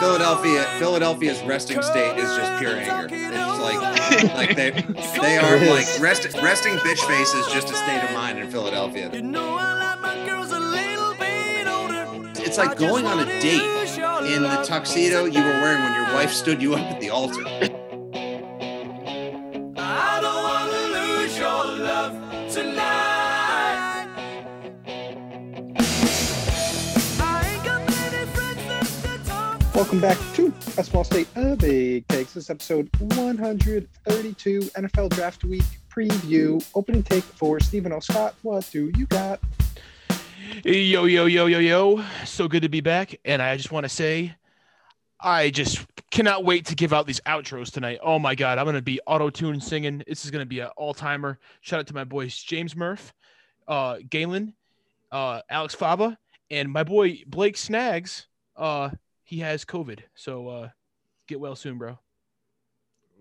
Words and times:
Philadelphia, 0.00 0.64
Philadelphia's 0.78 1.42
resting 1.42 1.82
state 1.82 2.18
is 2.18 2.28
just 2.36 2.60
pure 2.60 2.76
anger. 2.76 3.08
It's 3.10 3.60
like, 3.60 4.34
like 4.34 4.56
they, 4.56 4.70
they 5.20 5.38
are 5.38 5.58
like 5.70 5.86
rest, 6.00 6.26
resting 6.42 6.74
bitch 6.76 7.00
face 7.06 7.34
is 7.34 7.46
just 7.48 7.70
a 7.70 7.76
state 7.76 8.02
of 8.04 8.12
mind 8.12 8.38
in 8.38 8.50
Philadelphia. 8.50 9.10
It's 12.38 12.58
like 12.58 12.78
going 12.78 13.06
on 13.06 13.20
a 13.20 13.26
date 13.40 13.62
in 14.34 14.42
the 14.42 14.62
tuxedo 14.64 15.24
you 15.24 15.42
were 15.42 15.60
wearing 15.60 15.82
when 15.82 15.94
your 15.94 16.04
wife 16.14 16.30
stood 16.32 16.62
you 16.62 16.74
up 16.74 16.80
at 16.80 17.00
the 17.00 17.10
altar. 17.10 17.42
Welcome 29.86 30.00
back 30.00 30.18
to 30.34 30.52
a 30.78 30.82
small 30.82 31.04
state 31.04 31.28
of 31.36 31.58
big 31.58 32.08
takes. 32.08 32.32
This 32.32 32.46
is 32.46 32.50
episode 32.50 32.90
132 32.98 34.60
NFL 34.60 35.10
Draft 35.10 35.44
Week 35.44 35.62
preview. 35.88 36.60
Opening 36.74 37.04
take 37.04 37.22
for 37.22 37.60
Stephen 37.60 37.92
O. 37.92 38.00
Scott. 38.00 38.34
What 38.42 38.68
do 38.72 38.90
you 38.96 39.06
got? 39.06 39.38
Yo, 40.64 41.04
yo, 41.04 41.26
yo, 41.26 41.46
yo, 41.46 41.60
yo. 41.60 42.04
So 42.24 42.48
good 42.48 42.62
to 42.62 42.68
be 42.68 42.80
back. 42.80 43.14
And 43.24 43.40
I 43.40 43.56
just 43.56 43.70
want 43.70 43.84
to 43.84 43.88
say, 43.88 44.34
I 45.20 45.50
just 45.50 45.86
cannot 46.10 46.44
wait 46.44 46.66
to 46.66 46.74
give 46.74 46.92
out 46.92 47.06
these 47.06 47.20
outros 47.20 47.70
tonight. 47.70 48.00
Oh 48.02 48.18
my 48.18 48.34
God. 48.34 48.58
I'm 48.58 48.64
going 48.64 48.74
to 48.74 48.82
be 48.82 48.98
auto 49.06 49.30
tune 49.30 49.60
singing. 49.60 50.02
This 50.08 50.24
is 50.24 50.32
going 50.32 50.42
to 50.42 50.48
be 50.48 50.58
an 50.58 50.70
all 50.76 50.94
timer. 50.94 51.38
Shout 51.60 51.78
out 51.78 51.86
to 51.86 51.94
my 51.94 52.02
boys, 52.02 52.36
James 52.36 52.74
Murph, 52.74 53.14
uh, 53.68 53.98
Galen, 54.10 54.52
uh, 55.12 55.42
Alex 55.48 55.76
Fava, 55.76 56.18
and 56.50 56.72
my 56.72 56.82
boy, 56.82 57.22
Blake 57.28 57.56
Snags. 57.56 58.26
Uh, 58.56 58.90
he 59.26 59.40
has 59.40 59.64
COVID. 59.66 59.98
So 60.14 60.48
uh, 60.48 60.68
get 61.26 61.38
well 61.40 61.54
soon, 61.56 61.76
bro. 61.76 61.98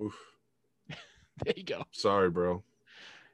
Oof. 0.01 0.15
There 1.43 1.53
you 1.57 1.63
go. 1.63 1.83
Sorry, 1.91 2.29
bro. 2.29 2.63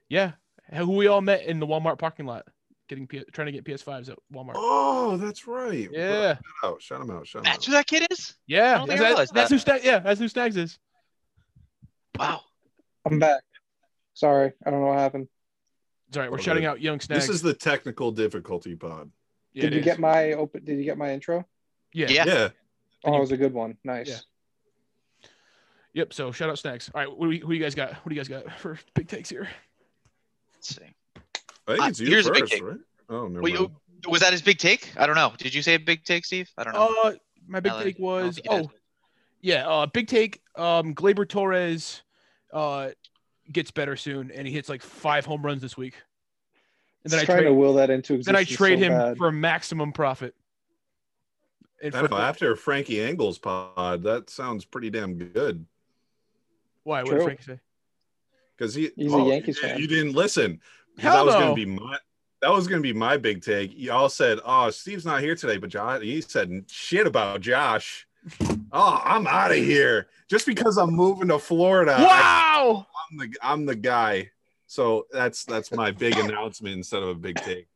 Yeah. 0.10 0.32
Who 0.74 0.90
we 0.96 1.06
all 1.06 1.22
met 1.22 1.44
in 1.46 1.60
the 1.60 1.68
Walmart 1.68 2.00
parking 2.00 2.26
lot, 2.26 2.48
getting 2.90 3.06
P- 3.06 3.24
trying 3.32 3.46
to 3.46 3.52
get 3.52 3.64
PS5s 3.64 4.10
at 4.10 4.18
Walmart. 4.34 4.54
Oh, 4.56 5.18
that's 5.18 5.46
right. 5.48 5.88
Yeah. 5.92 6.34
Shout 6.34 6.42
out. 6.64 6.82
Shout 6.82 7.02
him 7.02 7.12
out. 7.12 7.28
Shout 7.28 7.42
him 7.42 7.44
That's 7.44 7.58
out. 7.60 7.66
who 7.66 7.72
that 7.74 7.86
kid 7.86 8.08
is? 8.10 8.34
Yeah, 8.48 8.80
don't 8.80 8.88
that's, 8.88 9.00
think 9.02 9.06
I 9.06 9.14
that- 9.14 9.18
that's 9.18 9.32
that. 9.34 9.50
who 9.50 9.60
Stag. 9.60 9.82
Yeah, 9.84 10.00
that's 10.00 10.20
who 10.20 10.28
Snags 10.28 10.58
is. 10.58 10.80
Wow. 12.18 12.42
I'm 13.06 13.20
back. 13.20 13.44
Sorry, 14.16 14.52
I 14.66 14.70
don't 14.72 14.82
know 14.82 14.88
what 14.88 14.98
happened. 14.98 15.28
It's 16.08 16.18
all 16.18 16.24
right. 16.24 16.32
We're 16.32 16.38
All 16.40 16.44
shouting 16.44 16.66
out 16.66 16.82
young 16.82 17.00
Snags. 17.00 17.28
This 17.28 17.36
is 17.36 17.42
the 17.44 17.54
technical 17.54 18.12
difficulty 18.12 18.76
pod. 18.76 19.12
yeah, 19.54 19.62
did 19.64 19.74
you 19.74 19.80
is. 19.80 19.86
get 19.86 20.00
my 20.00 20.34
open? 20.34 20.66
Did 20.66 20.78
you 20.80 20.84
get 20.86 20.98
my 20.98 21.12
intro? 21.14 21.46
Yeah. 21.94 22.08
Yeah. 22.10 22.26
Yeah. 22.26 22.50
Oh, 23.04 23.16
it 23.18 23.20
was 23.20 23.32
a 23.32 23.38
good 23.38 23.54
one. 23.54 23.78
Nice. 23.84 24.10
Yeah. 24.10 24.18
Yep. 25.94 26.14
So 26.14 26.32
shout 26.32 26.50
out 26.50 26.60
Snags. 26.60 26.90
All 26.94 27.02
right. 27.02 27.18
What 27.18 27.30
do 27.30 27.32
you, 27.36 27.46
who 27.46 27.54
you 27.54 27.62
guys 27.62 27.76
got? 27.76 27.94
What 27.94 28.10
do 28.10 28.16
you 28.16 28.20
guys 28.20 28.28
got 28.28 28.52
for 28.60 28.78
big 28.94 29.08
takes 29.08 29.30
here? 29.30 29.48
Let's 30.54 30.76
see. 30.76 30.84
I 31.68 31.72
think 31.72 31.82
Uh, 31.84 31.88
it's 31.88 32.00
you 32.00 32.08
here's 32.08 32.28
a 32.28 32.32
big 32.32 32.42
first, 32.42 32.54
take. 32.54 32.64
right? 32.64 32.78
Oh, 33.10 33.28
never 33.28 33.42
Well, 33.42 33.52
you- 33.52 33.72
Was 34.08 34.22
that 34.22 34.32
his 34.32 34.42
big 34.42 34.58
take? 34.58 34.92
I 34.98 35.06
don't 35.06 35.16
know. 35.16 35.34
Did 35.38 35.54
you 35.54 35.62
say 35.62 35.76
a 35.76 35.80
big 35.80 36.04
take, 36.04 36.26
Steve? 36.26 36.50
I 36.58 36.64
don't 36.64 36.74
know. 36.74 36.96
Uh, 37.04 37.14
my 37.48 37.60
big 37.60 37.72
Alan, 37.72 37.84
take 37.84 38.00
was 38.00 38.36
think 38.36 38.48
did. 38.50 38.66
oh, 38.66 38.72
yeah. 39.42 39.68
Uh, 39.68 39.86
big 39.88 40.08
take. 40.08 40.42
Um, 40.56 40.96
Gleyber 40.96 41.28
Torres, 41.28 42.02
uh, 42.54 42.90
gets 43.52 43.70
better 43.72 43.96
soon, 43.96 44.32
and 44.32 44.48
he 44.48 44.54
hits 44.54 44.70
like 44.70 44.82
five 44.82 45.26
home 45.26 45.44
runs 45.46 45.62
this 45.62 45.76
week. 45.76 45.96
And 47.04 47.12
then 47.12 47.20
Just 47.20 47.24
I 47.30 47.34
trying 47.34 47.44
trade. 47.44 47.50
to 47.50 47.54
will 47.56 47.74
that 47.76 47.90
into 47.90 48.14
existence. 48.14 48.26
Then. 48.26 48.36
I 48.36 48.44
trade 48.44 48.80
so 48.80 48.86
him 48.86 48.92
bad. 48.94 49.18
for 49.18 49.32
maximum 49.32 49.92
profit. 49.92 50.36
And 51.84 51.96
I 51.96 52.02
don't 52.02 52.12
know. 52.12 52.18
After 52.18 52.56
Frankie 52.56 53.02
Angles 53.04 53.38
pod, 53.38 54.04
that 54.04 54.30
sounds 54.30 54.66
pretty 54.66 54.90
damn 54.90 55.16
good. 55.16 55.66
why? 56.84 57.02
What 57.04 57.10
True. 57.10 57.18
did 57.20 57.24
Frankie 57.24 57.44
say? 57.44 57.60
Because 58.58 58.76
he, 58.76 58.92
He's 58.96 59.12
a 59.12 59.16
oh, 59.16 59.28
Yankees 59.28 59.58
you, 59.58 59.68
fan. 59.68 59.80
You 59.80 59.88
didn't 59.88 60.14
listen. 60.14 60.60
Because 60.96 61.14
Hell 61.14 61.26
that 61.26 61.26
was 61.26 61.36
no. 61.36 61.40
gonna 61.42 61.56
be 61.56 61.66
my 61.66 61.98
that 62.42 62.52
was 62.52 62.68
gonna 62.68 62.82
be 62.82 62.94
my 62.94 63.18
big 63.18 63.42
take. 63.42 63.72
Y'all 63.76 64.10
said, 64.10 64.40
"Oh, 64.46 64.70
Steve's 64.70 65.06
not 65.06 65.22
here 65.22 65.36
today," 65.36 65.58
but 65.58 65.70
Josh, 65.70 66.02
he 66.02 66.22
said 66.22 66.64
shit 66.68 67.08
about 67.08 67.42
Josh. 67.42 68.08
Oh, 68.72 69.02
I'm 69.04 69.26
out 69.26 69.52
of 69.52 69.58
here 69.58 70.08
just 70.30 70.46
because 70.46 70.78
I'm 70.78 70.92
moving 70.92 71.30
to 71.30 71.40
Florida. 71.40 71.96
I- 71.98 72.04
Wow. 72.04 72.88
I'm 73.12 73.18
the 73.18 73.38
I'm 73.42 73.66
the 73.66 73.76
guy. 73.76 74.30
So 74.68 75.08
that's 75.12 75.44
that's 75.44 75.72
my 75.72 75.92
big 75.92 76.18
announcement 76.18 76.76
instead 76.76 77.04
of 77.04 77.10
a 77.10 77.16
big 77.16 77.36
take. 77.38 77.68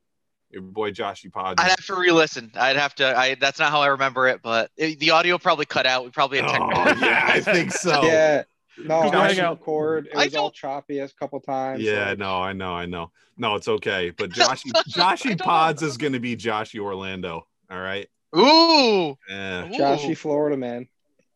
Your 0.52 0.62
boy 0.62 0.92
Joshy 0.92 1.32
Pod. 1.32 1.60
I'd 1.60 1.70
have 1.70 1.86
to 1.86 1.96
re-listen. 1.96 2.52
I'd 2.56 2.76
have 2.78 2.96
to. 2.96 3.18
I. 3.18 3.36
That's 3.36 3.60
not 3.60 3.72
how 3.72 3.82
I 3.82 3.88
remember 3.88 4.28
it, 4.28 4.42
but 4.42 4.72
it, 4.78 5.00
the 5.00 5.12
audio 5.12 5.38
probably 5.38 5.66
cut 5.66 5.86
out. 5.86 6.06
We 6.06 6.12
probably 6.12 6.40
had 6.40 6.50
technical. 6.50 6.74
Oh, 6.78 6.96
yeah, 7.06 7.26
I 7.28 7.40
think 7.42 7.72
so. 7.72 8.04
Yeah. 8.06 8.44
No, 8.78 9.10
Go 9.10 9.20
I 9.20 9.30
hang 9.32 9.40
out. 9.40 9.60
record. 9.60 10.08
It 10.08 10.16
was 10.18 10.36
all 10.36 10.52
choppy 10.52 11.00
a 11.00 11.08
couple 11.08 11.40
times. 11.40 11.82
Yeah, 11.82 12.10
like- 12.10 12.18
no, 12.20 12.42
I 12.42 12.52
know, 12.52 12.74
I 12.74 12.86
know. 12.86 13.10
No, 13.38 13.56
it's 13.56 13.70
okay. 13.70 14.10
But 14.10 14.30
Joshy 14.32 14.72
I 14.76 14.82
Joshy 14.84 15.30
don't 15.30 15.42
Pods 15.42 15.82
is 15.82 15.96
gonna 15.98 16.20
be 16.20 16.36
Joshy 16.36 16.80
Orlando. 16.80 17.48
All 17.72 17.80
right. 17.80 18.08
Ooh. 18.38 19.18
Yeah. 19.30 19.66
Ooh. 19.66 19.70
Joshy, 19.72 20.18
Florida 20.18 20.58
man. 20.58 20.88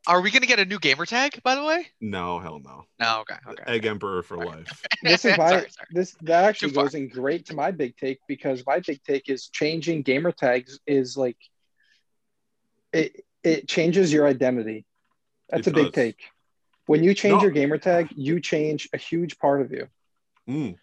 Are 0.08 0.22
we 0.22 0.32
gonna 0.32 0.46
get 0.48 0.60
a 0.60 0.66
new 0.66 0.80
gamer 0.80 1.06
tag? 1.06 1.40
By 1.44 1.56
the 1.56 1.64
way. 1.64 1.88
no, 2.02 2.40
hell 2.40 2.60
no. 2.64 2.86
No. 3.00 3.20
Okay. 3.22 3.36
Okay. 3.48 3.64
Egg 3.68 3.86
Emperor 3.86 4.24
for 4.24 4.38
life. 4.38 4.68
This 5.04 5.24
is 5.26 5.38
my 5.38 5.50
Sorry, 5.50 5.70
sorry. 5.70 5.88
this 5.92 6.16
that 6.22 6.46
actually 6.46 6.72
goes 6.72 6.96
in 6.96 7.08
great 7.10 7.46
to 7.48 7.54
my 7.56 7.72
big 7.72 7.96
take 7.98 8.20
because 8.28 8.64
my 8.66 8.80
big 8.80 9.04
take 9.04 9.30
is 9.30 9.48
changing 9.50 10.02
gamer 10.04 10.32
tags 10.32 10.80
is 10.88 11.16
like 11.18 11.38
it 12.94 13.26
it 13.44 13.68
changes 13.68 14.12
your 14.12 14.28
identity. 14.28 14.86
That's 15.50 15.68
It 15.68 15.72
a 15.72 15.74
big 15.84 15.94
take. 15.94 16.20
When 16.86 17.04
you 17.04 17.14
change 17.14 17.36
No. 17.36 17.42
your 17.44 17.52
gamer 17.52 17.78
tag, 17.78 18.10
you 18.16 18.40
change 18.40 18.90
a 18.94 18.98
huge 18.98 19.38
part 19.38 19.62
of 19.62 19.72
you. 19.72 19.88
Mm. 20.50 20.78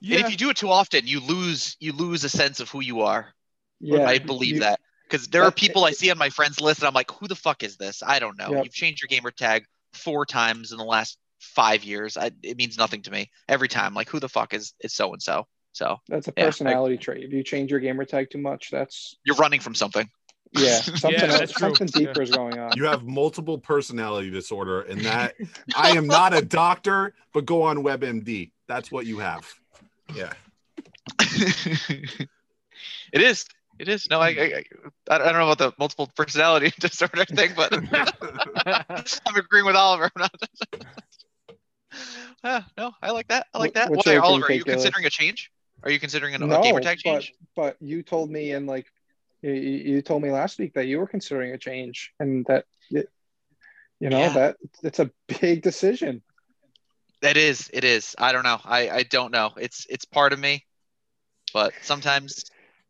Yeah. 0.00 0.18
And 0.18 0.26
if 0.26 0.30
you 0.30 0.36
do 0.36 0.50
it 0.50 0.56
too 0.56 0.68
often, 0.70 1.06
you 1.06 1.20
lose. 1.20 1.76
You 1.80 1.92
lose 1.92 2.24
a 2.24 2.28
sense 2.28 2.60
of 2.60 2.68
who 2.68 2.80
you 2.82 3.00
are. 3.02 3.34
Yeah, 3.80 4.06
I 4.06 4.18
believe 4.18 4.56
you- 4.56 4.60
that 4.60 4.80
because 5.08 5.28
there 5.28 5.42
are 5.44 5.50
people 5.52 5.84
I 5.84 5.92
see 5.92 6.10
on 6.10 6.18
my 6.18 6.30
friends 6.30 6.60
list, 6.60 6.80
and 6.80 6.88
I'm 6.88 6.94
like, 6.94 7.10
who 7.10 7.28
the 7.28 7.36
fuck 7.36 7.62
is 7.62 7.76
this? 7.76 8.02
I 8.02 8.18
don't 8.18 8.38
know. 8.38 8.50
Yep. 8.52 8.64
You've 8.64 8.74
changed 8.74 9.02
your 9.02 9.08
gamer 9.08 9.30
tag 9.30 9.64
four 9.92 10.26
times 10.26 10.72
in 10.72 10.78
the 10.78 10.84
last 10.84 11.18
five 11.40 11.84
years. 11.84 12.16
I, 12.16 12.30
it 12.42 12.56
means 12.56 12.76
nothing 12.78 13.02
to 13.02 13.10
me 13.10 13.30
every 13.48 13.68
time. 13.68 13.94
Like, 13.94 14.08
who 14.08 14.18
the 14.20 14.28
fuck 14.28 14.54
is 14.54 14.72
is 14.80 14.94
so 14.94 15.12
and 15.12 15.22
so? 15.22 15.46
So 15.72 15.96
That's 16.08 16.28
a 16.28 16.32
Yeah, 16.36 16.44
I- 16.44 16.46
personality 16.46 16.96
trait. 16.96 17.24
If 17.24 17.32
you 17.32 17.42
change 17.42 17.70
your 17.70 17.80
gamer 17.80 18.04
tag 18.04 18.30
too 18.30 18.38
much, 18.38 18.70
that's 18.70 19.16
you're 19.24 19.36
running 19.36 19.60
from 19.60 19.74
something. 19.74 20.08
yeah, 20.52 20.80
something 20.96 21.12
Yeah, 21.12 21.40
else, 21.40 21.54
something 21.56 21.86
deeper 21.88 22.22
is 22.22 22.30
going 22.30 22.58
on. 22.58 22.76
You 22.76 22.84
have 22.84 23.02
multiple 23.04 23.58
personality 23.58 24.30
disorder, 24.30 24.82
and 24.82 25.00
that 25.02 25.34
I 25.76 25.90
am 25.90 26.06
not 26.06 26.32
a 26.32 26.42
doctor, 26.42 27.14
but 27.32 27.44
go 27.44 27.62
on 27.62 27.78
WebMD. 27.78 28.52
That's 28.68 28.90
what 28.92 29.04
you 29.06 29.18
have. 29.18 29.52
Yeah. 30.14 30.32
it 31.20 32.28
is. 33.12 33.44
It 33.78 33.88
is. 33.88 34.08
No, 34.08 34.20
I, 34.20 34.28
I, 34.28 34.64
I 35.10 35.14
I 35.14 35.18
don't 35.18 35.32
know 35.34 35.50
about 35.50 35.58
the 35.58 35.72
multiple 35.78 36.08
personality 36.16 36.72
disorder 36.80 37.24
thing, 37.24 37.52
but 37.56 37.72
I'm 39.26 39.36
agreeing 39.36 39.66
with 39.66 39.76
Oliver. 39.76 40.10
I'm 40.16 40.22
not- 40.22 40.34
Ah, 42.42 42.66
no, 42.76 42.92
I 43.00 43.10
like 43.12 43.28
that. 43.28 43.46
I 43.54 43.58
like 43.58 43.74
that. 43.74 43.90
what's 43.90 44.06
Why, 44.06 44.16
Oliver? 44.16 44.46
Are 44.46 44.52
you 44.52 44.64
considering 44.64 45.06
a 45.06 45.10
change? 45.10 45.50
Are 45.82 45.90
you 45.90 46.00
considering 46.00 46.34
an, 46.34 46.46
no, 46.48 46.60
a 46.60 46.62
gamer 46.62 46.80
tag 46.80 46.98
but 47.04 47.20
change? 47.20 47.32
but 47.54 47.76
you 47.80 48.02
told 48.02 48.30
me 48.30 48.52
in 48.52 48.66
like 48.66 48.86
you, 49.42 49.52
you 49.52 50.02
told 50.02 50.22
me 50.22 50.30
last 50.30 50.58
week 50.58 50.74
that 50.74 50.86
you 50.86 50.98
were 50.98 51.06
considering 51.06 51.52
a 51.52 51.58
change 51.58 52.12
and 52.18 52.44
that 52.46 52.64
it, 52.90 53.08
you 54.00 54.10
know 54.10 54.18
Yeah. 54.20 54.32
that 54.32 54.56
it's 54.82 54.98
a 54.98 55.10
big 55.40 55.62
decision. 55.62 56.22
That 57.22 57.36
is. 57.36 57.70
It 57.72 57.84
is. 57.84 58.14
I 58.18 58.32
don't 58.32 58.44
know. 58.44 58.58
I 58.64 58.90
I 58.90 59.02
don't 59.04 59.32
know. 59.32 59.52
It's 59.56 59.86
it's 59.88 60.04
part 60.04 60.32
of 60.32 60.38
me, 60.38 60.64
but 61.52 61.72
sometimes 61.82 62.44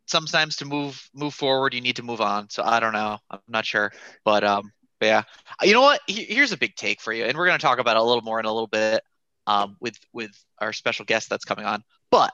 sometimes 0.06 0.56
to 0.56 0.64
move 0.64 1.08
move 1.14 1.34
forward, 1.34 1.74
you 1.74 1.80
need 1.80 1.96
to 1.96 2.02
move 2.02 2.20
on. 2.20 2.48
So 2.50 2.62
I 2.62 2.80
don't 2.80 2.92
know. 2.92 3.18
I'm 3.30 3.40
not 3.48 3.66
sure, 3.66 3.92
but 4.24 4.44
um, 4.44 4.72
but 5.00 5.06
yeah. 5.06 5.22
You 5.62 5.72
know 5.72 5.82
what? 5.82 6.00
Here's 6.06 6.52
a 6.52 6.56
big 6.56 6.74
take 6.76 7.00
for 7.00 7.12
you, 7.12 7.24
and 7.24 7.36
we're 7.36 7.46
gonna 7.46 7.58
talk 7.58 7.78
about 7.78 7.96
it 7.96 8.00
a 8.00 8.04
little 8.04 8.22
more 8.22 8.40
in 8.40 8.46
a 8.46 8.52
little 8.52 8.66
bit, 8.66 9.02
um, 9.46 9.76
with 9.80 9.98
with 10.12 10.30
our 10.60 10.72
special 10.72 11.04
guest 11.04 11.28
that's 11.28 11.44
coming 11.44 11.64
on. 11.64 11.82
But 12.10 12.32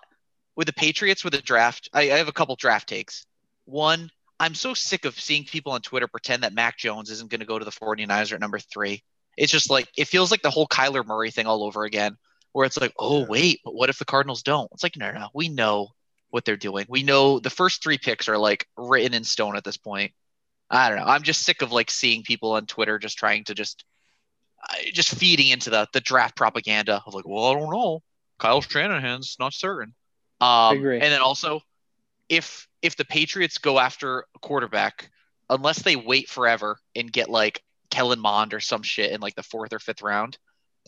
with 0.57 0.67
the 0.67 0.73
Patriots 0.73 1.25
with 1.25 1.33
the 1.33 1.43
draft, 1.43 1.89
I, 1.93 2.13
I 2.13 2.19
have 2.19 2.29
a 2.29 2.33
couple 2.33 2.57
draft 2.57 2.89
takes. 2.89 3.27
One, 3.65 4.11
I'm 4.39 4.55
so 4.55 4.75
sick 4.75 5.05
of 5.05 5.19
seeing 5.19 5.45
people 5.45 5.73
on 5.73 5.81
Twitter 5.81 6.09
pretend 6.09 6.43
that 6.43 6.53
Mac 6.53 6.77
Jones 6.77 7.11
isn't 7.11 7.31
going 7.31 7.41
to 7.41 7.47
go 7.47 7.59
to 7.59 7.65
the 7.65 7.71
49ers 7.71 8.33
at 8.33 8.41
number 8.41 8.59
three. 8.59 9.03
It's 9.37 9.53
just 9.53 9.71
like 9.71 9.89
it 9.97 10.09
feels 10.09 10.31
like 10.31 10.43
the 10.43 10.51
whole 10.51 10.67
Kyler 10.67 11.07
Murray 11.07 11.31
thing 11.31 11.47
all 11.47 11.65
over 11.65 11.85
again, 11.85 12.17
where 12.53 12.67
it's 12.67 12.79
like, 12.79 12.93
oh 12.99 13.25
wait, 13.25 13.61
but 13.65 13.75
what 13.75 13.91
if 13.91 13.99
the 13.99 14.05
Cardinals 14.05 14.43
don't? 14.43 14.69
It's 14.73 14.83
like, 14.83 14.97
no, 14.97 15.11
no, 15.13 15.21
no, 15.21 15.29
we 15.35 15.49
know 15.49 15.89
what 16.31 16.45
they're 16.45 16.57
doing. 16.57 16.87
We 16.89 17.03
know 17.03 17.39
the 17.39 17.51
first 17.51 17.83
three 17.83 17.99
picks 17.99 18.29
are 18.29 18.39
like 18.39 18.67
written 18.77 19.15
in 19.15 19.25
stone 19.25 19.57
at 19.57 19.65
this 19.65 19.77
point. 19.77 20.13
I 20.71 20.89
don't 20.89 20.99
know. 20.99 21.05
I'm 21.05 21.23
just 21.23 21.43
sick 21.43 21.63
of 21.63 21.73
like 21.73 21.91
seeing 21.91 22.23
people 22.23 22.53
on 22.53 22.67
Twitter 22.67 22.99
just 22.99 23.19
trying 23.19 23.45
to 23.45 23.55
just 23.55 23.85
uh, 24.63 24.75
just 24.93 25.15
feeding 25.15 25.49
into 25.49 25.71
the 25.71 25.89
the 25.93 26.01
draft 26.01 26.37
propaganda 26.37 27.03
of 27.05 27.15
like, 27.15 27.27
well, 27.27 27.47
I 27.47 27.55
don't 27.55 27.73
know. 27.73 28.03
Kyle 28.39 28.61
Shanahan's 28.61 29.37
not 29.39 29.53
certain. 29.53 29.95
Um, 30.41 30.79
agree. 30.79 31.01
And 31.01 31.13
then 31.13 31.21
also, 31.21 31.61
if 32.29 32.69
if 32.83 32.97
the 32.97 33.05
Patriots 33.05 33.59
go 33.59 33.79
after 33.79 34.21
a 34.35 34.39
quarterback, 34.41 35.11
unless 35.51 35.83
they 35.83 35.97
wait 35.97 36.29
forever 36.29 36.79
and 36.95 37.13
get 37.13 37.29
like 37.29 37.63
Kellen 37.91 38.21
Mond 38.21 38.55
or 38.55 38.61
some 38.61 38.83
shit 38.83 39.13
in 39.13 39.21
like 39.21 39.35
the 39.35 39.43
fourth 39.43 39.73
or 39.73 39.79
fifth 39.79 40.03
round, 40.03 40.39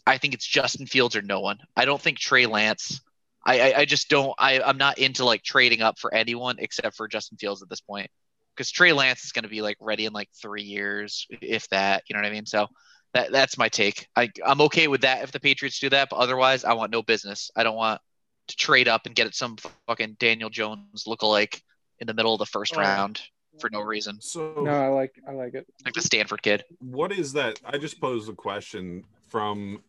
I 0.06 0.19
think 0.19 0.35
it's 0.35 0.47
Justin 0.47 0.87
Fields 0.87 1.17
or 1.17 1.23
no 1.23 1.41
one. 1.41 1.59
I 1.77 1.85
don't 1.85 2.00
think 2.00 2.19
Trey 2.19 2.47
Lance. 2.47 3.00
I 3.44 3.61
I, 3.73 3.79
I 3.81 3.85
just 3.85 4.09
don't. 4.09 4.35
I 4.39 4.61
I'm 4.61 4.79
not 4.79 4.99
into 4.99 5.25
like 5.25 5.43
trading 5.43 5.83
up 5.83 5.99
for 5.99 6.12
anyone 6.15 6.56
except 6.59 6.97
for 6.97 7.09
Justin 7.09 7.39
Fields 7.39 7.62
at 7.62 7.69
this 7.69 7.81
point 7.81 8.09
because 8.55 8.71
Trey 8.71 8.93
Lance 8.93 9.25
is 9.25 9.33
going 9.33 9.44
to 9.44 9.49
be 9.49 9.62
like 9.62 9.77
ready 9.81 10.05
in 10.06 10.12
like 10.12 10.29
three 10.41 10.62
years, 10.62 11.27
if 11.41 11.69
that. 11.71 12.03
You 12.09 12.15
know 12.15 12.21
what 12.23 12.29
I 12.29 12.33
mean? 12.33 12.47
So 12.47 12.69
that 13.15 13.33
that's 13.33 13.59
my 13.59 13.69
take. 13.69 14.06
I 14.17 14.31
I'm 14.44 14.61
okay 14.62 14.89
with 14.89 15.03
that 15.03 15.23
if 15.23 15.33
the 15.33 15.41
Patriots 15.41 15.79
do 15.81 15.89
that, 15.91 16.09
but 16.11 16.17
otherwise, 16.17 16.65
I 16.65 16.75
want 16.75 16.93
no 16.93 17.03
business. 17.03 17.50
I 17.56 17.62
don't 17.62 17.77
want 17.77 18.00
to 18.49 18.56
trade 18.56 18.89
up 18.89 19.06
and 19.06 19.15
get 19.15 19.27
it 19.27 19.35
some 19.35 19.56
fucking 19.87 20.17
Daniel 20.19 20.50
Jones 20.50 21.05
lookalike 21.06 21.61
in 22.00 22.06
the 22.06 22.15
middle 22.15 22.33
of 22.35 22.39
the 22.41 22.47
first 22.47 22.75
Oh. 22.77 22.81
round 22.81 23.21
for 23.61 23.69
no 23.71 23.81
reason, 23.81 24.19
So 24.21 24.55
No, 24.59 24.73
I 24.73 24.89
like 24.89 25.12
I 25.29 25.33
like 25.33 25.55
it. 25.55 25.67
like 25.85 25.94
the 25.94 26.00
Stanford 26.00 26.43
kid. 26.43 26.65
what 26.81 27.12
is 27.12 27.33
that? 27.35 27.61
I 27.65 27.77
just 27.79 28.00
posed 28.00 28.29
a 28.29 28.33
question 28.33 29.05
from, 29.29 29.83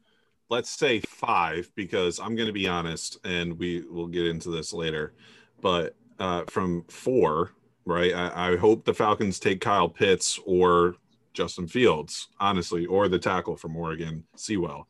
let's 0.50 0.70
say 0.70 1.00
five, 1.00 1.72
because 1.76 2.20
I'm 2.20 2.36
going 2.36 2.48
to 2.48 2.54
be 2.54 2.68
honest, 2.68 3.18
and 3.24 3.58
we 3.58 3.84
will 3.90 4.08
get 4.08 4.28
into 4.28 4.50
this 4.50 4.74
later. 4.74 5.14
But 5.62 5.96
uh, 6.20 6.44
from 6.48 6.84
four, 6.90 7.52
right? 7.86 8.14
I, 8.14 8.54
I 8.54 8.58
hope 8.58 8.86
the 8.86 8.94
Falcons 8.94 9.40
take 9.40 9.62
Kyle 9.62 9.90
Pitts 9.90 10.40
or 10.46 10.96
Justin 11.34 11.68
Fields, 11.68 12.30
honestly, 12.40 12.86
or 12.86 13.08
the 13.08 13.20
tackle 13.20 13.58
from 13.58 13.76
Oregon, 13.76 14.24
Sewell. 14.36 14.88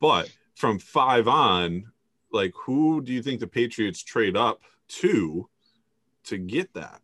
But 0.00 0.30
from 0.54 0.78
five 0.78 1.26
on, 1.28 1.90
like, 2.32 2.52
who 2.54 3.02
do 3.02 3.12
you 3.12 3.22
think 3.22 3.40
the 3.40 3.46
Patriots 3.46 4.02
trade 4.02 4.36
up 4.36 4.60
to 4.88 5.48
to 6.24 6.38
get 6.38 6.74
that 6.74 7.00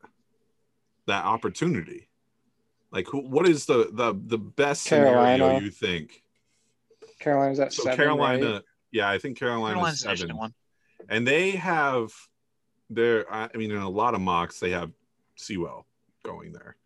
that 1.07 1.25
opportunity? 1.25 2.09
Like, 2.93 3.09
who? 3.09 3.21
What 3.21 3.49
is 3.49 3.67
the 3.67 3.91
the 3.93 4.15
the 4.15 4.39
best 4.39 4.85
scenario 4.85 5.59
you 5.59 5.71
think? 5.71 6.23
Carolina's 7.27 7.59
at 7.59 7.73
So 7.73 7.83
seven. 7.83 7.97
Carolina, 7.97 8.53
right? 8.53 8.63
yeah, 8.93 9.11
I 9.11 9.19
think 9.19 9.37
Carolina's 9.37 9.75
Carolina's 9.75 10.21
seven, 10.21 10.37
one. 10.37 10.55
and 11.09 11.27
they 11.27 11.51
have 11.53 12.13
their. 12.89 13.31
I 13.33 13.49
I 13.53 13.57
mean, 13.57 13.73
in 13.73 13.79
a 13.79 13.89
lot 13.89 14.15
of 14.15 14.21
mocks, 14.21 14.61
they 14.61 14.71
have 14.71 14.93
Sewell 15.35 15.87
going 16.23 16.53
there. 16.53 16.77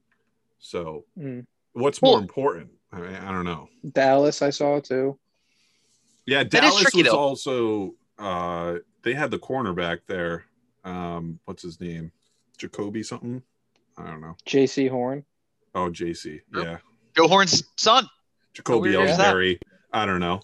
So, 0.59 1.05
Mm. 1.19 1.47
what's 1.73 2.01
more 2.01 2.15
Well- 2.15 2.23
important? 2.23 2.71
I, 2.93 3.01
mean, 3.01 3.15
I 3.15 3.31
don't 3.31 3.45
know. 3.45 3.69
Dallas, 3.93 4.41
I 4.43 4.49
saw 4.51 4.81
too. 4.81 5.19
Yeah, 6.27 6.43
Dallas 6.43 6.81
tricky, 6.81 7.03
was 7.03 7.13
though. 7.13 7.19
also. 7.19 7.95
Uh, 8.19 8.79
they 9.03 9.13
had 9.15 9.31
the 9.31 9.39
cornerback 9.39 10.01
there. 10.07 10.45
Um, 10.85 11.39
what's 11.45 11.63
his 11.63 11.81
name? 11.81 12.13
Jacoby 12.59 13.03
something. 13.03 13.43
I 13.97 14.07
don't 14.07 14.21
know. 14.23 14.37
Jaycee 14.47 14.89
Horn. 14.91 15.25
Oh, 15.75 15.91
JC. 15.91 16.41
Yeah, 16.55 16.79
Joe 17.17 17.29
Horn's 17.29 17.63
son. 17.77 18.07
Jacoby 18.55 18.91
weird 18.97 19.09
is? 19.11 19.17
Ellsbury. 19.19 19.61
I 19.93 20.07
don't 20.07 20.21
know. 20.21 20.41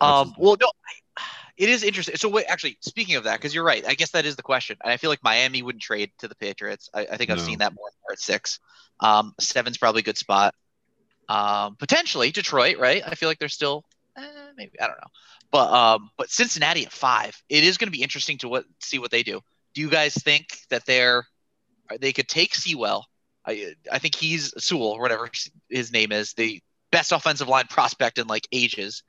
Um, 0.00 0.34
well, 0.36 0.56
no, 0.60 0.66
I, 0.66 1.22
it 1.56 1.68
is 1.68 1.82
interesting. 1.82 2.16
So, 2.16 2.28
wait, 2.28 2.46
actually, 2.48 2.76
speaking 2.80 3.16
of 3.16 3.24
that, 3.24 3.38
because 3.38 3.54
you're 3.54 3.64
right, 3.64 3.84
I 3.86 3.94
guess 3.94 4.10
that 4.10 4.26
is 4.26 4.36
the 4.36 4.42
question, 4.42 4.76
and 4.82 4.92
I 4.92 4.96
feel 4.96 5.10
like 5.10 5.22
Miami 5.22 5.62
wouldn't 5.62 5.82
trade 5.82 6.10
to 6.18 6.28
the 6.28 6.34
Patriots. 6.34 6.90
I, 6.92 7.06
I 7.12 7.16
think 7.16 7.30
I've 7.30 7.38
No. 7.38 7.44
seen 7.44 7.58
that 7.58 7.74
more 7.74 7.86
and 7.88 7.96
more 8.02 8.12
at 8.12 8.20
six. 8.20 8.58
Um, 9.00 9.34
seven's 9.40 9.78
probably 9.78 10.00
a 10.00 10.04
good 10.04 10.18
spot. 10.18 10.54
Um, 11.28 11.76
potentially 11.76 12.30
Detroit, 12.32 12.78
right? 12.78 13.02
I 13.06 13.14
feel 13.14 13.28
like 13.28 13.38
they're 13.38 13.48
still, 13.48 13.84
eh, 14.18 14.22
maybe 14.56 14.78
I 14.80 14.86
don't 14.86 14.96
know, 14.98 15.10
but 15.50 15.72
um, 15.72 16.10
but 16.18 16.28
Cincinnati 16.28 16.84
at 16.84 16.92
five, 16.92 17.34
it 17.48 17.64
is 17.64 17.78
going 17.78 17.86
to 17.86 17.96
be 17.96 18.02
interesting 18.02 18.36
to 18.38 18.48
what 18.48 18.64
see 18.80 18.98
what 18.98 19.10
they 19.10 19.22
do. 19.22 19.40
Do 19.74 19.80
you 19.80 19.88
guys 19.88 20.14
think 20.14 20.48
that 20.68 20.84
they're 20.86 21.26
they 22.00 22.12
could 22.12 22.28
take 22.28 22.54
Sewell? 22.54 23.06
I 23.46 23.74
I 23.90 23.98
think 23.98 24.16
he's 24.16 24.52
Sewell 24.62 24.88
or 24.90 25.00
whatever 25.00 25.30
his 25.70 25.92
name 25.92 26.12
is, 26.12 26.34
the 26.34 26.60
best 26.94 27.12
offensive 27.12 27.48
line 27.48 27.66
prospect 27.68 28.18
in 28.18 28.26
like 28.28 28.46
ages 28.52 29.02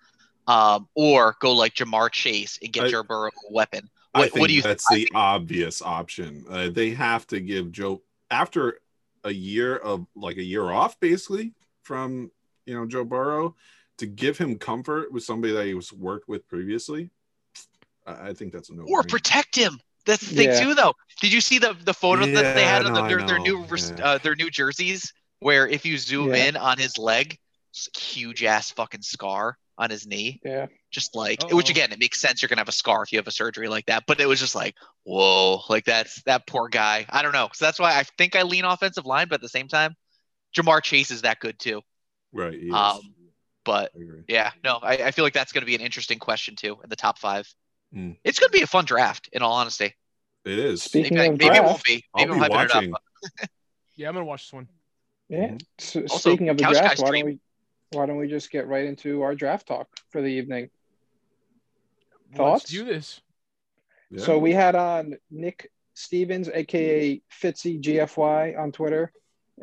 um, 0.47 0.87
or 0.95 1.35
go 1.39 1.53
like 1.53 1.73
Ja'Marr 1.75 2.11
Chase 2.11 2.57
and 2.61 2.73
get 2.73 2.85
I- 2.85 2.89
Joe 2.89 3.03
Burrow 3.03 3.29
a 3.49 3.53
weapon. 3.53 3.89
I 4.13 4.19
What, 4.19 4.31
think 4.31 4.41
what 4.41 4.47
do 4.47 4.53
you 4.53 4.61
that's 4.61 4.85
I 4.91 4.95
the 4.95 5.09
obvious 5.13 5.81
option. 5.81 6.45
Uh, 6.49 6.69
they 6.69 6.91
have 6.91 7.27
to 7.27 7.39
give 7.41 7.71
Joe 7.71 8.01
after 8.31 8.79
a 9.25 9.31
year 9.31 9.75
of 9.75 10.05
like 10.15 10.37
a 10.37 10.43
year 10.43 10.71
off, 10.71 10.99
basically 10.99 11.53
from 11.83 12.31
you 12.65 12.73
know 12.75 12.85
Joe 12.85 13.03
Burrow, 13.03 13.55
to 13.97 14.05
give 14.05 14.37
him 14.37 14.57
comfort 14.57 15.11
with 15.11 15.23
somebody 15.23 15.53
that 15.53 15.65
he 15.65 15.73
was 15.73 15.91
worked 15.91 16.29
with 16.29 16.47
previously. 16.47 17.09
I, 18.07 18.29
I 18.29 18.33
think 18.33 18.53
that's 18.53 18.69
a 18.69 18.73
no. 18.75 18.85
or 18.87 19.03
protect 19.03 19.55
him? 19.55 19.79
That's 20.05 20.25
the 20.27 20.35
thing 20.35 20.49
Yeah. 20.49 20.63
too, 20.63 20.75
though. 20.75 20.93
Did 21.19 21.33
you 21.33 21.41
see 21.41 21.59
the 21.59 21.75
the 21.83 21.93
photo 21.93 22.25
that 22.25 22.55
they 22.55 22.63
had 22.63 22.85
of 22.85 22.93
no, 22.93 23.01
the, 23.01 23.07
their, 23.09 23.27
their 23.27 23.39
new 23.39 23.65
Yeah. 23.65 24.05
uh, 24.05 24.17
their 24.19 24.35
new 24.35 24.49
jerseys? 24.49 25.11
Where 25.39 25.67
if 25.67 25.85
you 25.85 25.97
zoom 25.97 26.29
Yeah. 26.29 26.45
in 26.45 26.55
on 26.55 26.77
his 26.77 26.97
leg, 26.97 27.27
it's 27.31 27.33
a 27.33 27.44
huge 27.95 28.43
ass 28.43 28.71
fucking 28.71 29.01
scar 29.01 29.57
on 29.77 29.89
his 29.89 30.07
knee. 30.07 30.39
Yeah. 30.43 30.67
Just 30.91 31.15
like 31.15 31.43
Uh-oh. 31.43 31.55
which 31.57 31.69
again, 31.69 31.91
it 31.91 31.99
makes 31.99 32.19
sense. 32.19 32.41
You're 32.41 32.47
gonna 32.49 32.61
have 32.61 32.69
a 32.69 32.73
scar 32.73 33.03
if 33.03 33.11
you 33.11 33.19
have 33.19 33.27
a 33.27 33.31
surgery 33.31 33.67
like 33.67 33.85
that. 33.87 34.03
But 34.07 34.19
it 34.19 34.27
was 34.27 34.39
just 34.39 34.55
like, 34.55 34.75
whoa, 35.03 35.61
like 35.69 35.85
that's 35.85 36.21
that 36.23 36.47
poor 36.47 36.69
guy. 36.69 37.05
I 37.09 37.21
don't 37.21 37.33
know. 37.33 37.49
So 37.53 37.65
that's 37.65 37.79
why 37.79 37.97
I 37.99 38.03
think 38.17 38.35
I 38.35 38.43
lean 38.43 38.65
offensive 38.65 39.05
line, 39.05 39.27
but 39.27 39.35
at 39.35 39.41
the 39.41 39.49
same 39.49 39.67
time, 39.67 39.95
Ja'Marr 40.55 40.81
Chase 40.81 41.11
is 41.11 41.23
that 41.23 41.39
good 41.39 41.59
too. 41.59 41.81
right. 42.31 42.53
he. 42.53 42.71
Um, 42.71 42.99
But 43.65 43.91
I. 43.95 43.99
Yeah, 44.27 44.51
no, 44.63 44.79
I, 44.81 44.93
I 45.07 45.11
feel 45.11 45.25
like 45.25 45.33
that's 45.33 45.51
going 45.51 45.63
to 45.63 45.65
be 45.65 45.75
an 45.75 45.81
interesting 45.81 46.19
question 46.19 46.55
too 46.55 46.77
in 46.83 46.89
the 46.89 46.95
top 46.95 47.17
five. 47.19 47.51
Mm. 47.93 48.15
It's 48.23 48.39
going 48.39 48.49
to 48.51 48.57
be 48.57 48.61
a 48.63 48.67
fun 48.67 48.85
draft, 48.85 49.27
in 49.33 49.41
all 49.41 49.53
honesty. 49.53 49.93
It 50.45 50.59
is. 50.59 50.83
Speaking 50.83 51.17
Maybe, 51.17 51.33
of 51.33 51.39
maybe 51.39 51.55
it 51.57 51.63
won't 51.63 51.83
be. 51.83 52.03
I'll 52.13 52.27
Maybe 52.27 52.39
be 52.39 52.45
I'm 52.45 52.51
hyping 52.51 52.65
it 52.65 52.73
watching. 52.75 52.93
up. 52.93 53.01
Yeah, 53.97 54.09
I'm 54.09 54.13
gonna 54.13 54.25
watch 54.25 54.43
this 54.47 54.53
one. 54.53 54.67
yeah. 55.29 55.55
So 55.79 56.01
Also, 56.01 56.29
speaking 56.31 56.49
of 56.49 56.57
the 56.57 56.63
Couch 56.65 56.73
draft, 56.73 56.99
why 56.99 57.11
don't 57.11 57.25
we 57.25 57.39
why 57.95 58.05
don't 58.05 58.17
we 58.17 58.27
just 58.27 58.51
get 58.51 58.67
right 58.67 58.85
into 58.85 59.21
our 59.21 59.33
draft 59.35 59.67
talk 59.67 59.87
for 60.11 60.21
the 60.21 60.27
evening? 60.27 60.69
Thoughts? 62.35 62.63
Let's 62.63 62.71
do 62.71 62.85
this. 62.85 63.21
Yeah. 64.11 64.23
So 64.23 64.37
we 64.37 64.51
had 64.53 64.75
on 64.75 65.17
Nick 65.31 65.71
Stevens, 65.93 66.49
aka 66.53 67.21
Fitzy 67.41 67.81
GFY 67.81 68.57
on 68.59 68.71
Twitter. 68.71 69.11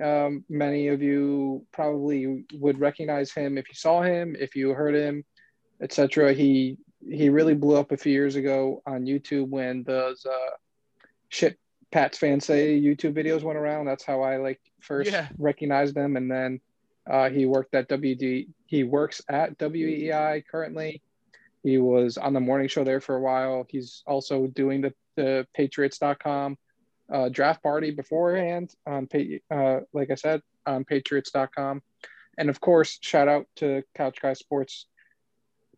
Um, 0.03 0.45
many 0.49 0.89
of 0.89 1.03
you 1.03 1.67
probably 1.73 2.45
would 2.55 2.81
recognize 2.81 3.31
him 3.33 3.59
if 3.59 3.69
you 3.69 3.75
saw 3.75 4.03
him, 4.03 4.35
if 4.39 4.57
you 4.57 4.71
heard 4.71 4.95
him, 4.95 5.25
etc. 5.83 6.33
He 6.33 6.79
he 7.09 7.29
really 7.29 7.55
blew 7.55 7.77
up 7.77 7.93
a 7.93 7.97
few 7.97 8.13
years 8.13 8.37
ago 8.37 8.83
on 8.87 9.05
YouTube 9.05 9.49
when 9.49 9.83
those 9.83 10.25
uh, 10.25 10.51
shit 11.29 11.59
Pats 11.91 12.17
fans 12.17 12.47
say 12.47 12.81
YouTube 12.81 13.13
videos 13.13 13.43
went 13.43 13.59
around. 13.59 13.85
That's 13.85 14.05
how 14.05 14.23
I 14.23 14.39
like 14.39 14.61
first 14.81 15.11
Yeah. 15.11 15.29
recognized 15.37 15.95
him, 15.97 16.17
and 16.17 16.31
then 16.31 16.61
uh, 17.09 17.31
he 17.31 17.47
worked 17.47 17.75
at 17.75 17.89
WD. 17.89 18.49
He 18.67 18.85
works 18.85 19.21
at 19.29 19.59
WEEI 19.59 20.45
currently. 20.51 21.03
He 21.63 21.79
was 21.79 22.19
on 22.19 22.33
the 22.33 22.41
morning 22.41 22.69
show 22.69 22.85
there 22.85 23.01
for 23.01 23.17
a 23.17 23.21
while. 23.21 23.67
He's 23.69 24.03
also 24.07 24.47
doing 24.49 24.81
the, 24.81 24.95
the 25.17 25.47
Patriots.com 25.55 26.57
uh, 27.13 27.29
draft 27.29 27.63
party 27.63 27.91
beforehand 27.91 28.73
on, 28.87 29.09
uh, 29.51 29.81
like 29.93 30.11
I 30.11 30.15
said, 30.15 30.43
on 30.67 30.85
Patriots.com. 30.85 31.83
And 32.39 32.49
of 32.49 32.61
course, 32.61 32.99
shout 33.01 33.29
out 33.29 33.47
to 33.57 33.83
Couch 33.95 34.21
Guy 34.21 34.33
Sports, 34.33 34.87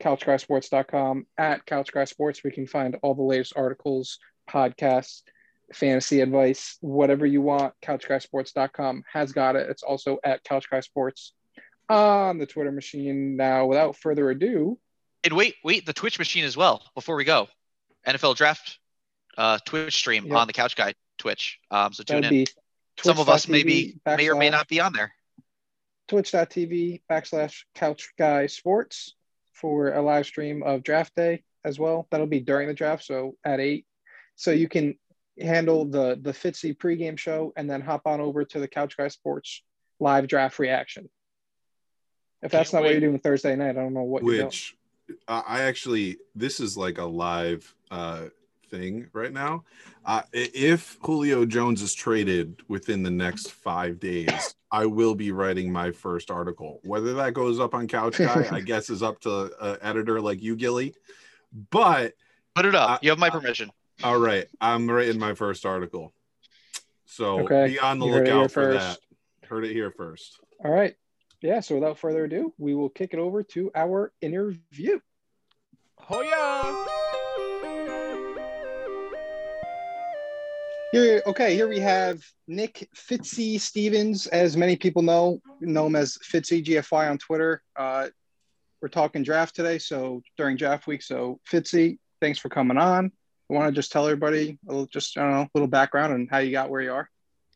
CouchGuySports.com. 0.00 1.26
At 1.37 1.66
Couch 1.66 1.93
Guy 1.93 2.04
Sports, 2.04 2.45
we 2.45 2.52
can 2.52 2.66
find 2.66 2.97
all 3.02 3.14
the 3.14 3.23
latest 3.23 3.54
articles, 3.57 4.19
podcasts, 4.49 5.23
fantasy 5.73 6.21
advice, 6.21 6.76
whatever 6.80 7.25
you 7.26 7.40
want. 7.42 7.75
CouchGuySports.com 7.83 9.04
has 9.12 9.33
got 9.33 9.56
it. 9.56 9.68
It's 9.71 9.83
also 9.83 10.18
at 10.25 10.44
Couch 10.44 10.68
Guy 10.71 10.80
Sports 10.80 11.33
on 11.88 12.38
the 12.38 12.47
Twitter 12.47 12.73
machine. 12.73 13.37
Now, 13.37 13.66
without 13.66 13.97
further 13.97 14.30
ado, 14.30 14.78
And 15.23 15.33
wait, 15.35 15.54
wait, 15.64 15.87
the 15.87 15.92
Twitch 15.92 16.18
machine 16.18 16.44
as 16.44 16.56
well. 16.56 16.83
Before 16.94 17.16
we 17.16 17.25
go, 17.25 17.49
NFL 18.06 18.37
draft 18.37 18.78
uh, 19.38 19.59
Twitch 19.64 19.94
stream 19.94 20.26
Yep. 20.26 20.37
on 20.37 20.47
the 20.47 20.52
Couch 20.52 20.76
Guy 20.76 20.94
Twitch. 21.18 21.59
Um, 21.71 21.92
so 21.92 22.02
tune 22.04 22.25
in. 22.25 22.47
Some 23.02 23.18
of 23.18 23.28
us 23.28 23.49
maybe 23.49 23.99
may 24.06 24.28
or 24.28 24.37
may 24.37 24.50
not 24.50 24.68
be 24.68 24.80
on 24.80 24.92
there. 24.92 25.12
twitch.tv 26.09 27.02
backslash 27.11 27.64
couch 27.75 28.12
guy 28.18 28.47
sports 28.47 29.14
for 29.52 29.92
a 29.92 30.02
live 30.02 30.26
stream 30.26 30.62
of 30.62 30.83
draft 30.83 31.14
day 31.16 31.42
as 31.64 31.78
well. 31.78 32.06
That'll 32.11 32.26
be 32.26 32.40
during 32.40 32.68
the 32.68 32.75
draft, 32.75 33.04
so 33.04 33.35
at 33.44 33.59
eight. 33.61 33.87
So 34.37 34.50
you 34.50 34.68
can 34.68 34.97
handle 35.41 35.85
the 35.85 36.19
the 36.21 36.33
Fitzy 36.33 36.76
pregame 36.76 37.19
show 37.19 37.53
and 37.57 37.69
then 37.69 37.81
hop 37.81 38.03
on 38.07 38.21
over 38.21 38.45
to 38.45 38.61
the 38.61 38.69
Couch 38.69 38.97
Guy 38.97 39.09
Sports 39.09 39.62
live 40.00 40.26
draft 40.29 40.59
reaction. 40.59 41.09
If 42.43 42.53
that's 42.53 42.71
Can't 42.71 42.83
not 42.83 42.87
what 42.87 42.93
you're 42.93 43.00
doing 43.00 43.19
Thursday 43.19 43.57
night, 43.57 43.71
I 43.71 43.73
don't 43.73 43.95
know 43.95 44.03
what 44.03 44.23
you're 44.23 44.33
doing. 44.35 44.47
which 44.47 44.76
I 45.29 45.43
I 45.47 45.61
actually 45.62 46.19
this 46.35 46.61
is 46.61 46.76
like 46.76 46.99
a 46.99 47.05
live 47.05 47.75
uh 47.91 48.26
thing 48.71 49.09
right 49.12 49.33
now. 49.33 49.64
Uh, 50.07 50.21
if 50.33 50.99
Julio 51.03 51.47
Jones 51.47 51.81
is 51.81 51.95
traded 51.95 52.61
within 52.69 53.03
the 53.03 53.11
next 53.11 53.50
five 53.53 53.99
days, 53.99 54.55
I 54.71 54.85
will 54.85 55.14
be 55.14 55.33
writing 55.33 55.73
my 55.73 55.93
first 55.93 56.31
article. 56.31 56.81
Whether 56.85 57.14
that 57.14 57.33
goes 57.33 57.59
up 57.59 57.73
on 57.75 57.88
Couch 57.88 58.19
Guy, 58.19 58.47
I 58.50 58.61
guess 58.67 58.91
is 58.91 59.03
up 59.03 59.21
to 59.21 59.50
an 59.61 59.79
editor 59.81 60.21
like 60.21 60.43
you, 60.43 60.57
Gilly. 60.57 60.95
But 61.71 62.14
Put 62.55 62.67
it 62.67 62.75
up. 62.75 62.91
I- 62.91 62.99
you 63.00 63.11
have 63.11 63.19
my 63.19 63.29
I- 63.29 63.31
permission. 63.31 63.71
All 64.02 64.18
right, 64.18 64.46
I'm 64.60 64.90
writing 64.90 65.18
my 65.18 65.34
first 65.34 65.64
article. 65.64 66.12
So 67.06 67.40
Okay, 67.40 67.74
be 67.74 67.78
on 67.78 67.98
the 67.98 68.06
you 68.06 68.12
heard 68.12 68.22
it 68.22 68.30
here 68.30 68.34
lookout 68.36 68.50
for 68.50 68.72
first. 68.72 69.00
that. 69.40 69.48
Heard 69.48 69.64
it 69.64 69.72
here 69.72 69.90
first. 69.90 70.40
All 70.64 70.70
right. 70.72 70.94
Yeah. 71.42 71.60
So 71.60 71.74
without 71.76 71.98
further 71.98 72.24
ado, 72.24 72.52
we 72.58 72.74
will 72.74 72.88
kick 72.88 73.12
it 73.12 73.18
over 73.18 73.42
to 73.42 73.70
our 73.74 74.12
interview. 74.20 74.98
Oh 76.10 76.22
yeah. 76.22 76.86
Here, 80.92 81.22
okay, 81.26 81.54
here 81.54 81.66
we 81.68 81.80
have 81.80 82.22
Nick 82.46 82.88
Fitzy 82.94 83.60
Stevens, 83.60 84.28
as 84.28 84.56
many 84.56 84.76
people 84.76 85.02
know, 85.02 85.40
know 85.60 85.86
him 85.86 85.96
as 85.96 86.16
Fitzy 86.18 86.64
GFY 86.64 87.10
on 87.10 87.18
Twitter. 87.18 87.62
Uh, 87.74 88.08
we're 88.80 88.86
talking 88.88 89.24
draft 89.24 89.56
today, 89.56 89.78
so 89.78 90.22
during 90.36 90.56
draft 90.56 90.86
week. 90.86 91.02
So 91.02 91.40
Fitzy, 91.50 91.98
thanks 92.20 92.38
for 92.38 92.48
coming 92.48 92.78
on. 92.78 93.10
I 93.50 93.54
want 93.54 93.68
to 93.68 93.72
just 93.72 93.92
tell 93.92 94.06
everybody 94.06 94.58
a 94.68 94.72
little, 94.72 94.86
just 94.86 95.16
I 95.18 95.22
don't 95.22 95.32
know, 95.32 95.42
a 95.42 95.50
little 95.54 95.68
background 95.68 96.12
on 96.12 96.28
how 96.30 96.38
you 96.38 96.50
got 96.50 96.70
where 96.70 96.80
you 96.80 96.92
are. 96.92 97.10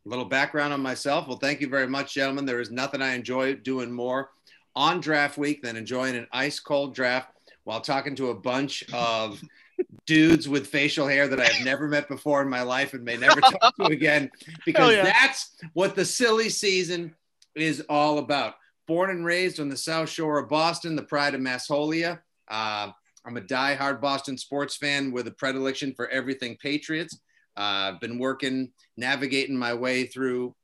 A 0.05 0.09
little 0.09 0.25
background 0.25 0.73
on 0.73 0.81
myself. 0.81 1.29
Well, 1.29 1.39
thank 1.39 1.61
you 1.61 1.69
very 1.69 1.87
much, 1.87 2.15
gentlemen. 2.15 2.45
There 2.45 2.61
is 2.61 2.71
nothing 2.71 3.03
I 3.03 3.15
enjoy 3.15 3.55
doing 3.55 3.91
more 3.91 4.31
on 4.77 5.01
draft 5.01 5.39
week 5.39 5.63
than 5.63 5.77
enjoying 5.77 6.15
an 6.15 6.27
ice 6.33 6.61
cold 6.61 6.95
draft 6.95 7.31
while 7.65 7.81
talking 7.81 8.15
to 8.17 8.31
a 8.31 8.35
bunch 8.35 8.85
of 8.93 9.43
dudes 10.07 10.49
with 10.49 10.67
facial 10.67 11.07
hair 11.07 11.29
that 11.29 11.41
I 11.41 11.45
have 11.45 11.65
never 11.65 11.89
met 11.89 12.09
before 12.09 12.43
in 12.43 12.49
my 12.49 12.63
life 12.63 12.95
and 12.95 13.05
may 13.05 13.17
never 13.17 13.41
talk 13.41 13.77
to 13.77 13.85
again 13.87 14.31
because 14.65 14.95
yeah. 14.95 15.05
that's 15.05 15.57
what 15.73 15.95
the 15.95 16.05
silly 16.05 16.49
season 16.49 17.15
is 17.55 17.85
all 17.89 18.19
about. 18.19 18.55
Born 18.87 19.11
and 19.11 19.25
raised 19.25 19.61
on 19.61 19.69
the 19.69 19.77
South 19.77 20.09
Shore 20.09 20.39
of 20.39 20.49
Boston, 20.49 20.97
the 20.97 21.03
pride 21.03 21.35
of 21.35 21.41
Massholia. 21.41 22.21
Uh, 22.49 22.93
I'm 23.27 23.37
a 23.37 23.43
diehard 23.43 24.01
Boston 24.01 24.39
sports 24.39 24.77
fan 24.77 25.13
with 25.13 25.27
a 25.27 25.33
predilection 25.33 25.93
for 25.95 26.09
everything 26.09 26.57
Patriots. 26.57 27.19
Uh, 27.57 27.93
I've 27.93 28.01
been 28.01 28.19
working, 28.19 28.71
navigating 28.97 29.57
my 29.57 29.75
way 29.75 30.07
through 30.07 30.55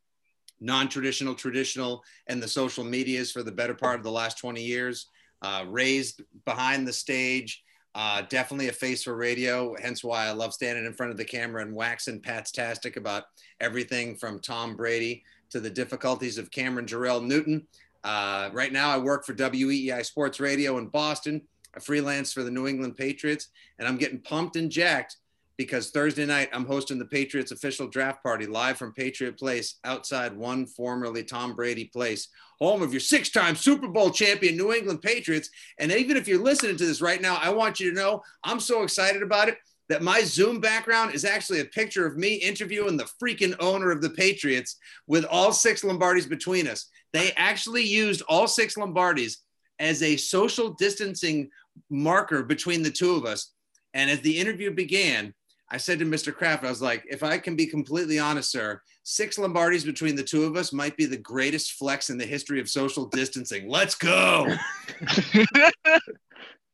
non-traditional, 0.61 1.35
traditional, 1.35 2.03
and 2.29 2.43
the 2.43 2.49
social 2.49 2.85
medias 2.85 3.33
for 3.33 3.43
the 3.43 3.53
better 3.53 3.75
part 3.75 3.99
of 3.99 4.05
the 4.05 4.11
last 4.11 4.39
20 4.39 4.63
years. 4.63 5.09
Uh, 5.43 5.65
raised 5.69 6.23
behind 6.47 6.89
the 6.89 6.93
stage, 6.93 7.63
uh, 7.95 8.23
definitely 8.29 8.69
a 8.69 8.73
face 8.73 9.03
for 9.05 9.15
radio. 9.15 9.75
Hence 9.81 10.03
why 10.03 10.27
I 10.27 10.33
love 10.33 10.55
standing 10.55 10.87
in 10.87 10.95
front 10.95 11.13
of 11.13 11.19
the 11.19 11.25
camera 11.25 11.63
and 11.63 11.75
waxing 11.75 12.21
Pat's 12.21 12.51
tastic 12.51 12.97
about 12.97 13.25
everything 13.61 14.17
from 14.17 14.41
Tom 14.41 14.75
Brady 14.75 15.23
to 15.51 15.61
the 15.61 15.71
difficulties 15.71 16.39
of 16.39 16.51
Cameron 16.51 16.87
Jerrell 16.87 17.23
Newton. 17.23 17.67
Uh, 18.03 18.51
right 18.53 18.73
now, 18.73 18.91
I 18.91 18.99
work 18.99 19.25
for 19.25 19.35
WEEI 19.35 20.05
Sports 20.05 20.41
Radio 20.41 20.79
in 20.79 20.89
Boston. 20.89 21.43
I 21.75 21.81
freelance 21.81 22.33
for 22.33 22.43
the 22.43 22.51
New 22.51 22.67
England 22.67 22.97
Patriots, 22.97 23.49
and 23.79 23.89
I'm 23.89 23.97
getting 23.97 24.21
pumped 24.21 24.57
and 24.57 24.71
jacked 24.71 25.17
because 25.57 25.91
Thursday 25.91 26.27
night 26.27 26.49
I'm 26.53 26.67
hosting 26.67 26.99
the 26.99 27.05
Patriots 27.05 27.53
official 27.53 27.87
draft 27.87 28.23
party 28.23 28.47
live 28.47 28.77
from 28.77 28.93
Patriot 28.93 29.39
Place 29.39 29.77
outside 29.85 30.37
one 30.37 30.67
formerly 30.67 31.23
Tom 31.23 31.55
Brady 31.55 31.85
place, 31.85 32.29
home 32.59 32.83
of 32.83 32.93
your 32.93 33.01
six 33.01 33.31
time 33.31 33.55
Super 33.55 33.89
Bowl 33.89 34.11
champion 34.11 34.57
New 34.57 34.73
England 34.73 35.03
Patriots. 35.03 35.51
And 35.79 35.93
even 35.93 36.17
if 36.17 36.27
you're 36.27 36.43
listening 36.43 36.77
to 36.77 36.87
this 36.87 37.01
right 37.01 37.21
now, 37.21 37.37
I 37.37 37.51
want 37.51 37.79
you 37.79 37.91
to 37.91 37.97
know 37.97 38.23
I'm 38.43 38.61
so 38.61 38.83
excited 38.83 39.23
about 39.23 39.49
it 39.49 39.59
that 39.89 40.03
my 40.03 40.23
Zoom 40.23 40.61
background 40.61 41.15
is 41.15 41.25
actually 41.25 41.61
a 41.61 41.67
picture 41.67 42.07
of 42.07 42.17
me 42.17 42.35
interviewing 42.35 42.97
the 42.97 43.09
freaking 43.23 43.55
owner 43.61 43.91
of 43.91 44.01
the 44.01 44.11
Patriots 44.11 44.77
with 45.07 45.25
all 45.27 45.53
six 45.53 45.83
Lombardis 45.83 46.29
between 46.29 46.67
us. 46.67 46.89
They 47.13 47.33
actually 47.37 47.85
used 47.85 48.23
all 48.23 48.49
six 48.49 48.77
Lombardis 48.77 49.37
as 49.79 50.03
a 50.03 50.17
social 50.17 50.71
distancing 50.71 51.51
marker 51.91 52.43
between 52.43 52.83
the 52.83 52.91
two 52.91 53.15
of 53.15 53.25
us. 53.25 53.53
And 53.95 54.11
as 54.11 54.21
the 54.21 54.39
interview 54.39 54.71
began, 54.73 55.35
I 55.71 55.77
said 55.79 55.99
to 56.01 56.05
Mr. 56.05 56.35
Kraft, 56.35 56.65
I 56.65 56.69
was 56.69 56.83
like, 56.83 57.05
if 57.09 57.23
I 57.23 57.39
can 57.39 57.57
be 57.57 57.67
completely 57.67 58.19
honest, 58.19 58.51
sir, 58.51 58.81
six 59.03 59.39
Lombardis 59.39 59.85
between 59.85 60.15
the 60.15 60.23
two 60.23 60.45
of 60.45 60.57
us 60.57 60.73
might 60.73 60.97
be 60.97 61.07
the 61.07 61.17
greatest 61.17 61.73
flex 61.73 62.11
in 62.11 62.19
the 62.19 62.27
history 62.27 62.61
of 62.61 62.69
social 62.69 63.07
distancing. 63.07 63.69
Let's 63.69 63.95
go. 63.95 64.55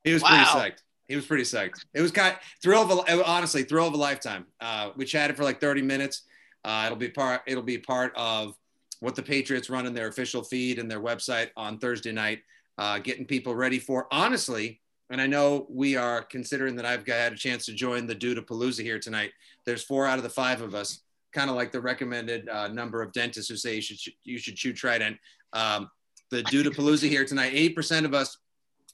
he 0.05 0.13
was 0.13 0.23
Wow. 0.23 0.29
pretty 0.29 0.45
psyched. 0.45 0.79
He 1.09 1.17
was 1.17 1.27
pretty 1.27 1.45
psyched. 1.45 1.85
It 1.95 2.01
was 2.03 2.11
kind 2.13 2.35
of 2.35 2.41
thrill 2.63 2.83
of 2.83 2.91
a, 3.09 3.25
honestly 3.25 3.63
thrill 3.65 3.87
of 3.89 3.95
a 3.95 3.97
lifetime. 3.97 4.47
Uh, 4.61 4.91
we 4.97 5.05
chatted 5.05 5.37
for 5.37 5.45
like 5.45 5.61
30 5.61 5.83
minutes. 5.83 6.23
Uh, 6.65 6.85
it'll 6.87 6.99
be 6.99 7.09
part. 7.09 7.43
It'll 7.47 7.63
be 7.63 7.79
part 7.79 8.13
of 8.17 8.55
what 9.01 9.17
the 9.17 9.23
Patriots 9.23 9.71
run 9.71 9.87
in 9.87 9.95
their 9.95 10.09
official 10.09 10.43
feed 10.43 10.79
and 10.79 10.91
their 10.91 11.01
website 11.01 11.49
on 11.57 11.79
Thursday 11.79 12.13
night, 12.13 12.41
uh, 12.79 12.99
getting 12.99 13.25
people 13.25 13.55
ready 13.55 13.79
for 13.79 14.07
honestly. 14.13 14.81
And 15.11 15.21
I 15.21 15.27
know 15.27 15.67
we 15.69 15.97
are 15.97 16.23
considering 16.23 16.77
that 16.77 16.87
I've 16.87 17.07
had 17.07 17.33
a 17.33 17.37
chance 17.37 17.67
to 17.67 17.73
join 17.73 18.07
the 18.07 18.15
Duda 18.15 18.47
Palooza 18.47 18.83
here 18.83 19.01
tonight. 19.01 19.33
There's 19.67 19.83
four 19.83 20.07
out 20.07 20.19
of 20.19 20.23
the 20.23 20.31
five 20.31 20.63
of 20.63 20.75
us, 20.75 21.01
kind 21.33 21.51
of 21.51 21.57
like 21.57 21.73
the 21.73 21.81
recommended 21.81 22.49
uh, 22.49 22.69
number 22.69 23.03
of 23.03 23.13
dentists 23.13 23.51
who 23.51 23.57
say 23.57 23.75
you 23.75 23.83
should 23.83 23.99
you 24.23 24.39
should 24.39 24.55
chew 24.55 24.73
Trident. 24.73 25.17
Um, 25.53 25.91
the 26.31 26.43
Duda 26.45 26.69
Palooza 26.69 27.09
here 27.09 27.25
tonight. 27.25 27.53
Eight 27.55 27.75
percent 27.75 28.07
of 28.07 28.15
us 28.15 28.39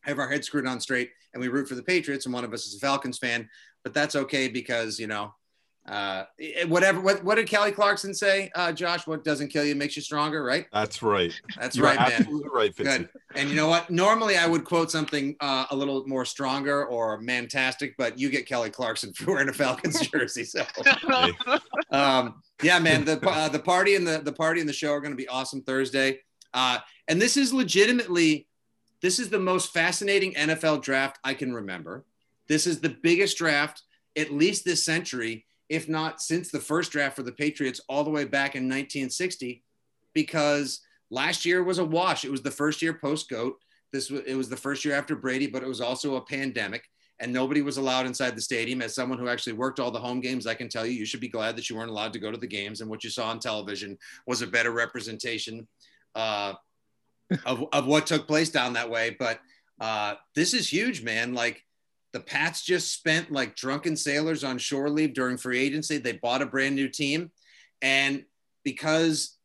have 0.03 0.19
our 0.19 0.29
heads 0.29 0.47
screwed 0.47 0.67
on 0.67 0.81
straight, 0.81 1.11
and 1.35 1.41
we 1.41 1.49
root 1.49 1.69
for 1.69 1.75
the 1.75 1.83
Patriots, 1.83 2.25
and 2.25 2.35
one 2.35 2.45
of 2.45 2.55
us 2.55 2.67
is 2.67 2.77
a 2.77 2.79
Falcons 2.79 3.19
fan. 3.19 3.49
But 3.85 3.93
that's 3.93 4.17
okay 4.17 4.49
because 4.49 4.99
you 4.99 5.07
know, 5.07 5.35
uh, 5.89 6.25
whatever. 6.67 7.01
What, 7.01 7.23
what 7.23 7.37
did 7.37 7.49
Kelly 7.49 7.73
Clarkson 7.73 8.13
say, 8.13 8.51
uh, 8.55 8.73
Josh? 8.73 9.07
What 9.07 9.25
doesn't 9.25 9.49
kill 9.49 9.65
you 9.65 9.75
makes 9.75 9.97
you 9.97 10.03
stronger, 10.03 10.43
right? 10.43 10.67
That's 10.73 11.03
right. 11.03 11.33
That's 11.59 11.77
You're 11.77 11.87
right, 11.87 11.99
man. 11.99 12.13
absolutely 12.13 12.49
right, 12.53 12.75
Fitzy. 12.75 12.85
Good. 12.85 13.09
And 13.37 13.49
you 13.49 13.55
know 13.55 13.69
what? 13.69 13.91
Normally 13.91 14.37
I 14.37 14.47
would 14.47 14.65
quote 14.65 14.91
something 14.91 15.37
uh, 15.41 15.67
a 15.71 15.77
little 15.77 16.07
more 16.07 16.25
stronger 16.25 16.87
or 16.87 17.21
mantastic, 17.21 17.95
but 17.97 18.19
you 18.19 18.31
get 18.31 18.47
Kelly 18.47 18.71
Clarkson 18.71 19.13
for 19.15 19.33
wearing 19.33 19.49
a 19.49 19.53
Falcons 19.53 20.01
jersey. 20.09 20.45
So, 20.45 20.65
um, 21.91 22.43
yeah, 22.63 22.79
man, 22.79 23.05
the 23.05 23.21
uh, 23.29 23.49
the 23.49 23.61
party 23.61 23.95
and 23.95 24.07
the 24.07 24.19
the 24.19 24.33
party 24.33 24.61
and 24.61 24.69
the 24.69 24.73
show 24.73 24.93
are 24.93 25.01
going 25.01 25.13
to 25.13 25.17
be 25.17 25.29
awesome 25.29 25.63
Thursday. 25.63 26.21
Uh, 26.53 26.79
and 27.09 27.21
this 27.21 27.37
is 27.37 27.53
legitimately, 27.53 28.47
this 29.03 29.19
is 29.19 29.29
the 29.29 29.39
most 29.39 29.73
fascinating 29.73 30.33
NFL 30.35 30.83
draft 30.83 31.19
I 31.23 31.35
can 31.35 31.53
remember. 31.53 32.05
This 32.49 32.67
is 32.67 32.81
the 32.81 32.97
biggest 33.03 33.37
draft, 33.37 33.83
at 34.17 34.33
least 34.33 34.65
this 34.65 34.85
century, 34.85 35.46
if 35.69 35.89
not 35.89 36.21
since 36.21 36.51
the 36.51 36.61
first 36.61 36.93
draft 36.93 37.17
for 37.17 37.23
the 37.23 37.33
Patriots, 37.33 37.81
all 37.89 38.05
the 38.05 38.11
way 38.11 38.25
back 38.25 38.55
in 38.55 38.65
1960, 38.65 39.63
because 40.15 40.81
last 41.11 41.45
year 41.45 41.63
was 41.63 41.79
a 41.79 41.85
wash. 41.85 42.25
It 42.25 42.31
was 42.31 42.43
the 42.43 42.51
first 42.51 42.83
year 42.83 42.95
post 42.95 43.29
goat. 43.29 43.57
This 43.93 44.11
was 44.11 44.23
it 44.27 44.35
was 44.35 44.49
the 44.49 44.57
first 44.57 44.85
year 44.85 44.95
after 44.95 45.17
Brady, 45.17 45.47
but 45.47 45.63
it 45.63 45.69
was 45.69 45.81
also 45.81 46.17
a 46.17 46.21
pandemic, 46.21 46.85
and 47.21 47.33
nobody 47.33 47.63
was 47.63 47.77
allowed 47.77 48.07
inside 48.07 48.37
the 48.37 48.41
stadium. 48.41 48.83
As 48.83 48.95
someone 48.95 49.19
who 49.19 49.29
actually 49.29 49.55
worked 49.55 49.81
all 49.81 49.91
the 49.91 49.99
home 49.99 50.21
games, 50.21 50.47
I 50.47 50.55
can 50.55 50.69
tell 50.69 50.87
you, 50.87 50.93
you 50.93 51.07
should 51.07 51.21
be 51.21 51.29
glad 51.29 51.57
that 51.57 51.69
you 51.69 51.77
weren't 51.77 51.91
allowed 51.91 52.13
to 52.13 52.19
go 52.19 52.31
to 52.31 52.39
the 52.39 52.47
games. 52.47 52.81
And 52.81 52.91
what 52.91 53.05
you 53.05 53.11
saw 53.11 53.31
on 53.31 53.39
television 53.39 53.99
was 54.27 54.43
a 54.43 54.47
better 54.47 54.71
representation 54.71 55.67
uh, 56.15 56.55
of 57.45 57.65
of 57.73 57.87
what 57.87 58.07
took 58.07 58.27
place 58.27 58.51
down 58.51 58.75
that 58.75 58.91
way. 58.91 59.17
But 59.19 59.41
uh, 59.81 60.15
this 60.35 60.55
is 60.55 60.69
huge, 60.69 61.03
man. 61.03 61.35
Like 61.35 61.66
the 62.17 62.23
Pats 62.23 62.63
just 62.63 62.95
spent 62.95 63.31
like 63.31 63.57
drunken 63.57 63.95
sailors 63.95 64.43
on 64.43 64.57
shore 64.57 64.89
leave 64.89 65.13
during 65.13 65.37
free 65.37 65.61
agency. 65.61 65.99
They 65.99 66.13
bought 66.13 66.41
a 66.41 66.47
brand 66.47 66.75
new 66.75 66.89
team, 66.89 67.31
and 67.83 68.25
because 68.65 69.37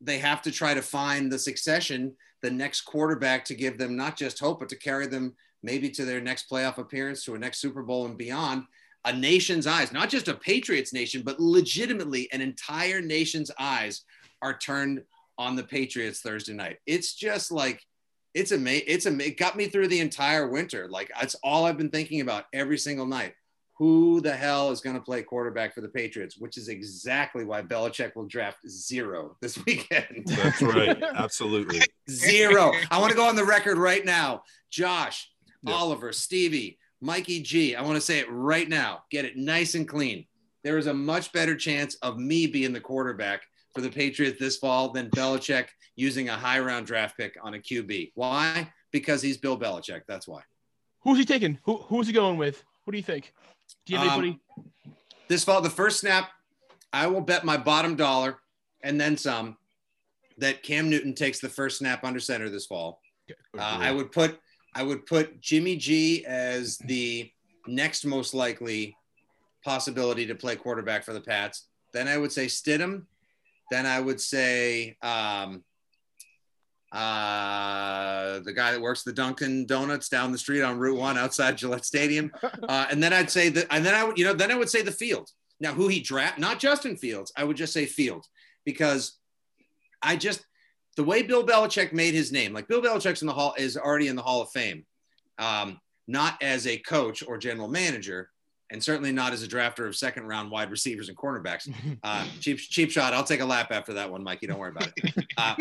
they 0.00 0.18
have 0.18 0.42
to 0.42 0.50
try 0.50 0.74
to 0.74 0.82
find 0.82 1.30
the 1.30 1.38
succession, 1.38 2.16
the 2.42 2.50
next 2.50 2.80
quarterback 2.80 3.44
to 3.44 3.54
give 3.54 3.78
them 3.78 3.96
not 3.96 4.16
just 4.16 4.40
hope, 4.40 4.58
but 4.58 4.68
to 4.70 4.76
carry 4.76 5.06
them 5.06 5.36
maybe 5.62 5.88
to 5.90 6.04
their 6.04 6.20
next 6.20 6.50
playoff 6.50 6.78
appearance, 6.78 7.22
to 7.22 7.36
a 7.36 7.38
next 7.38 7.60
Super 7.60 7.84
Bowl 7.84 8.06
and 8.06 8.18
beyond. 8.18 8.64
A 9.04 9.12
nation's 9.12 9.68
eyes, 9.68 9.92
not 9.92 10.08
just 10.08 10.26
a 10.26 10.34
Patriots 10.34 10.92
nation, 10.92 11.22
but 11.24 11.38
legitimately 11.38 12.28
an 12.32 12.40
entire 12.40 13.00
nation's 13.00 13.52
eyes 13.60 14.02
are 14.42 14.58
turned 14.58 15.04
on 15.38 15.54
the 15.54 15.62
Patriots 15.62 16.20
Thursday 16.20 16.52
night. 16.52 16.78
It's 16.84 17.14
just 17.14 17.52
like 17.52 17.86
it's 18.34 18.52
amazing. 18.52 18.84
It's 18.88 19.06
am- 19.06 19.20
It 19.20 19.36
got 19.38 19.56
me 19.56 19.66
through 19.68 19.88
the 19.88 20.00
entire 20.00 20.48
winter. 20.48 20.88
Like 20.88 21.10
that's 21.18 21.34
all 21.42 21.64
I've 21.66 21.78
been 21.78 21.90
thinking 21.90 22.20
about 22.20 22.44
every 22.52 22.78
single 22.78 23.06
night. 23.06 23.34
Who 23.78 24.20
the 24.20 24.32
hell 24.34 24.72
is 24.72 24.80
going 24.80 24.96
to 24.96 25.02
play 25.02 25.22
quarterback 25.22 25.72
for 25.72 25.80
the 25.82 25.88
Patriots? 25.88 26.36
Which 26.36 26.56
is 26.58 26.68
exactly 26.68 27.44
why 27.44 27.62
Belichick 27.62 28.16
will 28.16 28.26
draft 28.26 28.58
zero 28.68 29.36
this 29.40 29.56
weekend. 29.66 30.24
That's 30.26 30.60
right. 30.60 31.00
Absolutely. 31.14 31.80
Zero. 32.10 32.72
I 32.90 32.98
want 32.98 33.10
to 33.12 33.16
go 33.16 33.28
on 33.28 33.36
the 33.36 33.44
record 33.44 33.78
right 33.78 34.04
now. 34.04 34.42
Josh, 34.70 35.30
Yeah. 35.62 35.74
Oliver, 35.74 36.12
Stevie, 36.12 36.76
Mikey 37.00 37.40
G. 37.42 37.76
I 37.76 37.82
want 37.82 37.94
to 37.94 38.00
say 38.00 38.18
it 38.18 38.26
right 38.28 38.68
now. 38.68 39.04
Get 39.12 39.24
it 39.24 39.36
nice 39.36 39.76
and 39.76 39.86
clean. 39.88 40.26
There 40.64 40.76
is 40.78 40.88
a 40.88 40.94
much 40.94 41.32
better 41.32 41.54
chance 41.54 41.94
of 42.02 42.18
me 42.18 42.48
being 42.48 42.72
the 42.72 42.80
quarterback 42.80 43.42
for 43.74 43.80
the 43.80 43.90
Patriots 43.90 44.40
this 44.40 44.56
fall 44.56 44.90
than 44.90 45.08
Belichick 45.10 45.66
using 45.98 46.28
a 46.28 46.36
high 46.36 46.60
round 46.60 46.86
draft 46.86 47.16
pick 47.16 47.36
on 47.42 47.54
a 47.54 47.58
QB. 47.58 48.12
Why? 48.14 48.72
Because 48.92 49.20
he's 49.20 49.36
Bill 49.36 49.58
Belichick. 49.58 50.02
That's 50.06 50.28
why. 50.28 50.42
Who's 51.02 51.18
he 51.18 51.24
taking? 51.24 51.58
Who 51.64 51.78
who's 51.78 52.06
he 52.06 52.12
going 52.12 52.38
with? 52.38 52.62
What 52.84 52.92
do 52.92 52.96
you 52.96 53.04
think? 53.04 53.32
Do 53.84 53.92
you 53.92 53.98
have 53.98 54.08
Um, 54.12 54.20
anybody? 54.20 54.40
This 55.28 55.44
fall, 55.44 55.60
the 55.60 55.68
first 55.68 56.00
snap, 56.00 56.30
I 56.92 57.08
will 57.08 57.20
bet 57.20 57.44
my 57.44 57.56
bottom 57.56 57.96
dollar 57.96 58.38
and 58.82 58.98
then 58.98 59.16
some 59.16 59.58
that 60.38 60.62
Cam 60.62 60.88
Newton 60.88 61.14
takes 61.14 61.40
the 61.40 61.48
first 61.48 61.78
snap 61.78 62.04
under 62.04 62.20
center 62.20 62.48
this 62.48 62.66
fall. 62.66 63.00
Uh, 63.58 63.60
I 63.60 63.90
would 63.92 64.12
put 64.12 64.38
I 64.74 64.84
would 64.84 65.04
put 65.04 65.40
Jimmy 65.40 65.76
G 65.76 66.24
as 66.24 66.78
the 66.78 67.30
next 67.66 68.04
most 68.04 68.34
likely 68.34 68.96
possibility 69.64 70.26
to 70.26 70.36
play 70.36 70.54
quarterback 70.54 71.04
for 71.04 71.12
the 71.12 71.20
Pats. 71.20 71.66
Then 71.92 72.06
I 72.06 72.16
would 72.16 72.30
say 72.30 72.46
Stidham, 72.46 73.06
then 73.70 73.84
I 73.84 73.98
would 74.00 74.20
say 74.20 74.96
um, 75.02 75.64
uh, 76.92 78.40
the 78.40 78.52
guy 78.52 78.72
that 78.72 78.80
works 78.80 79.02
the 79.02 79.12
Dunkin' 79.12 79.66
Donuts 79.66 80.08
down 80.08 80.32
the 80.32 80.38
street 80.38 80.62
on 80.62 80.78
Route 80.78 80.98
One 80.98 81.18
outside 81.18 81.58
Gillette 81.58 81.84
Stadium, 81.84 82.32
uh, 82.42 82.86
and 82.90 83.02
then 83.02 83.12
I'd 83.12 83.30
say 83.30 83.48
that, 83.50 83.66
and 83.70 83.84
then 83.84 83.94
I 83.94 84.04
would, 84.04 84.18
you 84.18 84.24
know, 84.24 84.32
then 84.32 84.50
I 84.50 84.56
would 84.56 84.70
say 84.70 84.82
the 84.82 84.92
field. 84.92 85.30
Now, 85.60 85.72
who 85.72 85.88
he 85.88 86.00
draft, 86.00 86.38
not 86.38 86.60
Justin 86.60 86.96
Fields, 86.96 87.32
I 87.36 87.44
would 87.44 87.56
just 87.56 87.72
say 87.72 87.84
Field 87.84 88.24
because 88.64 89.18
I 90.02 90.16
just 90.16 90.44
the 90.96 91.04
way 91.04 91.22
Bill 91.22 91.46
Belichick 91.46 91.92
made 91.92 92.14
his 92.14 92.32
name, 92.32 92.52
like 92.52 92.68
Bill 92.68 92.82
Belichick's 92.82 93.22
in 93.22 93.26
the 93.26 93.34
hall 93.34 93.54
is 93.56 93.76
already 93.76 94.08
in 94.08 94.16
the 94.16 94.22
Hall 94.22 94.42
of 94.42 94.50
Fame, 94.50 94.84
um, 95.38 95.80
not 96.06 96.40
as 96.42 96.66
a 96.66 96.78
coach 96.78 97.22
or 97.26 97.38
general 97.38 97.68
manager, 97.68 98.30
and 98.70 98.82
certainly 98.82 99.12
not 99.12 99.32
as 99.32 99.42
a 99.42 99.48
drafter 99.48 99.86
of 99.86 99.96
second 99.96 100.26
round 100.26 100.50
wide 100.50 100.70
receivers 100.70 101.08
and 101.08 101.16
cornerbacks. 101.16 101.68
Uh, 102.04 102.24
cheap 102.40 102.58
cheap 102.58 102.90
shot. 102.90 103.12
I'll 103.12 103.24
take 103.24 103.40
a 103.40 103.44
lap 103.44 103.68
after 103.70 103.92
that 103.94 104.10
one, 104.10 104.22
Mikey. 104.22 104.46
Don't 104.46 104.58
worry 104.58 104.70
about 104.70 104.92
it. 104.96 105.26
Uh, 105.38 105.54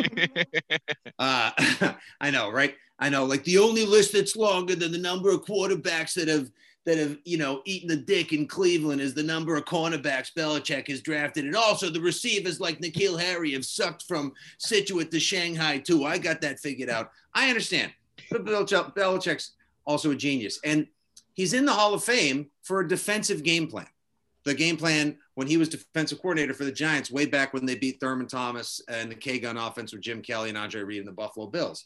uh, 1.81 1.93
I 2.19 2.31
know, 2.31 2.51
right? 2.51 2.75
I 2.99 3.09
know. 3.09 3.25
Like 3.25 3.43
the 3.43 3.57
only 3.57 3.85
list 3.85 4.13
that's 4.13 4.35
longer 4.35 4.75
than 4.75 4.91
the 4.91 4.97
number 4.97 5.29
of 5.29 5.45
quarterbacks 5.45 6.13
that 6.15 6.27
have 6.27 6.49
that 6.85 6.97
have 6.97 7.17
you 7.25 7.37
know 7.37 7.61
eaten 7.65 7.87
the 7.87 7.95
dick 7.95 8.33
in 8.33 8.47
Cleveland 8.47 9.01
is 9.01 9.13
the 9.13 9.23
number 9.23 9.55
of 9.55 9.65
cornerbacks 9.65 10.33
Belichick 10.33 10.87
has 10.87 11.01
drafted, 11.01 11.45
and 11.45 11.55
also 11.55 11.89
the 11.89 12.01
receivers 12.01 12.59
like 12.59 12.79
N'Keal 12.79 13.19
Harry 13.19 13.51
have 13.53 13.65
sucked 13.65 14.03
from 14.07 14.33
Scituate 14.57 15.11
to 15.11 15.19
Shanghai 15.19 15.79
too. 15.79 16.05
I 16.05 16.17
got 16.17 16.41
that 16.41 16.59
figured 16.59 16.89
out. 16.89 17.11
I 17.33 17.49
understand, 17.49 17.91
but 18.31 18.45
Belichick, 18.45 18.95
Belichick's 18.95 19.51
also 19.85 20.11
a 20.11 20.15
genius, 20.15 20.59
and 20.63 20.87
he's 21.38 21.53
in 21.53 21.65
the 21.65 21.72
Hall 21.72 21.94
of 21.94 22.03
Fame 22.03 22.48
for 22.63 22.82
a 22.82 22.88
defensive 22.88 23.44
game 23.44 23.67
plan. 23.67 23.88
The 24.44 24.53
game 24.53 24.75
plan 24.75 25.17
when 25.36 25.48
he 25.48 25.56
was 25.56 25.70
defensive 25.70 26.20
coordinator 26.22 26.53
for 26.53 26.65
the 26.65 26.72
Giants 26.74 27.10
way 27.10 27.25
back 27.25 27.53
when 27.53 27.65
they 27.65 27.75
beat 27.75 28.01
Thurman 28.01 28.27
Thomas 28.27 28.82
and 28.89 29.10
the 29.10 29.15
K 29.15 29.39
gun 29.39 29.56
offense 29.56 29.94
with 29.94 30.01
Jim 30.01 30.22
Kelly 30.22 30.50
and 30.50 30.58
Andre 30.58 30.84
Reed 30.84 31.00
and 31.00 31.08
the 31.08 31.13
Buffalo 31.13 31.48
Bills 31.48 31.86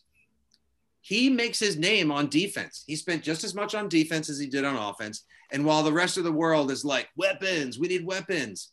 he 1.01 1.29
makes 1.29 1.59
his 1.59 1.77
name 1.77 2.11
on 2.11 2.29
defense. 2.29 2.83
He 2.87 2.95
spent 2.95 3.23
just 3.23 3.43
as 3.43 3.55
much 3.55 3.73
on 3.75 3.89
defense 3.89 4.29
as 4.29 4.39
he 4.39 4.47
did 4.47 4.63
on 4.63 4.75
offense. 4.75 5.25
And 5.51 5.65
while 5.65 5.83
the 5.83 5.91
rest 5.91 6.17
of 6.17 6.23
the 6.23 6.31
world 6.31 6.71
is 6.71 6.85
like, 6.85 7.09
weapons, 7.17 7.79
we 7.79 7.87
need 7.87 8.05
weapons, 8.05 8.71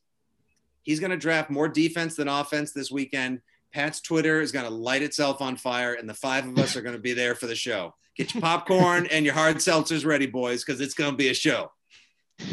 he's 0.82 1.00
going 1.00 1.10
to 1.10 1.16
draft 1.16 1.50
more 1.50 1.68
defense 1.68 2.16
than 2.16 2.28
offense 2.28 2.72
this 2.72 2.90
weekend. 2.90 3.40
Pat's 3.72 4.00
Twitter 4.00 4.40
is 4.40 4.52
going 4.52 4.66
to 4.66 4.70
light 4.70 5.02
itself 5.02 5.40
on 5.40 5.56
fire, 5.56 5.94
and 5.94 6.08
the 6.08 6.14
five 6.14 6.46
of 6.46 6.58
us 6.58 6.76
are 6.76 6.82
going 6.82 6.94
to 6.94 7.00
be 7.00 7.14
there 7.14 7.34
for 7.34 7.46
the 7.46 7.54
show. 7.54 7.94
Get 8.18 8.34
your 8.34 8.40
popcorn 8.42 9.06
and 9.10 9.24
your 9.24 9.34
hard 9.34 9.56
seltzers 9.56 10.04
ready, 10.04 10.26
boys, 10.26 10.64
because 10.64 10.80
it's 10.80 10.94
going 10.94 11.12
to 11.12 11.16
be 11.16 11.28
a 11.28 11.34
show. 11.34 11.70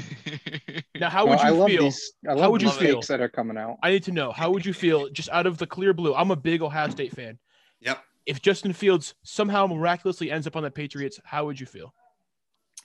Now, 0.99 1.09
how 1.09 1.25
Well, 1.25 1.37
would 1.37 1.45
I 1.45 1.49
you 1.49 1.55
love 1.55 1.69
feel? 1.69 1.83
these. 1.83 2.13
I 2.27 2.31
love 2.33 2.39
How 2.41 2.51
would 2.51 2.61
you 2.61 2.69
these 2.69 2.77
feel? 2.77 2.95
takes 2.95 3.07
that 3.07 3.19
are 3.19 3.27
coming 3.29 3.57
out. 3.57 3.75
I 3.83 3.91
need 3.91 4.03
to 4.03 4.11
know. 4.13 4.31
How 4.31 4.49
would 4.49 4.65
you 4.65 4.73
feel 4.73 5.09
just 5.09 5.29
out 5.29 5.45
of 5.45 5.57
the 5.57 5.67
clear 5.67 5.93
blue? 5.93 6.15
I'm 6.15 6.31
a 6.31 6.35
big 6.37 6.61
Ohio 6.61 6.89
State 6.89 7.11
fan. 7.13 7.37
Yep. 7.81 8.01
If 8.25 8.41
Justin 8.41 8.71
Fields 8.71 9.13
somehow 9.23 9.67
miraculously 9.67 10.31
ends 10.31 10.47
up 10.47 10.55
on 10.55 10.63
the 10.63 10.71
Patriots, 10.71 11.19
how 11.25 11.45
would 11.45 11.59
you 11.59 11.65
feel? 11.65 11.93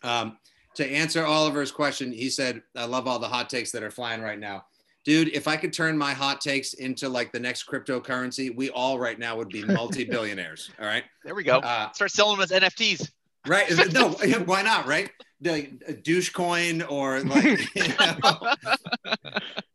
Um, 0.03 0.39
to 0.75 0.85
answer 0.87 1.25
Oliver's 1.25 1.71
question, 1.71 2.11
he 2.13 2.29
said, 2.31 2.63
I 2.77 2.87
love 2.87 3.07
all 3.07 3.19
the 3.21 3.29
hot 3.29 3.49
takes 3.49 3.71
that 3.73 3.83
are 3.85 3.91
flying 3.93 4.21
right 4.23 4.39
now. 4.39 4.65
Dude, 5.05 5.29
if 5.29 5.49
I 5.49 5.57
could 5.57 5.73
turn 5.73 5.97
my 5.97 6.13
hot 6.13 6.41
takes 6.41 6.75
into 6.75 7.09
like 7.09 7.33
the 7.33 7.41
next 7.41 7.67
cryptocurrency, 7.67 8.55
we 8.55 8.69
all 8.71 8.99
right 8.99 9.19
now 9.19 9.37
would 9.37 9.49
be 9.49 9.65
multi 9.67 10.05
billionaires. 10.05 10.71
all 10.79 10.87
right. 10.87 11.05
There 11.25 11.35
we 11.35 11.43
go. 11.43 11.59
Uh, 11.59 11.91
Start 11.93 12.11
selling 12.11 12.39
them 12.39 12.45
as 12.45 12.51
NFTs. 12.51 13.11
Right. 13.47 13.71
No, 13.93 14.11
why 14.45 14.63
not? 14.63 14.87
Right. 14.87 15.11
The 15.41 15.71
a 15.87 15.95
douche 15.95 16.29
coin 16.31 16.83
or 16.83 17.21
like 17.21 17.75
you 17.75 17.89
know, 17.89 18.55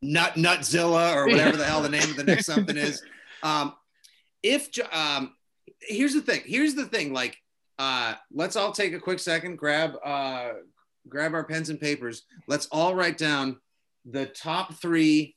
nut 0.03 0.33
nutzilla 0.35 1.15
or 1.15 1.25
whatever 1.25 1.57
the 1.57 1.65
hell 1.65 1.81
the 1.81 1.89
name 1.89 2.03
of 2.03 2.15
the 2.15 2.23
next 2.23 2.45
something 2.45 2.77
is. 2.77 3.01
Um, 3.41 3.73
if 4.43 4.69
um, 4.91 5.33
here's 5.81 6.13
the 6.13 6.21
thing. 6.21 6.41
Here's 6.45 6.75
the 6.75 6.85
thing. 6.85 7.13
Like, 7.13 7.37
uh, 7.79 8.13
let's 8.31 8.55
all 8.55 8.71
take 8.71 8.93
a 8.93 8.99
quick 8.99 9.17
second. 9.17 9.57
Grab 9.57 9.95
uh, 10.05 10.49
grab 11.09 11.33
our 11.33 11.43
pens 11.43 11.69
and 11.71 11.79
papers. 11.81 12.23
Let's 12.47 12.67
all 12.67 12.93
write 12.93 13.17
down 13.17 13.59
the 14.05 14.25
top 14.25 14.73
three 14.75 15.35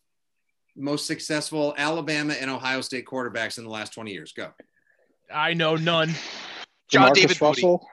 most 0.77 1.07
successful 1.07 1.75
Alabama 1.77 2.35
and 2.35 2.51
Ohio 2.51 2.81
State 2.81 3.05
quarterbacks 3.07 3.59
in 3.59 3.65
the 3.65 3.71
last 3.71 3.93
20 3.95 4.13
years. 4.13 4.33
Go. 4.33 4.51
I 5.33 5.55
know 5.55 5.77
none. 5.77 6.15
John 6.89 7.13
Demarcus 7.13 7.15
David 7.15 7.41
Moody. 7.63 7.85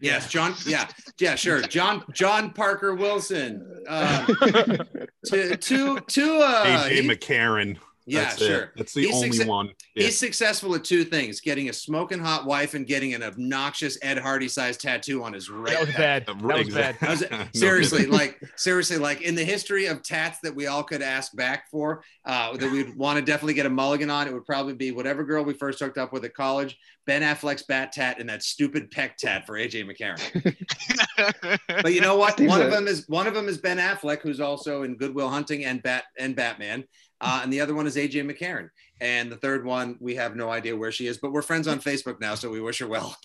Yes, 0.00 0.30
John. 0.30 0.54
Yeah, 0.66 0.88
yeah, 1.18 1.34
sure. 1.34 1.60
John 1.60 2.02
John 2.12 2.52
Parker 2.52 2.94
Wilson. 2.94 3.84
Uh, 3.86 4.26
to 5.26 5.56
to 5.56 6.00
to 6.00 6.38
uh, 6.38 6.64
AJ 6.64 6.88
he- 6.90 7.08
McCarron. 7.08 7.76
Yeah, 8.10 8.24
That's 8.24 8.38
sure. 8.38 8.60
It. 8.62 8.70
That's 8.76 8.92
the 8.94 9.02
He's 9.06 9.14
only 9.14 9.30
succe- 9.30 9.46
one. 9.46 9.66
Yeah. 9.94 10.04
He's 10.04 10.18
successful 10.18 10.74
at 10.74 10.84
two 10.84 11.04
things: 11.04 11.40
getting 11.40 11.68
a 11.68 11.72
smoking 11.72 12.18
hot 12.18 12.44
wife 12.46 12.74
and 12.74 12.86
getting 12.86 13.14
an 13.14 13.22
obnoxious 13.22 13.98
Ed 14.02 14.18
Hardy 14.18 14.48
sized 14.48 14.80
tattoo 14.80 15.22
on 15.22 15.32
his 15.32 15.48
right. 15.48 15.72
That 15.72 15.86
was 15.86 15.94
bad. 15.94 16.26
That 16.26 16.42
was 16.42 16.74
bad. 16.74 16.96
That 17.00 17.10
was- 17.52 17.58
seriously, 17.60 18.06
like 18.06 18.40
seriously, 18.56 18.98
like 18.98 19.20
in 19.22 19.34
the 19.34 19.44
history 19.44 19.86
of 19.86 20.02
tats 20.02 20.38
that 20.42 20.54
we 20.54 20.66
all 20.66 20.82
could 20.82 21.02
ask 21.02 21.34
back 21.36 21.70
for, 21.70 22.02
uh, 22.24 22.56
that 22.56 22.70
we'd 22.72 22.96
want 22.96 23.18
to 23.18 23.24
definitely 23.24 23.54
get 23.54 23.66
a 23.66 23.70
mulligan 23.70 24.10
on, 24.10 24.26
it 24.26 24.32
would 24.34 24.46
probably 24.46 24.74
be 24.74 24.90
whatever 24.90 25.24
girl 25.24 25.44
we 25.44 25.52
first 25.54 25.78
hooked 25.78 25.98
up 25.98 26.12
with 26.12 26.24
at 26.24 26.34
college, 26.34 26.76
Ben 27.06 27.22
Affleck's 27.22 27.62
bat 27.62 27.92
tat, 27.92 28.18
and 28.18 28.28
that 28.28 28.42
stupid 28.42 28.90
peck 28.90 29.16
tat 29.16 29.46
for 29.46 29.54
AJ 29.54 29.88
McCarron. 29.88 30.56
But 31.82 31.92
you 31.92 32.00
know 32.00 32.16
what? 32.16 32.40
One 32.40 32.62
of 32.62 32.70
them 32.70 32.88
is 32.88 33.06
one 33.08 33.26
of 33.26 33.34
them 33.34 33.46
is 33.48 33.58
Ben 33.58 33.76
Affleck, 33.78 34.20
who's 34.22 34.40
also 34.40 34.82
in 34.82 34.96
Goodwill 34.96 35.28
Hunting 35.28 35.64
and 35.64 35.82
Bat 35.82 36.04
and 36.18 36.34
Batman, 36.34 36.84
uh, 37.20 37.40
and 37.42 37.52
the 37.52 37.60
other 37.60 37.74
one 37.74 37.86
is 37.86 37.96
AJ 37.96 38.24
McCarron. 38.30 38.70
And 39.00 39.30
the 39.32 39.36
third 39.36 39.64
one, 39.64 39.96
we 40.00 40.14
have 40.16 40.36
no 40.36 40.50
idea 40.50 40.76
where 40.76 40.92
she 40.92 41.06
is, 41.06 41.18
but 41.18 41.32
we're 41.32 41.42
friends 41.42 41.66
on 41.68 41.78
Facebook 41.80 42.20
now, 42.20 42.34
so 42.34 42.50
we 42.50 42.60
wish 42.60 42.78
her 42.80 42.86
well. 42.86 43.16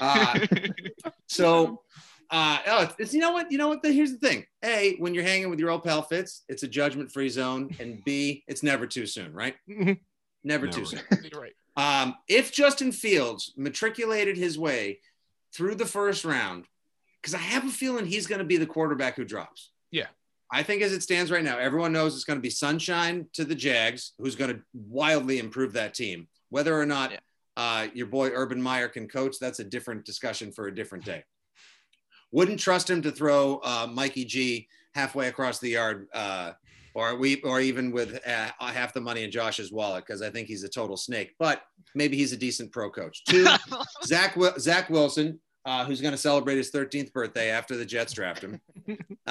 Uh, 0.00 0.40
so, 1.28 1.82
uh, 2.30 2.58
oh, 2.66 2.82
it's, 2.82 2.92
it's- 2.94 3.14
you 3.14 3.20
know 3.20 3.32
what? 3.32 3.50
You 3.50 3.58
know 3.58 3.68
what? 3.68 3.82
The, 3.82 3.92
here's 3.92 4.12
the 4.12 4.18
thing: 4.18 4.44
A, 4.64 4.96
when 4.98 5.14
you're 5.14 5.24
hanging 5.24 5.50
with 5.50 5.58
your 5.58 5.70
old 5.70 5.84
pal 5.84 6.02
Fitz, 6.02 6.42
it's 6.48 6.62
a 6.62 6.68
judgment-free 6.68 7.28
zone, 7.28 7.70
and 7.80 8.02
B, 8.04 8.44
it's 8.46 8.62
never 8.62 8.86
too 8.86 9.06
soon, 9.06 9.32
right? 9.32 9.56
Mhm. 9.68 9.98
Never, 10.42 10.66
Never. 10.66 10.78
too 10.78 10.84
soon. 10.86 11.00
Right. 11.36 11.52
Um, 11.76 12.14
if 12.28 12.50
Justin 12.52 12.92
Fields 12.92 13.52
matriculated 13.56 14.36
his 14.36 14.58
way 14.58 15.00
through 15.54 15.74
the 15.74 15.86
first 15.86 16.24
round, 16.24 16.64
because 17.20 17.34
I 17.34 17.38
have 17.38 17.66
a 17.66 17.70
feeling 17.70 18.06
he's 18.06 18.26
going 18.26 18.38
to 18.38 18.44
be 18.44 18.56
the 18.56 18.66
quarterback 18.66 19.16
who 19.16 19.24
drops. 19.24 19.70
I 20.52 20.62
think 20.62 20.82
as 20.82 20.92
it 20.92 21.02
stands 21.02 21.30
right 21.30 21.44
now, 21.44 21.58
everyone 21.58 21.92
knows 21.92 22.14
it's 22.14 22.24
going 22.24 22.38
to 22.38 22.42
be 22.42 22.50
sunshine 22.50 23.26
to 23.34 23.44
the 23.44 23.54
Jags, 23.54 24.12
who's 24.18 24.34
going 24.34 24.52
to 24.54 24.60
wildly 24.74 25.38
improve 25.38 25.72
that 25.74 25.94
team. 25.94 26.26
Whether 26.48 26.78
or 26.78 26.86
not 26.86 27.12
Yeah. 27.12 27.18
uh, 27.56 27.86
your 27.94 28.06
boy 28.08 28.30
Urban 28.34 28.60
Meyer 28.60 28.88
can 28.88 29.06
coach, 29.08 29.36
that's 29.40 29.60
a 29.60 29.64
different 29.64 30.04
discussion 30.04 30.50
for 30.50 30.66
a 30.66 30.74
different 30.74 31.04
day. 31.04 31.22
Wouldn't 32.32 32.60
trust 32.60 32.88
him 32.90 33.02
to 33.02 33.10
throw 33.12 33.60
uh, 33.62 33.88
Mikey 33.92 34.24
G 34.24 34.68
halfway 34.94 35.28
across 35.28 35.58
the 35.60 35.70
yard, 35.70 36.08
uh, 36.12 36.52
or 36.94 37.16
we, 37.16 37.40
or 37.42 37.60
even 37.60 37.92
with 37.92 38.18
uh, 38.26 38.50
half 38.60 38.92
the 38.92 39.00
money 39.00 39.22
in 39.22 39.30
Josh's 39.30 39.70
wallet, 39.72 40.04
because 40.06 40.22
I 40.22 40.30
think 40.30 40.48
he's 40.48 40.64
a 40.64 40.68
total 40.68 40.96
snake. 40.96 41.34
But 41.38 41.62
maybe 41.94 42.16
he's 42.16 42.32
a 42.32 42.36
decent 42.36 42.72
pro 42.72 42.90
coach. 42.90 43.22
Two, 43.28 43.46
Zach 44.04 44.36
Zach 44.58 44.90
Wilson, 44.90 45.40
uh, 45.64 45.84
who's 45.84 46.00
going 46.00 46.12
to 46.12 46.18
celebrate 46.18 46.56
his 46.56 46.70
13th 46.72 47.12
birthday 47.12 47.50
after 47.50 47.76
the 47.76 47.84
Jets 47.84 48.12
draft 48.12 48.42
him. 48.42 48.60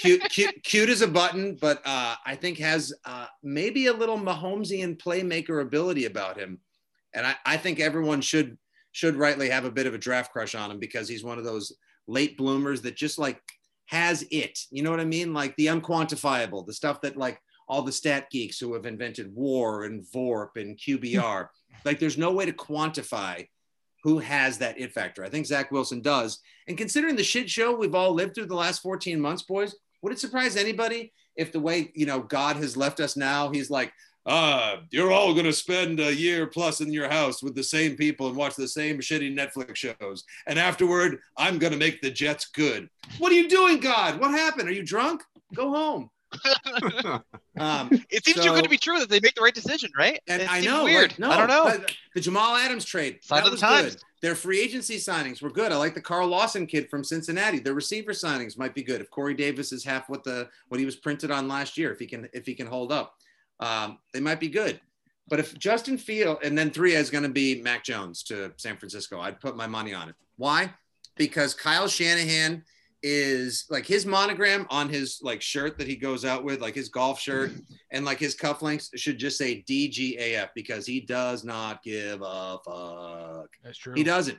Cute, 0.00 0.22
cute, 0.30 0.62
cute 0.62 0.88
as 0.88 1.02
a 1.02 1.08
button, 1.08 1.56
but 1.60 1.82
uh, 1.84 2.14
I 2.24 2.36
think 2.36 2.58
has 2.58 2.92
uh, 3.04 3.26
maybe 3.42 3.86
a 3.86 3.92
little 3.92 4.18
Mahomesian 4.18 4.96
playmaker 4.96 5.60
ability 5.60 6.04
about 6.04 6.38
him, 6.38 6.60
and 7.14 7.26
I, 7.26 7.34
I 7.44 7.56
think 7.56 7.80
everyone 7.80 8.20
should 8.20 8.56
should 8.92 9.16
rightly 9.16 9.50
have 9.50 9.64
a 9.64 9.70
bit 9.70 9.86
of 9.86 9.94
a 9.94 9.98
draft 9.98 10.32
crush 10.32 10.54
on 10.54 10.70
him 10.70 10.78
because 10.78 11.08
he's 11.08 11.24
one 11.24 11.38
of 11.38 11.44
those 11.44 11.72
late 12.06 12.38
bloomers 12.38 12.80
that 12.82 12.96
just 12.96 13.18
like 13.18 13.40
has 13.86 14.24
it. 14.30 14.58
You 14.70 14.82
know 14.82 14.90
what 14.90 15.00
I 15.00 15.04
mean? 15.04 15.32
Like 15.32 15.56
the 15.56 15.66
unquantifiable, 15.66 16.66
the 16.66 16.72
stuff 16.72 17.00
that 17.00 17.16
like 17.16 17.40
all 17.68 17.82
the 17.82 17.92
stat 17.92 18.30
geeks 18.30 18.58
who 18.58 18.74
have 18.74 18.86
invented 18.86 19.34
WAR 19.34 19.84
and 19.84 20.04
VORP 20.14 20.56
and 20.56 20.78
QBR. 20.78 21.48
like 21.84 21.98
there's 21.98 22.18
no 22.18 22.32
way 22.32 22.46
to 22.46 22.52
quantify 22.52 23.46
who 24.04 24.18
has 24.20 24.58
that 24.58 24.80
it 24.80 24.92
factor. 24.92 25.24
I 25.24 25.28
think 25.28 25.46
Zach 25.46 25.70
Wilson 25.70 26.00
does. 26.00 26.38
And 26.66 26.78
considering 26.78 27.16
the 27.16 27.24
shit 27.24 27.50
show 27.50 27.74
we've 27.74 27.94
all 27.94 28.14
lived 28.14 28.34
through 28.34 28.46
the 28.46 28.54
last 28.54 28.80
14 28.80 29.20
months, 29.20 29.42
boys, 29.42 29.74
would 30.02 30.12
it 30.12 30.18
surprise 30.18 30.56
anybody 30.56 31.12
if 31.36 31.52
the 31.52 31.60
way, 31.60 31.92
you 31.94 32.06
know, 32.06 32.20
God 32.20 32.56
has 32.56 32.76
left 32.76 33.00
us 33.00 33.16
now, 33.16 33.50
he's 33.50 33.70
like, 33.70 33.92
uh, 34.26 34.76
you're 34.90 35.10
all 35.10 35.32
going 35.32 35.46
to 35.46 35.52
spend 35.52 36.00
a 36.00 36.14
year 36.14 36.46
plus 36.46 36.82
in 36.82 36.92
your 36.92 37.08
house 37.08 37.42
with 37.42 37.54
the 37.54 37.62
same 37.62 37.96
people 37.96 38.28
and 38.28 38.36
watch 38.36 38.56
the 38.56 38.68
same 38.68 38.98
shitty 38.98 39.34
Netflix 39.34 39.76
shows. 39.76 40.24
And 40.46 40.58
afterward, 40.58 41.18
I'm 41.38 41.58
going 41.58 41.72
to 41.72 41.78
make 41.78 42.02
the 42.02 42.10
Jets 42.10 42.48
good. 42.48 42.90
What 43.18 43.32
are 43.32 43.36
you 43.36 43.48
doing, 43.48 43.80
God? 43.80 44.20
What 44.20 44.32
happened? 44.32 44.68
Are 44.68 44.72
you 44.72 44.84
drunk? 44.84 45.22
Go 45.54 45.70
home. 45.70 46.10
Um, 47.58 47.90
it 48.08 48.24
seems 48.24 48.36
So- 48.36 48.44
too 48.44 48.50
good 48.54 48.62
to 48.64 48.70
be 48.70 48.76
true 48.78 49.00
that 49.00 49.08
they 49.08 49.18
make 49.20 49.34
the 49.34 49.40
right 49.40 49.54
decision, 49.54 49.90
right? 49.98 50.20
and 50.28 50.42
it 50.42 50.48
I 50.52 50.60
know, 50.60 50.84
weird. 50.84 51.10
like, 51.10 51.18
no, 51.18 51.30
I 51.30 51.36
don't 51.38 51.48
know. 51.48 51.84
The 52.14 52.20
Jamal 52.20 52.54
Adams 52.54 52.84
trade 52.84 53.18
Sign 53.22 53.38
that 53.38 53.46
of 53.46 53.50
the 53.50 53.54
was 53.54 53.60
times. 53.60 53.94
good. 53.96 54.02
Their 54.22 54.34
free 54.36 54.60
agency 54.60 54.96
signings 54.98 55.42
were 55.42 55.50
good. 55.50 55.72
I 55.72 55.76
like 55.76 55.94
the 55.94 56.00
Carl 56.00 56.28
Lawson 56.28 56.66
kid 56.68 56.88
from 56.88 57.02
Cincinnati. 57.02 57.58
Their 57.58 57.74
receiver 57.74 58.12
signings 58.12 58.56
might 58.56 58.74
be 58.76 58.84
good 58.84 59.00
if 59.00 59.10
Corey 59.10 59.34
Davis 59.34 59.72
is 59.72 59.82
half 59.84 60.08
what 60.08 60.22
the 60.22 60.48
what 60.68 60.78
he 60.78 60.86
was 60.86 60.94
printed 60.94 61.32
on 61.32 61.48
last 61.48 61.76
year. 61.76 61.92
If 61.92 61.98
he 61.98 62.06
can 62.06 62.28
if 62.32 62.46
he 62.46 62.54
can 62.54 62.68
hold 62.68 62.92
up, 62.92 63.14
um, 63.58 63.98
they 64.12 64.20
might 64.20 64.38
be 64.38 64.48
good. 64.48 64.80
But 65.28 65.40
if 65.40 65.58
Justin 65.58 65.98
Field 65.98 66.38
and 66.44 66.56
then 66.56 66.70
three 66.70 66.94
is 66.94 67.10
going 67.10 67.24
to 67.24 67.28
be 67.28 67.60
Mac 67.60 67.82
Jones 67.82 68.22
to 68.24 68.52
San 68.56 68.76
Francisco, 68.76 69.20
I'd 69.20 69.40
put 69.40 69.56
my 69.56 69.66
money 69.66 69.94
on 69.94 70.08
it. 70.08 70.14
Why? 70.36 70.72
Because 71.16 71.54
Kyle 71.54 71.88
Shanahan 71.88 72.64
is 73.02 73.64
like 73.70 73.86
his 73.86 74.04
monogram 74.04 74.66
on 74.70 74.88
his 74.88 75.20
like 75.22 75.40
shirt 75.40 75.78
that 75.78 75.86
he 75.86 75.96
goes 75.96 76.24
out 76.24 76.44
with, 76.44 76.60
like 76.60 76.74
his 76.74 76.88
golf 76.88 77.20
shirt 77.20 77.52
and 77.92 78.04
like 78.04 78.18
his 78.18 78.34
cufflinks 78.36 78.88
should 78.96 79.18
just 79.18 79.38
say 79.38 79.64
DGAF 79.68 80.48
because 80.54 80.84
he 80.86 81.00
does 81.00 81.44
not 81.44 81.82
give 81.82 82.20
a 82.24 82.58
fuck. 82.64 83.48
That's 83.62 83.78
true. 83.78 83.94
He 83.94 84.02
doesn't. 84.04 84.38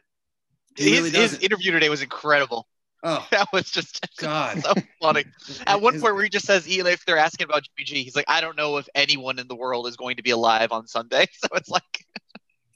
He 0.76 0.90
His, 0.92 1.00
really 1.00 1.12
doesn't. 1.12 1.44
interview 1.44 1.72
today 1.72 1.90
was 1.90 2.02
incredible. 2.02 2.68
Oh 3.04 3.26
That 3.32 3.48
was 3.54 3.70
just 3.72 4.06
God. 4.18 4.62
so 4.62 4.74
funny. 5.02 5.24
At 5.66 5.82
one 5.82 5.94
point 6.00 6.16
where 6.16 6.24
he 6.24 6.30
just 6.30 6.46
says, 6.46 6.68
"Ian, 6.70 6.88
if 6.88 7.06
they're 7.06 7.18
asking 7.18 7.46
about 7.46 7.64
GPG, 7.64 8.04
he's 8.04 8.16
like, 8.16 8.26
I 8.28 8.42
don't 8.42 8.58
know 8.58 8.78
if 8.78 8.88
anyone 8.94 9.40
in 9.40 9.48
the 9.48 9.56
world 9.56 9.88
is 9.88 9.96
going 9.96 10.18
to 10.18 10.24
be 10.24 10.32
alive 10.32 10.72
on 10.72 10.86
Sunday. 10.86 11.26
So 11.34 11.48
it's 11.56 11.70
like, 11.70 12.06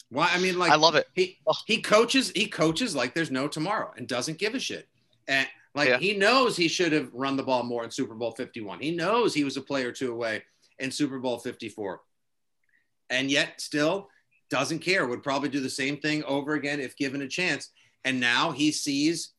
Why? 0.10 0.30
I 0.34 0.40
mean, 0.40 0.58
like 0.58 0.72
I 0.72 0.76
love 0.76 0.96
it. 0.96 1.08
he 1.14 1.40
he 1.68 1.82
coaches 1.82 2.32
he 2.34 2.48
coaches 2.48 2.96
like 2.96 3.14
there's 3.14 3.32
no 3.32 3.48
tomorrow 3.50 3.92
and 3.98 4.08
doesn't 4.08 4.38
give 4.38 4.56
a 4.56 4.60
shit 4.60 4.88
and 5.28 5.48
like 5.76 5.90
Yeah. 5.90 5.98
he 5.98 6.16
knows 6.16 6.56
he 6.56 6.68
should 6.68 6.92
have 6.92 7.10
run 7.14 7.36
the 7.36 7.44
ball 7.44 7.64
more 7.64 7.84
in 7.84 7.92
super 7.92 8.16
bowl 8.16 8.32
51 8.32 8.80
he 8.80 8.92
knows 8.96 9.34
he 9.34 9.44
was 9.44 9.58
a 9.58 9.62
player 9.62 9.92
two 9.92 10.12
away 10.12 10.44
in 10.80 10.92
super 10.92 11.20
bowl 11.20 11.40
54 11.40 12.02
and 13.10 13.30
yet 13.30 13.60
still 13.62 14.10
doesn't 14.50 14.80
care 14.80 15.08
would 15.08 15.24
probably 15.24 15.50
do 15.50 15.60
the 15.60 15.70
same 15.70 15.98
thing 15.98 16.24
over 16.26 16.54
again 16.54 16.80
if 16.80 16.96
given 16.96 17.22
a 17.22 17.28
chance 17.28 17.72
and 18.06 18.20
now 18.20 18.52
he 18.52 18.72
sees 18.72 19.34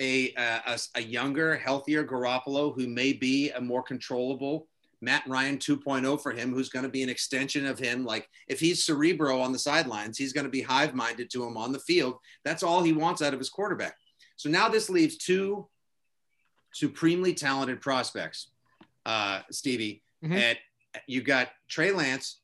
a 0.00 0.32
a, 0.36 0.60
a, 0.66 0.78
a 0.96 1.02
younger 1.02 1.56
healthier 1.56 2.04
garoppolo 2.04 2.74
who 2.74 2.86
may 2.86 3.12
be 3.12 3.50
a 3.50 3.60
more 3.60 3.82
controllable 3.82 4.66
Matt 5.00 5.24
Ryan 5.28 5.58
2.0 5.58 6.22
for 6.22 6.32
him, 6.32 6.54
who's 6.54 6.70
going 6.70 6.84
to 6.84 6.88
be 6.88 7.02
an 7.02 7.10
extension 7.10 7.66
of 7.66 7.78
him. 7.78 8.06
Like 8.06 8.26
if 8.48 8.58
he's 8.58 8.86
cerebro 8.86 9.38
on 9.38 9.52
the 9.52 9.58
sidelines, 9.58 10.16
he's 10.16 10.32
going 10.32 10.46
to 10.46 10.50
be 10.50 10.62
hive 10.62 10.94
minded 10.94 11.28
to 11.32 11.44
him 11.44 11.58
on 11.58 11.72
the 11.72 11.78
field. 11.80 12.14
That's 12.42 12.62
all 12.62 12.82
he 12.82 12.94
wants 12.94 13.20
out 13.20 13.34
of 13.34 13.38
his 13.38 13.50
quarterback. 13.50 13.96
So 14.36 14.48
now 14.48 14.70
this 14.70 14.88
leaves 14.88 15.18
two 15.18 15.68
supremely 16.74 17.32
talented 17.32 17.80
prospects, 17.80 18.50
uh, 19.06 19.40
Stevie. 19.50 20.02
Mhm. 20.22 20.32
And 20.32 20.58
you 21.06 21.22
got 21.22 21.50
Trey 21.68 21.92
Lance, 21.92 22.40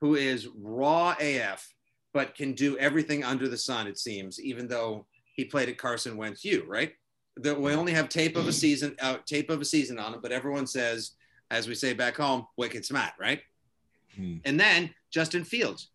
who 0.00 0.14
is 0.14 0.48
raw 0.48 1.14
AF, 1.18 1.74
but 2.12 2.34
can 2.34 2.52
do 2.52 2.76
everything 2.78 3.24
under 3.24 3.48
the 3.48 3.56
sun, 3.56 3.86
it 3.86 3.98
seems, 3.98 4.40
even 4.40 4.68
though 4.68 5.06
he 5.34 5.44
played 5.44 5.68
at 5.68 5.78
Carson 5.78 6.16
Wentz 6.16 6.44
U, 6.44 6.64
right? 6.66 6.94
The, 7.36 7.54
we 7.54 7.72
only 7.72 7.92
have 7.92 8.08
tape 8.08 8.36
of 8.36 8.48
a 8.48 8.52
season, 8.52 8.96
uh, 9.00 9.18
tape 9.24 9.50
of 9.50 9.60
a 9.60 9.64
season 9.64 9.98
on 9.98 10.14
him, 10.14 10.20
but 10.20 10.32
everyone 10.32 10.66
says, 10.66 11.12
as 11.50 11.68
we 11.68 11.74
say 11.74 11.92
back 11.92 12.16
home, 12.16 12.46
wicked 12.56 12.84
smart, 12.84 13.12
right? 13.18 13.42
Hmm. 14.16 14.38
And 14.44 14.58
then 14.58 14.94
Justin 15.10 15.44
Fields, 15.44 15.90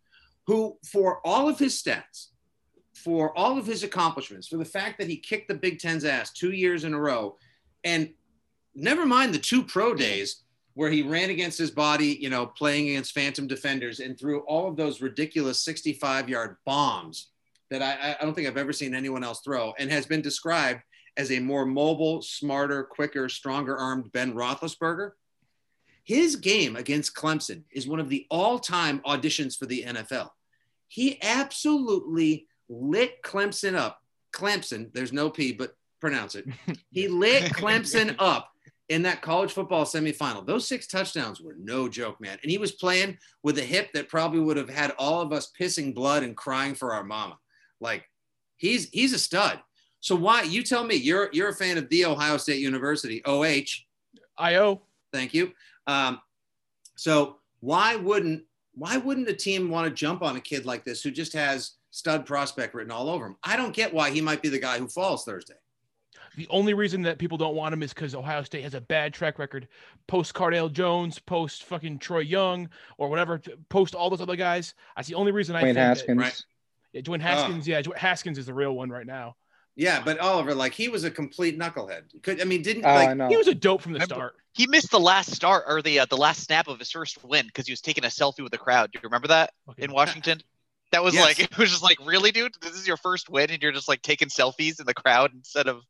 who, 0.47 0.77
for 0.89 1.25
all 1.25 1.49
of 1.49 1.59
his 1.59 1.81
stats, 1.81 2.27
for 2.93 3.37
all 3.37 3.57
of 3.57 3.65
his 3.65 3.83
accomplishments, 3.83 4.47
for 4.47 4.57
the 4.57 4.65
fact 4.65 4.97
that 4.99 5.09
he 5.09 5.17
kicked 5.17 5.47
the 5.47 5.55
Big 5.55 5.79
Ten's 5.79 6.05
ass 6.05 6.31
two 6.31 6.51
years 6.51 6.83
in 6.83 6.93
a 6.93 6.99
row, 6.99 7.37
and 7.83 8.09
never 8.75 9.05
mind 9.05 9.33
the 9.33 9.39
two 9.39 9.63
pro 9.63 9.93
days 9.93 10.43
where 10.75 10.89
he 10.89 11.03
ran 11.03 11.29
against 11.29 11.57
his 11.57 11.71
body, 11.71 12.17
you 12.19 12.29
know, 12.29 12.45
playing 12.45 12.89
against 12.89 13.13
phantom 13.13 13.47
defenders 13.47 13.99
and 13.99 14.17
threw 14.17 14.39
all 14.41 14.67
of 14.67 14.75
those 14.75 15.01
ridiculous 15.01 15.63
65 15.63 16.29
yard 16.29 16.57
bombs 16.65 17.29
that 17.69 17.81
I, 17.81 18.15
I 18.19 18.23
don't 18.23 18.33
think 18.33 18.47
I've 18.47 18.57
ever 18.57 18.73
seen 18.73 18.95
anyone 18.95 19.23
else 19.23 19.41
throw 19.41 19.73
and 19.77 19.91
has 19.91 20.05
been 20.05 20.21
described 20.21 20.81
as 21.15 21.31
a 21.31 21.39
more 21.39 21.65
mobile, 21.65 22.21
smarter, 22.21 22.83
quicker, 22.83 23.29
stronger 23.29 23.77
armed 23.77 24.11
Ben 24.11 24.33
Roethlisberger. 24.33 25.11
His 26.03 26.35
game 26.35 26.75
against 26.75 27.15
Clemson 27.15 27.63
is 27.71 27.87
one 27.87 27.99
of 27.99 28.09
the 28.09 28.25
all 28.29 28.59
time 28.59 28.99
auditions 29.05 29.57
for 29.57 29.65
the 29.67 29.83
NFL. 29.83 30.29
He 30.87 31.21
absolutely 31.21 32.47
lit 32.67 33.21
Clemson 33.23 33.75
up. 33.75 33.99
Clemson, 34.33 34.91
there's 34.93 35.13
no 35.13 35.29
P, 35.29 35.53
but 35.53 35.75
pronounce 36.03 36.35
it. 36.35 36.45
He 36.91 37.07
lit 37.07 37.43
Clemson 37.53 38.15
up 38.19 38.51
in 38.89 39.03
that 39.03 39.21
college 39.21 39.53
football 39.53 39.85
semifinal. 39.85 40.45
Those 40.45 40.67
six 40.67 40.85
touchdowns 40.85 41.39
were 41.39 41.55
no 41.57 41.87
joke, 41.87 42.19
man. 42.19 42.37
And 42.43 42.51
he 42.51 42.57
was 42.57 42.73
playing 42.73 43.17
with 43.41 43.57
a 43.57 43.63
hip 43.63 43.93
that 43.93 44.09
probably 44.09 44.41
would 44.41 44.57
have 44.57 44.69
had 44.69 44.91
all 44.99 45.21
of 45.21 45.31
us 45.31 45.51
pissing 45.59 45.95
blood 45.95 46.23
and 46.23 46.35
crying 46.35 46.75
for 46.75 46.93
our 46.93 47.03
mama. 47.03 47.39
Like 47.79 48.03
he's 48.57 48.89
he's 48.89 49.13
a 49.13 49.19
stud. 49.19 49.61
So 50.01 50.15
why 50.15 50.43
you 50.43 50.61
tell 50.61 50.83
me 50.83 50.95
you're 50.95 51.29
you're 51.31 51.49
a 51.49 51.55
fan 51.55 51.77
of 51.77 51.87
the 51.89 52.05
Ohio 52.05 52.37
State 52.37 52.59
University 52.59 53.21
OH? 53.25 53.85
IO. 54.37 54.81
Thank 55.13 55.33
you. 55.33 55.53
Um, 55.87 56.19
so 56.95 57.37
why 57.61 57.95
wouldn't 57.95 58.43
why 58.75 58.97
wouldn't 58.97 59.29
a 59.29 59.33
team 59.33 59.69
want 59.69 59.87
to 59.87 59.93
jump 59.93 60.21
on 60.21 60.35
a 60.35 60.41
kid 60.41 60.65
like 60.65 60.83
this 60.83 61.01
who 61.01 61.11
just 61.11 61.33
has 61.33 61.71
stud 61.91 62.25
prospect 62.25 62.75
written 62.75 62.91
all 62.91 63.09
over 63.09 63.25
him? 63.25 63.37
I 63.43 63.55
don't 63.55 63.73
get 63.73 63.93
why 63.93 64.11
he 64.11 64.19
might 64.19 64.41
be 64.41 64.49
the 64.49 64.59
guy 64.59 64.77
who 64.77 64.87
falls 64.87 65.23
Thursday. 65.23 65.55
The 66.35 66.47
only 66.49 66.73
reason 66.73 67.03
that 67.03 67.19
people 67.19 67.37
don't 67.37 67.55
want 67.55 67.73
him 67.73 67.83
is 67.83 67.93
because 67.93 68.15
Ohio 68.15 68.41
State 68.43 68.63
has 68.63 68.73
a 68.73 68.81
bad 68.81 69.13
track 69.13 69.37
record. 69.39 69.67
Post 70.07 70.33
Cardale 70.33 70.71
Jones, 70.71 71.19
post 71.19 71.63
fucking 71.65 71.99
Troy 71.99 72.19
Young, 72.19 72.69
or 72.97 73.09
whatever, 73.09 73.41
post 73.69 73.93
all 73.95 74.09
those 74.09 74.21
other 74.21 74.35
guys. 74.35 74.73
That's 74.95 75.07
the 75.07 75.15
only 75.15 75.31
reason 75.31 75.55
I 75.55 75.59
Wayne 75.63 75.65
think 75.67 75.75
that- 75.75 75.97
Haskins. 75.97 76.19
right. 76.19 76.43
yeah, 76.93 77.01
Dwayne 77.01 77.21
Haskins. 77.21 77.67
Yeah, 77.67 77.81
Dwayne 77.81 77.97
Haskins 77.97 78.37
is 78.37 78.45
the 78.47 78.53
real 78.53 78.73
one 78.73 78.89
right 78.89 79.05
now. 79.05 79.35
Yeah, 79.75 80.01
but 80.05 80.19
Oliver, 80.19 80.53
like 80.53 80.73
he 80.73 80.87
was 80.87 81.03
a 81.03 81.09
complete 81.11 81.57
knucklehead. 81.59 82.21
Could 82.21 82.39
I 82.41 82.43
mean 82.45 82.61
didn't 82.61 82.85
Oh, 82.85 82.93
like 82.93 83.09
I 83.09 83.13
know. 83.15 83.27
He 83.27 83.37
was 83.37 83.47
a 83.47 83.55
dope 83.55 83.81
from 83.81 83.93
the 83.93 84.01
start. 84.01 84.35
he 84.53 84.67
missed 84.67 84.91
the 84.91 84.99
last 84.99 85.31
start 85.31 85.63
or 85.67 85.81
the 85.81 85.99
uh, 86.01 86.05
the 86.05 86.15
last 86.17 86.43
snap 86.43 86.67
of 86.67 86.77
his 86.77 86.91
first 86.91 87.23
win 87.23 87.47
because 87.47 87.65
he 87.65 87.71
was 87.73 87.81
taking 87.81 88.03
a 88.05 88.09
selfie 88.09 88.41
with 88.43 88.51
the 88.51 88.59
crowd. 88.59 88.91
Do 88.91 88.99
you 89.01 89.07
remember 89.07 89.29
that 89.29 89.51
Fucking- 89.65 89.85
in 89.85 89.91
Washington? 89.91 90.41
That 90.91 91.03
was 91.03 91.15
Yes. 91.15 91.23
like 91.25 91.39
it 91.51 91.57
was 91.57 91.71
just 91.71 91.81
like 91.81 91.97
really, 92.05 92.31
dude. 92.31 92.53
This 92.61 92.73
is 92.73 92.87
your 92.87 92.97
first 92.97 93.27
win, 93.27 93.49
and 93.49 93.63
you're 93.63 93.71
just 93.71 93.87
like 93.87 94.03
taking 94.03 94.27
selfies 94.27 94.79
in 94.79 94.85
the 94.85 94.93
crowd 94.93 95.31
instead 95.33 95.67
of 95.67 95.81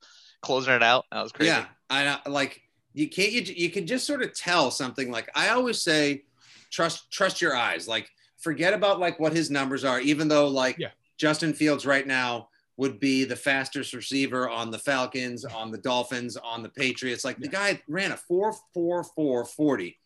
closing 0.43 0.73
it 0.73 0.84
out. 0.84 1.06
That 1.12 1.23
was 1.23 1.32
crazy. 1.32 1.49
Yeah, 1.51 1.65
I 1.89 2.06
know. 2.06 2.17
Like 2.27 2.62
you 2.93 3.10
can't. 3.10 3.32
You 3.32 3.41
you 3.41 3.69
can 3.69 3.88
just 3.88 4.06
sort 4.06 4.21
of 4.21 4.36
tell 4.36 4.69
something. 4.69 5.10
Like 5.10 5.29
I 5.36 5.49
always 5.49 5.82
say, 5.82 6.23
trust 6.69 7.12
trust 7.12 7.41
your 7.41 7.56
eyes. 7.56 7.88
Like 7.88 8.10
forget 8.38 8.73
about 8.73 8.99
like 8.99 9.19
what 9.19 9.34
his 9.34 9.49
numbers 9.49 9.84
are. 9.84 9.99
Even 9.99 10.27
though 10.27 10.47
like 10.47 10.77
Yeah. 10.77 10.89
Justin 11.17 11.53
Fields 11.53 11.86
right 11.86 12.06
now 12.06 12.49
would 12.77 12.99
be 12.99 13.23
the 13.23 13.36
fastest 13.36 13.93
receiver 13.93 14.49
on 14.49 14.71
the 14.71 14.79
Falcons, 14.79 15.45
on 15.45 15.71
the 15.71 15.77
Dolphins, 15.77 16.38
on 16.38 16.63
the 16.63 16.69
Patriots. 16.69 17.23
Like 17.23 17.38
the 17.38 17.47
guy 17.47 17.82
ran 17.88 18.12
a 18.12 18.17
4 18.17 18.53
4 18.73 19.03
4 19.03 19.45
40 19.45 19.99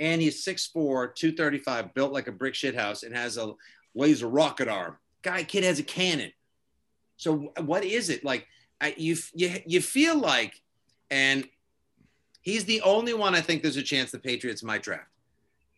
and 0.00 0.20
he's 0.20 0.44
6'4, 0.44 1.14
235, 1.14 1.94
built 1.94 2.12
like 2.12 2.26
a 2.26 2.32
brick 2.32 2.54
shit 2.54 2.74
house 2.74 3.04
and 3.04 3.14
has 3.14 3.36
a 3.36 3.52
laser 3.94 4.26
rocket 4.26 4.68
arm. 4.68 4.96
Guy, 5.22 5.44
kid 5.44 5.64
has 5.64 5.78
a 5.78 5.84
cannon. 5.84 6.32
So 7.16 7.52
what 7.60 7.84
is 7.84 8.10
it 8.10 8.24
like? 8.24 8.46
I, 8.80 8.94
you 8.96 9.16
you 9.34 9.56
you 9.66 9.80
feel 9.80 10.18
like, 10.18 10.60
and 11.10 11.48
he's 12.42 12.64
the 12.64 12.80
only 12.82 13.14
one 13.14 13.34
I 13.34 13.40
think 13.40 13.62
there's 13.62 13.76
a 13.76 13.82
chance 13.82 14.10
the 14.10 14.18
Patriots 14.18 14.62
might 14.62 14.82
draft. 14.82 15.08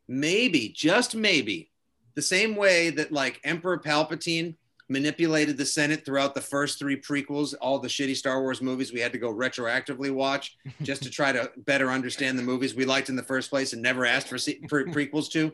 Maybe, 0.09 0.69
just 0.69 1.15
maybe, 1.15 1.71
the 2.15 2.23
same 2.23 2.57
way 2.57 2.91
that 2.91 3.13
like 3.13 3.41
Emperor 3.45 3.79
Palpatine 3.79 4.55
manipulated 4.89 5.57
the 5.57 5.67
Senate 5.67 6.05
throughout 6.05 6.35
the 6.35 6.41
first 6.41 6.79
three 6.79 6.97
prequels, 7.01 7.55
all 7.61 7.79
the 7.79 7.89
shitty 7.89 8.15
Star 8.15 8.41
Wars 8.41 8.63
movies 8.63 8.93
we 8.93 9.01
had 9.01 9.13
to 9.13 9.19
go 9.19 9.33
retroactively 9.33 10.13
watch 10.13 10.57
just 10.83 11.03
to 11.03 11.11
try 11.11 11.33
to 11.33 11.51
better 11.59 11.91
understand 11.91 12.39
the 12.39 12.43
movies 12.43 12.75
we 12.75 12.85
liked 12.85 13.09
in 13.09 13.17
the 13.17 13.23
first 13.23 13.51
place 13.51 13.73
and 13.73 13.83
never 13.83 14.07
asked 14.07 14.29
for 14.29 14.39
se- 14.39 14.61
pre- 14.69 14.85
prequels 14.85 15.31
to. 15.33 15.53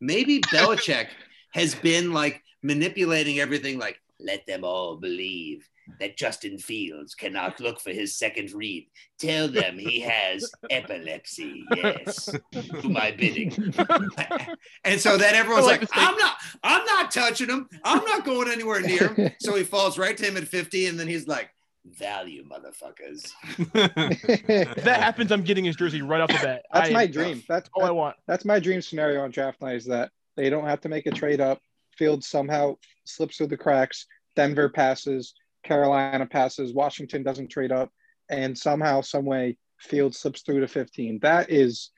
Maybe 0.00 0.40
Belichick 0.40 1.06
has 1.52 1.74
been 1.74 2.12
like 2.12 2.42
manipulating 2.62 3.38
everything, 3.38 3.78
like 3.78 4.00
let 4.18 4.44
them 4.46 4.64
all 4.64 4.96
believe 4.96 5.68
that 6.00 6.16
Justin 6.16 6.58
Fields 6.58 7.14
cannot 7.14 7.60
look 7.60 7.80
for 7.80 7.90
his 7.90 8.16
second 8.16 8.52
read. 8.52 8.88
Tell 9.18 9.48
them 9.48 9.78
he 9.78 10.00
has 10.00 10.50
epilepsy. 10.70 11.64
Yes, 11.74 12.28
do 12.52 12.88
my 12.88 13.10
bidding. 13.12 13.52
and 14.84 15.00
so 15.00 15.16
then 15.16 15.34
everyone's 15.34 15.66
like, 15.66 15.82
like 15.82 15.90
I'm 15.94 16.16
not, 16.16 16.36
I'm 16.62 16.84
not 16.84 17.10
touching 17.10 17.48
him. 17.48 17.68
I'm 17.84 18.04
not 18.04 18.24
going 18.24 18.48
anywhere 18.48 18.80
near 18.80 19.08
him. 19.08 19.32
So 19.40 19.54
he 19.54 19.64
falls 19.64 19.98
right 19.98 20.16
to 20.16 20.24
him 20.24 20.36
at 20.36 20.48
50, 20.48 20.86
and 20.86 20.98
then 20.98 21.06
he's 21.06 21.28
like, 21.28 21.50
value, 21.84 22.44
motherfuckers. 22.44 23.32
If 23.74 24.74
that 24.84 25.00
happens, 25.02 25.30
I'm 25.32 25.42
getting 25.42 25.64
his 25.64 25.76
jersey 25.76 26.02
right 26.02 26.20
off 26.20 26.28
the 26.28 26.34
bat. 26.34 26.64
That's 26.72 26.90
I- 26.90 26.92
my 26.92 27.06
dream. 27.06 27.42
That's 27.48 27.68
all 27.74 27.84
I 27.84 27.90
want. 27.90 28.16
that's 28.26 28.44
my 28.44 28.58
dream 28.58 28.80
scenario 28.82 29.22
on 29.22 29.30
draft 29.30 29.60
night 29.60 29.76
is 29.76 29.86
that 29.86 30.10
they 30.36 30.50
don't 30.50 30.66
have 30.66 30.80
to 30.82 30.88
make 30.88 31.06
a 31.06 31.10
trade 31.10 31.40
up. 31.40 31.60
Fields 31.96 32.26
somehow 32.26 32.76
slips 33.04 33.36
through 33.36 33.48
the 33.48 33.56
cracks. 33.56 34.06
Denver 34.34 34.68
passes. 34.68 35.34
Carolina 35.64 36.26
passes. 36.26 36.72
Washington 36.72 37.22
doesn't 37.22 37.48
trade 37.48 37.72
up, 37.72 37.90
and 38.30 38.56
somehow, 38.56 39.00
some 39.00 39.24
way, 39.24 39.56
Fields 39.80 40.18
slips 40.18 40.42
through 40.42 40.60
to 40.60 40.68
15. 40.68 41.18
That 41.20 41.50
is 41.50 41.90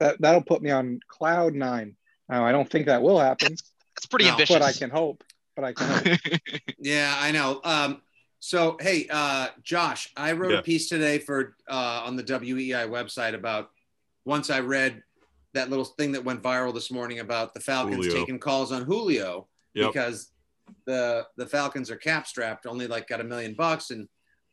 that 0.00 0.16
that'll 0.20 0.42
put 0.42 0.62
me 0.62 0.70
on 0.70 1.00
cloud 1.08 1.54
nine. 1.54 1.96
Now, 2.28 2.46
I 2.46 2.52
don't 2.52 2.70
think 2.70 2.86
that 2.86 3.02
will 3.02 3.18
happen, 3.18 3.50
That's, 3.50 3.72
that's 3.96 4.06
pretty 4.06 4.26
No, 4.26 4.30
ambitious. 4.32 4.54
but 4.54 4.62
I 4.62 4.72
can 4.72 4.90
hope. 4.90 5.24
But 5.56 5.64
I 5.64 5.72
can 5.72 5.88
hope. 5.88 6.40
Yeah, 6.78 7.12
I 7.18 7.32
know. 7.32 7.60
Um, 7.64 8.02
so 8.38 8.76
hey, 8.80 9.08
uh, 9.10 9.48
Josh, 9.62 10.10
I 10.16 10.32
wrote 10.32 10.52
Yeah. 10.52 10.58
a 10.58 10.62
piece 10.62 10.88
today 10.88 11.18
for 11.18 11.56
uh, 11.68 12.02
on 12.06 12.14
the 12.16 12.22
WEEI 12.22 12.88
website 12.88 13.34
about 13.34 13.70
once 14.24 14.48
I 14.48 14.60
read 14.60 15.02
that 15.54 15.68
little 15.70 15.84
thing 15.84 16.12
that 16.12 16.24
went 16.24 16.40
viral 16.42 16.72
this 16.72 16.90
morning 16.92 17.18
about 17.18 17.52
the 17.52 17.60
Falcons 17.60 17.96
Julio. 18.06 18.12
taking 18.20 18.38
calls 18.38 18.70
on 18.70 18.82
Julio 18.84 19.48
Yep. 19.74 19.92
because 19.92 20.30
the 20.86 21.26
the 21.36 21.46
Falcons 21.46 21.90
are 21.90 21.96
cap 21.96 22.26
strapped, 22.26 22.66
only 22.66 22.86
like 22.86 23.08
got 23.08 23.20
a 23.20 23.24
million 23.24 23.54
bucks, 23.54 23.90
and 23.90 24.08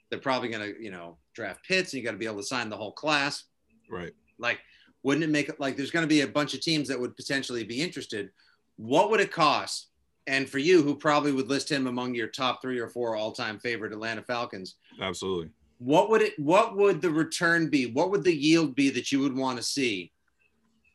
they're 0.09 0.19
probably 0.19 0.49
gonna 0.49 0.71
you 0.79 0.91
know 0.91 1.17
draft 1.33 1.65
Pitts, 1.67 1.93
and 1.93 1.99
you 1.99 2.05
got 2.05 2.13
to 2.13 2.17
be 2.17 2.25
able 2.25 2.37
to 2.37 2.43
sign 2.43 2.69
the 2.69 2.77
whole 2.77 2.93
class. 2.93 3.43
Right. 3.89 4.13
Like, 4.39 4.59
wouldn't 5.03 5.23
it 5.23 5.29
make 5.29 5.49
it 5.49 5.59
like 5.59 5.77
there's 5.77 5.91
going 5.91 6.03
to 6.03 6.07
be 6.07 6.21
a 6.21 6.27
bunch 6.27 6.53
of 6.53 6.61
teams 6.61 6.87
that 6.87 6.99
would 6.99 7.15
potentially 7.15 7.63
be 7.63 7.81
interested? 7.81 8.31
What 8.77 9.11
would 9.11 9.19
it 9.19 9.31
cost? 9.31 9.89
And 10.27 10.49
for 10.49 10.57
you, 10.57 10.81
who 10.81 10.95
probably 10.95 11.31
would 11.31 11.49
list 11.49 11.71
him 11.71 11.85
among 11.85 12.15
your 12.15 12.27
top 12.27 12.61
three 12.61 12.79
or 12.79 12.87
four 12.87 13.15
all-time 13.15 13.59
favorite 13.59 13.93
Atlanta 13.93 14.23
Falcons, 14.23 14.75
Absolutely. 14.99 15.51
what 15.77 16.09
would 16.09 16.23
it? 16.23 16.33
What 16.39 16.75
would 16.75 17.01
the 17.01 17.11
return 17.11 17.69
be? 17.69 17.91
What 17.91 18.09
would 18.09 18.23
the 18.23 18.35
yield 18.35 18.75
be 18.75 18.89
that 18.89 19.11
you 19.11 19.19
would 19.19 19.35
want 19.35 19.57
to 19.57 19.63
see? 19.63 20.11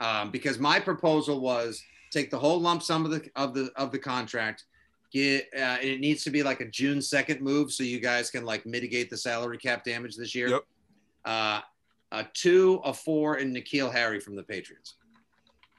Um, 0.00 0.30
because 0.30 0.58
my 0.58 0.80
proposal 0.80 1.40
was 1.40 1.80
take 2.10 2.30
the 2.30 2.38
whole 2.38 2.60
lump 2.60 2.82
sum 2.82 3.04
of 3.04 3.12
the 3.12 3.30
of 3.36 3.54
the 3.54 3.70
of 3.76 3.92
the 3.92 3.98
contract. 3.98 4.64
Get 5.12 5.48
uh, 5.54 5.78
and 5.80 5.88
it 5.88 6.00
needs 6.00 6.22
to 6.24 6.30
be 6.30 6.42
like 6.42 6.60
a 6.60 6.66
June 6.66 7.02
second 7.02 7.40
move, 7.40 7.72
so 7.72 7.82
you 7.82 7.98
guys 8.00 8.30
can 8.30 8.44
like 8.44 8.64
mitigate 8.64 9.10
the 9.10 9.16
salary 9.16 9.58
cap 9.58 9.84
damage 9.84 10.16
this 10.16 10.34
year. 10.34 10.48
Yep. 10.48 10.62
Uh, 11.24 11.60
a 12.12 12.26
two, 12.34 12.80
a 12.84 12.92
four, 12.92 13.36
and 13.36 13.54
N'Keal 13.54 13.92
Harry 13.92 14.20
from 14.20 14.36
the 14.36 14.42
Patriots. 14.42 14.94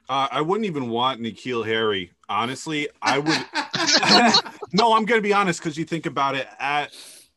Uh, 0.08 0.28
I 0.30 0.40
wouldn't 0.40 0.66
even 0.66 0.90
want 0.90 1.20
N'Keal 1.20 1.64
Harry. 1.64 2.12
Honestly, 2.28 2.88
I 3.00 3.18
would. 3.18 3.46
no, 4.72 4.94
I'm 4.94 5.04
gonna 5.04 5.20
be 5.20 5.32
honest 5.32 5.60
because 5.60 5.78
you 5.78 5.84
think 5.84 6.06
about 6.06 6.34
it 6.34 6.46
at 6.58 6.94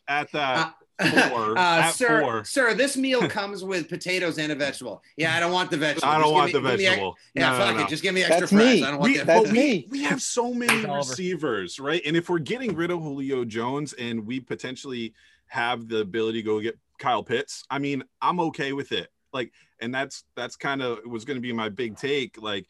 at 0.08 0.32
that 0.34 0.76
four. 1.00 1.58
Uh, 1.58 1.82
at 1.84 1.92
sir, 1.92 2.22
four. 2.22 2.44
sir, 2.44 2.74
this 2.74 2.96
meal 2.98 3.28
comes 3.30 3.64
with 3.64 3.90
potatoes 3.90 4.38
and 4.38 4.52
a 4.52 4.56
vegetable. 4.56 5.02
Yeah, 5.18 5.36
I 5.36 5.40
don't 5.40 5.52
want 5.52 5.70
the 5.72 5.78
vegetable. 5.78 6.08
I 6.08 6.18
don't 6.20 6.26
give 6.28 6.34
want 6.34 6.46
me- 6.48 6.52
the 6.54 6.60
give 6.60 6.64
me 6.64 6.72
ex- 6.72 6.82
vegetable. 6.90 7.18
yeah, 7.34 7.50
No, 7.52 7.58
no, 7.58 7.66
fuck 7.66 7.76
no. 7.78 7.82
it. 7.84 7.90
Just 7.90 8.04
give 8.04 8.14
me 8.16 8.22
extra 8.24 8.40
That's 8.42 8.52
fries. 8.52 8.66
me. 8.82 8.84
I 8.84 8.92
don't 8.92 9.00
want 9.00 9.12
We, 9.12 9.18
the 9.20 9.26
That's 9.26 9.44
but 9.44 9.52
we, 9.52 9.58
me. 9.60 9.88
we 9.90 10.04
have 10.04 10.22
so 10.22 10.54
many 10.54 10.86
receivers, 10.86 11.80
right? 11.80 12.02
And 12.06 12.16
if 12.16 12.30
we're 12.30 12.40
getting 12.40 12.76
rid 12.76 12.92
of 12.92 13.02
Julio 13.02 13.46
Jones 13.46 13.94
and 13.94 14.26
we 14.26 14.40
potentially 14.40 15.14
have 15.48 15.88
the 15.88 16.00
ability 16.00 16.40
to 16.42 16.46
go 16.46 16.60
get 16.60 16.78
Kyle 17.00 17.24
Pitts, 17.24 17.64
I 17.70 17.80
mean, 17.80 18.04
I'm 18.22 18.40
okay 18.40 18.74
with 18.74 18.92
it. 18.92 19.10
Like, 19.34 19.52
and 19.82 19.94
that's 19.94 20.24
that's 20.36 20.56
kind 20.56 20.82
of 20.82 21.00
was 21.06 21.26
going 21.26 21.36
to 21.38 21.42
be 21.42 21.52
my 21.54 21.68
big 21.70 21.98
take. 21.98 22.42
Like, 22.42 22.68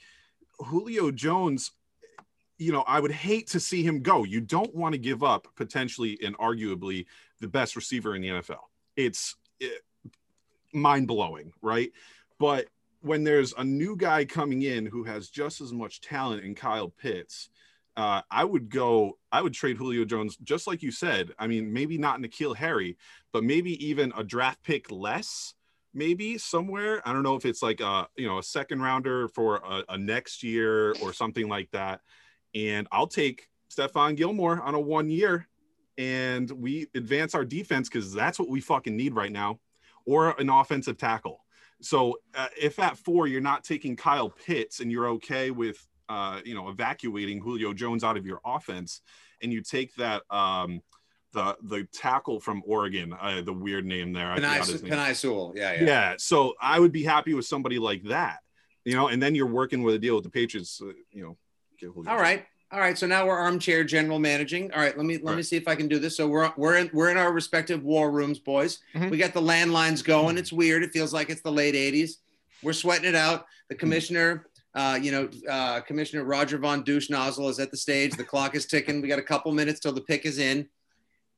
Julio 0.60 1.12
Jones, 1.12 1.72
you 2.58 2.72
know, 2.72 2.84
I 2.88 3.00
would 3.00 3.12
hate 3.12 3.48
to 3.48 3.60
see 3.60 3.84
him 3.84 4.02
go. 4.02 4.24
You 4.24 4.42
don't 4.42 4.74
want 4.74 4.94
to 4.94 5.00
give 5.00 5.24
up 5.24 5.48
potentially 5.56 6.18
and 6.24 6.38
arguably 6.38 7.06
the 7.42 7.48
best 7.48 7.76
receiver 7.76 8.16
in 8.16 8.22
the 8.22 8.30
NFL. 8.30 8.62
It's 8.96 9.36
it, 9.60 9.82
mind 10.74 11.08
blowing, 11.08 11.52
right? 11.62 11.92
But 12.40 12.68
when 13.02 13.24
there's 13.24 13.54
a 13.58 13.64
new 13.64 13.96
guy 13.96 14.26
coming 14.26 14.62
in 14.64 14.86
who 14.86 15.04
has 15.04 15.30
just 15.30 15.62
as 15.62 15.72
much 15.72 16.02
talent 16.02 16.44
in 16.44 16.56
Kyle 16.56 16.90
Pitts, 16.90 17.50
uh, 17.98 18.22
I 18.30 18.44
would 18.44 18.70
go, 18.70 19.18
I 19.32 19.42
would 19.42 19.54
trade 19.54 19.78
Julio 19.78 20.06
Jones, 20.06 20.36
just 20.38 20.68
like 20.68 20.84
you 20.84 20.92
said. 20.92 21.32
I 21.40 21.48
mean, 21.48 21.72
maybe 21.72 21.98
not 21.98 22.20
N'Keal 22.20 22.56
Harry, 22.56 22.98
but 23.32 23.44
maybe 23.44 23.86
even 23.86 24.12
a 24.18 24.24
draft 24.24 24.64
pick 24.64 24.92
less, 24.92 25.54
maybe 25.94 26.38
somewhere. 26.38 27.02
I 27.08 27.14
don't 27.14 27.24
know 27.24 27.36
if 27.36 27.46
it's 27.46 27.62
like 27.62 27.80
a, 27.80 28.08
you 28.18 28.28
know, 28.28 28.40
a 28.40 28.44
second 28.44 28.82
rounder 28.82 29.30
for 29.30 29.58
a, 29.58 29.84
a 29.90 29.98
next 29.98 30.44
year 30.44 30.94
or 31.02 31.14
something 31.14 31.48
like 31.48 31.72
that. 31.72 32.02
And 32.56 32.88
I'll 32.92 33.08
take 33.08 33.50
Stephon 33.70 34.16
Gilmore 34.16 34.62
on 34.62 34.74
a 34.74 34.80
one 34.80 35.10
year 35.10 35.48
and 35.98 36.50
we 36.52 36.88
advance 36.96 37.36
our 37.36 37.46
defense 37.46 37.90
because 37.90 38.14
that's 38.14 38.40
what 38.40 38.50
we 38.50 38.60
fucking 38.60 38.96
need 38.96 39.14
right 39.14 39.32
now, 39.32 39.60
or 40.06 40.32
an 40.40 40.50
offensive 40.50 40.98
tackle. 40.98 41.44
So 41.82 42.20
uh, 42.34 42.48
if 42.60 42.80
at 42.80 42.98
four 42.98 43.28
you're 43.28 43.42
not 43.42 43.64
taking 43.64 43.96
Kyle 43.96 44.30
Pitts 44.30 44.80
and 44.80 44.92
you're 44.92 45.08
okay 45.10 45.52
with 45.52 45.86
uh, 46.10 46.42
you 46.46 46.54
know 46.54 46.70
evacuating 46.70 47.40
Julio 47.42 47.74
Jones 47.74 48.04
out 48.04 48.18
of 48.18 48.26
your 48.26 48.40
offense, 48.46 49.02
and 49.42 49.52
you 49.52 49.62
take 49.62 49.96
that 49.96 50.24
um, 50.30 50.82
the 51.34 51.58
the 51.64 51.88
tackle 51.94 52.40
from 52.40 52.62
Oregon, 52.66 53.14
uh, 53.20 53.42
the 53.42 53.54
weird 53.54 53.86
name 53.86 54.14
there, 54.14 54.32
I 54.32 54.36
forgot 54.36 54.68
his 54.68 54.82
Penei. 54.82 54.90
Penei 54.90 55.16
Sewell. 55.16 55.54
Yeah, 55.56 55.74
yeah. 55.74 55.84
Yeah, 55.84 56.14
so 56.18 56.54
I 56.62 56.80
would 56.80 56.92
be 56.92 57.04
happy 57.04 57.34
with 57.34 57.46
somebody 57.46 57.80
like 57.80 58.04
that, 58.04 58.40
you 58.84 58.96
know, 58.96 59.08
and 59.08 59.22
then 59.22 59.36
you're 59.36 59.48
working 59.48 59.84
with 59.84 59.96
a 59.96 60.00
deal 60.00 60.16
with 60.16 60.24
the 60.24 60.30
Patriots, 60.30 60.82
uh, 60.82 60.92
you 61.12 61.24
know. 61.24 61.38
Get 61.80 61.88
Julio 61.94 62.10
All 62.10 62.18
Jones. 62.18 62.22
right. 62.22 62.46
All 62.72 62.80
right. 62.80 62.98
So 62.98 63.06
now 63.08 63.26
we're 63.28 63.38
armchair 63.38 63.84
general 63.84 64.20
managing. 64.20 64.72
All 64.74 64.80
right. 64.82 64.96
Let 64.98 65.06
me 65.06 65.18
let 65.22 65.36
me 65.38 65.44
see 65.44 65.56
if 65.56 65.68
I 65.68 65.76
can 65.76 65.88
do 65.88 66.00
this. 66.00 66.18
So 66.18 66.28
we're 66.28 66.52
we're 66.58 66.78
in 66.78 66.90
we're 66.94 67.10
in 67.10 67.18
our 67.18 67.32
respective 67.32 67.84
war 67.84 68.12
rooms, 68.12 68.40
boys. 68.40 68.80
Mhm. 68.96 69.12
We 69.12 69.18
got 69.18 69.34
the 69.34 69.42
landlines 69.42 70.04
going. 70.04 70.38
It's 70.38 70.52
weird. 70.52 70.84
It 70.84 70.92
feels 70.92 71.14
like 71.14 71.30
it's 71.30 71.42
the 71.42 71.52
late 71.52 71.76
80s. 71.76 72.18
We're 72.64 72.74
sweating 72.74 73.08
it 73.08 73.16
out. 73.16 73.46
The 73.70 73.76
commissioner, 73.76 74.48
uh, 74.74 74.98
you 75.02 75.12
know, 75.12 75.30
uh, 75.50 75.82
Commissioner 75.82 76.24
Roger 76.24 76.58
Von 76.58 76.84
Douche 76.84 77.10
Nozzle 77.10 77.50
is 77.50 77.60
at 77.60 77.70
the 77.72 77.78
stage. 77.78 78.14
The 78.16 78.24
clock 78.24 78.56
is 78.56 78.66
ticking. 78.66 79.02
We 79.02 79.08
got 79.08 79.20
a 79.20 79.24
couple 79.24 79.52
minutes 79.52 79.80
till 79.80 79.94
the 79.94 80.02
pick 80.02 80.26
is 80.26 80.40
in. 80.40 80.68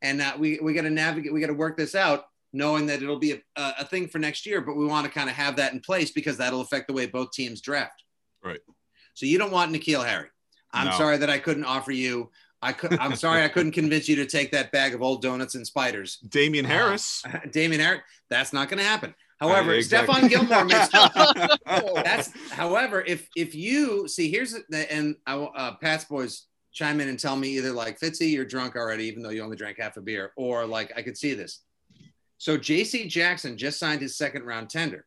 And 0.02 0.21
uh, 0.21 0.34
we, 0.38 0.60
we 0.62 0.73
got 0.73 0.84
to 0.84 0.89
navigate, 0.91 1.34
we 1.34 1.41
got 1.41 1.47
to 1.47 1.54
work 1.54 1.76
this 1.76 1.95
out, 1.95 2.26
knowing 2.54 2.86
that 2.86 3.02
it'll 3.02 3.17
be 3.19 3.32
a, 3.32 3.41
a, 3.56 3.73
a 3.80 3.86
thing 3.86 4.08
for 4.08 4.19
next 4.19 4.45
year, 4.45 4.62
but 4.62 4.76
we 4.78 4.86
want 4.86 5.06
to 5.08 5.12
kind 5.12 5.28
of 5.30 5.36
have 5.36 5.56
that 5.56 5.73
in 5.73 5.80
place 5.80 6.12
because 6.12 6.38
that'll 6.38 6.62
affect 6.62 6.88
the 6.88 6.93
way 6.93 7.08
both 7.08 7.32
teams 7.32 7.62
draft. 7.62 8.04
Right. 8.43 8.60
So 9.18 9.26
you 9.26 9.40
don't 9.40 9.50
want 9.52 9.74
N'Keal 9.74 10.06
Harry. 10.06 10.28
I'm 10.72 10.90
No. 10.90 10.92
sorry 10.96 11.18
that 11.18 11.30
I 11.32 11.40
couldn't 11.40 11.64
offer 11.64 11.92
you. 11.92 12.30
I 12.62 12.72
could. 12.72 13.00
I'm 13.00 13.16
sorry 13.16 13.44
I 13.44 13.48
couldn't 13.48 13.72
convince 13.72 14.08
you 14.08 14.16
to 14.18 14.28
take 14.28 14.52
that 14.52 14.72
bag 14.72 14.94
of 14.94 15.02
old 15.02 15.24
donuts 15.24 15.56
and 15.56 15.66
spiders. 15.66 16.18
Damien 16.30 16.66
Harris. 16.66 17.24
Damien 17.52 17.82
Harris. 17.82 18.02
That's 18.30 18.54
not 18.54 18.70
going 18.70 18.78
to 18.78 18.84
happen. 18.84 19.16
However, 19.40 19.72
Uh, 19.72 19.78
exactly. 19.78 20.14
Stephon 20.14 20.30
Gilmore 20.30 20.66
makes. 20.66 20.90
That's. 22.04 22.30
However, 22.52 23.04
if 23.08 23.28
if 23.36 23.56
you 23.56 24.08
see, 24.08 24.30
here's 24.30 24.54
the 24.70 24.92
and 24.94 25.16
I, 25.26 25.36
uh, 25.36 25.76
Pat's 25.82 26.06
boys 26.06 26.46
chime 26.72 27.02
in 27.02 27.10
and 27.10 27.18
tell 27.20 27.36
me 27.36 27.48
either 27.58 27.72
like 27.72 28.00
Fitzy, 28.00 28.32
you're 28.32 28.46
drunk 28.46 28.76
already, 28.76 29.06
even 29.06 29.24
though 29.24 29.32
you 29.32 29.42
only 29.42 29.58
drank 29.58 29.80
half 29.80 29.98
a 29.98 30.02
beer, 30.02 30.32
or 30.38 30.64
like 30.68 30.94
I 30.96 31.02
could 31.02 31.18
see 31.18 31.34
this. 31.34 31.62
So 32.38 32.56
J.C. 32.56 33.08
Jackson 33.08 33.58
just 33.58 33.80
signed 33.80 34.02
his 34.02 34.16
second 34.16 34.44
round 34.44 34.70
tender. 34.70 35.06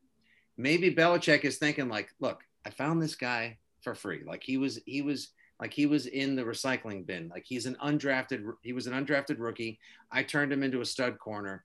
Maybe 0.57 0.93
Belichick 0.93 1.45
is 1.45 1.59
thinking 1.59 1.89
like, 1.89 2.09
look, 2.19 2.41
I 2.67 2.71
found 2.71 3.01
this 3.01 3.15
guy 3.15 3.59
for 3.83 3.95
free. 3.95 4.23
Like 4.27 4.43
he 4.43 4.57
was, 4.57 4.81
he 4.87 5.03
was 5.03 5.31
like 5.61 5.75
he 5.75 5.87
was 5.87 6.07
in 6.07 6.37
the 6.37 6.43
recycling 6.43 7.07
bin. 7.07 7.29
Like 7.29 7.45
he's 7.47 7.67
an 7.67 7.77
undrafted, 7.83 8.45
he 8.63 8.73
was 8.73 8.87
an 8.87 8.95
undrafted 8.95 9.39
rookie. 9.39 9.79
I 10.11 10.23
turned 10.23 10.53
him 10.53 10.63
into 10.63 10.81
a 10.81 10.87
stud 10.87 11.19
corner. 11.19 11.65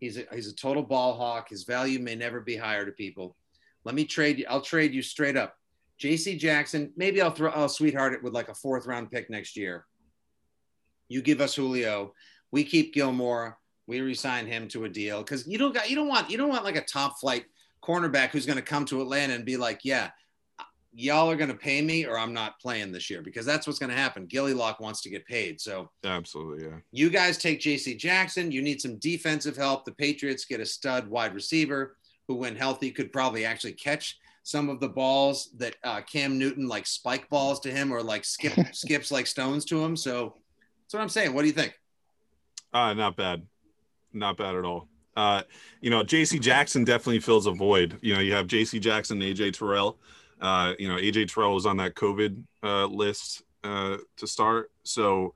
He's 0.00 0.18
a, 0.18 0.24
he's 0.32 0.48
a 0.48 0.54
total 0.54 0.82
ball 0.82 1.14
hawk. 1.16 1.48
His 1.50 1.64
value 1.64 1.98
may 1.98 2.14
never 2.14 2.40
be 2.40 2.56
higher 2.56 2.84
to 2.84 2.92
people. 2.92 3.36
Let 3.84 3.94
me 3.94 4.04
trade 4.04 4.38
you. 4.38 4.46
I'll 4.48 4.60
trade 4.60 4.92
you 4.92 5.02
straight 5.02 5.36
up. 5.36 5.56
J.C. 5.98 6.36
Jackson. 6.36 6.92
Maybe 6.96 7.20
I'll 7.20 7.30
throw. 7.30 7.50
I'll 7.50 7.68
sweetheart 7.68 8.12
it 8.12 8.22
with 8.22 8.32
like 8.32 8.48
a 8.48 8.54
fourth 8.54 8.86
round 8.86 9.10
pick 9.10 9.30
next 9.30 9.56
year. 9.56 9.86
You 11.08 11.22
give 11.22 11.40
us 11.40 11.54
Julio. 11.54 12.14
We 12.50 12.64
keep 12.64 12.94
Gilmore. 12.94 13.58
We 13.86 14.00
resign 14.00 14.46
him 14.46 14.68
to 14.68 14.84
a 14.84 14.88
deal 14.88 15.18
because 15.22 15.46
you 15.46 15.58
don't 15.58 15.74
got. 15.74 15.90
You 15.90 15.96
don't 15.96 16.08
want. 16.08 16.30
You 16.30 16.38
don't 16.38 16.48
want 16.48 16.64
like 16.64 16.76
a 16.76 16.84
top 16.84 17.18
flight 17.18 17.46
cornerback 17.82 18.30
who's 18.30 18.46
going 18.46 18.56
to 18.56 18.62
come 18.62 18.84
to 18.86 19.00
Atlanta 19.00 19.34
and 19.34 19.44
be 19.44 19.56
like, 19.56 19.80
yeah, 19.84 20.10
y'all 20.98 21.30
are 21.30 21.36
going 21.36 21.50
to 21.50 21.56
pay 21.56 21.80
me 21.80 22.04
or 22.04 22.18
I'm 22.18 22.32
not 22.32 22.58
playing 22.58 22.90
this 22.90 23.08
year 23.08 23.22
because 23.22 23.46
that's 23.46 23.68
what's 23.68 23.78
going 23.78 23.90
to 23.90 23.96
happen. 23.96 24.26
Gilly 24.26 24.52
Lock 24.52 24.80
wants 24.80 25.00
to 25.02 25.08
get 25.08 25.24
paid. 25.26 25.60
So 25.60 25.88
Absolutely, 26.02 26.66
yeah. 26.66 26.78
you 26.90 27.08
guys 27.08 27.38
take 27.38 27.60
JC 27.60 27.96
Jackson. 27.96 28.50
You 28.50 28.62
need 28.62 28.80
some 28.80 28.96
defensive 28.96 29.56
help. 29.56 29.84
The 29.84 29.92
Patriots 29.92 30.44
get 30.44 30.60
a 30.60 30.66
stud 30.66 31.08
wide 31.08 31.34
receiver 31.34 31.96
who, 32.26 32.34
when 32.34 32.56
healthy, 32.56 32.90
could 32.90 33.12
probably 33.12 33.44
actually 33.44 33.74
catch 33.74 34.18
some 34.42 34.68
of 34.68 34.80
the 34.80 34.88
balls 34.88 35.50
that 35.58 35.76
uh, 35.84 36.00
Cam 36.00 36.36
Newton 36.36 36.66
like 36.66 36.86
spike 36.86 37.28
balls 37.28 37.60
to 37.60 37.70
him 37.70 37.92
or 37.92 38.02
like 38.02 38.24
skip 38.24 38.54
skips 38.72 39.12
like 39.12 39.28
stones 39.28 39.64
to 39.66 39.82
him. 39.82 39.96
So 39.96 40.34
that's 40.82 40.94
what 40.94 41.02
I'm 41.02 41.08
saying. 41.08 41.32
What 41.32 41.42
do 41.42 41.46
you 41.46 41.54
think? 41.54 41.78
Uh, 42.72 42.94
not 42.94 43.16
bad. 43.16 43.46
Not 44.12 44.36
bad 44.36 44.56
at 44.56 44.64
all. 44.64 44.88
Uh, 45.16 45.42
you 45.80 45.90
know, 45.90 46.02
JC 46.02 46.40
Jackson 46.40 46.82
definitely 46.82 47.20
fills 47.20 47.46
a 47.46 47.52
void. 47.52 47.98
You 48.02 48.14
know, 48.14 48.20
you 48.20 48.32
have 48.32 48.48
JC 48.48 48.80
Jackson, 48.80 49.20
AJ 49.20 49.56
Terrell. 49.58 49.98
Uh, 50.40 50.74
you 50.78 50.88
know, 50.88 50.96
AJ 50.96 51.32
Terrell 51.32 51.54
was 51.54 51.66
on 51.66 51.76
that 51.78 51.94
COVID 51.94 52.42
uh, 52.62 52.86
list 52.86 53.42
uh, 53.64 53.96
to 54.16 54.26
start. 54.26 54.70
So 54.84 55.34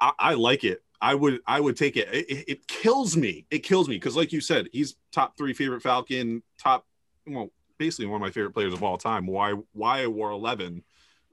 I, 0.00 0.12
I 0.18 0.34
like 0.34 0.64
it. 0.64 0.82
I 1.00 1.14
would 1.14 1.40
I 1.46 1.60
would 1.60 1.76
take 1.76 1.96
it. 1.96 2.08
It, 2.12 2.44
it- 2.48 2.66
kills 2.68 3.16
me. 3.16 3.46
It 3.50 3.58
kills 3.60 3.88
me 3.88 3.96
because, 3.96 4.16
like 4.16 4.32
you 4.32 4.40
said, 4.40 4.68
he's 4.72 4.96
top 5.12 5.36
three 5.36 5.52
favorite 5.52 5.82
Falcon, 5.82 6.42
top 6.58 6.86
well, 7.26 7.50
basically 7.78 8.06
one 8.06 8.16
of 8.16 8.20
my 8.20 8.30
favorite 8.30 8.52
players 8.52 8.72
of 8.72 8.82
all 8.82 8.96
time. 8.98 9.26
Why 9.26 9.54
why 9.72 10.02
I 10.02 10.06
wore 10.06 10.30
eleven, 10.30 10.82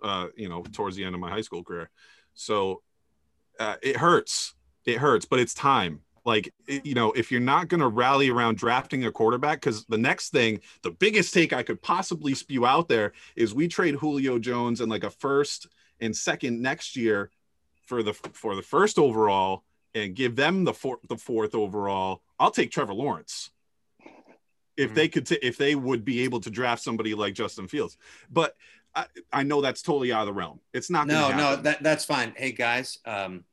uh, 0.02 0.28
you 0.36 0.50
know, 0.50 0.64
towards 0.74 0.96
the 0.96 1.04
end 1.04 1.16
of 1.16 1.22
my 1.22 1.30
high 1.30 1.42
school 1.42 1.64
career. 1.64 1.90
So 2.34 2.82
uh, 3.60 3.76
it 3.82 3.98
hurts. 3.98 4.56
It 4.86 4.98
hurts, 4.98 5.26
but 5.26 5.40
it's 5.40 5.54
time. 5.54 6.02
Like 6.28 6.54
you 6.68 6.94
know, 6.94 7.14
if 7.14 7.32
you're 7.32 7.40
not 7.40 7.70
going 7.70 7.80
to 7.80 7.88
rally 7.88 8.30
around 8.30 8.58
drafting 8.58 9.06
a 9.06 9.12
quarterback, 9.14 9.62
because 9.62 9.86
the 9.86 9.98
next 9.98 10.32
thing, 10.32 10.60
the 10.84 10.92
biggest 10.92 11.34
take 11.34 11.54
I 11.54 11.64
could 11.64 11.82
possibly 11.82 12.34
spew 12.36 12.66
out 12.66 12.90
there 12.90 13.14
is 13.38 13.56
we 13.56 13.70
trade 13.70 13.96
Julio 13.96 14.38
Jones 14.38 14.82
and 14.82 14.92
like 14.92 15.06
a 15.06 15.10
first 15.10 15.68
and 16.02 16.14
second 16.14 16.62
next 16.62 16.98
year 16.98 17.32
for 17.86 18.04
the 18.04 18.14
for 18.14 18.56
the 18.58 18.62
first 18.62 19.00
overall 19.00 19.64
and 19.96 20.14
give 20.16 20.36
them 20.36 20.66
the 20.66 20.74
fourth 20.74 21.00
the 21.08 21.16
fourth 21.16 21.56
overall. 21.56 22.22
I'll 22.38 22.52
take 22.52 22.72
Trevor 22.72 22.94
Lawrence. 22.94 23.50
if 24.76 24.92
Mhm. 24.92 24.94
they 24.96 25.08
could, 25.08 25.26
t- 25.26 25.40
if 25.42 25.58
they 25.58 25.74
would 25.74 26.06
be 26.06 26.22
able 26.22 26.40
to 26.42 26.52
draft 26.52 26.84
somebody 26.84 27.16
like 27.16 27.34
Justin 27.34 27.68
Fields. 27.68 27.98
But 28.30 28.56
I, 28.94 29.06
I 29.34 29.42
know 29.42 29.60
that's 29.60 29.82
totally 29.82 30.12
out 30.14 30.22
of 30.22 30.28
the 30.28 30.34
realm. 30.34 30.60
It's 30.72 30.92
not. 30.92 31.08
No, 31.08 31.32
no, 31.36 31.56
that 31.56 31.82
that's 31.82 32.06
fine. 32.06 32.34
Hey 32.36 32.52
guys, 32.52 33.00
um, 33.06 33.44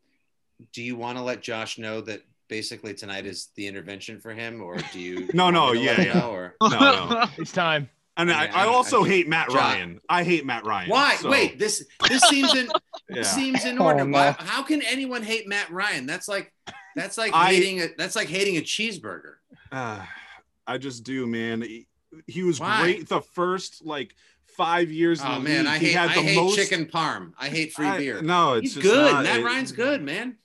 do 0.73 0.83
you 0.83 0.97
want 0.97 1.17
to 1.17 1.25
let 1.25 1.41
Josh 1.41 1.79
know 1.79 2.03
that 2.03 2.21
basically 2.49 2.95
tonight 2.95 3.27
is 3.27 3.49
the 3.57 3.67
intervention 3.67 4.21
for 4.21 4.33
him, 4.33 4.63
or 4.63 4.77
do 4.93 5.01
you? 5.01 5.29
No, 5.35 5.51
no, 5.51 5.73
me 5.73 5.81
to 5.81 5.85
let 5.87 5.99
yeah, 5.99 6.05
yeah. 6.07 6.21
know, 6.21 6.31
or 6.31 6.55
no, 6.63 6.69
no. 6.69 7.25
It's 7.39 7.53
time. 7.53 7.89
And 8.17 8.31
I, 8.31 8.47
I 8.47 8.65
I- 8.65 8.67
also 8.67 9.05
I- 9.05 9.09
hate 9.09 9.29
Matt 9.29 9.49
John- 9.49 9.57
Ryan. 9.59 10.01
I 10.09 10.23
hate 10.25 10.47
Matt 10.47 10.65
Ryan. 10.65 10.91
why? 10.91 11.17
so, 11.17 11.31
Wait, 11.31 11.59
this 11.59 11.85
this 12.09 12.23
seems 12.25 12.55
in 12.55 12.69
yeah. 13.11 13.23
seems 13.23 13.65
in 13.65 13.79
Oh, 13.81 13.87
order. 13.87 14.05
no. 14.05 14.11
Why, 14.19 14.37
how 14.39 14.63
can 14.63 14.83
anyone 14.83 15.23
hate 15.23 15.49
Matt 15.49 15.71
Ryan? 15.71 16.07
That's 16.07 16.29
like 16.29 16.53
that's 16.95 17.19
like 17.19 17.33
I- 17.35 17.53
hating 17.53 17.81
a 17.83 17.89
that's 17.99 18.15
like 18.17 18.29
hating 18.29 18.57
a 18.57 18.61
cheeseburger. 18.61 19.35
Uh, 19.73 20.05
I 20.67 20.79
just 20.79 21.03
do, 21.05 21.27
man. 21.27 21.61
He, 21.63 21.87
he 22.27 22.43
was 22.45 22.61
Why? 22.61 22.83
great 22.83 23.09
the 23.09 23.21
first 23.21 23.85
like 23.85 24.15
five 24.57 24.93
years. 24.93 25.21
in 25.21 25.27
Oh 25.27 25.35
the 25.35 25.41
man, 25.41 25.65
league. 25.65 25.67
I 25.75 25.79
he 25.79 25.87
hate 25.87 25.93
had 25.97 26.11
I 26.11 26.15
the 26.15 26.23
hate 26.23 26.37
most, 26.37 26.55
chicken 26.55 26.87
parm. 26.87 27.33
I 27.37 27.49
hate 27.49 27.73
free 27.73 27.89
I- 27.89 27.99
beer. 27.99 28.23
No, 28.23 28.53
it's 28.55 28.75
He's 28.75 28.75
just 28.75 28.87
good. 28.87 29.13
not- 29.13 29.25
Matt 29.25 29.41
it- 29.41 29.45
Ryan's 29.45 29.73
good, 29.73 30.03
man. 30.03 30.37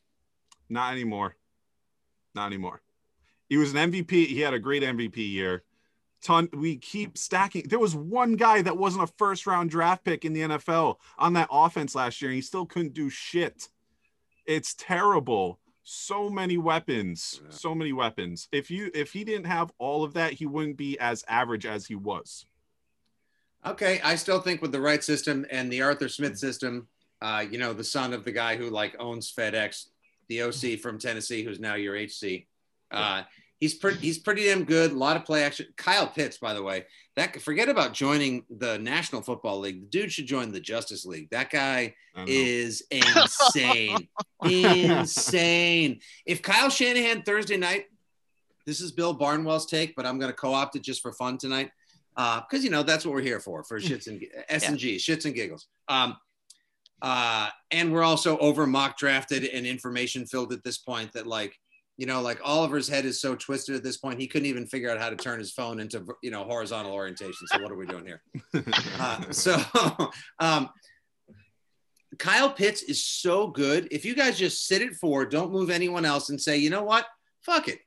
Not 0.69 0.91
anymore. 0.93 1.35
Not 2.35 2.47
anymore. 2.47 2.81
He 3.47 3.57
was 3.57 3.73
an 3.73 3.91
MVP. 3.91 4.27
He 4.27 4.39
had 4.39 4.53
a 4.53 4.59
great 4.59 4.83
MVP 4.83 5.17
year. 5.17 5.63
Ton. 6.21 6.49
We 6.53 6.77
keep 6.77 7.17
stacking. 7.17 7.63
There 7.67 7.79
was 7.79 7.95
one 7.95 8.35
guy 8.35 8.61
that 8.61 8.77
wasn't 8.77 9.03
a 9.03 9.13
first 9.17 9.47
round 9.47 9.69
draft 9.69 10.03
pick 10.03 10.25
in 10.25 10.33
the 10.33 10.41
NFL 10.41 10.97
on 11.17 11.33
that 11.33 11.47
offense 11.51 11.95
last 11.95 12.21
year, 12.21 12.29
and 12.29 12.35
he 12.35 12.41
still 12.41 12.65
couldn't 12.65 12.93
do 12.93 13.09
shit. 13.09 13.69
It's 14.45 14.73
terrible. 14.75 15.59
So 15.83 16.29
many 16.29 16.57
weapons. 16.57 17.41
Yeah. 17.43 17.49
So 17.49 17.73
many 17.73 17.93
weapons. 17.93 18.47
If 18.51 18.69
you 18.69 18.91
if 18.93 19.13
he 19.13 19.23
didn't 19.23 19.45
have 19.45 19.71
all 19.79 20.03
of 20.03 20.13
that, 20.13 20.33
he 20.33 20.45
wouldn't 20.45 20.77
be 20.77 20.99
as 20.99 21.23
average 21.27 21.65
as 21.65 21.87
he 21.87 21.95
was. 21.95 22.45
Okay, 23.65 23.99
I 24.03 24.15
still 24.15 24.39
think 24.39 24.61
with 24.61 24.71
the 24.71 24.79
right 24.79 25.03
system 25.03 25.45
and 25.51 25.71
the 25.71 25.81
Arthur 25.81 26.07
Smith 26.07 26.37
system, 26.37 26.87
uh, 27.21 27.43
you 27.49 27.57
know, 27.57 27.73
the 27.73 27.83
son 27.83 28.13
of 28.13 28.23
the 28.23 28.31
guy 28.31 28.55
who 28.55 28.69
like 28.69 28.95
owns 28.99 29.33
FedEx, 29.33 29.87
the 30.29 30.43
OC 30.43 30.79
from 30.79 30.97
Tennessee, 30.99 31.43
who's 31.43 31.59
now 31.59 31.75
your 31.75 31.95
HC. 31.97 32.47
Uh, 32.91 33.23
he's 33.59 33.73
pretty 33.73 33.99
he's 33.99 34.17
pretty 34.17 34.45
damn 34.45 34.63
good. 34.63 34.91
A 34.91 34.95
lot 34.97 35.17
of 35.17 35.25
play 35.25 35.43
action. 35.43 35.67
Kyle 35.75 36.07
Pitts, 36.07 36.37
by 36.37 36.53
the 36.53 36.63
way, 36.63 36.85
that 37.15 37.39
forget 37.41 37.69
about 37.69 37.93
joining 37.93 38.45
the 38.49 38.77
National 38.79 39.21
Football 39.21 39.59
League. 39.59 39.81
The 39.81 39.87
dude 39.87 40.11
should 40.11 40.25
join 40.25 40.51
the 40.51 40.59
Justice 40.59 41.05
League. 41.05 41.29
That 41.31 41.49
guy 41.49 41.95
I 42.15 42.19
don't 42.19 42.25
know. 42.25 42.31
is 42.33 42.83
insane. 42.91 44.07
insane. 44.43 45.99
If 46.25 46.41
Kyle 46.41 46.69
Shanahan 46.69 47.23
Thursday 47.23 47.57
night, 47.57 47.85
this 48.65 48.81
is 48.81 48.91
Bill 48.91 49.13
Barnwell's 49.13 49.65
take, 49.65 49.95
but 49.95 50.05
I'm 50.05 50.19
going 50.19 50.31
to 50.31 50.37
co-opt 50.37 50.75
it 50.75 50.83
just 50.83 51.01
for 51.01 51.11
fun 51.11 51.37
tonight, 51.37 51.71
because 52.15 52.63
you 52.63 52.69
know 52.69 52.83
that's 52.83 53.05
what 53.05 53.13
we're 53.13 53.21
here 53.21 53.39
for 53.39 53.63
for 53.63 53.79
shits 53.79 54.07
and 54.07 54.23
S 54.49 54.67
and 54.67 54.77
G, 54.77 54.97
shits 54.97 55.25
and 55.25 55.33
giggles. 55.33 55.67
Um, 55.87 56.17
uh, 57.01 57.49
and 57.71 57.91
we're 57.91 58.03
also 58.03 58.37
over 58.39 58.67
mock 58.67 58.97
drafted 58.97 59.45
and 59.45 59.65
information 59.65 60.25
filled 60.25 60.53
at 60.53 60.63
this 60.63 60.77
point 60.77 61.11
that 61.13 61.27
like. 61.27 61.55
You 61.97 62.05
know, 62.05 62.21
like 62.21 62.39
Oliver's 62.45 62.87
head 62.87 63.03
is 63.03 63.19
so 63.19 63.35
twisted 63.35 63.75
at 63.75 63.83
this 63.83 63.97
point, 63.97 64.21
he 64.21 64.27
couldn't 64.27 64.45
even 64.45 64.65
figure 64.65 64.89
out 64.89 65.01
how 65.01 65.09
to 65.09 65.17
turn 65.17 65.37
his 65.37 65.51
phone 65.51 65.81
into, 65.81 66.05
you 66.23 66.31
know, 66.31 66.45
horizontal 66.45 66.93
orientation. 66.93 67.45
So 67.47 67.61
what 67.61 67.73
are 67.73 67.75
we 67.75 67.85
doing 67.85 68.05
here? 68.05 68.21
Uh, 68.97 69.29
so, 69.31 69.61
um, 70.39 70.69
Kyle 72.17 72.49
Pitts 72.49 72.83
is 72.83 73.03
so 73.03 73.47
good. 73.47 73.87
If 73.91 74.05
you 74.05 74.15
guys 74.15 74.37
just 74.37 74.65
sit 74.65 74.81
at 74.81 74.93
four, 74.93 75.25
don't 75.25 75.51
move 75.51 75.69
anyone 75.69 76.05
else, 76.05 76.29
and 76.29 76.39
say, 76.39 76.57
you 76.57 76.69
know 76.69 76.83
what, 76.83 77.05
fuck 77.41 77.67
it. 77.67 77.79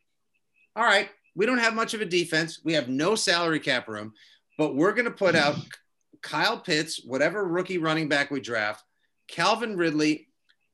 All 0.77 0.85
right, 0.85 1.09
we 1.35 1.46
don't 1.46 1.59
have 1.59 1.75
much 1.75 1.94
of 1.94 2.01
a 2.01 2.07
defense. 2.07 2.61
We 2.64 2.72
have 2.72 2.88
no 2.88 3.14
salary 3.14 3.61
cap 3.61 3.88
room, 3.88 4.12
but 4.57 4.75
we're 4.75 4.92
going 4.92 5.05
to 5.05 5.11
put 5.11 5.35
out 5.35 5.57
Kyle 6.22 6.59
Pitts, 6.59 7.05
whatever 7.05 7.44
rookie 7.44 7.79
running 7.79 8.09
back 8.09 8.31
we 8.31 8.40
draft, 8.40 8.83
Calvin 9.32 9.76
Ridley, 9.76 10.28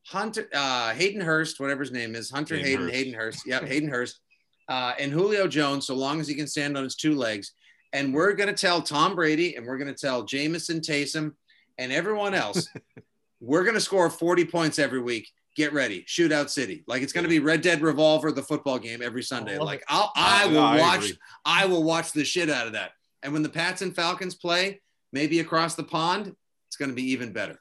Hunter, 0.06 0.48
uh, 0.52 0.92
Hayden 0.92 1.20
Hurst, 1.20 1.60
whatever 1.60 1.80
his 1.80 1.92
name 1.92 2.14
is, 2.14 2.30
Hunter 2.30 2.56
Hayden 2.56 2.66
Hayden, 2.66 2.82
Hurst. 2.82 2.94
Hayden 2.94 3.14
Hurst, 3.14 3.46
yep, 3.46 3.62
Hayden 3.66 3.88
Hurst, 3.88 4.20
uh, 4.68 4.92
and 4.98 5.12
Julio 5.12 5.46
Jones, 5.46 5.86
so 5.86 5.94
long 5.94 6.20
as 6.20 6.28
he 6.28 6.34
can 6.34 6.46
stand 6.46 6.76
on 6.76 6.84
his 6.84 6.96
two 6.96 7.14
legs. 7.14 7.52
And 7.92 8.12
we're 8.12 8.34
going 8.34 8.48
to 8.48 8.60
tell 8.60 8.82
Tom 8.82 9.14
Brady 9.14 9.56
and 9.56 9.66
we're 9.66 9.78
going 9.78 9.92
to 9.92 9.98
tell 9.98 10.24
Jamison 10.24 10.80
Taysom 10.80 11.32
and 11.78 11.90
everyone 11.90 12.34
else, 12.34 12.68
we're 13.40 13.62
going 13.62 13.76
to 13.76 13.80
score 13.80 14.10
40 14.10 14.44
points 14.44 14.78
every 14.78 15.00
week. 15.00 15.30
Get 15.56 15.72
ready, 15.72 16.04
Shootout 16.06 16.50
City. 16.50 16.84
Like 16.86 17.02
it's 17.02 17.12
going 17.12 17.24
to 17.24 17.30
be 17.30 17.38
Red 17.38 17.62
Dead 17.62 17.80
Revolver, 17.80 18.30
the 18.30 18.42
football 18.42 18.78
game 18.78 19.02
every 19.02 19.22
Sunday. 19.22 19.58
Like. 19.58 19.82
I'll, 19.88 20.12
I 20.14 20.46
will 20.46 20.60
I 20.60 20.78
watch. 20.78 21.12
I 21.44 21.66
will 21.66 21.82
watch 21.82 22.12
the 22.12 22.24
shit 22.24 22.50
out 22.50 22.66
of 22.66 22.74
that. 22.74 22.92
And 23.22 23.32
when 23.32 23.42
the 23.42 23.48
Pats 23.48 23.82
and 23.82 23.94
Falcons 23.94 24.34
play, 24.34 24.80
maybe 25.12 25.40
across 25.40 25.74
the 25.74 25.82
pond, 25.82 26.34
it's 26.68 26.76
going 26.76 26.90
to 26.90 26.94
be 26.94 27.10
even 27.10 27.32
better. 27.32 27.58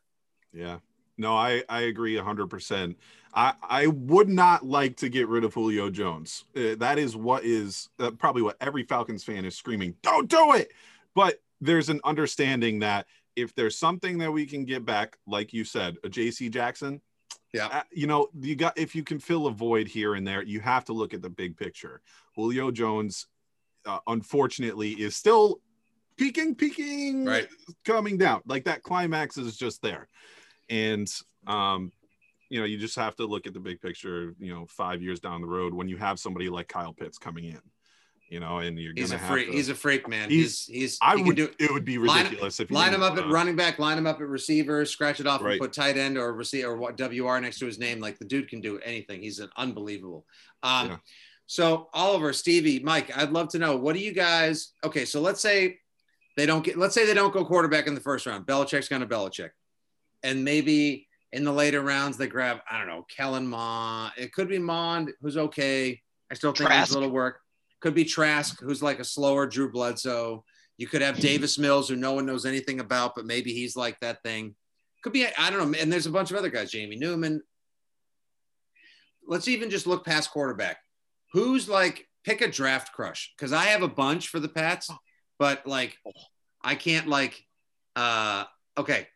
Yeah. 0.54 0.78
No, 1.18 1.36
I, 1.36 1.64
I 1.68 1.82
agree 1.82 2.16
100%. 2.16 2.96
I, 3.34 3.54
I 3.62 3.88
would 3.88 4.30
not 4.30 4.66
like 4.66 4.96
to 4.98 5.10
get 5.10 5.28
rid 5.28 5.44
of 5.44 5.54
Julio 5.54 5.90
Jones. 5.90 6.46
Uh, 6.56 6.76
that 6.80 6.98
is 7.00 7.16
what 7.16 7.44
is 7.44 7.90
uh, 8.00 8.12
probably 8.12 8.42
what 8.42 8.58
every 8.62 8.84
Falcons 8.84 9.24
fan 9.24 9.46
is 9.46 9.56
screaming, 9.56 9.96
don't 10.04 10.30
do 10.30 10.54
it. 10.54 10.72
But 11.16 11.40
there's 11.60 11.90
an 11.90 12.00
understanding 12.04 12.80
that 12.80 13.08
if 13.36 13.54
there's 13.56 13.78
something 13.78 14.18
that 14.20 14.32
we 14.32 14.46
can 14.46 14.66
get 14.66 14.86
back, 14.86 15.18
like 15.28 15.54
you 15.54 15.64
said, 15.64 15.98
a 16.04 16.10
JC 16.10 16.52
Jackson, 16.52 17.02
Yeah. 17.54 17.68
uh, 17.68 17.84
you 17.92 18.08
know, 18.08 18.30
you 18.40 18.56
got 18.56 18.78
if 18.78 18.96
you 18.96 19.04
can 19.04 19.20
fill 19.20 19.48
a 19.48 19.52
void 19.52 19.88
here 19.88 20.16
and 20.16 20.26
there, 20.26 20.44
you 20.44 20.60
have 20.60 20.86
to 20.86 20.94
look 20.94 21.14
at 21.14 21.22
the 21.22 21.30
big 21.30 21.58
picture. 21.58 22.02
Julio 22.36 22.72
Jones, 22.72 23.28
uh, 23.86 24.00
unfortunately, 24.08 24.92
is 24.94 25.16
still 25.16 25.60
peaking, 26.18 26.56
peaking, 26.56 27.26
Right. 27.26 27.48
coming 27.86 28.18
down. 28.18 28.42
Like 28.48 28.64
that 28.66 28.82
climax 28.84 29.38
is 29.38 29.56
just 29.58 29.82
there, 29.84 30.08
and 30.70 31.12
um, 31.46 31.92
you 32.50 32.60
know, 32.60 32.66
you 32.66 32.78
just 32.78 32.96
have 32.96 33.16
to 33.18 33.26
look 33.26 33.46
at 33.48 33.54
the 33.54 33.60
big 33.60 33.82
picture. 33.82 34.34
You 34.40 34.54
know, 34.54 34.66
five 34.68 35.02
years 35.02 35.20
down 35.20 35.42
the 35.42 35.48
road, 35.48 35.74
when 35.74 35.88
you 35.90 35.98
have 35.98 36.20
somebody 36.20 36.50
like 36.50 36.68
Kyle 36.68 36.94
Pitts 36.94 37.18
coming 37.18 37.46
in, 37.46 37.60
you 38.30 38.40
know, 38.40 38.60
and 38.60 38.78
you're 38.80 38.94
He's 38.96 39.12
a 39.12 39.20
freak. 39.20 39.48
to- 39.48 39.54
He's 39.54 39.70
a 39.70 39.76
freak, 39.76 40.08
man. 40.08 40.30
He's- 40.30 40.66
He's 40.66 40.76
he's. 40.82 40.98
I 41.02 41.18
he 41.18 41.24
would. 41.24 41.36
do 41.36 41.50
it 41.60 41.72
would 41.72 41.84
be 41.86 41.98
line- 41.98 42.24
ridiculous 42.26 42.60
if 42.60 42.70
you 42.70 42.76
line 42.76 42.94
him 42.94 43.04
up 43.04 43.18
at 43.18 43.28
running 43.30 43.56
back, 43.56 43.80
line 43.80 43.98
him 43.98 44.08
up 44.08 44.22
at 44.22 44.28
receiver, 44.28 44.86
scratch 44.86 45.20
it 45.20 45.28
off 45.28 45.42
Right. 45.42 45.54
and 45.54 45.62
put 45.62 45.74
tight 45.74 45.98
end 45.98 46.18
or 46.18 46.34
receiver 46.34 46.70
or 46.72 46.78
what 46.78 46.98
WR 46.98 47.40
next 47.42 47.60
to 47.60 47.66
his 47.66 47.80
name. 47.80 48.00
Like 48.00 48.18
the 48.18 48.26
dude 48.26 48.50
can 48.50 48.62
do 48.62 48.80
anything. 48.80 49.22
He's 49.22 49.40
an 49.40 49.50
unbelievable. 49.58 50.26
Um, 50.64 50.88
Yeah. 50.90 50.98
So 51.50 51.90
Oliver, 51.94 52.34
Stevie, 52.34 52.80
Mike, 52.80 53.16
I'd 53.16 53.32
love 53.32 53.48
to 53.50 53.58
know 53.60 53.78
what 53.78 53.94
do 53.96 54.02
you 54.02 54.12
guys? 54.12 54.74
Okay, 54.84 55.06
so 55.06 55.22
let's 55.22 55.40
say 55.40 55.80
they 56.36 56.46
don't 56.46 56.62
get. 56.64 56.78
Let's 56.78 56.94
say 56.94 57.06
they 57.06 57.14
don't 57.14 57.34
go 57.34 57.46
quarterback 57.46 57.88
in 57.88 57.96
the 57.96 58.02
first 58.02 58.26
round. 58.26 58.46
Belichick's 58.46 58.90
going 58.90 59.02
to 59.02 59.08
Belichick, 59.08 59.52
and 60.24 60.44
maybe 60.44 61.08
in 61.32 61.44
the 61.44 61.52
later 61.52 61.82
rounds 61.82 62.18
they 62.18 62.28
grab 62.28 62.60
I 62.70 62.78
don't 62.78 62.88
know 62.88 63.06
Kellen 63.16 63.48
Mond. 63.48 64.14
It 64.18 64.34
could 64.34 64.50
be 64.50 64.60
Mond, 64.60 65.12
who's 65.22 65.38
okay. 65.38 66.02
I 66.32 66.34
still 66.36 66.52
think 66.52 66.70
needs 66.70 66.78
Trask. 66.78 66.92
a 66.92 66.94
little 66.96 67.10
work. 67.10 67.40
Could 67.80 67.94
be 67.94 68.06
Trask, 68.06 68.60
who's 68.62 68.82
like 68.82 69.00
a 69.00 69.04
slower 69.04 69.46
Drew 69.46 69.72
Bledsoe. 69.72 70.44
You 70.78 70.88
could 70.88 71.02
have 71.02 71.20
Davis 71.20 71.58
Mills, 71.58 71.90
who 71.90 71.96
no 71.96 72.14
one 72.14 72.26
knows 72.26 72.46
anything 72.46 72.80
about, 72.80 73.16
but 73.16 73.26
maybe 73.26 73.54
he's 73.54 73.76
like 73.76 74.00
that 74.00 74.24
thing. 74.24 74.56
Could 75.04 75.14
be, 75.14 75.28
I 75.38 75.50
don't 75.50 75.72
know. 75.72 75.78
And 75.80 75.92
there's 75.92 76.06
a 76.06 76.12
bunch 76.12 76.32
of 76.32 76.38
other 76.38 76.50
guys, 76.50 76.72
Jamie 76.72 76.98
Newman. 76.98 77.42
Let's 79.28 79.48
even 79.48 79.70
just 79.70 79.88
look 79.88 80.06
past 80.06 80.32
quarterback. 80.32 80.78
Who's 81.34 81.70
like, 81.70 82.08
pick 82.24 82.42
a 82.42 82.50
draft 82.50 82.94
crush? 82.94 83.34
Because 83.38 83.54
I 83.54 83.66
have 83.66 83.84
a 83.84 83.88
bunch 83.88 84.30
for 84.30 84.40
the 84.40 84.50
Pats, 84.50 84.90
but 85.38 85.68
like, 85.68 85.98
I 86.64 86.76
can't 86.76 87.08
like, 87.08 87.42
uh, 87.96 88.46
okay. 88.78 89.08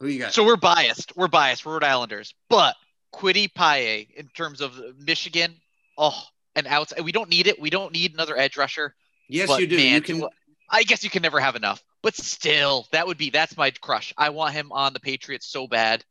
Who 0.00 0.08
you 0.08 0.20
got? 0.20 0.32
So 0.32 0.44
we're 0.44 0.56
biased. 0.56 1.16
We're 1.16 1.28
biased. 1.28 1.66
We're 1.66 1.74
Rhode 1.74 1.84
Islanders. 1.84 2.34
But 2.48 2.76
Kwity 3.12 3.52
Paye, 3.52 4.08
in 4.16 4.28
terms 4.28 4.60
of 4.60 4.78
Michigan, 4.98 5.54
oh, 5.96 6.22
and 6.54 6.66
outside, 6.66 7.00
we 7.00 7.12
don't 7.12 7.28
need 7.28 7.46
it. 7.46 7.60
We 7.60 7.70
don't 7.70 7.92
need 7.92 8.14
another 8.14 8.36
edge 8.36 8.56
rusher. 8.56 8.94
yes, 9.28 9.48
but 9.48 9.60
you 9.60 9.66
do. 9.66 9.76
man, 9.76 9.94
you 9.94 10.00
can. 10.00 10.24
I 10.70 10.82
guess 10.82 11.02
you 11.02 11.10
can 11.10 11.22
never 11.22 11.40
have 11.40 11.56
enough. 11.56 11.82
But 12.02 12.14
still, 12.14 12.86
that 12.92 13.06
would 13.06 13.18
be 13.18 13.30
that's 13.30 13.56
my 13.56 13.70
crush. 13.70 14.12
I 14.16 14.30
want 14.30 14.54
him 14.54 14.70
on 14.72 14.92
the 14.92 15.00
Patriots 15.00 15.46
so 15.46 15.66
bad. 15.66 16.04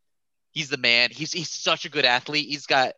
He's 0.51 0.69
the 0.69 0.77
man. 0.77 1.09
He's 1.11 1.31
he's 1.31 1.49
such 1.49 1.85
a 1.85 1.89
good 1.89 2.05
athlete. 2.05 2.47
He's 2.47 2.65
got 2.65 2.93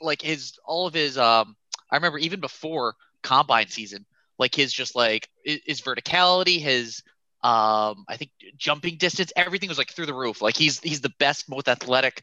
like 0.00 0.22
his 0.22 0.58
all 0.64 0.86
of 0.86 0.94
his 0.94 1.18
um 1.18 1.56
I 1.90 1.96
remember 1.96 2.18
even 2.18 2.40
before 2.40 2.94
combine 3.22 3.68
season, 3.68 4.06
like 4.38 4.54
his 4.54 4.72
just 4.72 4.94
like 4.94 5.28
his, 5.44 5.60
his 5.66 5.80
verticality, 5.80 6.60
his 6.60 7.02
um 7.42 8.04
I 8.08 8.16
think 8.16 8.30
jumping 8.56 8.96
distance, 8.96 9.32
everything 9.36 9.68
was 9.68 9.78
like 9.78 9.90
through 9.90 10.06
the 10.06 10.14
roof. 10.14 10.42
Like 10.42 10.56
he's 10.56 10.78
he's 10.80 11.00
the 11.00 11.12
best, 11.18 11.48
most 11.48 11.68
athletic, 11.68 12.22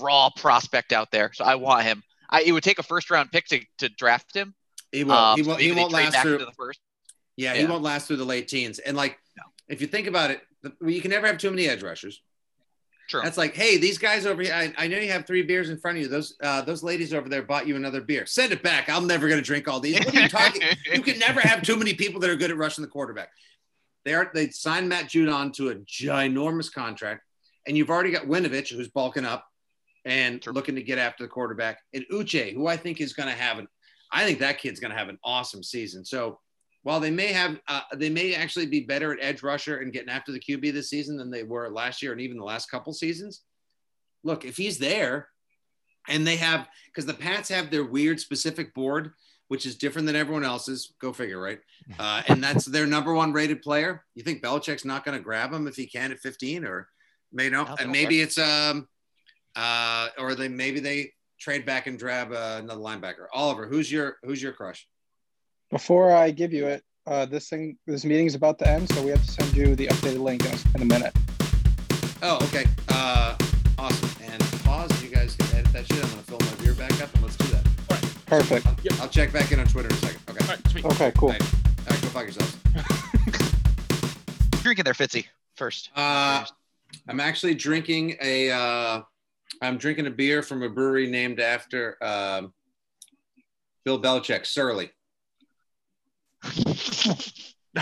raw 0.00 0.30
prospect 0.36 0.92
out 0.92 1.10
there. 1.10 1.32
So 1.32 1.44
I 1.44 1.54
want 1.54 1.84
him. 1.84 2.02
I 2.28 2.42
it 2.42 2.52
would 2.52 2.64
take 2.64 2.78
a 2.78 2.82
first 2.82 3.10
round 3.10 3.30
pick 3.30 3.46
to, 3.46 3.60
to 3.78 3.88
draft 3.88 4.34
him. 4.34 4.54
He 4.92 5.04
won't. 5.04 5.18
Um, 5.20 5.36
he 5.36 5.42
won't. 5.42 5.60
He 5.60 5.72
won't 5.72 5.92
last 5.92 6.16
through. 6.18 6.38
the 6.38 6.52
first. 6.56 6.80
Yeah, 7.36 7.54
he 7.54 7.66
won't 7.66 7.82
last 7.82 8.06
through 8.06 8.16
the 8.16 8.24
late 8.24 8.48
teens. 8.48 8.78
And 8.78 8.96
like, 8.96 9.18
No. 9.36 9.42
if 9.68 9.80
you 9.80 9.86
think 9.86 10.06
about 10.06 10.30
it, 10.30 10.40
you 10.80 11.00
can 11.02 11.10
never 11.10 11.26
have 11.26 11.38
too 11.38 11.50
many 11.50 11.68
edge 11.68 11.82
rushers. 11.82 12.22
True. 13.08 13.20
That's 13.22 13.36
like, 13.36 13.54
hey, 13.54 13.76
these 13.76 13.98
guys 13.98 14.26
over 14.26 14.42
here. 14.42 14.52
I, 14.52 14.72
I 14.76 14.88
know 14.88 14.98
you 14.98 15.12
have 15.12 15.26
three 15.26 15.42
beers 15.42 15.70
in 15.70 15.78
front 15.78 15.98
of 15.98 16.02
you. 16.02 16.08
Those 16.08 16.34
uh, 16.42 16.62
those 16.62 16.82
ladies 16.82 17.14
over 17.14 17.28
there 17.28 17.42
bought 17.42 17.66
you 17.68 17.76
another 17.76 18.00
beer. 18.00 18.26
Send 18.26 18.52
it 18.52 18.62
back. 18.62 18.88
I'm 18.88 19.06
never 19.06 19.28
gonna 19.28 19.42
drink 19.42 19.68
all 19.68 19.78
these. 19.78 19.98
What 19.98 20.16
are 20.16 20.20
you 20.22 20.28
talking? 20.28 20.62
you 20.92 21.02
can 21.02 21.18
never 21.18 21.40
have 21.40 21.62
too 21.62 21.76
many 21.76 21.94
people 21.94 22.20
that 22.20 22.30
are 22.30 22.36
good 22.36 22.50
at 22.50 22.56
rushing 22.56 22.82
the 22.82 22.88
quarterback. 22.88 23.28
They 24.06 24.14
are. 24.14 24.30
They 24.32 24.50
signed 24.50 24.88
Matt 24.88 25.06
Judon 25.06 25.52
to 25.54 25.70
a 25.70 25.74
ginormous 25.74 26.72
contract, 26.72 27.24
and 27.66 27.76
you've 27.76 27.90
already 27.90 28.12
got 28.12 28.26
Winovich, 28.26 28.70
who's 28.70 28.88
bulking 28.88 29.24
up 29.24 29.44
and 30.04 30.40
True. 30.40 30.52
looking 30.52 30.76
to 30.76 30.82
get 30.82 30.98
after 30.98 31.24
the 31.24 31.28
quarterback, 31.28 31.80
and 31.92 32.04
Uche, 32.12 32.54
who 32.54 32.68
I 32.68 32.76
think 32.76 33.00
is 33.00 33.12
going 33.12 33.28
to 33.28 33.34
have 33.34 33.58
an. 33.58 33.66
I 34.12 34.24
think 34.24 34.38
that 34.38 34.58
kid's 34.58 34.78
going 34.78 34.92
to 34.92 34.96
have 34.96 35.08
an 35.08 35.18
awesome 35.24 35.64
season. 35.64 36.04
So 36.04 36.38
while 36.84 37.00
they 37.00 37.10
may 37.10 37.32
have, 37.32 37.58
uh, 37.66 37.80
they 37.96 38.08
may 38.08 38.36
actually 38.36 38.66
be 38.66 38.84
better 38.84 39.12
at 39.12 39.18
edge 39.20 39.42
rusher 39.42 39.78
and 39.78 39.92
getting 39.92 40.08
after 40.08 40.30
the 40.30 40.38
QB 40.38 40.72
this 40.72 40.88
season 40.88 41.16
than 41.16 41.28
they 41.28 41.42
were 41.42 41.68
last 41.68 42.00
year 42.00 42.12
and 42.12 42.20
even 42.20 42.38
the 42.38 42.44
last 42.44 42.70
couple 42.70 42.92
seasons. 42.92 43.42
Look, 44.22 44.44
if 44.44 44.56
he's 44.56 44.78
there, 44.78 45.30
and 46.08 46.24
they 46.24 46.36
have 46.36 46.68
because 46.86 47.06
the 47.06 47.14
Pats 47.14 47.48
have 47.48 47.72
their 47.72 47.84
weird 47.84 48.20
specific 48.20 48.72
board, 48.72 49.14
which 49.48 49.66
is 49.66 49.76
different 49.76 50.06
than 50.06 50.16
everyone 50.16 50.44
else's. 50.44 50.92
Go 51.00 51.12
figure, 51.12 51.40
right? 51.40 51.60
Uh, 51.98 52.22
and 52.28 52.42
that's 52.42 52.64
their 52.64 52.86
number 52.86 53.14
one 53.14 53.32
rated 53.32 53.62
player. 53.62 54.04
You 54.14 54.22
think 54.22 54.42
Belichick's 54.42 54.84
not 54.84 55.04
going 55.04 55.16
to 55.16 55.22
grab 55.22 55.52
him 55.52 55.66
if 55.66 55.76
he 55.76 55.86
can 55.86 56.12
at 56.12 56.18
15, 56.18 56.64
or 56.64 56.88
may 57.32 57.48
know, 57.48 57.64
No, 57.64 57.70
and 57.70 57.78
don't 57.78 57.92
maybe 57.92 58.20
it's 58.20 58.38
um, 58.38 58.88
uh, 59.54 60.08
or 60.18 60.34
they 60.34 60.48
maybe 60.48 60.80
they 60.80 61.12
trade 61.38 61.66
back 61.66 61.86
and 61.86 61.98
grab 61.98 62.32
uh, 62.32 62.58
another 62.58 62.80
linebacker. 62.80 63.26
Oliver, 63.32 63.66
who's 63.66 63.90
your 63.90 64.16
who's 64.22 64.42
your 64.42 64.52
crush? 64.52 64.86
Before 65.70 66.14
I 66.14 66.30
give 66.30 66.52
you 66.52 66.66
it, 66.66 66.84
uh, 67.06 67.26
this 67.26 67.48
thing, 67.48 67.76
this 67.86 68.04
meeting's 68.04 68.34
about 68.34 68.58
to 68.60 68.68
end, 68.68 68.88
so 68.90 69.02
we 69.02 69.10
have 69.10 69.24
to 69.24 69.30
send 69.30 69.56
you 69.56 69.74
the 69.74 69.86
updated 69.88 70.20
link 70.20 70.44
in 70.44 70.52
a, 70.52 70.76
in 70.76 70.82
a 70.82 70.84
minute. 70.84 71.12
Oh, 72.22 72.38
okay. 72.46 72.64
Uh, 72.88 73.36
awesome. 73.78 74.10
And 74.32 74.42
pause. 74.64 74.90
You 75.02 75.08
guys 75.08 75.34
can 75.36 75.46
edit 75.56 75.72
that 75.72 75.86
shit. 75.86 76.02
I'm 76.02 76.10
gonna 76.10 76.22
fill 76.22 76.40
my 76.40 76.64
beer 76.64 76.74
back 76.74 77.00
up, 77.02 77.12
and 77.14 77.22
let's 77.22 77.36
do 77.36 77.46
that. 77.48 77.65
Perfect. 78.26 78.66
I'll, 78.66 79.02
I'll 79.02 79.08
check 79.08 79.32
back 79.32 79.52
in 79.52 79.60
on 79.60 79.66
Twitter 79.66 79.88
in 79.88 79.94
a 79.94 79.98
second. 79.98 80.20
Okay. 80.28 80.44
All 80.44 80.50
right, 80.50 80.68
sweet. 80.68 80.84
Okay, 80.84 81.12
cool. 81.16 81.28
Right. 81.30 81.42
All 81.42 81.48
right, 81.90 82.02
go 82.02 82.08
fuck 82.08 82.24
yourselves. 82.24 82.56
Drinking 84.62 84.84
there, 84.84 84.94
Fitzy. 84.94 85.26
First. 85.54 85.90
Uh, 85.94 86.44
I'm 87.08 87.20
actually 87.20 87.54
drinking 87.54 88.16
a. 88.20 88.50
Uh, 88.50 89.02
I'm 89.62 89.78
drinking 89.78 90.06
a 90.06 90.10
beer 90.10 90.42
from 90.42 90.62
a 90.62 90.68
brewery 90.68 91.08
named 91.08 91.40
after 91.40 91.96
um, 92.02 92.52
Bill 93.84 94.00
Belichick, 94.00 94.44
Surly. 94.46 94.90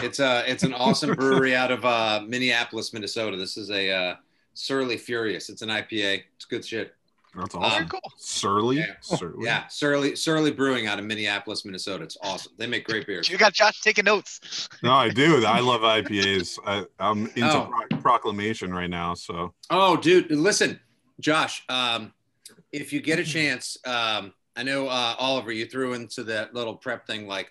It's 0.02 0.18
a. 0.18 0.42
It's 0.50 0.64
an 0.64 0.74
awesome 0.74 1.14
brewery 1.14 1.54
out 1.54 1.70
of 1.70 1.84
uh, 1.84 2.20
Minneapolis, 2.26 2.92
Minnesota. 2.92 3.36
This 3.36 3.56
is 3.56 3.70
a 3.70 3.92
uh, 3.92 4.14
Surly 4.52 4.96
Furious. 4.96 5.48
It's 5.48 5.62
an 5.62 5.68
IPA. 5.68 6.24
It's 6.34 6.44
good 6.46 6.64
shit. 6.64 6.96
That's 7.36 7.54
Um, 7.54 7.60
Very 7.62 7.72
awesome. 7.74 7.88
cool. 7.88 8.12
Surly. 8.16 8.76
yeah. 8.78 8.94
Surly. 9.00 9.44
Yeah, 9.44 9.66
Surly 9.68 10.16
Surly 10.16 10.50
Brewing 10.52 10.86
out 10.86 10.98
of 10.98 11.04
Minneapolis, 11.04 11.64
Minnesota. 11.64 12.04
It's 12.04 12.16
awesome. 12.22 12.52
They 12.58 12.66
make 12.66 12.84
great 12.86 13.06
beers. 13.06 13.28
You 13.28 13.38
got 13.38 13.52
Josh 13.54 13.80
taking 13.80 14.04
notes. 14.04 14.68
No, 14.82 14.92
I 14.92 15.08
do. 15.08 15.44
I 15.44 15.60
love 15.60 15.80
IPAs. 15.82 16.58
I, 16.66 16.84
I'm 16.98 17.26
into 17.28 17.42
Oh. 17.52 17.70
pro- 17.90 17.98
proclamation 17.98 18.72
right 18.72 18.90
now. 18.90 19.14
So 19.14 19.54
Oh, 19.70 19.96
dude, 19.96 20.30
listen, 20.30 20.78
Josh. 21.20 21.62
Um, 21.68 22.12
if 22.72 22.92
you 22.92 23.00
get 23.00 23.18
a 23.18 23.24
chance, 23.24 23.76
um, 23.86 24.32
I 24.56 24.62
know 24.62 24.86
uh, 24.88 25.14
Oliver, 25.18 25.52
you 25.52 25.66
threw 25.66 25.94
into 25.94 26.22
that 26.24 26.54
little 26.54 26.76
prep 26.76 27.06
thing 27.06 27.26
like 27.26 27.50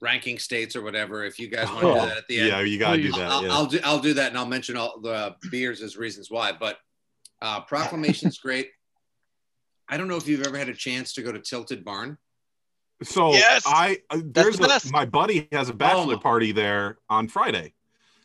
ranking 0.00 0.38
states 0.38 0.76
or 0.76 0.82
whatever. 0.82 1.24
If 1.24 1.38
you 1.38 1.48
guys 1.48 1.68
want 1.68 1.80
to 1.80 1.86
do 1.86 1.94
that 1.94 2.16
at 2.18 2.28
the 2.28 2.38
end, 2.40 2.48
yeah, 2.48 2.60
you 2.60 2.78
gotta 2.78 2.96
do 2.98 3.10
Please. 3.10 3.16
that. 3.18 3.30
I'll, 3.30 3.42
Yeah. 3.44 3.52
I'll 3.52 3.66
do 3.66 3.80
I'll 3.84 3.98
do 3.98 4.14
that, 4.14 4.28
and 4.28 4.38
I'll 4.38 4.46
mention 4.46 4.76
all 4.76 5.00
the 5.00 5.34
beers 5.50 5.80
as 5.82 5.96
reasons 5.96 6.30
why. 6.30 6.52
But 6.52 6.78
uh, 7.42 7.60
Proclamation's 7.62 8.38
great. 8.38 8.70
I 9.88 9.96
don't 9.96 10.08
know 10.08 10.16
if 10.16 10.26
you've 10.26 10.46
ever 10.46 10.56
had 10.58 10.68
a 10.68 10.74
chance 10.74 11.12
to 11.14 11.22
go 11.22 11.32
to 11.32 11.38
Tilted 11.38 11.84
Barn. 11.84 12.18
So 13.02 13.32
Yes! 13.32 13.64
I 13.66 13.98
uh, 14.10 14.20
there's 14.24 14.56
the 14.56 14.66
a, 14.66 14.92
my 14.92 15.04
buddy 15.04 15.48
has 15.52 15.68
a 15.68 15.74
bachelor 15.74 16.14
Oh. 16.14 16.18
party 16.18 16.52
there 16.52 16.98
on 17.10 17.28
Friday. 17.28 17.74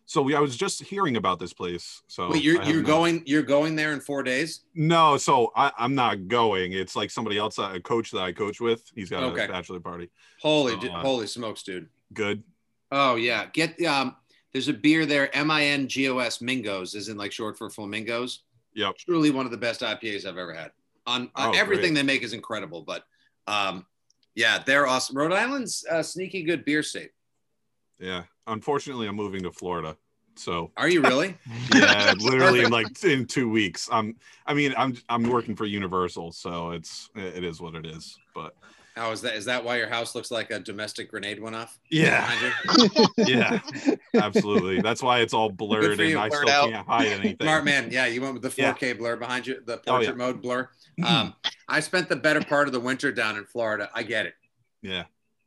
So 0.06 0.22
we, 0.24 0.34
I 0.36 0.40
was 0.40 0.56
just 0.58 0.82
hearing 0.82 1.18
about 1.18 1.38
this 1.40 1.54
place. 1.54 2.02
So 2.08 2.30
Wait, 2.32 2.44
you're 2.44 2.56
you're 2.56 2.64
haven't- 2.66 2.84
going 2.86 3.24
you're 3.26 3.44
going 3.44 3.76
there 3.76 3.94
in 3.94 4.00
four 4.00 4.24
days? 4.24 4.62
No, 4.74 5.18
so 5.18 5.52
I, 5.56 5.72
I'm 5.78 5.96
not 5.96 6.28
going. 6.28 6.74
It's 6.74 6.96
like 6.96 7.12
somebody 7.12 7.38
else, 7.38 7.58
a 7.58 7.80
coach 7.82 8.12
that 8.12 8.22
I 8.22 8.32
coach 8.32 8.60
with. 8.62 8.84
He's 8.96 9.10
got 9.10 9.24
Okay. 9.24 9.46
a 9.46 9.48
bachelor 9.48 9.80
party. 9.80 10.10
Holy 10.42 10.74
So, 10.74 10.80
du- 10.80 10.92
uh, 10.92 11.02
holy 11.02 11.28
smokes, 11.28 11.64
dude! 11.64 11.90
Good. 12.14 12.44
Oh 12.92 13.16
yeah, 13.16 13.48
get 13.54 13.80
um. 13.84 14.16
There's 14.54 14.68
a 14.68 14.74
beer 14.74 15.06
there, 15.06 15.36
M 15.36 15.52
I 15.52 15.66
N 15.66 15.88
G 15.88 16.10
O 16.10 16.18
S 16.20 16.40
Mingos, 16.40 16.96
is 16.96 17.10
in 17.10 17.18
like 17.18 17.32
short 17.32 17.56
for 17.58 17.70
flamingos. 17.70 18.44
Yep. 18.74 18.98
Truly 18.98 19.30
one 19.30 19.46
of 19.46 19.52
the 19.52 19.58
best 19.58 19.82
IPAs 19.82 20.26
I've 20.26 20.38
ever 20.38 20.54
had. 20.54 20.72
On, 21.08 21.30
on 21.36 21.56
Oh, 21.56 21.58
everything 21.58 21.94
great. 21.94 22.02
they 22.02 22.04
make 22.04 22.24
is 22.24 22.34
incredible, 22.34 22.82
but 22.82 23.04
um, 23.48 23.86
yeah, 24.36 24.62
they're 24.66 24.88
awesome. 24.88 25.18
Rhode 25.18 25.34
Island's 25.34 25.86
a 25.90 26.04
sneaky 26.04 26.44
good 26.44 26.64
beer 26.66 26.84
state. 26.84 27.12
Yeah. 28.00 28.24
Unfortunately, 28.48 29.08
I'm 29.08 29.16
moving 29.16 29.44
to 29.44 29.52
Florida. 29.52 29.98
So 30.36 30.72
Are 30.78 30.88
you 30.88 31.02
really? 31.02 31.38
yeah, 31.76 32.14
literally 32.18 32.64
in 32.64 32.72
like 32.72 33.04
in 33.04 33.26
two 33.26 33.50
weeks. 33.50 33.90
I'm. 33.92 34.16
I 34.46 34.54
mean, 34.54 34.74
I'm 34.78 34.96
I'm 35.10 35.24
working 35.24 35.56
for 35.56 35.66
Universal, 35.66 36.32
so 36.32 36.72
it's 36.72 37.10
it 37.16 37.44
is 37.44 37.60
what 37.60 37.76
it 37.76 37.86
is. 37.86 38.18
But 38.34 38.56
How 39.00 39.12
is 39.12 39.22
that? 39.22 39.36
Is 39.36 39.46
that 39.46 39.64
why 39.64 39.78
your 39.78 39.88
house 39.88 40.14
looks 40.14 40.30
like 40.30 40.52
a 40.52 40.60
domestic 40.60 41.10
grenade 41.10 41.42
went 41.42 41.56
off? 41.56 41.80
yeah, 41.90 42.30
yeah, 43.18 43.60
absolutely. 44.14 44.82
That's 44.82 45.02
why 45.02 45.20
it's 45.20 45.34
all 45.34 45.50
blurred 45.50 45.96
for 45.96 46.04
and. 46.04 46.18
I 46.18 46.28
still 46.28 46.50
out. 46.50 46.70
can't 46.70 46.86
hide 46.86 47.08
anything. 47.08 47.38
Smart 47.42 47.64
man. 47.64 47.90
Yeah, 47.92 48.08
you 48.08 48.22
went 48.22 48.34
with 48.34 48.44
the 48.44 48.50
4K 48.50 48.98
blur 48.98 49.16
behind 49.16 49.48
you, 49.48 49.62
the 49.66 49.78
Oh, 49.78 49.82
portrait 49.86 50.10
yeah. 50.10 50.26
mode 50.26 50.42
blur. 50.42 50.68
Um, 51.06 51.34
I 51.70 51.80
spent 51.80 52.10
the 52.10 52.18
better 52.18 52.42
part 52.42 52.68
of 52.68 52.74
the 52.74 52.80
winter 52.82 53.10
down 53.12 53.38
in 53.38 53.46
Florida. 53.46 53.90
I 53.96 54.04
get 54.04 54.26
it. 54.26 54.34
Yeah. 54.82 55.06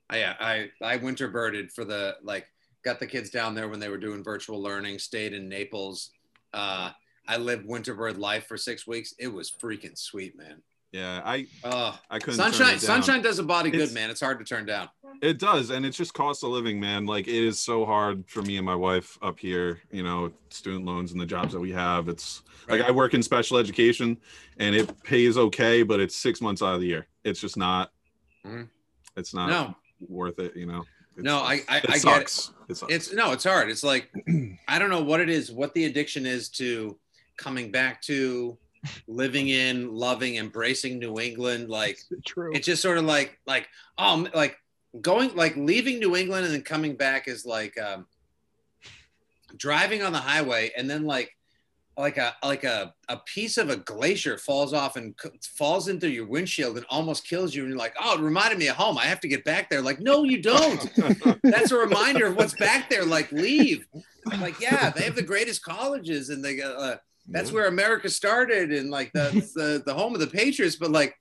I, 0.09 0.19
yeah, 0.19 0.35
I 0.41 0.71
I 0.83 0.97
winter 0.97 1.29
birded 1.29 1.73
for 1.73 1.85
the 1.85 2.17
like 2.23 2.47
got 2.85 3.01
the 3.01 3.07
kids 3.07 3.29
down 3.31 3.55
there 3.55 3.69
when 3.69 3.81
they 3.81 3.89
were 3.91 3.99
doing 3.99 4.25
virtual 4.25 4.63
learning. 4.63 4.99
Stayed 4.99 5.35
in 5.35 5.49
Naples. 5.49 6.11
Uh, 6.55 6.91
I 7.29 7.37
lived 7.37 7.67
winter 7.67 7.95
bird 7.95 8.17
life 8.19 8.47
for 8.47 8.57
six 8.57 8.87
weeks. 8.87 9.15
It 9.19 9.29
was 9.29 9.51
freaking 9.51 9.97
sweet, 9.97 10.37
man. 10.37 10.63
Yeah, 10.93 11.23
I 11.25 11.47
Oh, 11.65 11.99
I 12.11 12.19
couldn't. 12.19 12.35
sunshine 12.37 12.75
it 12.75 12.81
sunshine 12.81 13.23
does 13.23 13.39
a 13.39 13.43
body 13.43 13.71
good, 13.71 13.93
man. 13.93 14.11
It's 14.11 14.21
hard 14.21 14.39
to 14.41 14.45
turn 14.45 14.67
down. 14.67 14.91
It 15.23 15.39
does, 15.39 15.71
and 15.71 15.87
it's 15.87 15.97
just 15.97 16.13
cost 16.13 16.45
of 16.45 16.51
living, 16.51 16.79
man. 16.79 17.07
Like 17.07 17.29
it 17.29 17.35
is 17.45 17.59
so 17.59 17.87
hard 17.87 18.25
for 18.29 18.43
me 18.43 18.59
and 18.59 18.67
my 18.67 18.75
wife 18.75 19.17
up 19.23 19.39
here. 19.39 19.81
You 19.91 20.03
know, 20.03 20.33
student 20.51 20.85
loans 20.85 21.13
and 21.13 21.21
the 21.21 21.25
jobs 21.27 21.55
that 21.55 21.61
we 21.61 21.71
have. 21.73 22.09
It's 22.09 22.43
like 22.69 22.83
I 22.83 22.91
work 22.91 23.15
in 23.15 23.23
special 23.23 23.57
education, 23.57 24.19
and 24.59 24.75
it 24.75 25.03
pays 25.03 25.39
okay, 25.39 25.83
but 25.83 25.99
it's 25.99 26.15
six 26.15 26.43
months 26.43 26.61
out 26.63 26.75
of 26.75 26.81
the 26.83 26.89
year. 26.89 27.07
It's 27.25 27.41
just 27.41 27.57
not. 27.57 27.91
Mhm. 28.47 28.69
It's 29.17 29.33
not 29.33 29.49
No, 29.49 29.75
worth 30.09 30.39
it. 30.41 30.55
You 30.57 30.67
know. 30.67 30.85
It's- 31.17 31.25
no, 31.25 31.39
I 31.39 31.63
I, 31.69 31.79
it 31.79 31.91
I 31.91 31.99
get 31.99 32.23
it. 32.23 32.23
It 32.69 32.77
sucks. 32.77 32.83
It's 32.91 33.13
no, 33.15 33.33
it's 33.33 33.45
hard. 33.45 33.71
It's 33.71 33.83
like 33.83 34.11
I 34.69 34.79
don't 34.79 34.91
know 34.91 35.03
what 35.03 35.21
it 35.21 35.31
is, 35.31 35.51
what 35.51 35.73
the 35.73 35.87
addiction 35.87 36.27
is 36.27 36.51
to 36.51 36.99
coming 37.39 37.71
back 37.71 38.03
to 38.03 38.59
living 39.07 39.49
in, 39.49 39.95
loving, 39.95 40.37
embracing 40.37 40.99
New 40.99 41.21
England. 41.21 41.69
Like 41.69 41.99
True. 42.25 42.53
it's 42.55 42.67
just 42.67 42.83
sort 42.83 42.99
of 42.99 43.05
like 43.05 43.39
like 43.47 43.69
um 43.99 44.29
like 44.35 44.57
going 45.01 45.35
like 45.35 45.57
leaving 45.57 45.99
New 45.99 46.17
England 46.17 46.45
and 46.47 46.55
then 46.55 46.63
coming 46.63 46.97
back 46.97 47.29
is 47.29 47.47
like 47.47 47.81
um 47.81 48.07
driving 49.57 50.03
on 50.03 50.13
the 50.13 50.19
highway 50.19 50.71
and 50.77 50.89
then 50.89 51.05
like 51.05 51.37
like 51.97 52.17
a 52.17 52.35
like 52.43 52.65
a, 52.65 52.95
a 53.09 53.19
piece 53.19 53.59
of 53.59 53.69
a 53.69 53.77
glacier 53.77 54.39
falls 54.39 54.73
off 54.73 54.97
and 54.97 55.15
c- 55.23 55.29
falls 55.43 55.89
into 55.89 56.11
your 56.11 56.27
windshield 56.27 56.77
and 56.77 56.87
almost 56.89 57.27
kills 57.27 57.55
you 57.55 57.63
and 57.63 57.71
you're 57.71 57.79
like 57.79 57.95
oh 58.01 58.15
it 58.19 58.21
reminded 58.23 58.59
me 58.59 58.67
of 58.69 58.77
home 58.77 58.97
i 58.97 59.05
have 59.05 59.21
to 59.21 59.29
get 59.29 59.45
back 59.45 59.69
there 59.69 59.83
like 59.83 60.01
no 60.01 60.25
you 60.25 60.41
don't 60.41 60.91
that's 61.43 61.71
a 61.71 61.77
reminder 61.77 62.27
of 62.27 62.37
what's 62.37 62.55
back 62.55 62.89
there 62.89 63.05
like 63.05 63.31
leave 63.31 63.87
I'm 64.31 64.41
like 64.41 64.59
yeah 64.59 64.89
they 64.89 65.03
have 65.03 65.17
the 65.17 65.23
greatest 65.23 65.63
colleges 65.63 66.31
and 66.31 66.43
they 66.43 66.57
got 66.57 66.77
uh, 66.77 66.97
that's 67.29 67.53
where 67.53 67.67
America 67.67 68.09
started 68.09 68.73
and 68.73 68.91
like 68.91 69.13
the, 69.13 69.31
the 69.55 69.83
the 69.87 69.95
home 69.95 70.15
of 70.15 70.21
the 70.21 70.27
Patriots, 70.27 70.77
but 70.77 70.91
like 70.91 71.15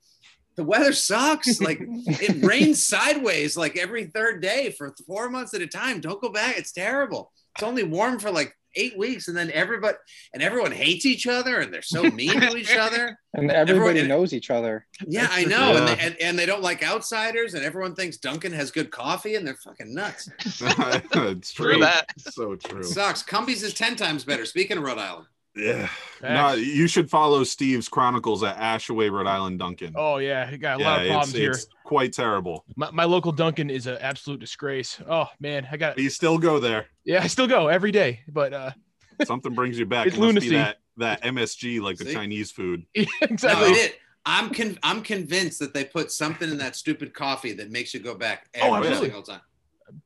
the 0.56 0.64
weather 0.64 0.92
sucks. 0.92 1.60
Like 1.60 1.78
it 1.80 2.44
rains 2.44 2.86
sideways 2.86 3.56
like 3.56 3.76
every 3.76 4.06
third 4.06 4.42
day 4.42 4.74
for 4.76 4.94
four 5.06 5.30
months 5.30 5.54
at 5.54 5.62
a 5.62 5.66
time. 5.66 6.00
Don't 6.00 6.20
go 6.20 6.28
back. 6.28 6.58
It's 6.58 6.72
terrible. 6.72 7.32
It's 7.54 7.62
only 7.62 7.82
warm 7.84 8.18
for 8.18 8.30
like 8.30 8.54
eight 8.74 8.96
weeks, 8.96 9.28
and 9.28 9.36
then 9.36 9.50
everybody 9.52 9.98
and 10.32 10.42
everyone 10.42 10.72
hates 10.72 11.04
each 11.04 11.26
other 11.26 11.60
and 11.60 11.72
they're 11.72 11.82
so 11.82 12.02
mean 12.04 12.40
to 12.40 12.56
each 12.56 12.74
other. 12.74 13.18
and 13.34 13.50
everybody 13.50 14.00
everyone- 14.00 14.08
knows 14.08 14.32
each 14.32 14.50
other. 14.50 14.86
Yeah, 15.06 15.28
I 15.30 15.44
the- 15.44 15.50
know. 15.50 15.76
And, 15.76 15.88
they, 15.88 15.98
and 15.98 16.16
and 16.20 16.38
they 16.38 16.46
don't 16.46 16.62
like 16.62 16.82
outsiders, 16.82 17.54
and 17.54 17.64
everyone 17.64 17.94
thinks 17.94 18.16
Dunkin 18.16 18.52
has 18.52 18.70
good 18.70 18.90
coffee, 18.90 19.34
and 19.36 19.46
they're 19.46 19.56
fucking 19.56 19.94
nuts. 19.94 20.28
it's 20.44 21.52
True 21.52 21.72
true. 21.74 21.80
that. 21.80 22.06
So 22.18 22.56
true. 22.56 22.80
It 22.80 22.84
sucks. 22.86 23.22
Cumbies 23.22 23.62
is 23.62 23.74
ten 23.74 23.94
times 23.96 24.24
better. 24.24 24.44
Speaking 24.46 24.78
of 24.78 24.82
Rhode 24.84 24.98
Island. 24.98 25.26
Yeah. 25.54 25.88
No, 26.22 26.28
Facts. 26.28 26.60
you 26.60 26.86
should 26.86 27.10
follow 27.10 27.44
Steve's 27.44 27.88
Chronicles 27.88 28.42
at 28.42 28.56
Ashaway, 28.56 29.10
Rhode 29.10 29.26
Island, 29.26 29.58
Dunkin. 29.58 29.92
Oh 29.96 30.16
yeah, 30.16 30.50
you 30.50 30.56
got 30.56 30.78
a 30.78 30.82
yeah, 30.82 30.88
lot 30.90 31.00
of 31.02 31.06
problems 31.08 31.28
it's, 31.30 31.38
here. 31.38 31.50
it's 31.50 31.66
quite 31.84 32.12
terrible. 32.12 32.64
My, 32.76 32.90
my 32.90 33.04
local 33.04 33.32
Dunkin 33.32 33.68
is 33.68 33.86
an 33.86 33.98
absolute 34.00 34.40
disgrace. 34.40 34.98
Oh 35.08 35.28
man, 35.40 35.66
I 35.70 35.76
got 35.76 35.98
you 35.98 36.08
still 36.10 36.38
go 36.38 36.58
there. 36.58 36.86
yeah, 37.04 37.22
I 37.22 37.26
still 37.26 37.46
go 37.46 37.68
every 37.68 37.92
day, 37.92 38.20
but 38.28 38.52
uh, 38.54 38.70
Something 39.24 39.54
brings 39.54 39.78
you 39.78 39.84
back. 39.86 40.06
It's 40.08 40.16
it 40.16 40.20
lunacy. 40.20 40.50
that 40.50 40.78
that 40.96 41.22
MSG 41.22 41.80
like 41.82 41.98
the 41.98 42.12
Chinese 42.12 42.50
food. 42.50 42.86
No, 42.96 43.04
exactly. 43.20 43.70
it 43.72 43.76
is. 43.76 43.90
I'm 44.24 44.54
con- 44.54 44.78
I'm 44.82 45.02
convinced 45.02 45.58
that 45.58 45.74
they 45.74 45.84
put 45.84 46.12
something 46.12 46.48
in 46.50 46.58
that 46.58 46.76
stupid 46.76 47.12
coffee 47.12 47.52
that 47.54 47.70
makes 47.70 47.92
you 47.92 48.00
go 48.00 48.14
back 48.14 48.46
every 48.54 48.70
Oh, 48.70 48.74
absolutely. 48.76 49.06
single 49.08 49.22
time. 49.22 49.40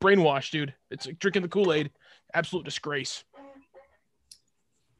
Brainwash, 0.00 0.50
dude. 0.50 0.74
It's 0.90 1.06
like 1.06 1.18
drinking 1.18 1.42
the 1.42 1.48
Kool 1.48 1.72
Aid. 1.72 1.90
Absolute 2.34 2.64
disgrace. 2.64 3.22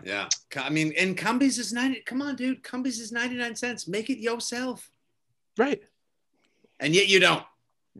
Yeah. 0.04 0.28
I 0.56 0.70
mean, 0.70 0.92
and 0.98 1.16
Cumbies 1.16 1.58
is 1.58 1.72
90. 1.72 2.00
Come 2.02 2.22
on, 2.22 2.36
dude. 2.36 2.62
Cumbies 2.62 3.00
is 3.00 3.12
99 3.12 3.56
cents. 3.56 3.88
Make 3.88 4.10
it 4.10 4.18
yourself. 4.18 4.90
Right. 5.58 5.82
And 6.78 6.94
yet 6.94 7.08
you 7.08 7.18
don't. 7.18 7.42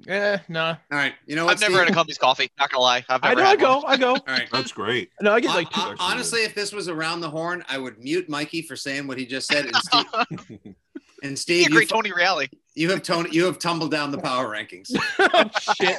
Eh, 0.07 0.37
nah. 0.49 0.69
All 0.93 0.99
right. 0.99 1.15
You 1.27 1.37
know 1.37 1.47
what? 1.47 1.55
I've 1.55 1.61
never 1.63 1.77
Steve? 1.77 1.87
had 1.87 1.97
a 1.97 1.99
Cumbies 1.99 2.19
coffee. 2.19 2.51
Not 2.59 2.71
gonna 2.71 2.83
lie. 2.83 3.03
I've 3.09 3.21
I 3.23 3.29
never 3.35 3.41
know. 3.41 3.47
I 3.47 3.51
had 3.51 3.61
go. 3.61 3.77
one. 3.79 3.85
I 3.87 3.97
go. 3.97 4.11
All 4.13 4.21
right. 4.29 4.47
That's 4.53 4.71
great. 4.73 5.09
No, 5.23 5.33
I 5.33 5.41
get 5.41 5.49
like 5.49 5.71
two. 5.71 5.81
Hon- 5.81 5.93
actually 5.93 6.07
honestly, 6.13 6.41
if 6.43 6.55
this 6.55 6.73
was 6.75 6.89
around 6.89 7.21
the 7.23 7.31
horn, 7.31 7.65
I 7.69 7.79
would 7.79 7.99
mute 7.99 8.29
Mikey 8.29 8.61
for 8.63 8.77
saying 8.77 9.07
what 9.07 9.17
he 9.17 9.25
just 9.25 9.49
said. 9.49 9.65
And 9.65 9.77
Steve, 9.77 10.59
and 11.23 11.39
Steve 11.39 11.71
you, 11.71 11.75
great 11.77 11.89
Tony 11.89 12.11
Reali. 12.11 12.51
you 12.75 12.91
have 12.91 13.03
Tony, 13.03 13.31
you 13.33 13.47
have 13.47 13.59
tumbled 13.59 13.91
down 13.91 14.11
the 14.11 14.19
power 14.19 14.47
rankings. 14.51 14.91
oh, 15.19 15.51
shit. 15.81 15.97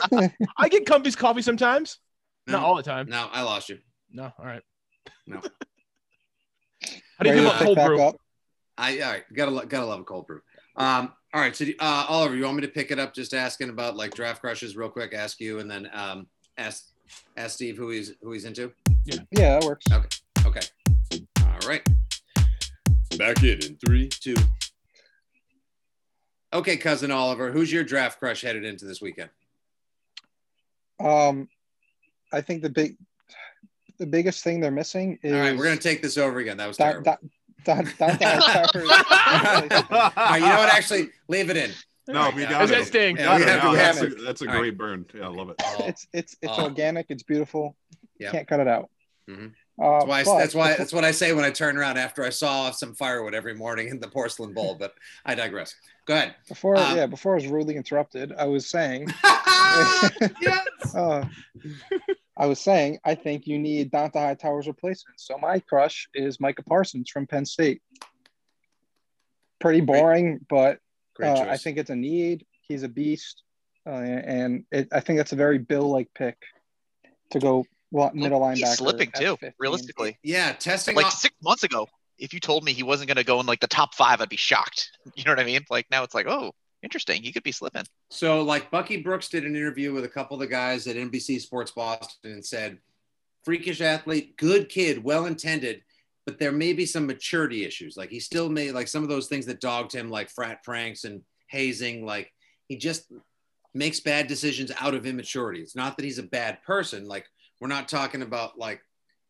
I 0.58 0.70
get 0.70 0.86
Comfy's 0.86 1.16
coffee 1.16 1.42
sometimes. 1.42 1.98
Not 2.46 2.62
all 2.64 2.76
the 2.76 2.84
time. 2.84 3.10
no, 3.10 3.28
I 3.32 3.42
lost 3.42 3.68
you. 3.70 3.80
No. 4.12 4.32
All 4.38 4.46
right. 4.46 4.62
No. 5.26 5.42
How 7.18 7.24
do 7.24 7.30
you 7.30 7.36
Ready 7.36 7.48
feel 7.48 7.56
about 7.56 7.64
cold 7.64 7.88
brew? 7.88 8.02
up? 8.02 8.16
I 8.78 9.00
all 9.00 9.12
right, 9.12 9.24
gotta 9.34 9.52
lo- 9.52 9.66
gotta 9.66 9.86
love 9.88 10.02
a 10.02 10.04
cold 10.04 10.28
brew. 10.28 10.42
Um, 10.76 11.14
all 11.34 11.42
right, 11.42 11.56
so 11.56 11.66
uh, 11.80 12.06
Oliver, 12.08 12.36
you 12.36 12.44
want 12.44 12.58
me 12.58 12.62
to 12.62 12.68
pick 12.68 12.92
it 12.92 13.00
up? 13.00 13.14
Just 13.14 13.34
asking 13.34 13.70
about 13.70 13.96
like 13.96 14.14
draft 14.14 14.40
crushes, 14.42 14.78
real 14.78 14.90
quick. 14.90 15.14
Ask 15.14 15.40
you, 15.40 15.60
and 15.60 15.70
then 15.70 15.90
um, 15.94 16.28
ask 16.58 16.86
ask 17.36 17.56
Steve 17.56 17.76
who 17.76 17.90
he's 17.90 18.14
who 18.22 18.32
he's 18.34 18.46
into. 18.46 18.72
Yeah, 19.06 19.20
yeah, 19.32 19.60
that 19.60 19.64
works. 19.64 19.86
Okay, 19.92 20.08
okay. 20.46 21.22
All 21.42 21.68
right. 21.68 21.82
Back 23.18 23.42
in 23.42 23.64
in 23.64 23.78
three, 23.84 24.10
two. 24.10 24.36
Okay, 26.54 26.78
cousin 26.78 27.10
Oliver, 27.12 27.52
who's 27.52 27.72
your 27.72 27.84
draft 27.84 28.20
crush 28.20 28.42
headed 28.42 28.64
into 28.64 28.86
this 28.86 29.02
weekend? 29.02 29.30
Um, 31.00 31.50
I 32.32 32.42
think 32.42 32.62
the 32.62 32.70
big, 32.70 32.96
the 34.00 34.06
biggest 34.06 34.44
thing 34.44 34.60
they're 34.60 34.72
missing 34.72 35.18
is 35.24 35.34
All 35.34 35.40
right, 35.40 35.58
we're 35.58 35.64
gonna 35.66 35.78
take 35.78 36.02
this 36.02 36.18
over 36.18 36.40
again. 36.40 36.58
That 36.58 36.68
was 36.68 36.78
Don, 36.78 37.04
terrible. 37.04 37.18
Don 37.66 37.86
Towers. 37.86 37.98
All 38.76 40.12
right, 40.16 40.36
you 40.40 40.48
know 40.48 40.58
what? 40.58 40.74
Actually, 40.74 41.10
leave 41.28 41.50
it 41.50 41.58
in. 41.58 41.72
No, 42.08 42.30
we 42.36 42.44
Yeah. 42.44 42.52
got 42.52 42.64
Is 42.64 42.70
that 42.70 42.82
it. 42.82 42.86
sting? 42.86 43.18
Yeah, 43.18 43.38
we 43.38 43.44
have 43.44 43.64
no, 43.64 43.72
to 43.72 43.78
that's, 43.78 44.02
a, 44.02 44.08
that's 44.08 44.42
a 44.42 44.46
All 44.46 44.54
right. 44.54 44.60
great 44.60 44.78
burn. 44.78 45.06
Yeah, 45.14 45.26
I 45.26 45.28
love 45.28 45.50
it. 45.50 45.56
Oh, 45.64 45.86
It's 45.88 46.08
it's 46.14 46.38
it's 46.42 46.54
Oh. 46.56 46.64
organic. 46.64 47.08
It's 47.10 47.24
beautiful. 47.24 47.76
Yeah. 48.20 48.32
Can't 48.32 48.48
cut 48.48 48.60
it 48.62 48.68
out. 48.68 48.90
Mhm. 49.30 49.52
Uh, 49.80 50.04
That's 50.06 50.28
why. 50.28 50.36
I, 50.38 50.40
that's 50.40 50.56
why. 50.56 50.76
That's 50.76 50.94
what 50.94 51.04
I 51.04 51.12
say 51.12 51.34
when 51.34 51.46
I 51.46 51.52
turn 51.52 51.78
around 51.78 51.98
after 51.98 52.24
I 52.24 52.30
saw 52.30 52.72
some 52.72 52.96
firewood 52.96 53.36
every 53.36 53.54
morning 53.54 53.90
in 53.90 54.00
the 54.00 54.08
porcelain 54.08 54.52
bowl. 54.54 54.74
But 54.74 54.94
I 55.24 55.36
digress. 55.36 55.76
Go 56.06 56.16
ahead. 56.16 56.34
Before, 56.48 56.76
um, 56.78 56.98
yeah, 56.98 57.06
before 57.06 57.34
I 57.34 57.36
was 57.36 57.46
rudely 57.48 57.76
interrupted, 57.76 58.34
I 58.40 58.46
was 58.46 58.68
saying, 58.68 59.08
yes. 60.42 60.96
uh, 60.96 61.26
I 62.38 62.46
was 62.46 62.60
saying, 62.60 63.00
I 63.04 63.16
think 63.16 63.48
you 63.48 63.58
need 63.58 63.92
Dont'a 63.92 64.14
Hightower's 64.14 64.68
replacement. 64.68 65.20
So 65.20 65.38
my 65.38 65.60
crush 65.60 66.08
is 66.14 66.40
Micah 66.40 66.64
Parsons 66.64 67.10
from 67.10 67.26
Penn 67.26 67.46
State. 67.46 67.82
Pretty 69.60 69.82
boring, 69.82 70.46
but 70.48 70.80
Great 71.16 71.30
uh. 71.30 71.46
I 71.50 71.58
think 71.58 71.78
it's 71.78 71.90
a 71.90 71.96
need. 71.96 72.46
He's 72.62 72.84
a 72.84 72.90
beast, 72.90 73.42
uh, 73.88 73.92
and 73.92 74.66
it, 74.72 74.90
I 74.92 75.00
think 75.00 75.18
that's 75.18 75.32
a 75.32 75.38
very 75.38 75.58
Bill-like 75.58 76.10
pick 76.14 76.38
to 77.32 77.40
go 77.40 77.66
well, 77.92 78.12
middle 78.14 78.42
linebacker. 78.42 78.76
Slipping 78.76 79.12
too. 79.16 79.38
15. 79.38 79.54
Realistically, 79.58 80.18
yeah, 80.22 80.52
testing. 80.54 80.96
like 80.96 81.08
off- 81.08 81.14
six 81.14 81.34
months 81.42 81.64
ago, 81.64 81.88
if 82.20 82.34
you 82.34 82.40
told 82.40 82.64
me 82.64 82.74
he 82.74 82.84
wasn't 82.84 83.08
gonna 83.08 83.24
go 83.24 83.40
in 83.40 83.48
like 83.48 83.62
the 83.62 83.68
top 83.68 83.96
five, 83.96 84.22
I'd 84.22 84.30
be 84.30 84.38
shocked. 84.38 84.92
You 85.16 85.24
know 85.24 85.32
what 85.32 85.40
I 85.40 85.46
mean? 85.46 85.62
Like 85.72 85.88
now 85.90 86.04
it's 86.04 86.14
like, 86.14 86.28
oh, 86.28 86.52
interesting. 86.84 87.22
He 87.22 87.32
could 87.32 87.44
be 87.44 87.52
slipping. 87.52 87.84
So, 88.10 88.42
like 88.42 88.72
Bucky 88.72 88.98
Brooks 88.98 89.30
did 89.30 89.46
an 89.46 89.56
interview 89.56 89.94
with 89.94 90.06
a 90.06 90.10
couple 90.10 90.36
of 90.36 90.42
the 90.42 90.48
guys 90.48 90.88
at 90.88 90.96
NBC 90.96 91.42
Sports 91.42 91.72
Boston 91.72 92.32
and 92.32 92.46
said, 92.46 92.80
freakish 93.48 93.80
athlete, 93.80 94.36
good 94.36 94.68
kid, 94.68 95.02
well 95.02 95.26
intended, 95.26 95.82
but 96.26 96.38
there 96.38 96.52
may 96.52 96.74
be 96.74 96.86
some 96.86 97.08
maturity 97.08 97.64
issues. 97.64 97.96
Like 97.96 98.10
he 98.10 98.20
still 98.20 98.50
may, 98.50 98.72
like 98.72 98.90
some 98.90 99.04
of 99.04 99.10
those 99.10 99.28
things 99.28 99.46
that 99.46 99.62
dogged 99.62 99.94
him, 99.94 100.10
like 100.10 100.30
frat 100.30 100.64
pranks 100.64 101.06
and 101.06 101.22
hazing, 101.48 102.06
like 102.06 102.34
he 102.68 102.76
just 102.76 103.10
makes 103.74 104.02
bad 104.02 104.28
decisions 104.28 104.70
out 104.82 104.94
of 104.94 105.06
immaturity. 105.06 105.62
It's 105.62 105.78
not 105.78 105.96
that 105.96 106.04
he's 106.04 106.20
a 106.20 106.24
bad 106.24 106.62
person. 106.64 107.08
Like 107.08 107.26
we're 107.62 107.70
not 107.70 107.88
talking 107.88 108.22
about 108.22 108.60
like 108.60 108.82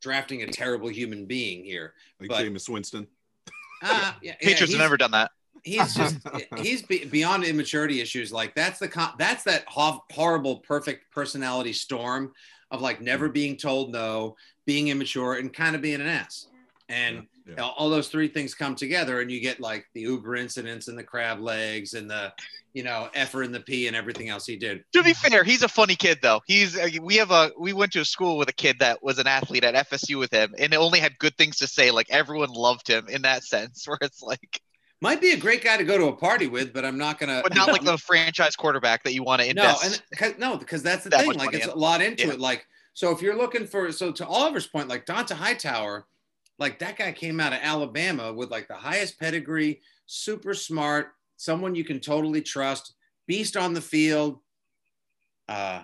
drafting 0.02 0.42
a 0.42 0.48
terrible 0.48 0.90
human 0.90 1.28
being 1.28 1.64
here. 1.64 1.94
Like 2.20 2.30
but- 2.30 2.44
Jameis 2.44 2.68
Winston. 2.68 3.08
Ah, 3.84 4.18
yeah, 4.24 4.32
yeah, 4.32 4.36
Patriots 4.50 4.74
have 4.74 4.82
never 4.82 4.98
done 4.98 5.12
that. 5.12 5.30
He's 5.68 5.94
just 5.96 6.18
he's 6.58 6.82
beyond 6.84 7.44
immaturity 7.44 8.02
issues 8.02 8.32
like 8.32 8.56
that's 8.56 8.80
the 8.80 8.88
con- 8.88 9.14
that's 9.20 9.44
that 9.44 9.64
ho- 9.68 10.04
horrible 10.12 10.58
perfect 10.58 11.12
personality 11.12 11.74
storm 11.74 12.32
of 12.72 12.82
like 12.82 13.02
never 13.02 13.30
being 13.30 13.56
told 13.58 13.92
no 13.92 14.36
being 14.66 14.88
immature 14.88 15.34
and 15.36 15.54
kind 15.54 15.76
of 15.76 15.82
being 15.82 16.02
an 16.02 16.08
ass 16.08 16.48
and 16.90 17.16
Yeah, 17.46 17.54
yeah. 17.58 17.64
all- 17.64 17.76
all 17.78 17.90
those 17.90 18.10
three 18.10 18.28
things 18.30 18.54
come 18.56 18.76
together 18.76 19.22
and 19.22 19.30
you 19.32 19.40
get 19.40 19.60
like 19.60 19.86
the 19.94 20.02
uber 20.02 20.36
incidents 20.36 20.88
and 20.88 20.98
the 20.98 21.04
crab 21.04 21.40
legs 21.40 21.94
and 21.94 22.10
the 22.10 22.34
you 22.74 22.84
know 22.84 23.10
effer 23.16 23.42
and 23.44 23.56
the 23.56 23.60
p 23.62 23.88
and 23.88 23.96
everything 23.96 24.30
else 24.30 24.46
he 24.46 24.56
did 24.56 24.84
To 24.94 25.02
be 25.02 25.14
fair, 25.14 25.44
he's 25.44 25.64
a 25.64 25.68
funny 25.68 25.96
kid 25.96 26.20
though. 26.22 26.42
He's 26.46 26.78
uh, 26.78 26.88
we 27.02 27.16
have 27.16 27.32
a 27.32 27.52
we 27.58 27.74
went 27.74 27.92
to 27.94 28.02
a 28.02 28.06
school 28.06 28.38
with 28.38 28.50
a 28.50 28.54
kid 28.54 28.78
that 28.80 29.02
was 29.02 29.18
an 29.18 29.26
athlete 29.26 29.64
at 29.64 29.74
FSU 29.90 30.20
with 30.20 30.32
him, 30.32 30.54
and 30.60 30.72
it 30.74 30.78
only 30.78 31.00
had 31.00 31.18
good 31.18 31.36
things 31.38 31.58
to 31.58 31.68
say. 31.68 31.90
Like 31.90 32.08
everyone 32.12 32.50
loved 32.52 32.88
him 32.88 33.08
in 33.10 33.24
that 33.24 33.44
sense, 33.44 33.88
where 33.88 33.98
it's 34.02 34.22
like, 34.22 34.62
might 35.02 35.22
be 35.22 35.32
a 35.32 35.38
great 35.38 35.64
guy 35.64 35.78
to 35.78 35.84
go 35.84 35.98
to 35.98 36.06
a 36.06 36.14
party 36.16 36.48
with 36.48 36.74
but 36.74 36.84
i'm 36.84 36.98
not 36.98 37.20
gonna 37.20 37.42
but 37.44 37.56
not 37.56 37.68
like 37.68 37.84
the 37.84 37.98
franchise 37.98 38.56
quarterback 38.56 39.04
that 39.04 39.14
you 39.14 39.24
want 39.24 39.42
to 39.42 39.50
invest. 39.50 39.84
No, 39.84 39.90
and 39.92 40.02
cause, 40.18 40.34
no, 40.38 40.58
because 40.58 40.82
that's 40.84 41.04
the 41.04 41.10
that 41.12 41.22
thing. 41.22 41.34
Like 41.34 41.54
it's 41.54 41.66
in. 41.66 41.72
a 41.72 41.76
lot 41.76 42.02
into 42.02 42.28
Yeah. 42.28 42.34
it. 42.34 42.40
Like 42.40 42.66
so, 42.94 43.12
if 43.12 43.22
you're 43.22 43.38
looking 43.38 43.68
for 43.68 43.92
so 43.92 44.12
to 44.12 44.26
Oliver's 44.26 44.66
point, 44.66 44.88
like 44.88 45.06
Dont'a 45.06 45.36
Hightower, 45.36 46.08
like 46.58 46.80
that 46.80 46.98
guy 46.98 47.12
came 47.12 47.40
out 47.40 47.54
of 47.54 47.60
Alabama 47.62 48.34
with 48.34 48.50
like 48.50 48.68
the 48.68 48.74
highest 48.74 49.20
pedigree, 49.20 49.82
super 50.08 50.56
smart, 50.56 51.14
someone 51.36 51.76
you 51.76 51.84
can 51.84 52.00
totally 52.00 52.42
trust, 52.42 52.94
beast 53.28 53.56
on 53.56 53.74
the 53.76 53.82
field. 53.82 54.40
Uh, 55.48 55.84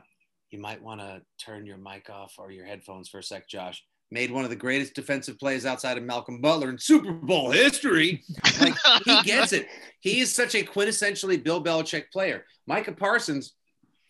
you 0.49 0.57
might 0.59 0.82
want 0.82 1.01
to 1.01 1.22
turn 1.38 1.68
your 1.68 1.78
mic 1.78 2.09
off 2.09 2.34
or 2.39 2.51
your 2.51 2.66
headphones 2.66 3.09
for 3.09 3.20
a 3.20 3.24
sec, 3.24 3.47
Josh. 3.47 3.86
Made 4.14 4.32
one 4.32 4.43
of 4.43 4.51
the 4.51 4.55
greatest 4.55 4.93
defensive 4.93 5.39
plays 5.39 5.66
outside 5.66 5.97
of 5.97 6.03
Malcolm 6.03 6.39
Butler 6.39 6.70
in 6.70 6.78
Super 6.78 7.11
Bowl 7.14 7.49
history. 7.49 8.24
Like 8.61 8.76
he 9.05 9.24
gets 9.24 9.53
it. 9.53 9.68
He 10.01 10.20
is 10.20 10.32
such 10.32 10.53
a 10.53 10.64
quintessentially 10.64 11.43
Bill 11.43 11.64
Belichick 11.64 12.11
player. 12.11 12.45
Micah 12.68 12.91
Parsons, 12.91 13.53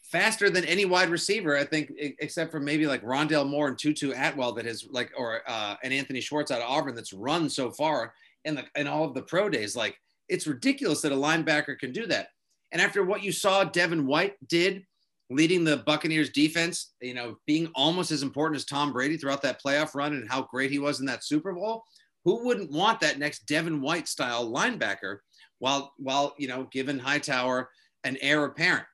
faster 0.01 0.49
than 0.49 0.65
any 0.65 0.83
wide 0.83 1.09
receiver, 1.09 1.57
I 1.57 1.63
think, 1.63 1.93
except 1.97 2.51
for 2.51 2.59
maybe 2.59 2.85
like 2.85 3.01
Rondale 3.01 3.49
Moore 3.49 3.69
and 3.69 3.77
Tutu 3.77 4.11
Atwell 4.11 4.51
that 4.55 4.65
has 4.65 4.85
like, 4.91 5.13
or 5.15 5.39
uh, 5.47 5.75
and 5.81 5.93
Anthony 5.93 6.19
Schwartz 6.19 6.51
out 6.51 6.61
of 6.61 6.69
Auburn 6.69 6.95
that's 6.95 7.13
run 7.13 7.49
so 7.49 7.71
far 7.71 8.13
in 8.43 8.55
the 8.55 8.65
in 8.75 8.87
all 8.87 9.05
of 9.05 9.13
the 9.13 9.21
pro 9.21 9.47
days. 9.47 9.73
Like 9.73 9.97
it's 10.27 10.47
ridiculous 10.47 10.99
that 11.01 11.13
a 11.13 11.15
linebacker 11.15 11.79
can 11.79 11.93
do 11.93 12.07
that. 12.07 12.27
And 12.73 12.81
after 12.81 13.05
what 13.05 13.23
you 13.23 13.31
saw 13.31 13.63
Devin 13.63 14.05
White 14.05 14.35
did 14.49 14.85
leading 15.33 15.63
the 15.63 15.77
Buccaneers 15.77 16.29
defense, 16.29 16.93
you 17.01 17.13
know, 17.13 17.37
being 17.45 17.69
almost 17.75 18.11
as 18.11 18.23
important 18.23 18.57
as 18.57 18.65
Tom 18.65 18.93
Brady 18.93 19.17
throughout 19.17 19.41
that 19.41 19.61
playoff 19.61 19.95
run 19.95 20.13
and 20.13 20.29
how 20.29 20.43
great 20.43 20.71
he 20.71 20.79
was 20.79 20.99
in 20.99 21.05
that 21.07 21.23
Super 21.23 21.53
Bowl, 21.53 21.83
who 22.25 22.45
wouldn't 22.45 22.71
want 22.71 22.99
that 23.01 23.19
next 23.19 23.45
Devin 23.45 23.81
White 23.81 24.07
style 24.07 24.49
linebacker 24.49 25.17
while 25.59 25.93
while 25.97 26.35
you 26.37 26.47
know 26.47 26.67
giving 26.71 26.99
Hightower 26.99 27.69
an 28.03 28.17
heir 28.21 28.45
apparent? 28.45 28.85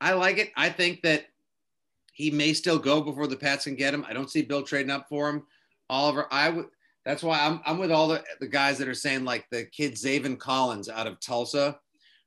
I 0.00 0.12
like 0.12 0.38
it. 0.38 0.50
I 0.56 0.70
think 0.70 1.02
that 1.02 1.26
he 2.12 2.30
may 2.30 2.52
still 2.52 2.78
go 2.78 3.00
before 3.00 3.26
the 3.26 3.36
Pats 3.36 3.64
can 3.64 3.74
get 3.74 3.94
him. 3.94 4.04
I 4.08 4.12
don't 4.12 4.30
see 4.30 4.42
Bill 4.42 4.62
trading 4.62 4.90
up 4.90 5.06
for 5.08 5.28
him. 5.28 5.42
Oliver, 5.90 6.26
I 6.30 6.50
would. 6.50 6.66
That's 7.04 7.22
why 7.22 7.38
I'm, 7.40 7.60
I'm 7.66 7.78
with 7.78 7.90
all 7.90 8.08
the, 8.08 8.24
the 8.40 8.48
guys 8.48 8.78
that 8.78 8.88
are 8.88 8.94
saying 8.94 9.24
like 9.24 9.44
the 9.50 9.66
kid 9.66 9.92
Zaven 9.92 10.38
Collins 10.38 10.88
out 10.88 11.06
of 11.06 11.20
Tulsa, 11.20 11.78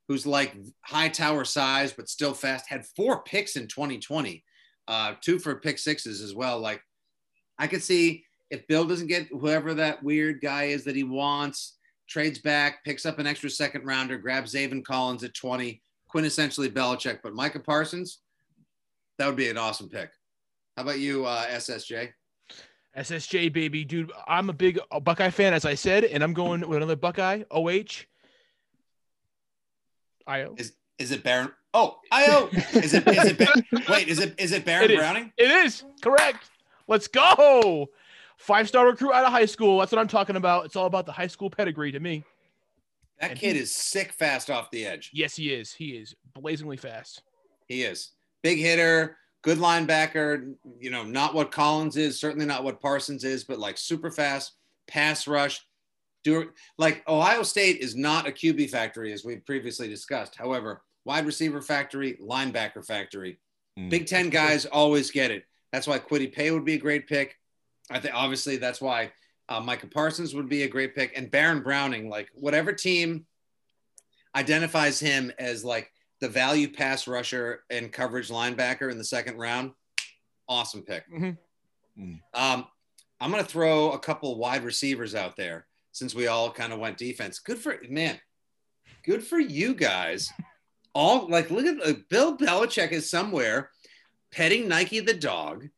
who's 0.08 0.26
like 0.26 0.56
Hightower 0.80 1.44
size 1.44 1.92
but 1.92 2.08
still 2.08 2.34
fast. 2.34 2.68
Had 2.68 2.86
four 2.96 3.22
picks 3.22 3.56
in 3.56 3.68
2020, 3.68 4.42
uh, 4.88 5.14
two 5.20 5.38
for 5.38 5.56
pick 5.56 5.78
sixes 5.78 6.22
as 6.22 6.34
well. 6.34 6.58
Like 6.58 6.82
I 7.58 7.66
could 7.66 7.82
see 7.82 8.24
if 8.50 8.66
Bill 8.66 8.86
doesn't 8.86 9.08
get 9.08 9.28
whoever 9.28 9.74
that 9.74 10.02
weird 10.02 10.40
guy 10.40 10.64
is 10.64 10.84
that 10.84 10.96
he 10.96 11.04
wants, 11.04 11.76
trades 12.08 12.38
back, 12.38 12.82
picks 12.84 13.04
up 13.04 13.18
an 13.18 13.26
extra 13.26 13.50
second 13.50 13.84
rounder, 13.84 14.16
grabs 14.16 14.54
Zaven 14.54 14.82
Collins 14.82 15.22
at 15.22 15.34
20, 15.34 15.82
quintessentially 16.12 16.70
Belichick. 16.70 17.18
But 17.22 17.34
Micah 17.34 17.60
Parsons, 17.60 18.20
that 19.18 19.26
would 19.26 19.36
be 19.36 19.50
an 19.50 19.58
awesome 19.58 19.90
pick. 19.90 20.10
How 20.76 20.84
about 20.84 20.98
you, 20.98 21.26
uh, 21.26 21.46
SSJ? 21.48 22.10
SSJ 22.96 23.52
baby, 23.52 23.84
dude. 23.84 24.10
I'm 24.26 24.48
a 24.48 24.52
big 24.52 24.80
Buckeye 25.02 25.30
fan, 25.30 25.52
as 25.52 25.64
I 25.64 25.74
said, 25.74 26.04
and 26.04 26.22
I'm 26.22 26.32
going 26.32 26.66
with 26.66 26.78
another 26.78 26.96
Buckeye. 26.96 27.42
OH. 27.50 28.06
IO. 30.28 30.54
Is 30.58 30.74
is 30.98 31.10
it 31.10 31.22
Baron? 31.24 31.50
Oh, 31.74 31.98
IO. 32.12 32.48
Is 32.72 32.94
it 32.94 33.06
is 33.08 33.24
it 33.26 33.38
Ba- 33.38 33.82
wait, 33.88 34.08
is 34.08 34.18
it 34.18 34.34
is 34.38 34.52
it 34.52 34.64
Baron 34.64 34.84
It 34.84 34.90
is. 34.92 34.98
Browning? 34.98 35.32
It 35.36 35.50
is 35.50 35.84
correct. 36.02 36.50
Let's 36.86 37.08
go. 37.08 37.88
Five 38.36 38.68
star 38.68 38.86
recruit 38.86 39.12
out 39.12 39.24
of 39.24 39.32
high 39.32 39.46
school. 39.46 39.78
That's 39.78 39.90
what 39.92 39.98
I'm 40.00 40.08
talking 40.08 40.36
about. 40.36 40.64
It's 40.66 40.76
all 40.76 40.86
about 40.86 41.06
the 41.06 41.12
high 41.12 41.26
school 41.26 41.50
pedigree 41.50 41.90
to 41.92 42.00
me. 42.00 42.24
That 43.20 43.30
And 43.32 43.38
kid 43.40 43.56
he- 43.56 43.62
is 43.62 43.74
sick 43.74 44.12
fast 44.12 44.48
off 44.50 44.70
the 44.70 44.86
edge. 44.86 45.10
Yes, 45.12 45.34
he 45.34 45.52
is. 45.52 45.72
He 45.72 45.90
is 45.90 46.14
blazingly 46.34 46.76
fast. 46.76 47.22
He 47.66 47.82
is 47.82 48.12
big 48.42 48.58
hitter, 48.58 49.16
good 49.42 49.58
linebacker. 49.58 50.54
You 50.78 50.90
know, 50.90 51.02
not 51.04 51.34
what 51.34 51.50
Collins 51.50 51.96
is, 51.96 52.18
certainly 52.18 52.46
not 52.46 52.64
what 52.64 52.80
Parsons 52.80 53.24
is, 53.24 53.44
but 53.44 53.58
like 53.58 53.76
super 53.76 54.10
fast, 54.10 54.52
pass 54.86 55.26
rush. 55.26 55.60
Do 56.24 56.50
like 56.78 57.02
Ohio 57.08 57.42
State 57.42 57.78
is 57.78 57.94
not 57.94 58.26
a 58.26 58.32
QB 58.32 58.70
factory 58.70 59.12
as 59.12 59.24
we've 59.24 59.44
previously 59.46 59.88
discussed. 59.88 60.36
However, 60.36 60.82
wide 61.04 61.26
receiver 61.26 61.62
factory, 61.62 62.18
linebacker 62.22 62.84
factory. 62.84 63.38
Mm. 63.78 63.90
Big 63.90 64.06
Ten 64.06 64.28
guys 64.28 64.66
always 64.66 65.10
get 65.10 65.30
it. 65.30 65.44
That's 65.72 65.86
why 65.86 65.98
Kwity 65.98 66.32
Paye 66.32 66.50
would 66.50 66.64
be 66.64 66.74
a 66.74 66.78
great 66.78 67.06
pick. 67.06 67.36
I 67.90 68.00
think 68.00 68.14
obviously 68.14 68.56
that's 68.56 68.80
why 68.80 69.12
uh, 69.48 69.60
Micah 69.60 69.86
Parsons 69.86 70.34
would 70.34 70.48
be 70.48 70.64
a 70.64 70.68
great 70.68 70.94
pick, 70.94 71.16
and 71.16 71.30
Baron 71.30 71.62
Browning. 71.62 72.08
Like 72.08 72.28
whatever 72.34 72.72
team 72.72 73.26
identifies 74.34 75.00
him 75.00 75.32
as 75.38 75.64
like 75.64 75.90
the 76.20 76.28
value 76.28 76.68
pass 76.68 77.06
rusher 77.06 77.64
and 77.70 77.92
coverage 77.92 78.28
linebacker 78.28 78.90
in 78.90 78.98
the 78.98 79.04
second 79.04 79.38
round, 79.38 79.72
awesome 80.48 80.82
pick. 80.82 81.04
Mhm. 81.10 81.38
Mm. 81.98 82.20
Um, 82.34 82.66
I'm 83.20 83.30
gonna 83.30 83.44
throw 83.44 83.92
a 83.92 83.98
couple 83.98 84.36
wide 84.36 84.64
receivers 84.64 85.14
out 85.14 85.36
there 85.36 85.67
since 85.98 86.14
we 86.14 86.26
all 86.26 86.50
kind 86.50 86.72
of 86.72 86.78
went 86.78 86.98
defense. 86.98 87.38
Good 87.38 87.58
for 87.58 87.76
man. 87.88 88.18
Good 89.04 89.24
for 89.24 89.38
you 89.38 89.74
guys. 89.74 90.30
All 90.94 91.28
like 91.28 91.50
look 91.50 91.66
at 91.66 91.86
uh, 91.86 91.94
Bill 92.08 92.36
Belichick 92.36 92.92
is 92.92 93.10
somewhere 93.10 93.70
petting 94.30 94.68
Nike 94.68 95.00
the 95.00 95.14
dog, 95.14 95.68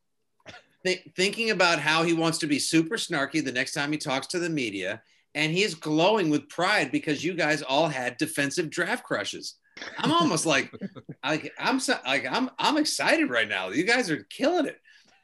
thi- 0.85 1.13
thinking 1.17 1.51
about 1.51 1.79
how 1.79 2.03
he 2.03 2.13
wants 2.13 2.39
to 2.39 2.47
be 2.47 2.59
super 2.59 2.97
snarky 2.97 3.45
the 3.45 3.53
next 3.53 3.73
time 3.73 3.93
he 3.93 3.99
talks 3.99 4.27
to 4.29 4.39
the 4.39 4.49
media, 4.49 5.03
and 5.35 5.53
he 5.53 5.63
is 5.63 5.75
glowing 5.75 6.31
with 6.31 6.49
pride 6.49 6.93
because 6.93 7.25
you 7.25 7.35
guys 7.35 7.63
all 7.63 7.89
had 7.89 8.17
defensive 8.17 8.71
draft 8.71 9.05
crushes. 9.05 9.57
I'm 9.99 10.13
almost 10.13 10.47
like, 10.47 10.73
like 11.25 11.53
I'm 11.59 11.81
so, 11.81 11.97
like 12.07 12.27
I'm 12.31 12.51
I'm 12.59 12.77
excited 12.77 13.31
right 13.31 13.49
now. 13.49 13.69
You 13.71 13.85
guys 13.85 14.11
are 14.11 14.25
killing 14.25 14.67
it. 14.67 14.79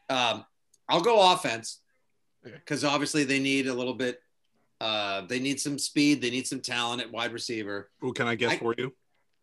Um, 0.09 0.45
I'll 0.89 1.01
go 1.01 1.33
offense 1.33 1.81
because 2.43 2.85
obviously 2.85 3.25
they 3.25 3.41
need 3.41 3.67
a 3.67 3.75
little 3.75 3.95
bit. 3.95 4.21
Uh, 4.81 5.23
they 5.23 5.39
need 5.41 5.61
some 5.61 5.79
speed. 5.79 6.21
They 6.21 6.31
need 6.31 6.47
some 6.47 6.61
talent 6.61 7.01
at 7.03 7.11
wide 7.11 7.33
receiver. 7.33 7.91
Who 8.01 8.13
can 8.13 8.27
I 8.27 8.35
guess 8.35 8.53
I- 8.53 8.59
for 8.59 8.75
you? 8.77 8.93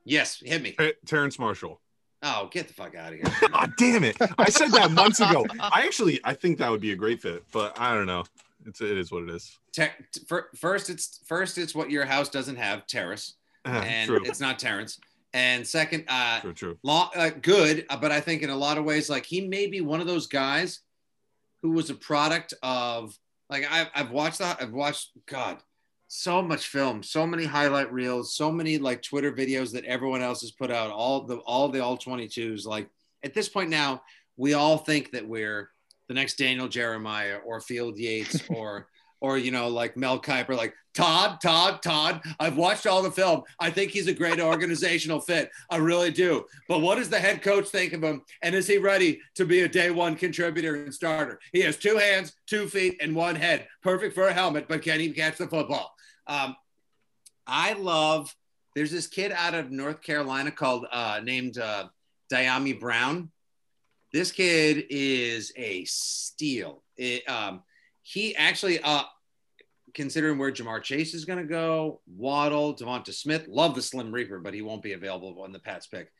Yes, 0.05 0.41
hit 0.43 0.61
me. 0.61 0.73
Ter- 0.73 0.93
Terrence 1.05 1.39
Marshall. 1.39 1.79
Oh, 2.21 2.49
get 2.51 2.67
the 2.67 2.73
fuck 2.73 2.95
out 2.95 3.13
of 3.13 3.19
here. 3.19 3.25
oh, 3.53 3.65
damn 3.77 4.03
it! 4.03 4.15
I 4.37 4.49
said 4.49 4.71
that 4.71 4.91
months 4.91 5.19
ago. 5.19 5.45
I 5.59 5.83
actually, 5.85 6.19
I 6.23 6.33
think 6.33 6.57
that 6.59 6.69
would 6.71 6.79
be 6.81 6.91
a 6.91 6.95
great 6.95 7.21
fit, 7.21 7.43
but 7.51 7.77
I 7.79 7.93
don't 7.93 8.05
know. 8.05 8.23
It's 8.65 8.79
it 8.81 8.97
is 8.97 9.11
what 9.11 9.23
it 9.23 9.29
is. 9.29 9.57
Te- 9.73 9.87
fir- 10.27 10.49
first, 10.55 10.89
it's 10.89 11.19
first 11.25 11.57
it's 11.57 11.73
what 11.75 11.89
your 11.91 12.05
house 12.05 12.29
doesn't 12.29 12.55
have, 12.57 12.85
terrace, 12.87 13.35
Ah, 13.65 13.81
and 13.81 14.07
true, 14.09 14.21
it's 14.23 14.39
not 14.39 14.57
Terrence. 14.59 14.99
And 15.33 15.65
second, 15.67 16.05
uh, 16.07 16.39
true, 16.41 16.53
true. 16.53 16.77
long, 16.83 17.09
uh, 17.15 17.31
good, 17.41 17.85
uh, 17.89 17.97
but 17.97 18.11
I 18.11 18.21
think 18.21 18.41
in 18.43 18.49
a 18.51 18.55
lot 18.55 18.77
of 18.77 18.85
ways, 18.85 19.09
like 19.09 19.25
he 19.25 19.41
may 19.47 19.67
be 19.67 19.81
one 19.81 19.99
of 19.99 20.07
those 20.07 20.27
guys 20.27 20.79
who 21.61 21.71
was 21.71 21.89
a 21.89 21.95
product 21.95 22.53
of 22.61 23.17
like 23.53 23.71
I've, 23.71 23.87
I've 23.93 24.11
watched 24.11 24.39
that. 24.39 24.61
I've 24.61 24.73
watched 24.73 25.11
God, 25.27 25.59
so 26.07 26.41
much 26.41 26.67
film, 26.67 27.03
so 27.03 27.25
many 27.27 27.45
highlight 27.45 27.93
reels, 27.93 28.35
so 28.35 28.51
many 28.51 28.79
like 28.79 29.03
Twitter 29.03 29.31
videos 29.31 29.71
that 29.73 29.85
everyone 29.85 30.23
else 30.23 30.41
has 30.41 30.51
put 30.51 30.71
out. 30.71 30.89
All 30.89 31.21
the 31.21 31.37
all 31.37 31.69
the 31.69 31.79
all 31.79 31.97
22s. 31.97 32.65
Like 32.65 32.89
at 33.23 33.35
this 33.35 33.47
point 33.47 33.69
now, 33.69 34.01
we 34.35 34.55
all 34.55 34.79
think 34.79 35.11
that 35.11 35.27
we're 35.27 35.69
the 36.07 36.15
next 36.15 36.37
Daniel 36.37 36.67
Jeremiah 36.67 37.37
or 37.45 37.61
Field 37.61 37.97
Yates 37.97 38.41
or 38.49 38.87
or 39.23 39.37
you 39.37 39.49
know 39.49 39.69
like 39.69 39.97
Mel 39.97 40.19
Kiper, 40.19 40.55
like 40.55 40.75
Todd, 40.93 41.39
Todd, 41.41 41.81
Todd. 41.81 42.21
I've 42.39 42.57
watched 42.57 42.85
all 42.85 43.01
the 43.01 43.09
film. 43.09 43.41
I 43.59 43.71
think 43.71 43.91
he's 43.91 44.07
a 44.07 44.13
great 44.13 44.39
organizational 44.39 45.21
fit. 45.21 45.49
I 45.71 45.77
really 45.77 46.11
do. 46.11 46.45
But 46.67 46.81
what 46.81 46.97
does 46.97 47.09
the 47.09 47.19
head 47.19 47.41
coach 47.41 47.69
think 47.69 47.93
of 47.93 48.03
him? 48.03 48.21
And 48.43 48.53
is 48.53 48.67
he 48.67 48.77
ready 48.77 49.21
to 49.35 49.45
be 49.45 49.61
a 49.61 49.67
day 49.67 49.89
one 49.89 50.15
contributor 50.15 50.75
and 50.75 50.93
starter? 50.93 51.39
He 51.53 51.61
has 51.61 51.77
two 51.77 51.97
hands, 51.97 52.33
two 52.45 52.67
feet, 52.67 52.97
and 53.01 53.15
one 53.15 53.35
head. 53.35 53.67
Perfect 53.81 54.13
for 54.13 54.27
a 54.27 54.33
helmet, 54.33 54.67
but 54.67 54.83
can 54.83 54.99
he 54.99 55.09
catch 55.11 55.37
the 55.37 55.47
football? 55.47 55.95
Um, 56.27 56.55
I 57.47 57.73
love. 57.73 58.35
There's 58.75 58.91
this 58.91 59.07
kid 59.07 59.31
out 59.31 59.53
of 59.53 59.71
North 59.71 60.01
Carolina 60.01 60.51
called 60.51 60.85
uh, 60.91 61.21
named 61.23 61.57
uh, 61.57 61.85
Dyami 62.31 62.79
Brown. 62.79 63.31
This 64.11 64.31
kid 64.31 64.85
is 64.89 65.53
a 65.55 65.85
steal. 65.85 66.83
It, 66.97 67.27
um, 67.29 67.63
he 68.03 68.35
actually, 68.35 68.79
uh, 68.79 69.03
considering 69.93 70.37
where 70.37 70.51
Ja'Marr 70.51 70.81
Chase 70.81 71.13
is 71.13 71.25
going 71.25 71.39
to 71.39 71.45
go, 71.45 72.01
Waddle, 72.07 72.75
DeVonta 72.75 73.13
Smith, 73.13 73.47
love 73.47 73.75
the 73.75 73.81
Slim 73.81 74.11
Reaper, 74.11 74.39
but 74.39 74.53
he 74.53 74.61
won't 74.61 74.81
be 74.81 74.93
available 74.93 75.41
on 75.41 75.51
the 75.51 75.59
Pats 75.59 75.87
pick. 75.87 76.11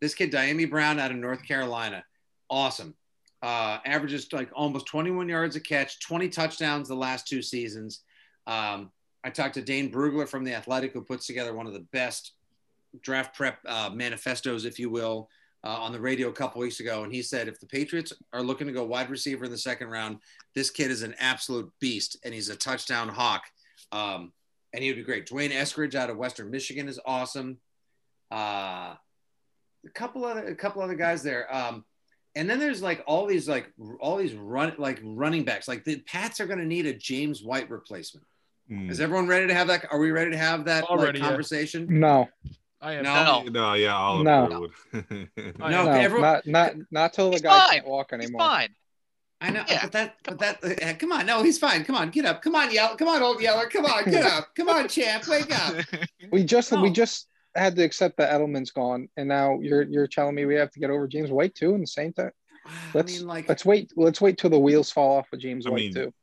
This 0.00 0.14
kid, 0.14 0.32
Dyami 0.32 0.68
Brown, 0.68 0.98
out 0.98 1.10
of 1.10 1.16
North 1.16 1.46
Carolina, 1.46 2.04
awesome. 2.48 2.94
Uh, 3.42 3.78
averages 3.84 4.32
like 4.32 4.50
almost 4.54 4.86
21 4.86 5.28
yards 5.28 5.56
a 5.56 5.60
catch, 5.60 6.00
20 6.00 6.28
touchdowns 6.28 6.88
the 6.88 6.94
last 6.94 7.26
two 7.26 7.42
seasons. 7.42 8.02
Um, 8.46 8.90
I 9.24 9.30
talked 9.30 9.54
to 9.54 9.62
Dane 9.62 9.90
Brugler 9.90 10.28
from 10.28 10.44
the 10.44 10.54
Athletic, 10.54 10.92
who 10.92 11.02
puts 11.02 11.26
together 11.26 11.54
one 11.54 11.66
of 11.66 11.72
the 11.72 11.86
best 11.92 12.32
draft 13.02 13.36
prep 13.36 13.58
uh, 13.66 13.90
manifestos, 13.92 14.64
if 14.64 14.78
you 14.78 14.90
will, 14.90 15.28
uh, 15.64 15.68
on 15.68 15.92
the 15.92 16.00
radio 16.00 16.28
a 16.28 16.32
couple 16.32 16.60
weeks 16.60 16.80
ago. 16.80 17.04
And 17.04 17.12
he 17.12 17.22
said, 17.22 17.48
if 17.48 17.60
the 17.60 17.66
Patriots 17.66 18.12
are 18.32 18.42
looking 18.42 18.66
to 18.66 18.72
go 18.72 18.84
wide 18.84 19.10
receiver 19.10 19.44
in 19.44 19.50
the 19.50 19.58
second 19.58 19.88
round, 19.88 20.18
this 20.54 20.70
kid 20.70 20.90
is 20.90 21.02
an 21.02 21.14
absolute 21.18 21.70
beast 21.80 22.18
and 22.24 22.32
he's 22.32 22.48
a 22.48 22.56
touchdown 22.56 23.08
hawk. 23.08 23.42
Um, 23.92 24.32
and 24.72 24.82
he 24.82 24.90
would 24.90 24.96
be 24.96 25.02
great. 25.02 25.26
D'Wayne 25.26 25.50
Eskridge 25.50 25.94
out 25.94 26.10
of 26.10 26.16
Western 26.16 26.50
Michigan 26.50 26.88
is 26.88 27.00
awesome. 27.04 27.58
Uh, 28.30 28.94
a 29.84 29.90
couple 29.94 30.24
other, 30.24 30.46
a 30.46 30.54
couple 30.54 30.82
other 30.82 30.94
guys 30.94 31.22
there. 31.22 31.52
Um, 31.54 31.84
and 32.36 32.48
then 32.48 32.58
there's 32.58 32.80
like 32.80 33.02
all 33.06 33.26
these 33.26 33.48
like 33.48 33.72
all 33.98 34.16
these 34.16 34.34
run 34.34 34.72
like 34.78 35.00
running 35.02 35.44
backs. 35.44 35.66
Like 35.66 35.84
the 35.84 35.98
Pats 36.00 36.38
are 36.40 36.46
going 36.46 36.60
to 36.60 36.64
need 36.64 36.86
a 36.86 36.94
James 36.94 37.42
White 37.42 37.68
replacement. 37.68 38.26
Mm. 38.70 38.88
Is 38.88 39.00
everyone 39.00 39.26
ready 39.26 39.48
to 39.48 39.54
have 39.54 39.66
that? 39.66 39.86
Are 39.90 39.98
we 39.98 40.12
ready 40.12 40.30
to 40.30 40.36
have 40.36 40.64
that 40.66 40.82
like, 40.82 40.90
Already, 40.90 41.18
yeah. 41.18 41.26
conversation? 41.26 41.86
No, 41.88 42.28
I 42.80 42.94
am. 42.94 43.04
No. 43.04 43.42
No. 43.42 43.42
No, 43.50 43.74
yeah, 43.74 43.94
Oliver 43.94 44.24
No. 44.24 44.60
would. 44.92 45.28
No, 45.58 45.68
no, 45.68 45.90
everyone- 45.90 46.22
not 46.22 46.46
not 46.46 46.72
not 46.90 47.12
till 47.12 47.26
the 47.30 47.32
He's 47.36 47.42
guy 47.42 47.58
fine. 47.58 47.70
can't 47.72 47.86
walk 47.86 48.08
He's 48.12 48.20
anymore. 48.24 48.40
fine. 48.40 48.68
I 49.42 49.50
know, 49.50 49.64
Yeah. 49.68 49.80
but 49.84 49.92
that, 49.92 50.16
but 50.24 50.38
that, 50.40 50.82
uh, 50.82 50.94
come 50.98 51.12
on, 51.12 51.24
no, 51.24 51.42
he's 51.42 51.58
fine. 51.58 51.82
Come 51.84 51.96
on, 51.96 52.10
get 52.10 52.26
up. 52.26 52.42
Come 52.42 52.54
on, 52.54 52.70
yell. 52.72 52.94
Come 52.96 53.08
on, 53.08 53.22
old 53.22 53.40
yeller. 53.40 53.68
Come 53.70 53.86
on, 53.86 54.04
get 54.04 54.24
up. 54.24 54.54
Come 54.54 54.68
on, 54.68 54.86
champ, 54.88 55.26
wake 55.28 55.50
up. 55.58 55.76
We 56.30 56.44
just 56.44 56.70
No. 56.72 56.82
we 56.82 56.90
just 56.90 57.26
had 57.54 57.74
to 57.76 57.82
accept 57.82 58.18
that 58.18 58.32
Edelman's 58.32 58.70
gone, 58.70 59.08
and 59.16 59.28
now 59.28 59.58
you're 59.60 59.82
you're 59.82 60.06
telling 60.06 60.34
me 60.34 60.44
we 60.44 60.54
have 60.56 60.70
to 60.72 60.78
get 60.80 60.90
over 60.90 61.08
James 61.08 61.30
White 61.30 61.54
too 61.54 61.74
in 61.74 61.80
the 61.80 61.86
same 61.86 62.12
time. 62.12 62.32
Let's 62.94 63.18
mean, 63.18 63.26
like, 63.26 63.48
let's 63.48 63.64
wait. 63.64 63.90
Let's 63.96 64.20
wait 64.20 64.36
till 64.38 64.50
the 64.50 64.58
wheels 64.58 64.90
fall 64.90 65.16
off 65.18 65.32
of 65.32 65.40
James 65.40 65.66
I 65.66 65.70
White 65.70 65.76
mean, 65.76 65.94
too. 65.94 66.14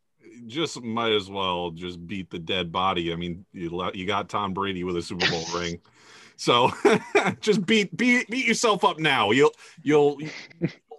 just 0.46 0.82
might 0.84 1.12
as 1.12 1.28
well 1.30 1.72
just 1.72 2.06
beat 2.06 2.30
the 2.30 2.40
dead 2.40 2.72
body. 2.72 3.12
I 3.12 3.16
mean, 3.16 3.46
you 3.52 3.72
le- 3.76 3.92
you 3.96 4.06
got 4.06 4.30
Tom 4.30 4.54
Brady 4.54 4.84
with 4.84 4.96
a 4.96 5.02
Super 5.02 5.28
Bowl 5.30 5.44
ring, 5.60 5.82
so 6.38 6.72
just 7.42 7.66
beat 7.66 7.96
beat 7.98 8.30
beat 8.30 8.46
yourself 8.46 8.86
up 8.86 9.00
now. 9.00 9.32
You'll 9.32 9.54
you'll 9.84 10.18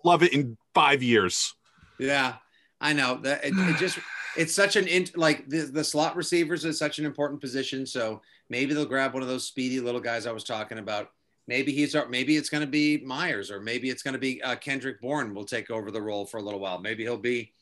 love 0.05 0.23
it 0.23 0.33
in 0.33 0.57
five 0.75 1.03
years. 1.03 1.55
yeah, 1.99 2.35
I 2.81 2.93
know 2.93 3.19
that 3.23 3.45
it, 3.45 3.53
it 3.57 3.77
just, 3.79 3.99
it's 4.37 4.55
such 4.55 4.77
an 4.77 4.87
int 4.87 5.17
like 5.17 5.49
the, 5.49 5.63
the 5.63 5.85
slot 5.85 6.17
receivers 6.17 6.65
is 6.65 6.79
such 6.79 6.99
an 6.99 7.05
important 7.05 7.41
position. 7.41 7.87
So 7.87 8.23
maybe 8.49 8.75
they'll 8.75 8.87
grab 8.87 9.15
one 9.15 9.23
of 9.23 9.29
those 9.29 9.47
speedy 9.47 9.81
little 9.81 10.01
guys 10.01 10.27
I 10.27 10.33
was 10.33 10.45
talking 10.45 10.79
about. 10.79 11.11
Maybe 11.47 11.73
he's, 11.73 11.97
maybe 12.11 12.37
it's 12.37 12.51
going 12.51 12.61
to 12.61 12.67
be 12.67 12.99
Meyers, 12.99 13.51
or 13.51 13.61
maybe 13.61 13.89
it's 13.89 14.03
going 14.03 14.13
to 14.13 14.19
be 14.19 14.43
uh, 14.43 14.57
Kendrick 14.57 15.01
Bourne 15.01 15.35
will 15.35 15.47
take 15.47 15.71
over 15.71 15.91
the 15.91 16.03
role 16.03 16.27
for 16.27 16.37
a 16.37 16.43
little 16.43 16.61
while. 16.61 16.79
Maybe 16.79 17.05
he'll 17.05 17.17
be, 17.17 17.53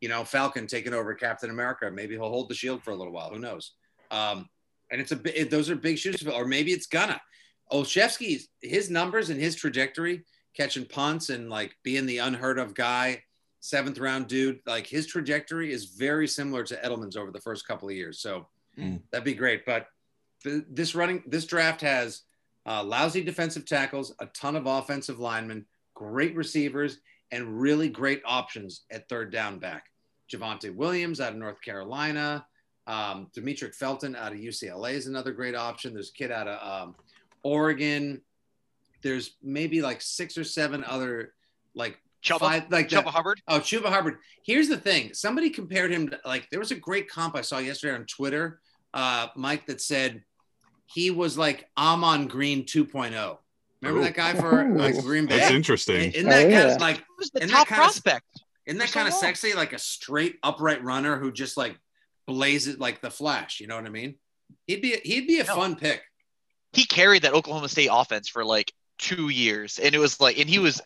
you 0.00 0.08
know, 0.08 0.24
Falcon 0.24 0.66
taking 0.66 0.94
over 0.94 1.14
Captain 1.14 1.50
America. 1.50 1.90
Maybe 1.90 2.14
he'll 2.14 2.30
hold 2.30 2.48
the 2.48 2.54
shield 2.54 2.82
for 2.82 2.92
a 2.92 2.96
little 2.96 3.12
while. 3.12 3.28
Who 3.30 3.38
knows? 3.38 3.72
Um, 4.10 4.48
and 4.94 5.02
it's 5.02 5.10
a 5.10 5.20
it, 5.40 5.50
those 5.50 5.68
are 5.68 5.74
big 5.76 5.98
shoes. 5.98 6.24
Or 6.26 6.46
maybe 6.46 6.70
it's 6.72 6.86
gonna. 6.86 7.20
Olszewski's 7.72 8.48
his 8.62 8.90
numbers 8.90 9.30
and 9.30 9.40
his 9.40 9.56
trajectory, 9.56 10.22
catching 10.56 10.84
punts 10.84 11.30
and 11.30 11.50
like 11.50 11.76
being 11.82 12.06
the 12.06 12.18
unheard 12.18 12.58
of 12.60 12.74
guy, 12.74 13.22
seventh 13.60 13.98
round 13.98 14.28
dude. 14.28 14.60
Like 14.66 14.86
his 14.86 15.06
trajectory 15.08 15.72
is 15.72 15.86
very 15.86 16.28
similar 16.28 16.62
to 16.64 16.76
Edelman's 16.76 17.16
over 17.16 17.32
the 17.32 17.40
first 17.40 17.66
couple 17.66 17.88
of 17.88 17.94
years. 17.94 18.20
So 18.20 18.48
Mm. 18.78 19.00
that'd 19.10 19.24
be 19.24 19.34
great. 19.34 19.64
But 19.64 19.86
th- 20.42 20.64
this 20.68 20.94
running 20.96 21.22
this 21.26 21.46
draft 21.46 21.80
has 21.82 22.22
uh, 22.66 22.82
lousy 22.82 23.22
defensive 23.22 23.64
tackles, 23.66 24.14
a 24.20 24.26
ton 24.26 24.56
of 24.56 24.66
offensive 24.66 25.18
linemen, 25.20 25.66
great 25.94 26.34
receivers, 26.34 26.98
and 27.30 27.60
really 27.60 27.88
great 27.88 28.22
options 28.24 28.84
at 28.90 29.08
third 29.08 29.30
down 29.32 29.58
back. 29.58 29.86
Javonte 30.32 30.74
Williams 30.74 31.20
out 31.20 31.32
of 31.32 31.38
North 31.38 31.60
Carolina. 31.62 32.46
Um, 32.86 33.28
Demetric 33.36 33.74
Felton 33.74 34.14
out 34.16 34.32
of 34.32 34.38
UCLA 34.38 34.92
is 34.92 35.06
another 35.06 35.32
great 35.32 35.54
option. 35.54 35.94
There's 35.94 36.10
a 36.10 36.12
kid 36.12 36.30
out 36.30 36.46
of 36.48 36.82
um, 36.88 36.94
Oregon. 37.42 38.20
There's 39.02 39.36
maybe 39.42 39.82
like 39.82 40.00
six 40.02 40.36
or 40.38 40.44
seven 40.44 40.84
other 40.84 41.34
like 41.74 41.98
Chuba, 42.22 42.38
five 42.40 42.62
like 42.70 42.88
Chuba 42.88 43.04
that. 43.04 43.06
Hubbard. 43.08 43.42
Oh, 43.48 43.58
Chuba 43.60 43.86
Hubbard. 43.86 44.18
Here's 44.44 44.68
the 44.68 44.76
thing. 44.78 45.12
Somebody 45.14 45.50
compared 45.50 45.90
him 45.92 46.08
to 46.10 46.18
like 46.24 46.48
there 46.50 46.60
was 46.60 46.70
a 46.70 46.76
great 46.76 47.08
comp 47.08 47.36
I 47.36 47.42
saw 47.42 47.58
yesterday 47.58 47.94
on 47.94 48.04
Twitter, 48.06 48.60
uh, 48.94 49.28
Mike, 49.36 49.66
that 49.66 49.80
said 49.80 50.22
he 50.86 51.10
was 51.10 51.36
like 51.38 51.68
Ahman 51.76 52.26
Green 52.28 52.64
2.0. 52.64 53.38
Remember 53.82 54.00
Ooh. 54.00 54.04
that 54.04 54.14
guy 54.14 54.32
for 54.34 54.66
like 54.70 54.96
Green 55.02 55.26
Bay? 55.26 55.38
That's 55.38 55.50
interesting. 55.52 56.12
Isn't 56.12 56.28
that 56.30 56.46
Oh, 56.46 56.50
kind 56.50 56.70
of 56.70 56.80
like 56.80 57.04
Who's 57.18 57.30
the 57.30 57.40
top 57.40 57.48
that 57.50 57.68
kinda 57.68 57.82
prospect? 57.82 58.24
isn't 58.66 58.78
that 58.78 58.86
For 58.86 58.92
so 58.92 58.98
kind 59.00 59.08
of 59.08 59.12
long. 59.14 59.20
sexy? 59.20 59.52
Like 59.54 59.74
a 59.74 59.78
straight 59.78 60.38
upright 60.42 60.82
runner 60.82 61.18
who 61.18 61.30
just 61.32 61.58
like 61.58 61.78
blazes 62.26 62.78
like 62.78 63.00
the 63.00 63.10
flash. 63.10 63.60
You 63.60 63.66
know 63.66 63.76
what 63.76 63.86
I 63.86 63.90
mean? 63.90 64.16
He'd 64.66 64.82
be 64.82 64.96
he'd 65.04 65.26
be 65.26 65.40
a 65.40 65.44
No. 65.44 65.54
fun 65.56 65.76
pick. 65.76 66.02
he 66.72 66.84
carried 66.84 67.22
that 67.22 67.34
Oklahoma 67.34 67.68
State 67.68 67.88
offense 67.92 68.28
for 68.28 68.44
like 68.44 68.72
two 68.98 69.28
years, 69.28 69.78
and 69.78 69.94
it 69.94 69.98
was 69.98 70.20
like, 70.20 70.38
and 70.38 70.48
he 70.48 70.58
was 70.58 70.80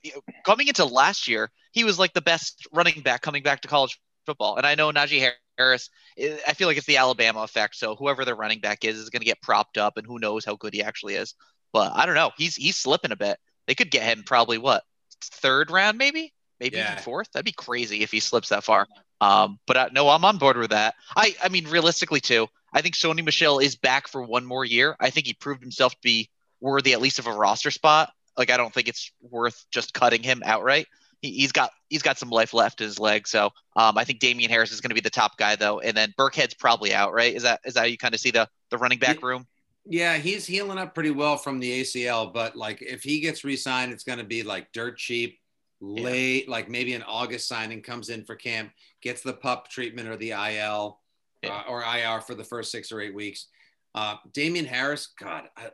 coming 0.45 0.68
into 0.68 0.84
last 0.84 1.28
year, 1.28 1.51
he 1.72 1.84
was 1.84 1.99
like 1.99 2.12
the 2.12 2.20
best 2.20 2.66
running 2.72 3.01
back 3.03 3.22
coming 3.22 3.43
back 3.43 3.61
to 3.62 3.68
college 3.68 3.99
football. 4.26 4.57
And 4.57 4.66
I 4.66 4.74
know 4.74 4.91
Najee 4.93 5.30
Harris, 5.57 5.91
I 6.18 6.53
feel 6.55 6.68
like 6.68 6.76
it's 6.76 6.86
the 6.86 6.97
Alabama 6.99 7.41
effect. 7.41 7.74
So 7.76 7.97
whoever 7.97 8.24
the 8.24 8.34
running 8.34 8.61
back 8.61 8.84
is 8.84 8.97
is 8.99 9.11
going 9.11 9.20
to 9.20 9.26
get 9.26 9.41
propped 9.43 9.78
up, 9.78 9.97
and 9.97 10.07
who 10.07 10.18
knows 10.18 10.45
how 10.45 10.57
good 10.57 10.74
he 10.74 10.82
actually 10.82 11.14
is. 11.14 11.34
But 11.72 11.93
I 11.95 12.07
don't 12.07 12.14
know. 12.14 12.30
He's 12.36 12.55
he's 12.57 12.76
slipping 12.76 13.12
a 13.12 13.16
bit. 13.16 13.39
They 13.66 13.74
could 13.74 13.91
get 13.91 14.03
him 14.05 14.22
probably 14.24 14.59
what 14.59 14.84
third 15.22 15.70
round, 15.70 15.99
maybe, 15.99 16.32
maybe 16.61 16.76
Yeah. 16.76 17.01
fourth. 17.01 17.28
That'd 17.32 17.45
be 17.45 17.53
crazy 17.53 18.03
if 18.03 18.11
he 18.11 18.20
slips 18.20 18.49
that 18.51 18.64
far. 18.64 18.86
Um, 19.20 19.58
but 19.66 19.76
uh, 19.76 19.88
no, 19.92 20.08
I'm 20.08 20.24
on 20.24 20.38
board 20.38 20.56
with 20.56 20.70
that. 20.70 20.94
I 21.16 21.34
I 21.42 21.48
mean, 21.48 21.68
realistically 21.68 22.20
too, 22.20 22.48
I 22.72 22.82
think 22.82 22.94
Sony 22.94 23.24
Michel 23.24 23.58
is 23.58 23.76
back 23.76 24.08
for 24.08 24.22
one 24.22 24.44
more 24.44 24.64
year. 24.64 24.96
I 25.00 25.10
think 25.10 25.26
he 25.26 25.34
proved 25.34 25.62
himself 25.62 25.92
to 25.92 26.00
be 26.02 26.30
worthy 26.60 26.92
at 26.92 27.00
least 27.00 27.18
of 27.18 27.26
a 27.26 27.32
roster 27.32 27.70
spot. 27.70 28.12
Like 28.36 28.50
I 28.50 28.56
don't 28.56 28.72
think 28.72 28.88
it's 28.88 29.10
worth 29.20 29.64
just 29.70 29.94
cutting 29.94 30.22
him 30.22 30.42
outright. 30.44 30.86
He, 31.20 31.32
he's 31.32 31.52
got 31.52 31.72
he's 31.88 32.02
got 32.02 32.18
some 32.18 32.30
life 32.30 32.54
left 32.54 32.80
in 32.80 32.86
his 32.86 33.00
leg. 33.00 33.26
So 33.26 33.46
um, 33.74 33.98
I 33.98 34.04
think 34.04 34.20
Damien 34.20 34.50
Harris 34.50 34.72
is 34.72 34.80
going 34.80 34.90
to 34.90 34.94
be 34.94 35.00
the 35.00 35.10
top 35.10 35.36
guy 35.36 35.56
though, 35.56 35.80
and 35.80 35.96
then 35.96 36.14
Burkhead's 36.16 36.54
probably 36.54 36.94
out, 36.94 37.12
right? 37.12 37.34
Is 37.34 37.42
that 37.42 37.60
is 37.64 37.74
that 37.74 37.80
how 37.80 37.86
you 37.86 37.98
kind 37.98 38.14
of 38.14 38.20
see 38.20 38.30
the 38.30 38.48
the 38.70 38.78
running 38.78 38.98
back 38.98 39.22
room? 39.22 39.46
Yeah, 39.90 40.18
he's 40.18 40.46
healing 40.46 40.76
up 40.76 40.94
pretty 40.94 41.10
well 41.10 41.38
from 41.38 41.60
the 41.60 41.80
ACL, 41.80 42.32
but 42.32 42.54
like 42.54 42.82
if 42.82 43.02
he 43.02 43.20
gets 43.20 43.42
re-signed, 43.42 43.90
it's 43.90 44.04
going 44.04 44.18
to 44.18 44.24
be 44.24 44.42
like 44.42 44.70
dirt 44.72 44.98
cheap, 44.98 45.38
late, 45.81 46.49
like 46.49 46.68
maybe 46.68 46.95
an 46.95 47.03
August 47.03 47.49
signing 47.49 47.83
comes 47.83 48.09
in 48.09 48.24
for 48.24 48.35
camp, 48.35 48.72
gets 49.03 49.22
the 49.22 49.33
pup 49.33 49.68
treatment 49.68 50.09
or 50.09 50.16
the 50.16 50.31
IL 50.31 51.01
Yeah. 51.43 51.51
uh, 51.59 51.62
or 51.68 51.83
IR 51.83 52.20
for 52.20 52.35
the 52.35 52.45
first 52.45 52.70
six 52.72 52.91
or 52.91 53.01
eight 53.01 53.14
weeks. 53.14 53.47
Uh, 53.95 54.16
Damien 54.33 54.66
Harris, 54.66 55.09
God, 55.18 55.45
I, 55.57 55.70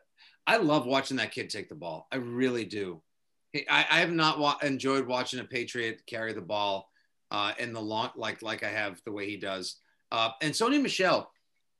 I 0.46 0.56
love 0.58 0.86
watching 0.86 1.16
that 1.18 1.32
kid 1.32 1.50
take 1.50 1.68
the 1.68 1.74
ball. 1.74 2.06
I 2.12 2.16
really 2.16 2.64
do. 2.64 3.02
I, 3.54 3.86
I 3.90 4.00
have 4.00 4.10
not 4.12 4.38
wa- 4.38 4.58
enjoyed 4.62 5.06
watching 5.06 5.40
a 5.40 5.44
Patriot 5.44 6.02
carry 6.06 6.32
the 6.32 6.40
ball 6.40 6.90
uh, 7.30 7.52
in 7.58 7.72
the 7.72 7.80
long, 7.80 8.10
like 8.16 8.42
like 8.42 8.62
I 8.62 8.68
have 8.68 9.00
the 9.04 9.12
way 9.12 9.26
he 9.28 9.36
does. 9.36 9.76
Uh, 10.12 10.30
and 10.42 10.52
Sony 10.52 10.80
Michel, 10.80 11.30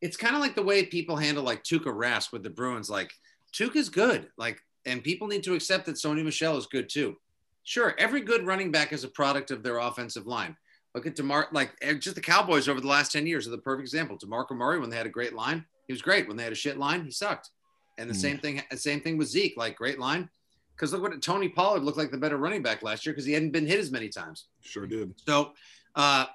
it's 0.01 0.16
kind 0.16 0.35
of 0.35 0.41
like 0.41 0.55
the 0.55 0.62
way 0.62 0.85
people 0.85 1.16
handle 1.16 1.45
like 1.45 1.62
Tuukka 1.62 1.87
Rask 1.87 2.33
with 2.33 2.43
the 2.43 2.51
Bruins. 2.51 2.89
Like 2.89 3.12
Tuukka's 3.53 3.89
good, 3.89 4.29
like, 4.39 4.61
and 4.87 5.03
people 5.05 5.27
need 5.29 5.43
to 5.45 5.55
accept 5.55 5.87
that 5.87 5.97
Sony 5.97 6.25
Michel 6.25 6.57
is 6.57 6.66
good 6.66 6.89
too. 6.89 7.16
Sure, 7.64 7.94
every 7.98 8.20
good 8.20 8.46
running 8.46 8.70
back 8.70 8.92
is 8.92 9.04
a 9.04 9.08
product 9.08 9.50
of 9.50 9.62
their 9.62 9.78
offensive 9.78 10.26
line. 10.26 10.56
Look 10.94 11.06
at 11.06 11.16
Demar, 11.16 11.48
like 11.50 11.72
eh, 11.82 11.94
just 11.94 12.14
the 12.14 12.20
Cowboys 12.20 12.68
over 12.68 12.80
the 12.80 12.86
last 12.86 13.10
ten 13.10 13.26
years 13.26 13.46
are 13.48 13.50
the 13.50 13.58
perfect 13.58 13.82
example. 13.86 14.16
Demarco 14.18 14.52
Murray, 14.52 14.78
when 14.78 14.90
they 14.90 14.96
had 14.96 15.06
a 15.06 15.10
great 15.10 15.32
line, 15.34 15.64
he 15.88 15.92
was 15.92 16.02
great. 16.02 16.28
When 16.28 16.36
they 16.36 16.44
had 16.44 16.52
a 16.52 16.56
shit 16.56 16.78
line, 16.78 17.04
he 17.04 17.10
sucked. 17.10 17.50
And 17.98 18.08
the 18.08 18.14
Hmm. 18.14 18.20
same 18.20 18.38
thing, 18.38 18.62
same 18.76 19.00
thing 19.00 19.16
with 19.16 19.28
Zeke, 19.28 19.54
like 19.56 19.76
great 19.76 19.98
line. 19.98 20.28
Because 20.76 20.92
look 20.92 21.02
what 21.02 21.20
Tony 21.22 21.48
Pollard 21.48 21.82
looked 21.84 21.98
like 21.98 22.10
the 22.10 22.18
better 22.18 22.36
running 22.36 22.62
back 22.62 22.82
last 22.82 23.06
year 23.06 23.12
because 23.12 23.24
he 23.24 23.32
hadn't 23.32 23.52
been 23.52 23.66
hit 23.66 23.78
as 23.78 23.90
many 23.92 24.08
times. 24.08 24.46
Sure 24.60 24.86
did. 24.86 25.14
So 25.24 25.52
uh, 25.94 26.26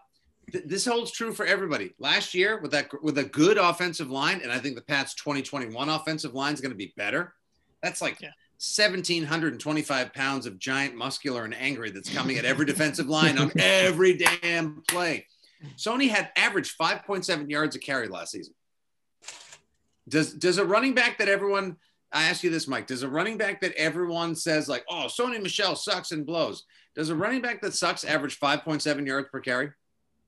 th- 0.52 0.64
this 0.66 0.86
holds 0.86 1.12
true 1.12 1.34
for 1.34 1.46
everybody. 1.46 1.94
Last 2.00 2.34
year 2.34 2.60
with 2.62 2.72
that 2.72 2.90
with 3.04 3.18
a 3.18 3.26
good 3.26 3.58
offensive 3.58 4.10
line, 4.10 4.40
and 4.42 4.52
I 4.52 4.58
think 4.60 4.76
the 4.76 4.82
Pats 4.82 5.14
2021 5.16 5.90
offensive 5.90 6.34
line 6.34 6.54
is 6.54 6.62
going 6.62 6.72
to 6.72 6.78
be 6.78 6.94
better. 6.98 7.34
That's 7.84 8.02
like 8.02 8.20
Yeah. 8.22 8.32
1,725 8.60 10.14
pounds 10.14 10.46
of 10.46 10.60
giant, 10.60 10.94
muscular, 10.94 11.46
and 11.46 11.56
angry 11.56 11.92
that's 11.92 12.14
coming 12.14 12.38
at 12.38 12.44
every 12.44 12.66
defensive 12.66 13.08
line 13.08 13.38
on 13.38 13.52
every 13.60 14.18
damn 14.18 14.84
play. 14.90 15.26
Sony 15.78 16.10
had 16.10 16.30
averaged 16.36 16.78
5.7 16.78 17.50
yards 17.50 17.78
a 17.78 17.80
carry 17.80 18.10
last 18.10 18.32
season. 18.32 18.54
Does 20.10 20.34
does 20.34 20.58
a 20.58 20.66
running 20.66 20.94
back 20.94 21.20
that 21.20 21.30
everyone 21.30 21.78
I 22.12 22.24
ask 22.24 22.44
you 22.44 22.50
this, 22.50 22.68
Mike, 22.68 22.88
does 22.88 23.04
a 23.04 23.08
running 23.08 23.38
back 23.38 23.62
that 23.62 23.76
everyone 23.76 24.36
says 24.36 24.68
like, 24.68 24.84
oh, 24.90 25.08
Sony 25.08 25.42
Michel 25.42 25.76
sucks 25.76 26.12
and 26.12 26.26
blows, 26.26 26.64
does 26.96 27.10
a 27.10 27.16
running 27.16 27.42
back 27.42 27.62
that 27.62 27.76
sucks 27.76 28.04
average 28.04 28.40
5.7 28.40 29.06
yards 29.06 29.30
per 29.32 29.40
carry? 29.40 29.72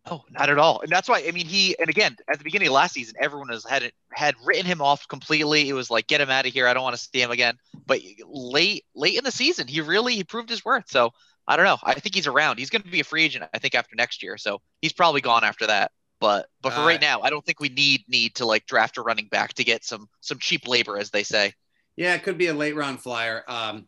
Oh, 0.10 0.24
not 0.32 0.50
at 0.50 0.58
all. 0.58 0.82
And 0.82 0.92
that's 0.92 1.08
why 1.08 1.24
I 1.28 1.32
mean 1.32 1.46
he 1.46 1.78
and 1.78 1.90
again 1.90 2.16
at 2.28 2.38
the 2.40 2.44
beginning 2.44 2.70
of 2.70 2.74
last 2.74 2.94
season, 2.94 3.16
everyone 3.20 3.50
has 3.50 3.64
had 3.64 3.84
it 3.84 3.94
had 4.12 4.36
written 4.44 4.66
him 4.66 4.82
off 4.82 5.08
completely. 5.08 5.70
It 5.70 5.74
was 5.74 5.92
like 5.92 6.08
get 6.08 6.22
him 6.22 6.30
out 6.32 6.48
of 6.48 6.54
here. 6.54 6.68
I 6.68 6.74
don't 6.74 6.84
want 6.84 6.96
to 6.96 7.02
see 7.02 7.22
him 7.22 7.30
again. 7.32 7.58
But 7.86 8.02
late 8.26 8.86
late 8.96 9.18
in 9.18 9.24
the 9.24 9.32
season, 9.32 9.68
he 9.68 9.80
really 9.82 10.16
he 10.16 10.24
proved 10.24 10.50
his 10.50 10.66
worth. 10.66 10.90
So 10.90 11.12
I 11.48 11.56
don't 11.56 11.66
know. 11.66 11.78
I 11.84 11.94
think 11.96 12.16
he's 12.16 12.28
around. 12.28 12.58
He's 12.58 12.70
going 12.70 12.82
to 12.84 12.90
be 12.90 13.00
a 13.00 13.04
free 13.04 13.24
agent. 13.24 13.46
I 13.54 13.60
think 13.60 13.76
after 13.76 13.96
next 13.96 14.24
year. 14.24 14.38
So 14.38 14.62
he's 14.82 14.94
probably 14.94 15.22
gone 15.22 15.44
after 15.44 15.68
that. 15.68 15.92
But 16.20 16.48
but 16.62 16.74
for 16.74 16.82
Uh, 16.82 16.86
right 16.88 17.02
now, 17.02 17.22
I 17.22 17.30
don't 17.30 17.46
think 17.46 17.60
we 17.60 17.70
need 17.70 18.04
need 18.08 18.36
to 18.36 18.46
like 18.46 18.66
draft 18.66 18.98
a 18.98 19.02
running 19.02 19.28
back 19.28 19.54
to 19.56 19.64
get 19.64 19.84
some 19.84 20.08
some 20.22 20.40
cheap 20.40 20.68
labor, 20.68 20.98
as 20.98 21.12
they 21.12 21.24
say. 21.24 21.54
Yeah, 21.96 22.16
it 22.16 22.24
could 22.24 22.38
be 22.38 22.48
a 22.48 22.54
late 22.54 22.76
round 22.76 23.02
flyer. 23.02 23.44
Um, 23.48 23.88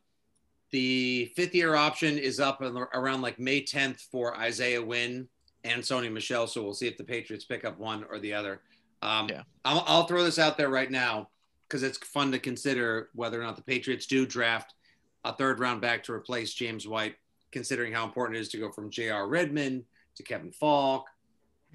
the 0.71 1.31
fifth 1.35 1.55
year 1.55 1.75
option 1.75 2.17
is 2.17 2.39
up 2.39 2.61
around 2.61 3.21
like 3.21 3.39
May 3.39 3.61
10th 3.63 4.01
for 4.11 4.35
Isaiah 4.35 4.81
Wynn 4.81 5.29
and 5.63 5.81
Sony 5.81 6.11
Michel. 6.11 6.47
So 6.47 6.61
we'll 6.63 6.73
see 6.73 6.87
if 6.87 6.97
the 6.97 7.03
Patriots 7.03 7.45
pick 7.45 7.65
up 7.65 7.77
one 7.79 8.05
or 8.09 8.19
the 8.19 8.33
other. 8.33 8.61
Um, 9.01 9.27
Yeah. 9.29 9.43
I'll, 9.65 9.83
I'll 9.87 10.05
throw 10.05 10.23
this 10.23 10.39
out 10.39 10.57
there 10.57 10.69
right 10.69 10.91
now 10.91 11.29
because 11.67 11.83
it's 11.83 11.97
fun 11.97 12.31
to 12.31 12.39
consider 12.39 13.09
whether 13.15 13.39
or 13.39 13.43
not 13.43 13.55
the 13.55 13.61
Patriots 13.63 14.05
do 14.05 14.25
draft 14.25 14.73
a 15.25 15.33
third 15.33 15.59
round 15.59 15.81
back 15.81 16.03
to 16.03 16.13
replace 16.13 16.53
James 16.53 16.87
White, 16.87 17.15
considering 17.51 17.93
how 17.93 18.03
important 18.03 18.37
it 18.37 18.41
is 18.41 18.49
to 18.49 18.57
go 18.57 18.71
from 18.71 18.89
J.R. 18.89 19.27
Redmond 19.27 19.83
to 20.15 20.23
Kevin 20.23 20.51
Faulk 20.51 21.05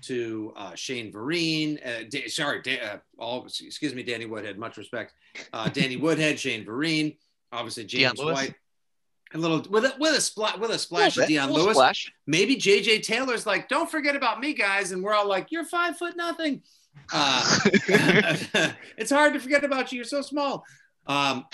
to 0.02 0.52
uh, 0.56 0.74
Shane 0.74 1.10
Vereen. 1.12 1.78
Uh, 1.84 2.04
Da- 2.08 2.28
sorry, 2.28 2.62
da- 2.62 2.80
uh, 2.80 2.98
all 3.18 3.44
excuse 3.46 3.94
me, 3.94 4.02
Danny 4.02 4.26
Woodhead. 4.26 4.58
Much 4.58 4.76
respect, 4.76 5.14
uh, 5.52 5.68
Danny 5.70 5.96
Woodhead, 6.04 6.38
Shane 6.38 6.64
Vereen, 6.64 7.16
obviously 7.52 7.84
James. 7.84 8.22
White. 8.22 8.54
A 9.34 9.38
little 9.38 9.62
with 9.70 9.84
a 9.84 9.94
with 9.98 10.16
a 10.16 10.20
splat 10.20 10.58
with 10.58 10.70
a 10.70 10.78
splash 10.78 11.16
Little 11.16 11.24
of 11.24 11.28
Dion 11.28 11.52
Lewis. 11.52 11.76
splash. 11.76 12.12
Maybe 12.26 12.56
JJ 12.56 13.02
Taylor's 13.02 13.46
like, 13.46 13.68
don't 13.68 13.90
forget 13.90 14.16
about 14.16 14.40
me, 14.40 14.54
guys, 14.54 14.92
and 14.92 15.02
we're 15.02 15.14
all 15.14 15.28
like, 15.28 15.48
you're 15.50 15.64
five 15.64 15.98
foot 15.98 16.16
nothing. 16.16 16.62
Uh, 17.12 17.58
it's 18.96 19.10
hard 19.10 19.34
to 19.34 19.40
forget 19.40 19.64
about 19.64 19.92
you. 19.92 19.96
You're 19.96 20.04
so 20.04 20.22
small. 20.22 20.64
Um, 21.06 21.44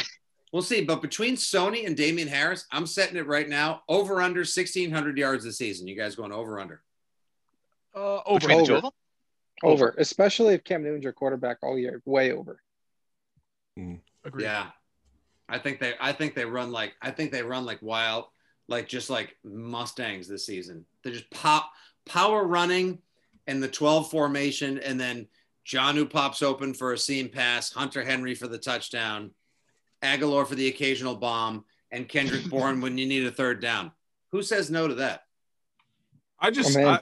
we'll 0.52 0.62
see. 0.62 0.82
But 0.82 1.02
between 1.02 1.34
Sony 1.34 1.86
and 1.86 1.96
Damien 1.96 2.28
Harris, 2.28 2.66
I'm 2.70 2.86
setting 2.86 3.16
it 3.16 3.26
right 3.26 3.48
now 3.48 3.82
over 3.88 4.22
under 4.22 4.40
1,600 4.40 5.18
yards 5.18 5.44
this 5.44 5.58
season. 5.58 5.88
You 5.88 5.96
guys 5.96 6.14
going 6.14 6.32
over 6.32 6.60
under? 6.60 6.82
Uh, 7.94 8.20
over. 8.26 8.40
Between 8.40 8.58
the 8.58 8.66
two 8.66 8.74
Over. 8.76 8.90
Over, 9.62 9.94
especially 9.98 10.54
if 10.54 10.64
Cam 10.64 10.82
Newton's 10.82 11.04
your 11.04 11.12
quarterback 11.12 11.58
all 11.62 11.78
year. 11.78 12.02
Way 12.04 12.32
over. 12.32 12.60
Agreed. 14.24 14.44
Yeah. 14.44 14.70
I 15.54 15.58
think 15.58 15.78
they 15.78 15.94
I 16.00 16.10
think 16.12 16.34
they 16.34 16.44
run 16.44 16.72
like 16.72 16.94
I 17.00 17.12
think 17.12 17.30
they 17.30 17.42
run 17.42 17.64
like 17.64 17.80
wild, 17.80 18.24
like 18.66 18.88
just 18.88 19.08
like 19.08 19.36
Mustangs 19.44 20.26
this 20.26 20.44
season. 20.44 20.84
They're 21.02 21.12
just 21.12 21.30
pop 21.30 21.70
power 22.06 22.44
running 22.44 22.98
and 23.46 23.62
the 23.62 23.68
12 23.68 24.10
formation, 24.10 24.78
and 24.78 24.98
then 24.98 25.28
Jonnu 25.64 26.10
pops 26.10 26.42
open 26.42 26.74
for 26.74 26.92
a 26.92 26.98
seam 26.98 27.28
pass, 27.28 27.72
Hunter 27.72 28.02
Henry 28.02 28.34
for 28.34 28.48
the 28.48 28.58
touchdown, 28.58 29.30
Agholor 30.02 30.44
for 30.44 30.56
the 30.56 30.66
occasional 30.66 31.14
bomb, 31.14 31.64
and 31.92 32.08
Kendrick 32.08 32.44
Bourne 32.50 32.80
when 32.80 32.98
you 32.98 33.06
need 33.06 33.24
a 33.24 33.30
third 33.30 33.60
down. 33.60 33.92
Who 34.32 34.42
says 34.42 34.70
no 34.72 34.88
to 34.88 34.94
that? 34.96 35.22
I 36.40 36.50
just, 36.50 36.76
Oh, 36.76 36.84
I- 36.84 37.00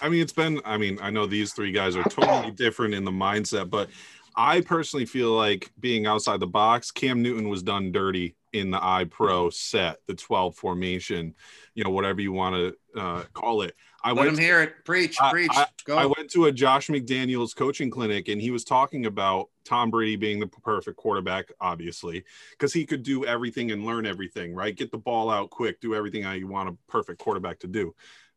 I 0.00 0.08
mean, 0.08 0.20
it's 0.22 0.32
been, 0.32 0.60
I 0.64 0.76
mean, 0.76 0.98
I 1.00 1.10
know 1.10 1.26
these 1.26 1.52
three 1.52 1.72
guys 1.72 1.94
are 1.94 2.04
totally 2.04 2.50
different 2.50 2.94
in 2.94 3.04
the 3.04 3.10
mindset, 3.12 3.70
but 3.70 3.88
I 4.36 4.60
personally 4.60 5.06
feel 5.06 5.32
like 5.32 5.70
being 5.78 6.06
outside 6.06 6.40
the 6.40 6.46
box, 6.46 6.90
Cam 6.90 7.22
Newton 7.22 7.48
was 7.48 7.62
done 7.62 7.92
dirty 7.92 8.36
in 8.52 8.70
the 8.70 8.78
I 8.82 9.04
Pro 9.04 9.50
set, 9.50 9.98
the 10.06 10.14
12 10.14 10.56
formation, 10.56 11.34
you 11.74 11.84
know, 11.84 11.90
whatever 11.90 12.20
you 12.20 12.32
want 12.32 12.54
to 12.54 13.00
uh, 13.00 13.22
call 13.32 13.62
it. 13.62 13.74
I 14.04 14.10
Let 14.10 14.16
went 14.16 14.28
him 14.30 14.38
hear 14.38 14.62
it. 14.62 14.84
Preach, 14.84 15.16
I- 15.20 15.30
preach. 15.30 15.52
Go. 15.84 15.96
I 15.96 16.06
went 16.06 16.30
to 16.32 16.46
a 16.46 16.52
Josh 16.52 16.88
McDaniels 16.88 17.54
coaching 17.54 17.90
clinic 17.90 18.28
and 18.28 18.40
he 18.40 18.50
was 18.50 18.64
talking 18.64 19.06
about 19.06 19.48
Tom 19.64 19.90
Brady 19.90 20.16
being 20.16 20.40
the 20.40 20.46
perfect 20.46 20.96
quarterback, 20.96 21.46
obviously, 21.60 22.24
because 22.50 22.72
he 22.72 22.84
could 22.84 23.02
do 23.02 23.24
everything 23.24 23.70
and 23.70 23.86
learn 23.86 24.06
everything, 24.06 24.54
right? 24.54 24.76
Get 24.76 24.90
the 24.90 24.98
ball 24.98 25.30
out 25.30 25.50
quick, 25.50 25.80
do 25.80 25.94
everything 25.94 26.24
you 26.38 26.48
want 26.48 26.68
a 26.68 26.76
perfect 26.88 27.20
quarterback 27.20 27.60
to 27.60 27.68
do. 27.68 27.94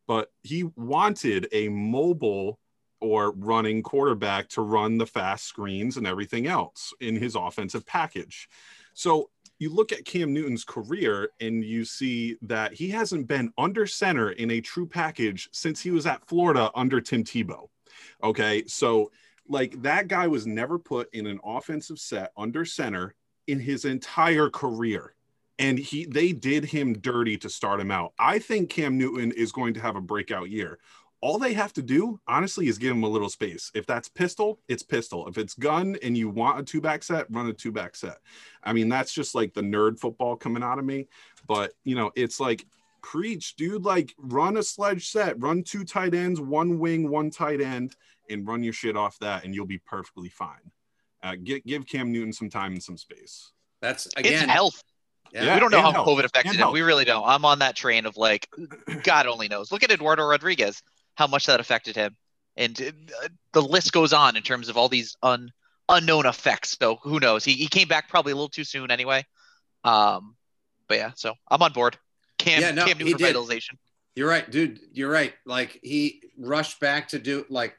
But 0.08 0.32
he 0.44 0.64
wanted 0.76 1.48
a 1.52 1.68
mobile 1.70 2.60
or 3.06 3.32
running 3.34 3.84
quarterback 3.84 4.50
to 4.50 4.62
run 4.62 4.98
the 4.98 5.06
fast 5.06 5.46
screens 5.46 5.98
and 5.98 6.08
everything 6.08 6.48
else 6.48 6.94
in 7.00 7.16
his 7.16 7.36
offensive 7.36 7.86
package. 7.86 8.50
So 8.94 9.30
you 9.60 9.74
look 9.74 9.92
at 9.92 10.06
Cam 10.06 10.34
Newton's 10.34 10.64
career 10.64 11.30
and 11.40 11.64
you 11.64 11.86
see 11.86 12.38
that 12.42 12.74
he 12.74 12.90
hasn't 12.90 13.28
been 13.28 13.54
under 13.58 13.86
center 13.86 14.32
in 14.32 14.52
a 14.52 14.62
true 14.62 14.88
package 14.88 15.48
since 15.52 15.82
he 15.82 15.92
was 15.92 16.06
at 16.06 16.28
Florida 16.28 16.72
under 16.76 17.00
Tim 17.00 17.24
Tebow. 17.24 17.68
Okay. 18.24 18.66
So, 18.68 19.12
like, 19.48 19.82
that 19.84 20.08
guy 20.08 20.28
was 20.28 20.48
never 20.48 20.80
put 20.80 21.14
in 21.14 21.28
an 21.28 21.40
offensive 21.46 22.00
set 22.00 22.32
under 22.36 22.66
center 22.66 23.16
in 23.48 23.60
his 23.60 23.86
entire 23.86 24.50
career. 24.50 25.14
And 25.58 25.80
he 25.80 26.06
they 26.06 26.34
did 26.34 26.66
him 26.66 26.94
dirty 27.00 27.38
to 27.38 27.50
start 27.50 27.80
him 27.80 27.92
out. 27.92 28.12
I 28.20 28.40
think 28.40 28.70
Cam 28.70 28.98
Newton 28.98 29.32
is 29.32 29.54
going 29.54 29.74
to 29.76 29.80
have 29.80 29.96
a 29.96 30.02
breakout 30.02 30.50
year. 30.50 30.80
All 31.26 31.40
they 31.40 31.54
have 31.54 31.74
to 31.74 31.82
do, 31.82 32.20
honestly, 32.28 32.68
is 32.68 32.78
give 32.78 32.92
him 32.92 33.04
a 33.04 33.10
little 33.10 33.30
space. 33.30 33.72
If 33.74 33.88
that's 33.88 34.08
pistol, 34.08 34.60
it's 34.68 34.84
pistol. 34.84 35.28
If 35.28 35.40
it's 35.40 35.56
gun 35.56 35.98
and 36.04 36.16
you 36.16 36.30
want 36.30 36.60
a 36.60 36.64
two 36.64 36.80
back 36.82 37.02
set, 37.02 37.26
run 37.32 37.48
a 37.48 37.54
two 37.54 37.72
back 37.72 37.96
set. 37.96 38.18
I 38.64 38.74
mean, 38.74 38.90
that's 38.90 39.12
just 39.12 39.34
like 39.34 39.54
the 39.56 39.62
nerd 39.62 40.00
football 40.00 40.36
coming 40.36 40.62
out 40.62 40.78
of 40.78 40.86
me. 40.86 41.08
But, 41.48 41.74
you 41.84 41.96
know, 41.96 42.12
it's 42.16 42.40
like, 42.40 42.68
preach, 43.02 43.56
dude. 43.56 43.84
Like, 43.84 44.14
run 44.20 44.58
a 44.58 44.64
sledge 44.64 45.10
set, 45.10 45.42
run 45.42 45.64
two 45.64 45.84
tight 45.84 46.14
ends, 46.14 46.40
one 46.40 46.78
wing, 46.78 47.10
one 47.10 47.32
tight 47.32 47.60
end, 47.60 47.96
and 48.30 48.48
run 48.48 48.62
your 48.64 48.74
shit 48.74 48.96
off 48.96 49.18
that, 49.20 49.46
and 49.46 49.56
you'll 49.56 49.66
be 49.66 49.80
perfectly 49.80 50.30
fine. 50.30 50.72
Uh, 51.24 51.36
get, 51.44 51.66
give 51.66 51.88
Cam 51.88 52.12
Newton 52.12 52.34
some 52.34 52.50
time 52.52 52.74
and 52.74 52.84
some 52.84 52.98
space. 52.98 53.52
That's 53.82 54.06
It's 54.06 54.16
again. 54.16 54.48
health. 54.50 54.84
Yeah. 55.34 55.56
we 55.56 55.60
don't 55.60 55.72
know 55.72 55.78
and 55.78 55.86
how 55.88 55.92
health. 55.92 56.08
COVID 56.08 56.24
affected 56.26 56.50
And 56.50 56.56
him. 56.56 56.60
health. 56.62 56.74
We 56.74 56.82
really 56.82 57.04
don't. 57.04 57.26
I'm 57.28 57.46
on 57.46 57.60
that 57.60 57.76
train 57.76 58.06
of 58.06 58.16
like, 58.16 58.48
God 59.04 59.26
only 59.28 59.48
knows. 59.48 59.72
Look 59.72 59.84
at 59.84 59.92
Eduardo 59.92 60.24
Rodriguez, 60.24 60.82
how 61.16 61.28
much 61.28 61.46
that 61.48 61.60
affected 61.60 61.96
him, 61.96 62.16
and 62.58 62.80
uh, 62.82 63.28
the 63.54 63.62
list 63.62 63.92
goes 63.92 64.14
on 64.14 64.36
in 64.36 64.44
terms 64.44 64.70
of 64.70 64.78
all 64.78 64.90
these 64.90 65.16
un 65.24 65.52
unknown 65.90 66.26
effects. 66.26 66.78
So 66.80 66.98
who 67.04 67.20
knows? 67.20 67.44
He 67.44 67.54
he 67.54 67.68
came 67.68 67.88
back 67.88 68.10
probably 68.10 68.32
a 68.32 68.36
little 68.36 68.50
too 68.50 68.64
soon 68.64 68.92
anyway. 68.92 69.26
Um, 69.84 70.36
but 70.88 70.98
yeah, 70.98 71.12
so 71.16 71.34
I'm 71.50 71.62
on 71.62 71.74
board. 71.74 71.98
Cam 72.38 72.62
Yeah, 72.62 72.72
no, 72.72 72.86
Cam 72.86 72.98
he 72.98 73.04
Newton 73.06 73.18
did. 73.20 73.36
revitalization. 73.36 73.78
You're 74.16 74.30
right, 74.30 74.50
dude. 74.50 74.80
You're 74.94 75.10
right. 75.12 75.34
Like 75.46 75.80
he 75.84 76.22
rushed 76.38 76.80
back 76.80 77.08
to 77.10 77.20
do 77.20 77.46
like 77.50 77.76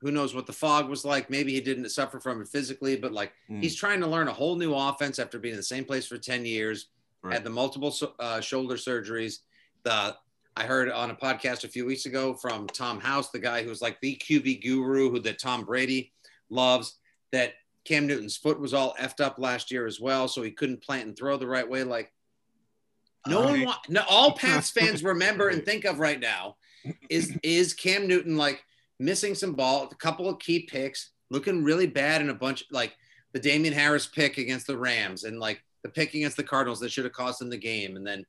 who 0.00 0.10
knows 0.10 0.34
what 0.34 0.46
the 0.46 0.52
fog 0.52 0.88
was 0.88 1.04
like. 1.04 1.30
Maybe 1.30 1.52
he 1.54 1.60
didn't 1.60 1.88
suffer 1.90 2.20
from 2.20 2.42
it 2.42 2.48
physically, 2.48 2.96
but 2.96 3.12
like 3.12 3.32
Mm. 3.50 3.62
he's 3.62 3.74
trying 3.74 4.00
to 4.00 4.06
learn 4.06 4.28
a 4.28 4.32
whole 4.32 4.56
new 4.56 4.74
offense 4.74 5.18
after 5.18 5.38
being 5.38 5.52
in 5.54 5.58
the 5.58 5.62
same 5.62 5.84
place 5.84 6.06
for 6.06 6.18
10 6.18 6.44
years, 6.44 6.86
Right. 7.22 7.34
had 7.34 7.44
the 7.44 7.50
multiple 7.50 7.94
uh, 8.18 8.40
shoulder 8.40 8.74
surgeries. 8.76 9.38
The 9.84 10.16
I 10.56 10.64
heard 10.64 10.90
on 10.90 11.10
a 11.10 11.14
podcast 11.16 11.64
a 11.64 11.68
few 11.68 11.84
weeks 11.84 12.06
ago 12.06 12.34
from 12.34 12.66
Tom 12.68 13.00
House, 13.00 13.30
the 13.30 13.38
guy 13.40 13.62
who's 13.64 13.82
like 13.82 14.00
the 14.00 14.16
QB 14.16 14.62
guru 14.62 15.10
who 15.10 15.18
that 15.20 15.40
Tom 15.40 15.64
Brady 15.64 16.12
loves, 16.48 16.98
that 17.32 17.54
Cam 17.84 18.06
Newton's 18.06 18.36
foot 18.36 18.60
was 18.60 18.72
all 18.72 18.94
effed 19.00 19.20
up 19.22 19.38
last 19.38 19.70
year 19.70 19.86
as 19.86 20.00
well, 20.00 20.28
so 20.28 20.42
he 20.42 20.50
couldn't 20.52 20.82
plant 20.82 21.06
and 21.08 21.16
throw 21.16 21.36
the 21.36 21.46
right 21.46 21.68
way. 21.68 21.82
Like 21.82 22.12
no 23.26 23.40
one 23.40 23.54
Right. 23.54 23.66
want, 23.66 23.78
no, 23.88 24.02
all 24.08 24.32
Pats 24.38 24.70
fans 24.70 25.02
remember 25.02 25.48
and 25.48 25.64
think 25.64 25.84
of 25.84 25.98
right 25.98 26.20
now 26.20 26.56
is 27.08 27.36
is 27.42 27.74
Cam 27.74 28.06
Newton 28.06 28.36
like 28.36 28.62
missing 29.00 29.34
some 29.34 29.54
ball, 29.54 29.88
a 29.90 29.94
couple 29.96 30.28
of 30.28 30.38
key 30.38 30.60
picks, 30.60 31.10
looking 31.30 31.64
really 31.64 31.86
bad 31.88 32.20
in 32.20 32.30
a 32.30 32.34
bunch 32.34 32.64
like 32.70 32.94
the 33.32 33.40
Damien 33.40 33.74
Harris 33.74 34.06
pick 34.06 34.38
against 34.38 34.68
the 34.68 34.78
Rams 34.78 35.24
and 35.24 35.40
like 35.40 35.62
the 35.82 35.88
pick 35.88 36.14
against 36.14 36.36
the 36.36 36.44
Cardinals 36.44 36.78
that 36.80 36.92
should 36.92 37.04
have 37.04 37.12
cost 37.12 37.42
him 37.42 37.50
the 37.50 37.56
game, 37.56 37.96
and 37.96 38.06
then 38.06 38.24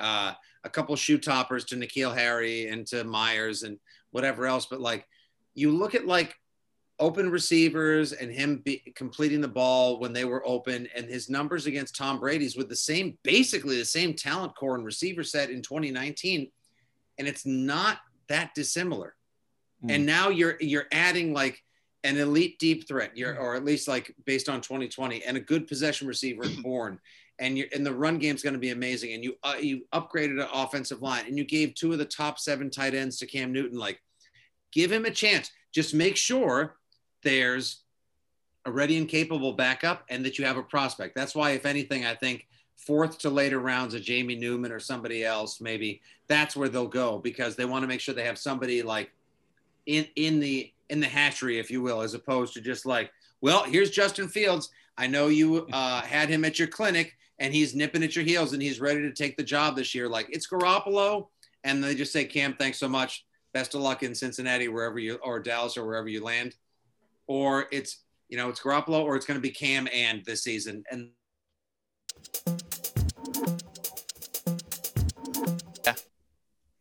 uh, 0.00 0.32
a 0.64 0.70
couple 0.70 0.94
shoe 0.96 1.18
toppers 1.18 1.64
to 1.66 1.76
N'Keal 1.76 2.14
Harry 2.14 2.68
and 2.68 2.86
to 2.88 3.04
Meyers 3.04 3.62
and 3.62 3.78
whatever 4.10 4.46
else. 4.46 4.66
But 4.66 4.80
like 4.80 5.06
you 5.54 5.70
look 5.70 5.94
at 5.94 6.06
like 6.06 6.34
open 6.98 7.30
receivers 7.30 8.12
and 8.12 8.30
him 8.30 8.58
be, 8.58 8.82
completing 8.94 9.40
the 9.40 9.48
ball 9.48 9.98
when 9.98 10.12
they 10.12 10.24
were 10.24 10.46
open 10.46 10.86
and 10.94 11.06
his 11.06 11.30
numbers 11.30 11.66
against 11.66 11.96
Tom 11.96 12.20
Brady's 12.20 12.56
with 12.56 12.68
the 12.68 12.76
same 12.76 13.16
basically 13.22 13.78
the 13.78 13.84
same 13.84 14.14
talent 14.14 14.54
core 14.54 14.74
and 14.74 14.84
receiver 14.84 15.24
set 15.24 15.50
in 15.50 15.62
2019 15.62 16.50
and 17.18 17.28
it's 17.28 17.46
not 17.46 17.98
that 18.28 18.54
dissimilar. 18.54 19.14
Mm. 19.84 19.94
And 19.94 20.06
now 20.06 20.28
you're 20.28 20.56
you're 20.60 20.86
adding 20.92 21.32
like 21.32 21.62
an 22.04 22.16
elite 22.16 22.58
deep 22.58 22.88
threat, 22.88 23.16
you're 23.16 23.38
or 23.38 23.54
at 23.54 23.64
least 23.64 23.88
like 23.88 24.14
based 24.24 24.48
on 24.48 24.60
2020 24.60 25.22
and 25.24 25.36
a 25.36 25.40
good 25.40 25.66
possession 25.66 26.08
receiver 26.08 26.44
Bourne, 26.62 26.98
and 27.38 27.58
you 27.58 27.66
and 27.74 27.84
the 27.84 27.94
run 27.94 28.18
game's 28.18 28.42
going 28.42 28.54
to 28.54 28.60
be 28.60 28.70
amazing 28.70 29.12
and 29.12 29.24
you 29.24 29.34
uh, 29.42 29.56
you 29.60 29.86
upgraded 29.92 30.40
an 30.40 30.48
offensive 30.52 31.02
line 31.02 31.24
and 31.26 31.36
you 31.36 31.44
gave 31.44 31.74
two 31.74 31.92
of 31.92 31.98
the 31.98 32.04
top 32.04 32.38
7 32.38 32.70
tight 32.70 32.94
ends 32.94 33.18
to 33.18 33.26
Cam 33.26 33.52
Newton 33.52 33.78
like 33.78 34.00
give 34.72 34.90
him 34.90 35.04
a 35.04 35.10
chance. 35.10 35.50
Just 35.72 35.94
make 35.94 36.16
sure 36.16 36.76
there's 37.22 37.82
a 38.66 38.70
ready 38.70 38.98
and 38.98 39.08
capable 39.08 39.52
backup 39.52 40.04
and 40.08 40.24
that 40.24 40.38
you 40.38 40.44
have 40.44 40.56
a 40.56 40.62
prospect. 40.62 41.14
That's 41.14 41.34
why, 41.34 41.52
if 41.52 41.64
anything, 41.64 42.04
I 42.04 42.14
think 42.14 42.46
fourth 42.76 43.18
to 43.18 43.30
later 43.30 43.58
rounds 43.58 43.94
of 43.94 44.02
Jamie 44.02 44.36
Newman 44.36 44.72
or 44.72 44.80
somebody 44.80 45.24
else, 45.24 45.60
maybe 45.60 46.00
that's 46.28 46.56
where 46.56 46.68
they'll 46.68 46.86
go 46.86 47.18
because 47.18 47.56
they 47.56 47.64
want 47.64 47.82
to 47.82 47.88
make 47.88 48.00
sure 48.00 48.14
they 48.14 48.24
have 48.24 48.38
somebody 48.38 48.82
like 48.82 49.10
in 49.86 50.06
in 50.16 50.40
the 50.40 50.72
in 50.90 51.00
the 51.00 51.06
hatchery, 51.06 51.58
if 51.58 51.70
you 51.70 51.82
will, 51.82 52.02
as 52.02 52.14
opposed 52.14 52.54
to 52.54 52.60
just 52.60 52.84
like, 52.84 53.10
well, 53.40 53.64
here's 53.64 53.90
Justin 53.90 54.28
Fields. 54.28 54.70
I 54.98 55.06
know 55.06 55.28
you 55.28 55.66
uh, 55.72 56.02
had 56.02 56.28
him 56.28 56.44
at 56.44 56.58
your 56.58 56.68
clinic 56.68 57.16
and 57.38 57.54
he's 57.54 57.74
nipping 57.74 58.02
at 58.02 58.14
your 58.14 58.24
heels 58.24 58.52
and 58.52 58.62
he's 58.62 58.80
ready 58.80 59.00
to 59.00 59.12
take 59.12 59.36
the 59.36 59.42
job 59.42 59.76
this 59.76 59.94
year. 59.94 60.08
Like 60.08 60.28
it's 60.30 60.48
Garoppolo, 60.48 61.28
and 61.64 61.82
they 61.82 61.94
just 61.94 62.12
say, 62.12 62.24
Cam, 62.24 62.54
thanks 62.54 62.78
so 62.78 62.88
much. 62.88 63.24
Best 63.52 63.74
of 63.74 63.80
luck 63.80 64.02
in 64.02 64.14
Cincinnati, 64.14 64.68
wherever 64.68 64.98
you 64.98 65.14
or 65.22 65.40
Dallas 65.40 65.76
or 65.76 65.86
wherever 65.86 66.08
you 66.08 66.22
land. 66.22 66.54
Or 67.26 67.66
it's 67.72 68.02
you 68.28 68.36
know 68.36 68.48
it's 68.48 68.60
Garoppolo 68.60 69.02
or 69.02 69.16
it's 69.16 69.26
going 69.26 69.38
to 69.38 69.42
be 69.42 69.50
Cam 69.50 69.88
and 69.92 70.24
this 70.24 70.42
season. 70.42 70.84
And 70.90 71.10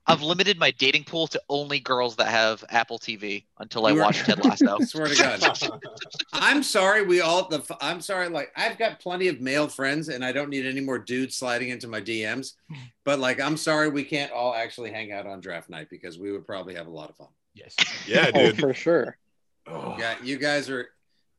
I've 0.09 0.21
limited 0.21 0.57
my 0.59 0.71
dating 0.71 1.03
pool 1.05 1.27
to 1.27 1.41
only 1.49 1.79
girls 1.79 2.15
that 2.17 2.27
have 2.27 2.63
Apple 2.69 2.97
TV 2.99 3.45
until 3.59 3.85
I 3.85 3.91
You 3.91 3.95
were- 3.97 4.01
watch 4.01 4.19
Ted 4.19 4.43
Lasso. 4.43 4.77
I 4.81 4.83
swear 4.85 5.07
to 5.07 5.15
God, 5.15 5.81
I'm 6.33 6.63
sorry. 6.63 7.05
We 7.05 7.21
all 7.21 7.47
the 7.47 7.63
I'm 7.79 8.01
sorry. 8.01 8.27
Like 8.29 8.51
I've 8.57 8.77
got 8.77 8.99
plenty 8.99 9.27
of 9.27 9.39
male 9.39 9.67
friends, 9.67 10.09
and 10.09 10.25
I 10.25 10.31
don't 10.31 10.49
need 10.49 10.65
any 10.65 10.81
more 10.81 10.99
dudes 10.99 11.35
sliding 11.37 11.69
into 11.69 11.87
my 11.87 12.01
DMs. 12.01 12.53
But 13.05 13.19
like, 13.19 13.39
I'm 13.41 13.57
sorry 13.57 13.89
we 13.89 14.03
can't 14.03 14.31
all 14.31 14.53
actually 14.53 14.91
hang 14.91 15.11
out 15.11 15.25
on 15.25 15.39
draft 15.39 15.67
night 15.67 15.87
because 15.89 16.19
we 16.19 16.31
would 16.31 16.45
probably 16.45 16.75
have 16.75 16.85
a 16.85 16.91
lot 16.91 17.09
of 17.09 17.15
fun. 17.15 17.29
Yes. 17.55 17.75
Yeah, 18.05 18.29
Oh, 18.35 18.47
dude. 18.51 18.59
for 18.59 18.71
sure. 18.73 19.17
Oh. 19.65 19.95
Yeah, 19.97 20.13
you 20.21 20.37
guys 20.37 20.69
are 20.69 20.89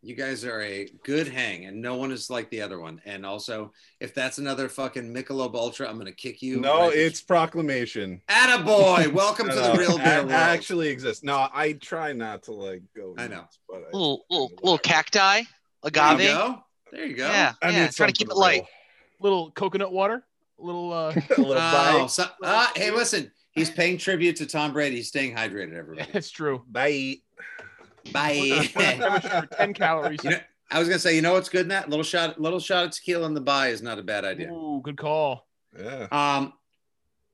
you 0.02 0.14
guys 0.14 0.44
are 0.44 0.60
a 0.62 0.88
good 1.04 1.28
hang, 1.28 1.66
and 1.66 1.80
no 1.80 1.96
one 1.96 2.10
is 2.10 2.30
like 2.30 2.48
the 2.50 2.62
other 2.62 2.80
one. 2.80 3.00
And 3.04 3.26
also, 3.26 3.72
if 4.00 4.14
that's 4.14 4.38
another 4.38 4.68
fucking 4.68 5.12
Michelob 5.14 5.54
Ultra, 5.54 5.88
I'm 5.88 5.98
gonna 5.98 6.12
kick 6.12 6.40
you. 6.42 6.60
No, 6.60 6.88
right- 6.88 6.96
it's 6.96 7.20
proclamation. 7.20 8.22
Attaboy. 8.28 9.12
Welcome 9.12 9.48
to 9.48 9.54
the 9.54 9.74
real 9.78 9.98
beer 9.98 10.18
it 10.18 10.20
world. 10.20 10.30
actually 10.32 10.88
exists. 10.88 11.22
No, 11.22 11.48
I 11.52 11.74
try 11.74 12.12
not 12.12 12.44
to 12.44 12.52
like 12.52 12.82
go. 12.96 13.14
I 13.18 13.28
know. 13.28 13.36
nuts, 13.36 13.58
but 13.68 13.82
I- 13.82 13.96
little 13.96 14.24
little 14.30 14.52
little 14.62 14.78
cacti, 14.78 15.42
there 15.82 15.92
you 15.92 16.18
go. 16.18 16.64
There 16.92 17.06
you 17.06 17.16
go. 17.16 17.26
Yeah, 17.28 17.52
I 17.62 17.70
yeah. 17.70 17.84
need 17.84 17.92
Trying 17.92 18.08
to 18.08 18.12
keep 18.14 18.28
it 18.28 18.30
something 18.30 18.40
light. 18.40 18.64
Little 19.20 19.50
coconut 19.52 19.92
water. 19.92 20.24
A 20.58 20.62
little. 20.64 20.92
Uh, 20.92 21.10
a 21.36 21.40
little 21.40 21.54
Oh, 21.58 22.06
so, 22.06 22.24
uh, 22.42 22.66
hey, 22.74 22.90
listen. 22.90 23.30
He's 23.52 23.70
paying 23.70 23.98
tribute 23.98 24.36
to 24.36 24.46
Tom 24.46 24.72
Brady. 24.72 24.96
He's 24.96 25.08
staying 25.08 25.34
hydrated, 25.34 25.74
everybody. 25.74 26.08
That's 26.12 26.30
true. 26.30 26.62
Bite. 26.70 27.22
Bye. 28.12 28.68
Ten 29.56 29.74
calories. 29.74 30.22
you 30.24 30.30
know, 30.30 30.38
I 30.70 30.78
was 30.78 30.88
gonna 30.88 30.98
say, 31.00 31.14
you 31.16 31.22
know 31.22 31.32
what's 31.32 31.48
good 31.48 31.62
in 31.62 31.68
that 31.68 31.88
little 31.90 32.02
shot, 32.04 32.40
little 32.40 32.60
shot 32.60 32.84
of 32.86 32.90
tequila 32.92 33.26
in 33.26 33.34
the 33.34 33.40
bye 33.40 33.68
is 33.68 33.82
not 33.82 33.98
a 33.98 34.02
bad 34.02 34.24
idea. 34.24 34.52
Ooh, 34.52 34.80
good 34.82 34.96
call. 34.96 35.46
Yeah. 35.78 36.06
Um, 36.12 36.52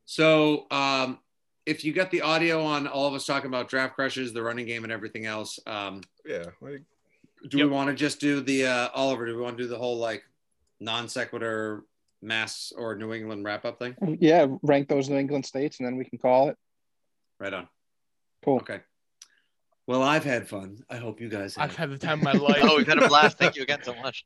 so 0.04 0.66
um, 0.70 1.18
if 1.66 1.84
you 1.84 1.92
got 1.92 2.10
the 2.10 2.22
audio 2.22 2.62
on 2.62 2.86
all 2.86 3.06
of 3.06 3.14
us 3.14 3.26
talking 3.26 3.48
about 3.48 3.68
draft 3.68 3.94
crushes, 3.94 4.32
the 4.32 4.42
running 4.42 4.66
game, 4.66 4.84
and 4.84 4.92
everything 4.92 5.26
else, 5.26 5.58
um, 5.66 6.00
Yeah. 6.24 6.44
Like, 6.60 6.82
do 7.48 7.58
Yep. 7.58 7.66
we 7.66 7.70
want 7.72 7.88
to 7.90 7.94
just 7.94 8.20
do 8.20 8.40
the 8.40 8.66
uh, 8.66 8.88
Oliver? 8.94 9.26
Do 9.26 9.36
we 9.36 9.42
want 9.42 9.56
to 9.58 9.62
do 9.64 9.68
the 9.68 9.78
whole 9.78 9.98
like 9.98 10.24
non 10.80 11.08
sequitur 11.08 11.84
mass 12.22 12.72
or 12.76 12.96
New 12.96 13.12
England 13.12 13.44
wrap 13.44 13.64
up 13.64 13.78
thing? 13.78 13.94
Yeah, 14.20 14.46
rank 14.62 14.88
those 14.88 15.08
New 15.08 15.16
England 15.18 15.44
states, 15.46 15.78
and 15.78 15.86
then 15.86 15.96
we 15.96 16.04
can 16.04 16.18
call 16.18 16.48
it. 16.48 16.56
Right 17.38 17.52
on. 17.52 17.68
Cool. 18.44 18.56
Okay. 18.56 18.80
Well, 19.86 20.02
I've 20.02 20.24
had 20.24 20.48
fun. 20.48 20.78
I 20.90 20.96
hope 20.96 21.20
you 21.20 21.28
guys 21.28 21.54
have. 21.54 21.70
I've 21.70 21.76
had 21.76 21.90
the 21.90 21.98
time 21.98 22.18
of 22.18 22.24
my 22.24 22.32
life. 22.48 22.58
Oh, 22.62 22.76
we've 22.76 22.86
had 22.88 23.00
a 23.02 23.08
blast. 23.08 23.38
Thank 23.38 23.54
you 23.56 23.62
again 23.62 23.78
so 23.82 23.94
much. 24.02 24.24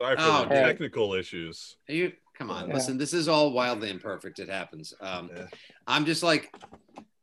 sorry 0.00 0.16
for 0.16 0.22
Oh, 0.22 0.42
the 0.44 0.54
dude. 0.54 0.64
technical 0.64 1.14
issues. 1.14 1.76
You 1.88 2.12
come 2.36 2.50
on, 2.50 2.68
Yeah. 2.68 2.74
listen. 2.74 2.96
This 2.96 3.12
is 3.12 3.26
all 3.28 3.52
wildly 3.52 3.90
imperfect. 3.90 4.38
It 4.38 4.48
happens. 4.48 4.94
Um, 5.00 5.30
Yeah. 5.34 5.46
I'm 5.88 6.04
just 6.04 6.22
like, 6.22 6.54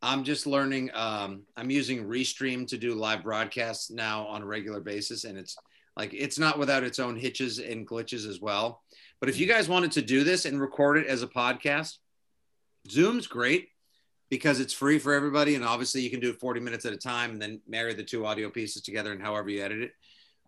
I'm 0.02 0.24
just 0.26 0.46
learning. 0.46 0.92
Um, 0.94 1.44
I'm 1.56 1.70
using 1.70 2.06
Restream 2.06 2.68
to 2.68 2.78
do 2.78 2.94
live 2.94 3.24
broadcasts 3.24 3.90
now 3.90 4.26
on 4.28 4.42
a 4.42 4.46
regular 4.46 4.82
basis, 4.82 5.24
and 5.24 5.38
it's 5.38 5.56
like 5.96 6.14
it's 6.14 6.38
not 6.38 6.60
without 6.60 6.84
its 6.84 7.00
own 7.00 7.16
hitches 7.16 7.60
and 7.60 7.88
glitches 7.88 8.28
as 8.28 8.42
well. 8.42 8.84
But 9.22 9.30
if 9.30 9.40
you 9.40 9.48
guys 9.48 9.70
wanted 9.70 9.94
to 9.94 10.02
do 10.02 10.26
this 10.26 10.44
and 10.46 10.60
record 10.60 10.98
it 10.98 11.08
as 11.08 11.24
a 11.24 11.28
podcast, 11.28 12.00
Zoom's 12.90 13.28
great 13.28 13.70
because 14.36 14.60
it's 14.60 14.74
free 14.74 15.00
for 15.00 15.14
everybody, 15.14 15.56
and 15.56 15.64
obviously 15.64 16.02
you 16.02 16.10
can 16.10 16.20
do 16.20 16.30
it 16.30 16.40
40 16.40 16.60
minutes 16.60 16.86
at 16.86 16.92
a 16.92 16.98
time, 16.98 17.32
and 17.32 17.42
then 17.42 17.62
marry 17.68 17.94
the 17.94 18.04
two 18.04 18.26
audio 18.26 18.50
pieces 18.50 18.82
together, 18.82 19.14
and 19.14 19.22
however 19.22 19.50
you 19.50 19.64
edit 19.64 19.82
it. 19.82 19.92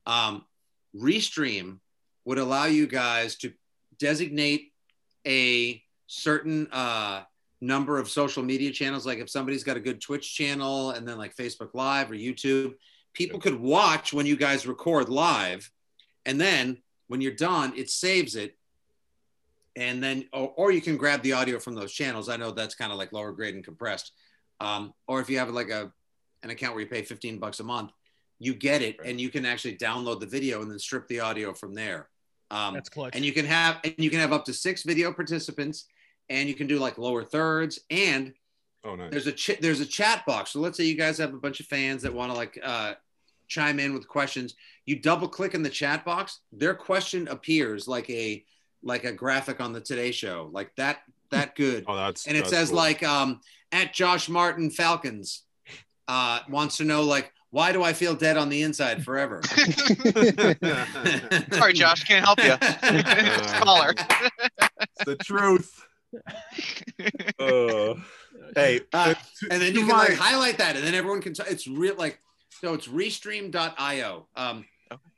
Um, 0.05 0.43
Restream 0.93 1.79
would 2.25 2.38
allow 2.38 2.65
you 2.65 2.85
guys 2.85 3.35
to 3.38 3.53
designate 3.97 4.73
a 5.25 5.81
certain 6.07 6.67
uh, 6.73 7.23
number 7.61 7.97
of 7.97 8.09
social 8.09 8.43
media 8.43 8.71
channels. 8.71 9.05
Like 9.05 9.19
if 9.19 9.29
somebody's 9.29 9.63
got 9.63 9.77
a 9.77 9.81
good 9.81 10.01
Twitch 10.01 10.35
channel 10.35 10.91
and 10.91 11.07
then 11.07 11.17
like 11.17 11.33
Facebook 11.33 11.69
Live 11.73 12.11
or 12.11 12.15
YouTube, 12.15 12.73
people 13.13 13.39
could 13.39 13.57
watch 13.57 14.11
when 14.11 14.25
you 14.25 14.35
guys 14.35 14.67
record 14.67 15.07
live. 15.07 15.71
And 16.25 16.39
then 16.39 16.79
when 17.07 17.21
you're 17.21 17.31
done, 17.31 17.73
it 17.77 17.89
saves 17.89 18.35
it. 18.35 18.57
And 19.78 20.03
then, 20.03 20.25
or, 20.34 20.51
or 20.57 20.71
you 20.71 20.82
can 20.82 20.97
grab 20.97 21.21
the 21.21 21.34
audio 21.34 21.59
from 21.59 21.75
those 21.75 21.93
channels. 21.93 22.30
I 22.30 22.36
know 22.38 22.49
that's 22.51 22.73
kind 22.73 22.91
of 22.91 22.97
like 22.97 23.13
lower 23.13 23.32
grade 23.32 23.53
and 23.53 23.63
compressed. 23.63 24.11
Um, 24.59 24.91
or 25.07 25.19
if 25.21 25.30
you 25.30 25.38
have 25.38 25.49
like 25.51 25.69
a 25.69 25.91
an 26.43 26.49
account 26.49 26.73
where 26.73 26.84
you 26.84 26.89
pay 26.89 27.03
15 27.03 27.38
bucks 27.39 27.59
a 27.59 27.63
month, 27.63 27.91
you 28.39 28.53
get 28.55 28.82
it 28.82 28.97
and 29.05 29.21
you 29.21 29.30
can 29.30 29.45
actually 29.45 29.78
download 29.78 30.19
the 30.19 30.25
video 30.25 30.61
and 30.61 30.69
then 30.71 30.80
strip 30.80 31.07
the 31.07 31.19
audio 31.19 31.53
from 31.53 31.73
there. 31.75 32.09
Um, 32.49 32.73
That's 32.73 32.89
clutch. 32.89 33.15
and 33.15 33.23
you 33.25 33.34
can 33.34 33.45
have 33.45 33.80
and 33.84 33.93
you 33.97 34.09
can 34.09 34.19
have 34.19 34.34
up 34.34 34.45
to 34.45 34.53
six 34.53 34.84
video 34.84 35.11
participants 35.13 35.86
and 36.30 36.47
you 36.49 36.55
can 36.55 36.65
do 36.67 36.80
like 36.80 36.97
lower 36.97 37.23
thirds 37.23 37.80
and 37.89 38.34
Oh, 38.84 38.95
nice. 38.95 39.11
there's 39.11 39.28
a 39.28 39.32
ch- 39.34 39.59
there's 39.59 39.80
a 39.82 39.86
chat 39.86 40.25
box 40.25 40.51
so 40.51 40.59
let's 40.59 40.78
say 40.78 40.86
you 40.86 40.95
guys 40.95 41.17
have 41.17 41.34
a 41.34 41.38
bunch 41.39 41.59
of 41.59 41.65
fans 41.65 42.01
that 42.03 42.13
want 42.13 42.32
to 42.32 42.38
like 42.38 42.57
uh, 42.63 42.93
chime 43.47 43.80
in 43.80 43.93
with 43.93 44.07
questions 44.07 44.55
you 44.86 44.97
double 44.99 45.28
click 45.28 45.53
in 45.55 45.61
the 45.61 45.69
chat 45.69 46.05
box 46.05 46.39
their 46.53 46.73
question 46.75 47.28
appears 47.28 47.88
like 47.88 48.09
a 48.09 48.45
like 48.84 49.03
a 49.03 49.11
graphic 49.11 49.59
on 49.61 49.73
the 49.73 49.82
today 49.82 50.11
show 50.11 50.49
like 50.53 50.71
that 50.78 50.99
that 51.32 51.55
good 51.55 51.84
Oh, 51.88 51.95
that's 51.95 52.28
and 52.28 52.36
it 52.38 52.41
that's 52.41 52.49
says 52.51 52.69
cool. 52.69 52.78
like 52.78 53.03
um 53.03 53.41
at 53.71 53.93
josh 53.93 54.30
martin 54.30 54.69
falcons 54.69 55.43
uh 56.07 56.39
wants 56.49 56.78
to 56.78 56.84
know 56.86 57.03
like 57.03 57.32
why 57.49 57.71
do 57.71 57.82
i 57.84 57.93
feel 57.93 58.13
dead 58.15 58.38
on 58.38 58.49
the 58.49 58.61
inside 58.61 59.03
forever 59.03 59.41
Sorry, 61.51 61.73
Josh, 61.73 62.03
can't 62.03 62.23
help 62.25 62.43
you. 62.43 62.55
Caller. 63.61 63.93
It's 63.97 65.05
the 65.05 65.15
truth. 65.17 65.86
Uh, 67.39 67.95
hey, 68.55 68.82
Uh, 68.93 69.13
to- 69.13 69.17
and 69.51 69.61
then 69.61 69.73
you 69.73 69.80
can 69.82 69.88
my- 69.89 70.05
like 70.07 70.17
highlight 70.17 70.57
that 70.59 70.75
and 70.75 70.86
then 70.86 70.93
everyone 70.93 71.21
can 71.21 71.34
t- 71.34 71.43
it's 71.47 71.67
real 71.67 71.95
like 71.95 72.19
so 72.61 72.73
it's 72.73 72.88
restream.io 72.88 74.28
um 74.36 74.65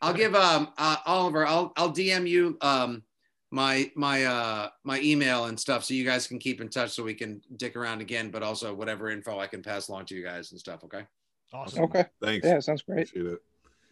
i'll 0.01 0.13
give 0.13 0.35
um 0.35 0.69
uh, 0.77 0.97
oliver 1.05 1.45
i'll 1.45 1.71
i'll 1.77 1.91
dm 1.91 2.27
you 2.27 2.57
um 2.61 3.03
my 3.51 3.91
my 3.95 4.25
uh 4.25 4.69
my 4.83 4.99
email 5.01 5.45
and 5.45 5.59
stuff 5.59 5.83
so 5.83 5.93
you 5.93 6.05
guys 6.05 6.27
can 6.27 6.37
keep 6.37 6.61
in 6.61 6.69
touch 6.69 6.91
so 6.91 7.03
we 7.03 7.15
can 7.15 7.41
dick 7.57 7.75
around 7.75 7.99
again 7.99 8.29
but 8.29 8.43
also 8.43 8.73
whatever 8.73 9.09
info 9.09 9.39
i 9.39 9.47
can 9.47 9.63
pass 9.63 9.87
along 9.87 10.05
to 10.05 10.15
you 10.15 10.23
guys 10.23 10.51
and 10.51 10.59
stuff 10.59 10.83
okay 10.83 11.05
awesome. 11.51 11.85
Okay. 11.85 12.05
Thanks. 12.21 12.45
Yeah, 12.45 12.59
sounds 12.59 12.83
great. 12.83 13.09
Appreciate 13.09 13.33
it. 13.33 13.39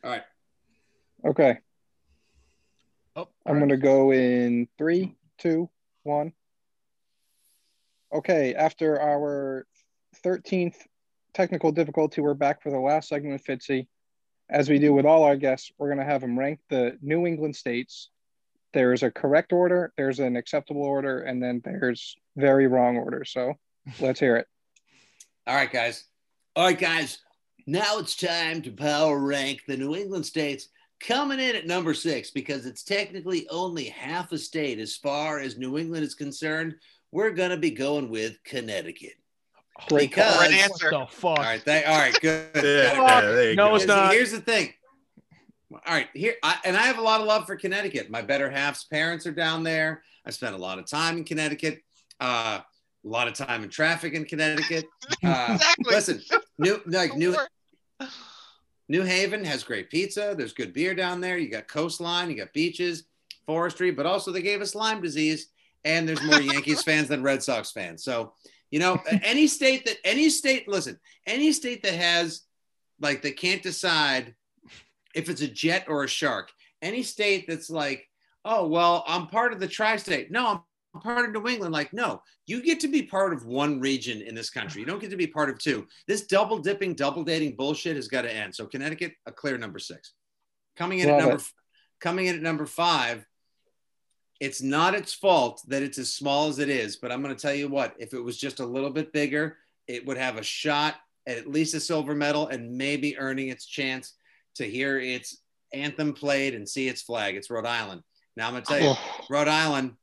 all 0.03 0.11
right 0.11 0.23
Okay. 1.25 1.57
Oh, 3.15 3.29
I'm 3.45 3.57
going 3.57 3.69
to 3.69 3.77
go 3.77 4.11
in 4.11 4.67
three, 4.77 5.15
two, 5.39 5.69
one. 6.03 6.33
Okay. 8.13 8.53
After 8.53 9.01
our 9.01 9.65
13th 10.23 10.75
technical 11.33 11.71
difficulty, 11.71 12.21
we're 12.21 12.35
back 12.35 12.61
for 12.61 12.69
the 12.69 12.79
last 12.79 13.09
segment 13.09 13.33
with 13.33 13.45
Fitzy. 13.45 13.87
As 14.49 14.69
we 14.69 14.79
do 14.79 14.93
with 14.93 15.05
all 15.05 15.23
our 15.23 15.35
guests, 15.35 15.71
we're 15.77 15.87
going 15.87 15.99
to 15.99 16.05
have 16.05 16.21
them 16.21 16.37
rank 16.37 16.59
the 16.69 16.97
New 17.01 17.25
England 17.25 17.55
states. 17.55 18.09
There's 18.73 19.03
a 19.03 19.11
correct 19.11 19.53
order, 19.53 19.93
there's 19.97 20.19
an 20.19 20.35
acceptable 20.35 20.83
order, 20.83 21.21
and 21.21 21.41
then 21.41 21.61
there's 21.63 22.15
very 22.35 22.67
wrong 22.67 22.97
order. 22.97 23.23
So 23.25 23.53
let's 23.99 24.19
hear 24.19 24.35
it. 24.37 24.47
all 25.47 25.55
right 25.55 25.71
guys 25.71 26.03
all 26.55 26.65
right 26.65 26.77
guys 26.77 27.19
now 27.65 27.97
it's 27.99 28.15
time 28.15 28.61
to 28.61 28.71
power 28.71 29.17
rank 29.19 29.61
the 29.67 29.77
new 29.77 29.95
england 29.95 30.25
states 30.25 30.67
coming 30.99 31.39
in 31.39 31.55
at 31.55 31.67
number 31.67 31.93
six 31.93 32.31
because 32.31 32.65
it's 32.65 32.83
technically 32.83 33.47
only 33.49 33.85
half 33.85 34.31
a 34.33 34.37
state 34.37 34.79
as 34.79 34.97
far 34.97 35.39
as 35.39 35.57
new 35.57 35.77
england 35.77 36.03
is 36.03 36.15
concerned 36.15 36.75
we're 37.11 37.31
going 37.31 37.51
to 37.51 37.57
be 37.57 37.71
going 37.71 38.09
with 38.09 38.43
connecticut 38.43 39.13
Great 39.89 40.09
Because- 40.09 40.31
call. 40.33 40.41
Right 40.41 40.51
What 40.51 40.59
answer. 40.71 40.89
the 40.89 41.05
fuck? 41.07 41.37
All 41.37 41.43
right, 41.43 41.61
thank, 41.61 41.87
all 41.87 41.97
right, 41.99 42.19
good. 42.19 42.49
Yeah, 42.55 42.93
yeah, 42.95 43.53
No, 43.53 43.69
go. 43.69 43.75
it's 43.75 43.85
not. 43.85 44.11
here's 44.11 44.31
the 44.31 44.41
thing. 44.41 44.73
All 45.71 45.79
right, 45.87 46.07
here, 46.13 46.35
I, 46.43 46.57
and 46.63 46.77
I 46.77 46.83
have 46.83 46.97
a 46.97 47.01
lot 47.01 47.19
of 47.19 47.27
love 47.27 47.45
for 47.45 47.55
Connecticut. 47.57 48.09
My 48.09 48.21
better 48.21 48.49
half's 48.49 48.85
parents 48.85 49.25
are 49.27 49.33
down 49.33 49.63
there. 49.63 50.01
I 50.25 50.31
spent 50.31 50.55
a 50.55 50.57
lot 50.57 50.79
of 50.79 50.85
time 50.85 51.17
in 51.17 51.23
Connecticut. 51.25 51.81
Uh, 52.19 52.59
a 53.05 53.07
lot 53.07 53.27
of 53.27 53.33
time 53.33 53.63
in 53.63 53.69
traffic 53.69 54.13
in 54.13 54.25
Connecticut. 54.25 54.85
Uh, 55.23 55.53
Exactly. 55.53 55.85
listen, 55.93 56.21
New 56.57 56.81
like 56.87 57.15
New 57.15 57.35
New 58.89 59.03
Haven 59.03 59.43
has 59.43 59.63
great 59.63 59.89
pizza. 59.89 60.33
There's 60.37 60.53
good 60.53 60.73
beer 60.73 60.95
down 60.95 61.19
there. 61.21 61.37
You 61.37 61.49
got 61.49 61.67
coastline, 61.67 62.29
you 62.29 62.37
got 62.37 62.53
beaches, 62.53 63.03
forestry, 63.45 63.91
but 63.91 64.05
also 64.05 64.31
they 64.31 64.41
gave 64.41 64.61
us 64.61 64.75
Lyme 64.75 65.01
disease, 65.01 65.47
and 65.83 66.07
there's 66.07 66.23
more 66.23 66.41
Yankees 66.53 66.83
fans 66.83 67.07
than 67.09 67.23
Red 67.23 67.43
Sox 67.43 67.71
fans. 67.71 68.03
So, 68.03 68.33
you 68.71 68.79
know, 68.79 69.01
any 69.23 69.47
state 69.47 69.85
that 69.85 69.97
any 70.05 70.29
state, 70.29 70.67
listen, 70.67 70.97
any 71.25 71.51
state 71.51 71.83
that 71.83 71.93
has 71.93 72.43
like 73.01 73.21
they 73.21 73.31
can't 73.31 73.61
decide 73.61 74.33
if 75.15 75.29
it's 75.29 75.41
a 75.41 75.47
jet 75.47 75.85
or 75.87 76.03
a 76.03 76.07
shark. 76.07 76.51
Any 76.81 77.03
state 77.03 77.45
that's 77.47 77.69
like, 77.69 78.07
oh 78.45 78.67
well, 78.67 79.03
I'm 79.07 79.27
part 79.27 79.53
of 79.53 79.59
the 79.59 79.67
tri-state. 79.67 80.31
No, 80.31 80.63
I'm 80.93 81.01
part 81.01 81.25
of 81.25 81.31
New 81.31 81.49
England. 81.49 81.73
Like, 81.73 81.93
no, 81.93 82.21
you 82.45 82.61
get 82.61 82.79
to 82.81 82.87
be 82.87 83.03
part 83.03 83.33
of 83.33 83.45
one 83.45 83.79
region 83.79 84.21
in 84.21 84.35
this 84.35 84.49
country. 84.49 84.81
You 84.81 84.87
don't 84.87 84.99
get 84.99 85.11
to 85.11 85.17
be 85.17 85.27
part 85.27 85.49
of 85.49 85.59
two. 85.59 85.87
This 86.07 86.27
double 86.27 86.59
dipping, 86.59 86.93
double 86.93 87.23
dating 87.23 87.55
bullshit 87.55 87.95
has 87.95 88.07
got 88.07 88.23
to 88.23 88.33
end. 88.33 88.55
So 88.55 88.65
Connecticut, 88.65 89.13
a 89.25 89.31
clear 89.31 89.57
number 89.57 89.79
six. 89.79 90.13
Coming 90.75 90.99
in 90.99 91.09
Love 91.09 91.19
at 91.19 91.21
number 91.21 91.35
it. 91.37 91.51
coming 91.99 92.25
in 92.27 92.35
at 92.35 92.41
number 92.41 92.65
five. 92.65 93.25
It's 94.39 94.61
not 94.61 94.93
its 94.93 95.15
fault 95.15 95.63
that 95.67 95.81
it's 95.81 95.97
as 95.97 96.13
small 96.13 96.47
as 96.47 96.59
it 96.59 96.69
is, 96.69 96.97
but 96.97 97.11
I'm 97.11 97.23
going 97.23 97.35
to 97.35 97.41
tell 97.41 97.55
you 97.55 97.67
what, 97.67 97.95
if 97.97 98.13
it 98.13 98.23
was 98.23 98.37
just 98.37 98.59
a 98.59 98.65
little 98.65 98.91
bit 98.91 99.11
bigger, 99.11 99.57
it 99.87 100.05
would 100.05 100.17
have 100.17 100.37
a 100.37 100.43
shot 100.43 100.95
at 101.25 101.37
at 101.37 101.47
least 101.47 101.73
a 101.73 101.79
silver 101.79 102.13
medal 102.13 102.47
and 102.47 102.77
maybe 102.77 103.17
earning 103.17 103.49
its 103.49 103.65
chance 103.65 104.13
to 104.57 104.69
hear 104.69 104.99
its 104.99 105.37
anthem 105.73 106.13
played 106.13 106.55
and 106.55 106.67
see 106.67 106.87
its 106.87 107.01
flag. 107.01 107.35
It's 107.35 107.49
Rhode 107.49 107.65
Island. 107.65 108.03
Now 108.35 108.47
I'm 108.47 108.55
to 108.55 108.61
tell 108.61 108.79
you, 108.79 108.93
Rhode 109.29 109.47
Island, 109.47 109.93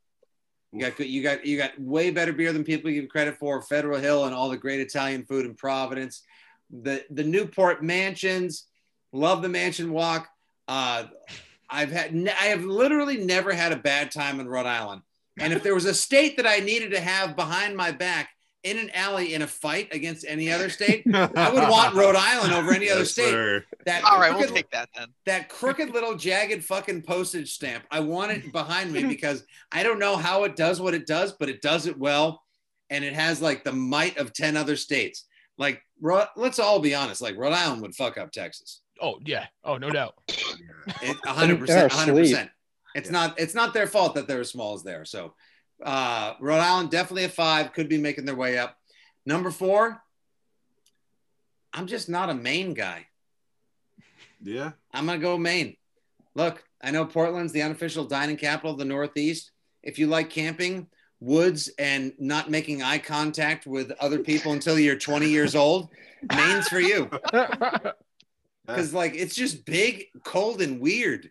you 0.73 0.81
got 0.81 0.99
you 0.99 1.23
got 1.23 1.47
you 1.47 1.57
got 1.57 1.79
way 1.79 2.11
better 2.11 2.33
beer 2.33 2.53
than 2.53 2.65
people 2.65 2.91
give 2.91 3.09
credit 3.09 3.37
for. 3.39 3.63
Federal 3.63 4.01
Hill 4.01 4.25
and 4.25 4.35
all 4.35 4.49
the 4.49 4.57
great 4.57 4.81
Italian 4.81 5.25
food 5.25 5.47
in 5.47 5.55
Providence, 5.55 6.23
the 6.71 7.05
the 7.11 7.23
Newport 7.23 7.83
mansions. 7.83 8.67
Love 9.13 9.43
the 9.43 9.49
mansion 9.49 9.93
walk. 9.93 10.29
Uh, 10.67 11.05
I've 11.71 11.93
had 11.93 12.13
I 12.41 12.47
have 12.47 12.65
literally 12.65 13.19
never 13.19 13.53
had 13.53 13.71
a 13.71 13.77
bad 13.77 14.11
time 14.11 14.41
in 14.41 14.49
Rhode 14.49 14.67
Island. 14.67 15.03
And 15.39 15.53
if 15.53 15.63
there 15.63 15.75
was 15.75 15.85
a 15.85 15.95
state 15.95 16.37
that 16.37 16.47
I 16.47 16.59
needed 16.59 16.93
to 16.93 17.01
have 17.01 17.37
behind 17.37 17.77
my 17.77 17.91
back 17.91 18.31
in 18.65 18.79
an 18.79 18.91
alley 18.95 19.35
in 19.35 19.43
a 19.43 19.47
fight 19.47 19.89
against 19.93 20.25
any 20.27 20.51
other 20.51 20.69
state, 20.71 21.05
I 21.15 21.51
would 21.53 21.69
want 21.69 21.95
Rhode 21.95 22.17
Island 22.17 22.53
over 22.55 22.73
any 22.73 22.91
other 22.91 23.01
Yes, 23.01 23.11
state. 23.12 23.31
sir. 23.31 23.65
That 23.87 24.03
All 24.05 24.19
right, 24.19 24.31
we'll 24.31 24.41
crooked- 24.41 24.55
take 24.57 24.71
that 24.71 24.89
then. 24.97 25.09
that 25.27 25.49
crooked 25.49 25.91
little 25.91 26.17
jagged 26.17 26.65
fucking 26.65 27.03
postage 27.03 27.53
stamp. 27.53 27.85
I 27.91 28.01
want 28.01 28.33
it 28.33 28.51
behind 28.53 28.93
me 28.93 29.05
because 29.09 29.45
I 29.71 29.83
don't 29.83 29.99
know 29.99 30.17
how 30.17 30.45
it 30.45 30.57
does 30.57 30.81
what 30.81 30.95
it 30.95 31.07
does, 31.07 31.33
but 31.33 31.49
it 31.49 31.62
does 31.62 31.87
it 31.87 31.99
well. 31.99 32.43
And 32.91 33.05
it 33.05 33.15
has 33.15 33.41
like 33.41 33.65
the 33.65 33.73
might 33.73 34.19
of 34.19 34.33
10 34.33 34.57
other 34.57 34.77
states. 34.77 35.27
Like, 35.57 35.83
Ro- 36.01 36.27
let's 36.37 36.59
all 36.59 36.81
be 36.81 36.95
honest, 36.95 37.23
like 37.23 37.37
Rhode 37.37 37.53
Island 37.53 37.83
would 37.83 37.95
fuck 37.95 38.19
up 38.19 38.33
Texas. 38.33 38.81
Oh 39.01 39.19
yeah. 39.25 39.47
Oh 39.65 39.77
no 39.77 39.91
doubt. 39.91 40.15
It, 40.29 41.17
100%. 41.27 41.89
100%. 41.91 42.51
It's 42.95 43.11
not, 43.11 43.39
it's 43.41 43.55
not 43.55 43.75
their 43.75 43.87
fault 43.87 44.15
that 44.15 44.29
they're 44.29 44.41
as 44.41 44.51
small 44.51 44.75
as 44.75 44.83
they 44.85 44.93
are. 44.95 45.05
So, 45.05 45.35
uh, 45.85 46.35
Rhode 46.41 46.59
Island 46.59 46.91
definitely 46.91 47.24
a 47.24 47.28
five, 47.28 47.72
could 47.72 47.89
be 47.89 47.99
making 47.99 48.24
their 48.24 48.35
way 48.35 48.59
up. 48.59 48.76
Number 49.26 49.51
four, 49.51 50.03
I'm 51.72 51.87
just 51.87 52.09
not 52.09 52.30
a 52.30 52.35
Maine 52.35 52.74
guy. 52.74 53.07
Yeah. 54.43 54.72
I'm 54.93 55.07
gonna 55.07 55.18
go 55.18 55.39
Maine. 55.39 55.76
Look, 56.35 56.64
I 56.82 56.91
know 56.91 57.05
Portland's 57.05 57.53
the 57.53 57.62
unofficial 57.62 58.05
dining 58.05 58.37
capital 58.37 58.72
of 58.72 58.78
the 58.78 58.85
Northeast. 58.85 59.53
If 59.82 59.99
you 59.99 60.07
like 60.07 60.30
camping, 60.30 60.89
woods, 61.20 61.70
and 61.78 62.12
not 62.18 62.51
making 62.51 62.82
eye 62.82 62.99
contact 62.99 63.66
with 63.66 63.93
other 64.01 64.18
people 64.18 64.53
until 64.53 64.78
you're 64.78 64.99
20 64.99 65.28
years 65.28 65.55
old, 65.55 65.89
Maine's 66.35 66.68
for 66.68 66.80
you. 66.80 67.11
Because 68.66 68.95
like 68.95 69.14
it's 69.14 69.35
just 69.35 69.66
big, 69.66 70.07
cold, 70.24 70.62
and 70.62 70.80
weird, 70.80 71.30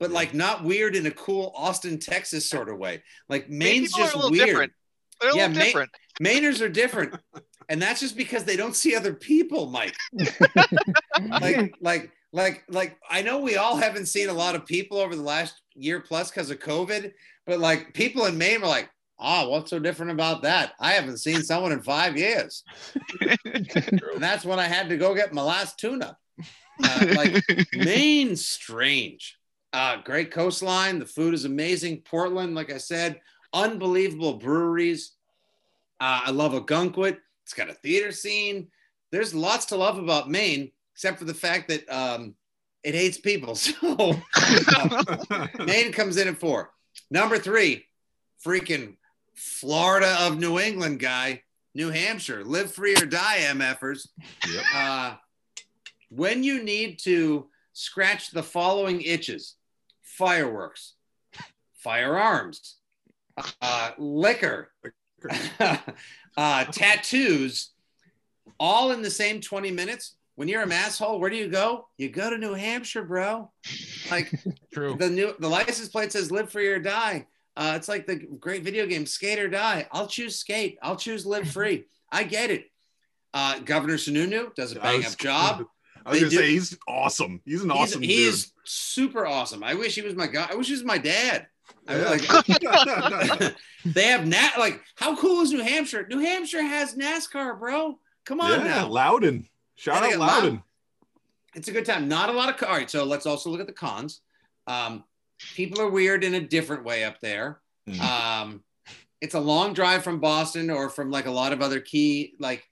but 0.00 0.10
like 0.10 0.34
not 0.34 0.64
weird 0.64 0.96
in 0.96 1.06
a 1.06 1.10
cool 1.10 1.52
Austin, 1.56 1.98
Texas 1.98 2.48
sort 2.48 2.68
of 2.68 2.78
way. 2.78 3.02
Like 3.28 3.48
Maine's 3.48 3.92
people 3.92 4.06
are 4.06 4.10
a 4.10 4.12
just 4.12 4.30
weird. 4.30 4.46
different. 4.46 4.72
They're 5.20 5.36
Yeah, 5.36 5.46
little 5.48 5.80
Ma- 5.80 5.86
Mainers 6.28 6.60
are 6.60 6.68
different. 6.68 7.14
And 7.70 7.80
that's 7.80 7.98
just 7.98 8.14
because 8.14 8.44
they 8.44 8.56
don't 8.56 8.76
see 8.76 8.94
other 8.94 9.14
people, 9.14 9.70
Mike. 9.70 9.96
like 11.40 11.74
like 11.80 12.10
like 12.30 12.62
like 12.68 12.98
I 13.08 13.22
know 13.22 13.38
we 13.38 13.56
all 13.56 13.78
haven't 13.78 14.04
seen 14.04 14.28
a 14.28 14.34
lot 14.34 14.54
of 14.54 14.66
people 14.66 14.98
over 14.98 15.16
the 15.16 15.22
last 15.22 15.62
year 15.74 16.00
plus 16.00 16.30
because 16.30 16.50
of 16.50 16.58
COVID, 16.58 17.12
but 17.46 17.60
like 17.60 17.94
people 17.94 18.26
in 18.26 18.36
Maine 18.36 18.60
were 18.60 18.66
like, 18.66 18.90
oh, 19.18 19.48
what's 19.48 19.70
so 19.70 19.78
different 19.78 20.12
about 20.12 20.42
that? 20.42 20.72
I 20.78 20.92
haven't 20.92 21.18
seen 21.18 21.42
someone 21.42 21.72
in 21.72 21.82
five 21.82 22.16
years. 22.16 22.64
and 23.22 24.02
that's 24.18 24.44
when 24.44 24.58
I 24.58 24.66
had 24.66 24.88
to 24.90 24.96
go 24.96 25.14
get 25.14 25.32
my 25.32 25.42
last 25.42 25.78
tuna. 25.78 26.16
Uh, 26.82 27.06
like 27.16 27.44
Maine's 27.72 28.46
strange. 28.46 29.38
Uh, 29.74 29.96
great 30.04 30.30
coastline. 30.30 31.00
The 31.00 31.04
food 31.04 31.34
is 31.34 31.46
amazing. 31.46 32.02
Portland, 32.02 32.54
like 32.54 32.72
I 32.72 32.78
said, 32.78 33.20
unbelievable 33.52 34.34
breweries. 34.34 35.14
Uh, 36.00 36.22
I 36.26 36.30
love 36.30 36.52
Ogunquit. 36.52 37.18
It's 37.42 37.54
got 37.54 37.68
a 37.68 37.74
theater 37.74 38.12
scene. 38.12 38.68
There's 39.10 39.34
lots 39.34 39.66
to 39.66 39.76
love 39.76 39.98
about 39.98 40.30
Maine, 40.30 40.70
except 40.92 41.18
for 41.18 41.24
the 41.24 41.34
fact 41.34 41.68
that 41.70 41.88
um, 41.88 42.36
it 42.84 42.94
hates 42.94 43.18
people. 43.18 43.56
So 43.64 44.14
uh, 44.36 45.46
Maine 45.66 45.90
comes 45.90 46.18
in 46.18 46.28
at 46.28 46.38
four. 46.38 46.70
Number 47.10 47.36
three, 47.36 47.84
freaking 48.46 48.94
Florida 49.34 50.16
of 50.20 50.38
New 50.38 50.60
England 50.60 51.00
guy, 51.00 51.42
New 51.74 51.90
Hampshire. 51.90 52.44
Live 52.44 52.72
free 52.72 52.94
or 52.94 53.06
die, 53.06 53.38
MFers. 53.40 54.06
Yep. 54.48 54.64
Uh, 54.72 55.14
when 56.10 56.44
you 56.44 56.62
need 56.62 57.00
to 57.00 57.48
scratch 57.72 58.30
the 58.30 58.42
following 58.42 59.00
itches 59.00 59.56
fireworks, 60.14 60.94
firearms, 61.74 62.76
uh, 63.60 63.90
liquor, 63.98 64.70
uh, 66.36 66.64
tattoos, 66.66 67.70
all 68.60 68.92
in 68.92 69.02
the 69.02 69.10
same 69.10 69.40
20 69.40 69.70
minutes. 69.70 70.16
When 70.36 70.48
you're 70.48 70.62
a 70.62 70.66
masshole, 70.66 71.20
where 71.20 71.30
do 71.30 71.36
you 71.36 71.48
go? 71.48 71.88
You 71.96 72.08
go 72.08 72.28
to 72.28 72.36
New 72.38 72.54
Hampshire, 72.54 73.04
bro. 73.04 73.50
Like 74.10 74.32
True. 74.72 74.96
the 74.98 75.08
new 75.08 75.34
the 75.38 75.48
license 75.48 75.88
plate 75.88 76.10
says 76.10 76.32
live 76.32 76.50
free 76.50 76.66
or 76.66 76.80
die. 76.80 77.26
Uh, 77.56 77.74
it's 77.76 77.86
like 77.86 78.04
the 78.06 78.16
great 78.16 78.64
video 78.64 78.84
game 78.84 79.06
skate 79.06 79.38
or 79.38 79.48
die. 79.48 79.86
I'll 79.92 80.08
choose 80.08 80.36
skate. 80.36 80.76
I'll 80.82 80.96
choose 80.96 81.24
live 81.24 81.48
free. 81.48 81.84
I 82.10 82.24
get 82.24 82.50
it. 82.50 82.64
Uh, 83.32 83.60
Governor 83.60 83.94
Sununu 83.94 84.52
does 84.56 84.72
a 84.72 84.80
bang 84.80 85.04
up 85.04 85.16
job. 85.16 85.64
I 86.04 86.10
was 86.10 86.18
They 86.18 86.24
gonna 86.24 86.30
do- 86.30 86.36
say 86.36 86.50
he's 86.50 86.78
awesome. 86.86 87.40
He's 87.44 87.62
an 87.62 87.70
He's, 87.70 87.78
awesome 87.78 88.02
he 88.02 88.24
is 88.24 88.52
super 88.64 89.26
awesome. 89.26 89.64
I 89.64 89.74
wish 89.74 89.94
he 89.94 90.02
was 90.02 90.14
my 90.14 90.26
guy. 90.26 90.46
I 90.50 90.54
wish 90.54 90.66
he 90.66 90.72
was 90.72 90.84
my 90.84 90.98
dad. 90.98 91.46
Yeah. 91.88 92.10
like 92.10 92.22
they 93.84 94.04
have 94.04 94.26
nat 94.26 94.52
like 94.58 94.80
how 94.96 95.16
cool 95.16 95.40
is 95.40 95.52
New 95.52 95.62
Hampshire? 95.62 96.06
New 96.08 96.18
Hampshire 96.18 96.62
has 96.62 96.94
NASCAR, 96.94 97.58
bro. 97.58 97.98
Come 98.24 98.40
on 98.40 98.50
yeah, 98.50 98.64
now. 98.64 98.88
Loudon. 98.88 99.46
Shout 99.76 100.02
out 100.02 100.18
Loudon. 100.18 100.62
It's 101.54 101.68
a 101.68 101.72
good 101.72 101.84
time. 101.84 102.08
Not 102.08 102.28
a 102.28 102.32
lot 102.32 102.48
of 102.48 102.68
all 102.68 102.74
right. 102.74 102.90
So 102.90 103.04
let's 103.04 103.26
also 103.26 103.50
look 103.50 103.60
at 103.60 103.66
the 103.66 103.72
cons. 103.72 104.20
Um, 104.66 105.04
people 105.54 105.80
are 105.80 105.90
weird 105.90 106.24
in 106.24 106.34
a 106.34 106.40
different 106.40 106.84
way 106.84 107.04
up 107.04 107.20
there. 107.20 107.60
Mm. 107.88 108.00
Um, 108.00 108.64
it's 109.20 109.34
a 109.34 109.40
long 109.40 109.72
drive 109.72 110.02
from 110.02 110.20
Boston 110.20 110.70
or 110.70 110.88
from 110.88 111.10
like 111.10 111.26
a 111.26 111.30
lot 111.30 111.52
of 111.52 111.62
other 111.62 111.80
key 111.80 112.34
like 112.38 112.68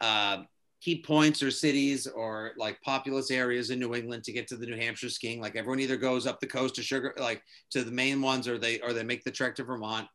uh, 0.00 0.42
key 0.86 1.02
points 1.02 1.42
or 1.42 1.50
cities 1.50 2.06
or 2.06 2.52
like 2.56 2.80
populous 2.82 3.32
areas 3.32 3.70
in 3.70 3.80
New 3.80 3.92
England 3.92 4.22
to 4.22 4.30
get 4.30 4.46
to 4.46 4.56
the 4.56 4.66
New 4.66 4.76
Hampshire 4.76 5.08
skiing. 5.08 5.40
Like 5.40 5.56
everyone 5.56 5.80
either 5.80 5.96
goes 5.96 6.28
up 6.28 6.38
the 6.38 6.46
coast 6.46 6.76
to 6.76 6.82
sugar 6.82 7.12
like 7.18 7.42
to 7.72 7.82
the 7.82 7.90
main 7.90 8.22
ones 8.22 8.46
or 8.46 8.56
they 8.56 8.78
or 8.80 8.92
they 8.92 9.02
make 9.02 9.24
the 9.24 9.32
trek 9.32 9.56
to 9.56 9.64
Vermont. 9.64 10.06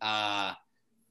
Uh, 0.00 0.54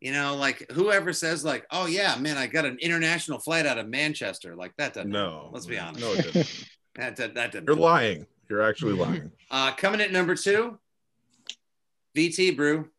you 0.02 0.12
know, 0.12 0.36
like 0.36 0.70
whoever 0.74 1.14
says 1.14 1.46
like, 1.46 1.66
oh 1.72 1.86
yeah, 1.86 2.18
man, 2.20 2.38
I 2.38 2.48
got 2.48 2.66
an 2.66 2.78
international 2.82 3.40
flight 3.40 3.66
out 3.66 3.78
of 3.78 3.88
Manchester. 3.88 4.58
Like 4.58 4.74
that 4.78 4.94
doesn't. 4.94 5.10
No. 5.10 5.52
Let's 5.54 5.68
be 5.68 5.80
honest. 5.80 6.02
No, 6.02 6.12
it 6.12 6.34
didn't. 6.34 6.68
That, 6.98 7.16
that, 7.18 7.36
that 7.36 7.52
didn't. 7.52 7.68
You're 7.68 7.76
lying. 7.76 8.26
You're 8.50 8.64
actually 8.64 8.94
lying. 8.94 9.32
Uh, 9.52 9.72
coming 9.72 10.02
at 10.02 10.12
number 10.12 10.36
two, 10.36 10.78
VT 12.18 12.58
Brew. 12.58 12.90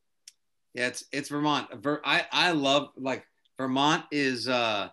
Yeah, 0.73 0.87
it's 0.87 1.05
it's 1.13 1.29
Vermont. 1.29 1.69
Ver, 1.83 2.01
I 2.03 2.25
I 2.33 2.53
love 2.53 2.89
like 2.97 3.27
Vermont 3.59 4.05
is 4.11 4.49
uh 4.49 4.89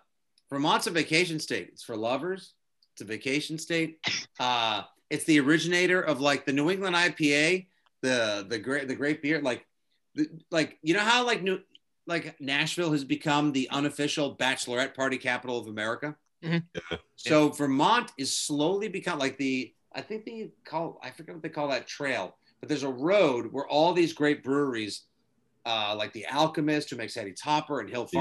Vermont's 0.50 0.86
a 0.86 0.90
vacation 0.90 1.38
state. 1.40 1.68
It's 1.72 1.82
for 1.82 1.96
lovers. 1.96 2.54
It's 2.92 3.02
a 3.02 3.04
vacation 3.04 3.58
state. 3.58 3.98
Uh, 4.38 4.82
it's 5.10 5.24
the 5.24 5.40
originator 5.40 6.00
of 6.00 6.20
like 6.20 6.46
the 6.46 6.52
New 6.52 6.70
England 6.70 6.96
IPA, 6.96 7.66
the 8.02 8.46
the 8.48 8.58
great 8.58 8.88
the 8.88 8.94
great 8.94 9.22
beer. 9.22 9.40
Like 9.40 9.66
the, 10.14 10.28
like 10.50 10.78
you 10.82 10.94
know 10.94 11.00
how 11.00 11.24
like 11.24 11.42
New 11.42 11.60
like 12.06 12.40
Nashville 12.40 12.92
has 12.92 13.04
become 13.04 13.52
the 13.52 13.68
unofficial 13.70 14.36
bachelorette 14.36 14.94
party 14.94 15.18
capital 15.18 15.58
of 15.58 15.66
America. 15.66 16.16
Mhm. 16.42 16.62
Yeah. 16.74 16.98
So 17.16 17.48
Vermont 17.48 18.12
is 18.18 18.36
slowly 18.36 18.88
become 18.88 19.18
like 19.18 19.38
the 19.38 19.74
I 19.92 20.02
think 20.02 20.24
they 20.24 20.50
call 20.64 21.00
I 21.02 21.10
forget 21.10 21.34
what 21.34 21.42
they 21.42 21.48
call 21.48 21.68
that 21.68 21.86
trail, 21.86 22.36
but 22.60 22.68
there's 22.68 22.82
a 22.82 22.88
road 22.88 23.52
where 23.52 23.66
all 23.66 23.92
these 23.92 24.12
great 24.12 24.42
breweries, 24.42 25.02
uh, 25.64 25.94
like 25.96 26.12
the 26.12 26.26
Alchemist, 26.26 26.90
who 26.90 26.96
makes 26.96 27.14
Heady 27.14 27.32
Topper 27.32 27.80
and 27.80 27.88
Hill 27.90 28.08
Yeah. 28.12 28.20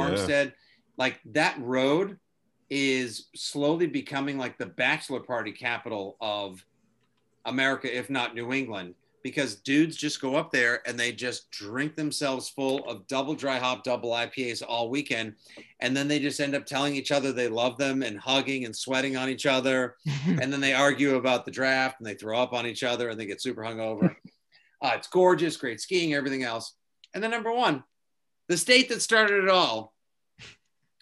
Like 0.98 1.20
that 1.34 1.60
road 1.60 2.18
is 2.70 3.28
slowly 3.36 3.88
becoming 3.88 4.38
like 4.38 4.58
the 4.58 4.66
bachelor 4.66 5.20
party 5.20 5.52
capital 5.52 6.18
of 6.20 6.66
America, 7.46 7.96
if 7.96 8.10
not 8.10 8.34
New 8.34 8.52
England, 8.52 8.96
because 9.26 9.56
dudes 9.56 9.96
just 9.96 10.22
go 10.22 10.36
up 10.36 10.52
there 10.52 10.82
and 10.88 11.00
they 11.00 11.12
just 11.12 11.50
drink 11.50 11.96
themselves 11.96 12.48
full 12.48 12.88
of 12.88 13.08
double 13.08 13.34
dry 13.34 13.58
hop, 13.58 13.84
double 13.84 14.12
IPAs 14.12 14.62
all 14.68 14.90
weekend. 14.90 15.34
And 15.80 15.98
then 15.98 16.08
they 16.08 16.20
just 16.20 16.40
end 16.40 16.56
up 16.56 16.66
telling 16.68 16.96
each 16.96 17.12
other 17.12 17.32
they 17.32 17.48
love 17.48 17.78
them 17.78 18.04
and 18.04 18.20
hugging 18.20 18.66
and 18.66 18.76
sweating 18.76 19.18
on 19.18 19.28
each 19.28 19.48
other. 19.48 19.96
and 20.28 20.54
then 20.54 20.62
they 20.62 20.74
argue 20.74 21.16
about 21.16 21.44
the 21.44 21.50
draft 21.50 22.00
and 22.00 22.06
they 22.06 22.14
throw 22.14 22.40
up 22.40 22.54
on 22.54 22.68
each 22.68 22.84
other 22.84 23.10
and 23.10 23.20
they 23.20 23.26
get 23.26 23.42
super 23.42 23.64
hungover. 23.64 24.16
Uh, 24.80 24.92
it's 24.94 25.08
gorgeous, 25.08 25.58
great 25.58 25.82
skiing, 25.82 26.14
everything 26.14 26.44
else. 26.44 26.76
And 27.16 27.24
then 27.24 27.32
number 27.32 27.52
one, 27.52 27.84
the 28.48 28.58
state 28.58 28.90
that 28.90 29.02
started 29.02 29.44
it 29.44 29.50
all, 29.50 29.95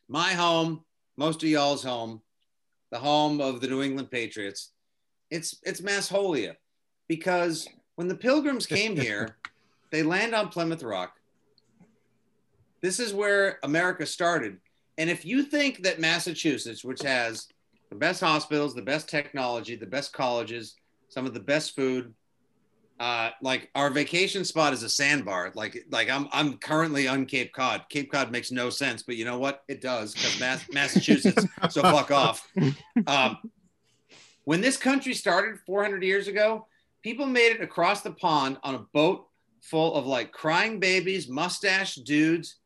my 0.08 0.34
home, 0.34 0.84
most 1.18 1.44
of 1.44 1.50
y'all's 1.50 1.84
home, 1.84 2.22
the 2.92 3.00
home 3.00 3.42
of 3.42 3.62
the 3.62 3.68
New 3.68 3.82
England 3.82 4.12
Patriots. 4.12 4.72
It's 5.30 5.58
it's 5.64 5.82
Massholia, 5.82 6.56
because 7.08 7.68
when 7.96 8.08
the 8.08 8.16
Pilgrims 8.16 8.66
came 8.66 8.96
here, 8.96 9.38
they 9.92 10.04
land 10.04 10.36
on 10.36 10.50
Plymouth 10.50 10.84
Rock. 10.84 11.16
This 12.82 13.00
is 13.00 13.14
where 13.14 13.60
America 13.64 14.06
started. 14.06 14.58
And 14.98 15.10
if 15.10 15.26
you 15.26 15.44
think 15.44 15.84
that 15.84 16.00
Massachusetts, 16.00 16.84
which 16.84 17.02
has 17.02 17.48
the 17.90 17.96
best 17.96 18.20
hospitals, 18.20 18.76
the 18.76 18.82
best 18.82 19.10
technology, 19.10 19.76
the 19.76 19.86
best 19.86 20.14
colleges, 20.14 20.76
some 21.10 21.26
of 21.26 21.34
the 21.34 21.40
best 21.40 21.76
food, 21.76 22.14
uh, 23.00 23.32
like 23.42 23.70
our 23.76 23.90
vacation 23.90 24.46
spot 24.46 24.74
is 24.74 24.84
a 24.84 24.90
sandbar. 24.90 25.52
Like, 25.56 25.86
like 25.92 26.10
I'm, 26.10 26.28
I'm 26.32 26.58
currently 26.58 27.08
on 27.08 27.26
Cape 27.26 27.54
Cod. 27.54 27.84
Cape 27.90 28.12
Cod 28.12 28.32
makes 28.32 28.52
no 28.52 28.70
sense, 28.70 29.04
but 29.04 29.16
you 29.16 29.26
know 29.26 29.40
what? 29.40 29.64
It 29.68 29.82
does 29.82 30.14
because 30.14 30.40
Mass- 30.40 30.66
Massachusetts. 30.72 31.46
so 31.70 31.82
fuck 31.82 32.12
off. 32.12 32.48
Um, 33.08 33.38
when 34.46 34.62
this 34.62 34.78
country 34.78 35.14
started 35.14 35.60
400 35.66 36.04
years 36.04 36.28
ago, 36.28 36.68
people 37.02 37.26
made 37.26 37.52
it 37.52 37.62
across 37.62 38.02
the 38.02 38.12
pond 38.12 38.58
on 38.64 38.76
a 38.76 38.86
boat 38.94 39.28
full 39.62 39.96
of 39.96 40.06
like 40.06 40.32
crying 40.32 40.80
babies, 40.80 41.30
mustache 41.30 41.96
dudes, 41.96 42.58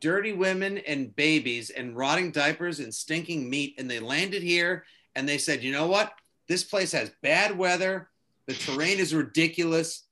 dirty 0.00 0.32
women 0.32 0.78
and 0.78 1.14
babies, 1.16 1.70
and 1.70 1.96
rotting 1.96 2.32
diapers 2.32 2.80
and 2.80 2.94
stinking 2.94 3.48
meat. 3.48 3.74
And 3.78 3.90
they 3.90 4.00
landed 4.00 4.42
here 4.42 4.84
and 5.14 5.28
they 5.28 5.38
said, 5.38 5.62
you 5.62 5.72
know 5.72 5.86
what? 5.86 6.12
This 6.48 6.64
place 6.64 6.92
has 6.92 7.12
bad 7.22 7.56
weather. 7.56 8.08
The 8.50 8.56
terrain 8.56 8.98
is 8.98 9.14
ridiculous. 9.14 10.06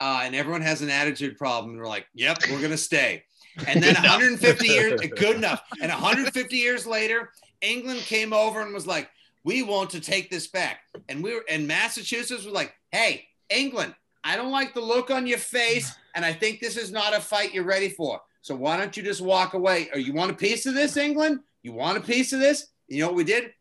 Uh, 0.00 0.22
and 0.24 0.34
everyone 0.34 0.62
has 0.62 0.80
an 0.80 0.88
attitude 0.88 1.36
problem. 1.36 1.72
And 1.72 1.78
we're 1.78 1.86
like, 1.86 2.06
yep, 2.14 2.38
we're 2.50 2.58
going 2.58 2.70
to 2.70 2.78
stay. 2.78 3.24
And 3.66 3.82
then 3.82 3.94
150 4.02 4.66
years, 4.66 4.98
good 5.18 5.36
enough. 5.36 5.62
And 5.82 5.92
150 5.92 6.56
years 6.56 6.86
later, 6.86 7.30
England 7.60 8.00
came 8.00 8.32
over 8.32 8.62
and 8.62 8.72
was 8.72 8.86
like, 8.86 9.10
we 9.44 9.62
want 9.62 9.90
to 9.90 10.00
take 10.00 10.30
this 10.30 10.46
back. 10.46 10.78
And 11.10 11.22
we 11.22 11.34
were, 11.34 11.44
and 11.50 11.68
Massachusetts 11.68 12.46
was 12.46 12.54
like, 12.54 12.74
hey, 12.90 13.26
England, 13.50 13.94
I 14.24 14.36
don't 14.36 14.50
like 14.50 14.72
the 14.72 14.80
look 14.80 15.10
on 15.10 15.26
your 15.26 15.36
face. 15.36 15.94
And 16.14 16.24
I 16.24 16.32
think 16.32 16.60
this 16.60 16.78
is 16.78 16.90
not 16.90 17.14
a 17.14 17.20
fight 17.20 17.52
you're 17.52 17.64
ready 17.64 17.90
for. 17.90 18.18
So 18.40 18.54
why 18.54 18.78
don't 18.78 18.96
you 18.96 19.02
just 19.02 19.20
walk 19.20 19.52
away? 19.52 19.90
Or 19.92 19.98
you 19.98 20.14
want 20.14 20.30
a 20.30 20.34
piece 20.34 20.64
of 20.64 20.72
this, 20.72 20.96
England? 20.96 21.40
You 21.62 21.74
want 21.74 21.98
a 21.98 22.00
piece 22.00 22.32
of 22.32 22.40
this? 22.40 22.66
You 22.88 23.00
know 23.00 23.08
what 23.08 23.16
we 23.16 23.24
did? 23.24 23.52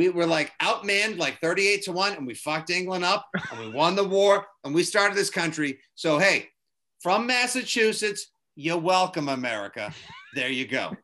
We 0.00 0.08
were 0.08 0.24
like 0.24 0.50
outmanned 0.62 1.18
like 1.18 1.38
38 1.42 1.82
to 1.82 1.92
1, 1.92 2.14
and 2.14 2.26
we 2.26 2.32
fucked 2.32 2.70
England 2.70 3.04
up 3.04 3.28
and 3.50 3.60
we 3.60 3.70
won 3.70 3.96
the 3.96 4.04
war 4.04 4.46
and 4.64 4.74
we 4.74 4.82
started 4.82 5.14
this 5.14 5.28
country. 5.28 5.78
So, 5.94 6.18
hey, 6.18 6.48
from 7.02 7.26
Massachusetts, 7.26 8.30
you're 8.56 8.78
welcome, 8.78 9.28
America. 9.28 9.92
There 10.34 10.48
you 10.48 10.66
go. 10.66 10.96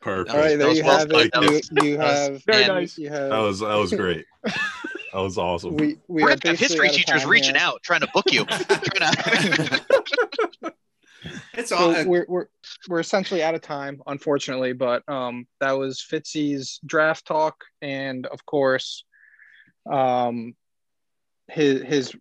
Perfect. 0.00 0.30
All 0.30 0.38
right, 0.40 0.56
there 0.56 0.70
you 0.70 0.84
well 0.84 0.98
have 0.98 1.10
it. 1.10 1.32
That 1.32 1.42
You, 1.42 1.50
was- 1.50 1.70
you 1.82 1.98
have 1.98 2.44
Very 2.44 2.66
nice. 2.68 2.96
you 2.96 3.08
have 3.08 3.30
That 3.30 3.38
was 3.38 3.58
that 3.58 3.74
was 3.74 3.92
great. 3.92 4.24
That 5.12 5.20
was 5.20 5.36
awesome. 5.38 5.76
we 5.76 5.96
we 6.08 6.22
We're 6.24 6.30
are 6.32 6.36
have 6.44 6.58
history 6.58 6.88
teachers 6.90 7.24
reaching 7.24 7.54
here. 7.56 7.64
out, 7.64 7.82
trying 7.82 8.00
to 8.00 8.08
book 8.14 8.30
you. 8.32 8.44
It's 11.54 11.72
all 11.72 11.94
So 11.94 12.06
we're, 12.06 12.26
we're 12.28 12.46
we're 12.88 13.00
essentially 13.00 13.42
out 13.42 13.54
of 13.54 13.60
time, 13.60 14.00
unfortunately. 14.06 14.72
But 14.72 15.08
um, 15.08 15.46
that 15.60 15.72
was 15.72 16.04
Fitzy's 16.04 16.80
draft 16.84 17.26
talk, 17.26 17.64
and 17.80 18.26
of 18.26 18.44
course, 18.44 19.04
um, 19.90 20.54
his 21.48 21.82
his 21.82 22.16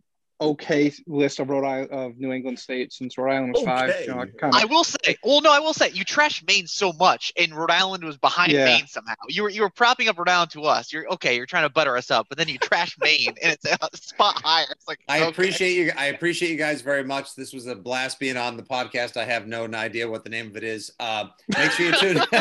okay 0.51 0.91
list 1.07 1.39
of 1.39 1.49
Rhode 1.49 1.65
Island 1.65 1.91
of 1.91 2.17
New 2.17 2.31
England 2.31 2.59
states 2.59 2.97
since 2.97 3.17
Rhode 3.17 3.31
Island 3.33 3.53
was 3.53 3.63
five. 3.63 3.93
You 4.01 4.07
know, 4.07 4.19
I 4.19 4.23
Okay. 4.23 4.49
I 4.51 4.65
will 4.65 4.83
say, 4.83 5.15
well, 5.23 5.41
no, 5.41 5.51
I 5.51 5.59
will 5.59 5.73
say, 5.73 5.89
you 5.91 6.03
trashed 6.05 6.45
Maine 6.47 6.67
so 6.67 6.91
much, 6.93 7.31
and 7.37 7.53
Rhode 7.53 7.71
Island 7.71 8.03
was 8.03 8.17
behind 8.17 8.51
Yeah. 8.51 8.65
Maine 8.65 8.87
somehow. 8.87 9.15
You 9.29 9.43
were 9.43 9.49
you 9.49 9.61
were 9.61 9.69
propping 9.69 10.07
up 10.07 10.17
Rhode 10.17 10.29
Island 10.29 10.51
to 10.51 10.63
us. 10.63 10.91
You're 10.93 11.07
okay. 11.13 11.35
You're 11.35 11.45
trying 11.45 11.63
to 11.63 11.69
butter 11.69 11.95
us 11.97 12.11
up, 12.11 12.27
but 12.29 12.37
then 12.37 12.47
you 12.47 12.57
trash 12.57 12.95
Maine, 12.99 13.33
and 13.41 13.53
it's 13.53 13.65
a 13.65 13.77
spot 13.97 14.41
higher. 14.43 14.65
It's 14.71 14.87
like 14.87 14.99
I 15.07 15.19
okay. 15.21 15.29
appreciate 15.29 15.73
you. 15.75 15.91
I 15.97 16.05
appreciate 16.07 16.51
you 16.51 16.57
guys 16.57 16.81
very 16.81 17.03
much. 17.03 17.35
This 17.35 17.53
was 17.53 17.67
a 17.67 17.75
blast 17.75 18.19
being 18.19 18.37
on 18.37 18.57
the 18.57 18.63
podcast. 18.63 19.17
I 19.17 19.25
have 19.25 19.47
no 19.47 19.65
idea 19.73 20.09
what 20.09 20.23
the 20.23 20.29
name 20.29 20.47
of 20.47 20.57
it 20.57 20.63
is. 20.63 20.91
Uh, 20.99 21.25
make 21.57 21.71
sure 21.71 21.87
you 21.87 21.93
tune. 21.97 22.21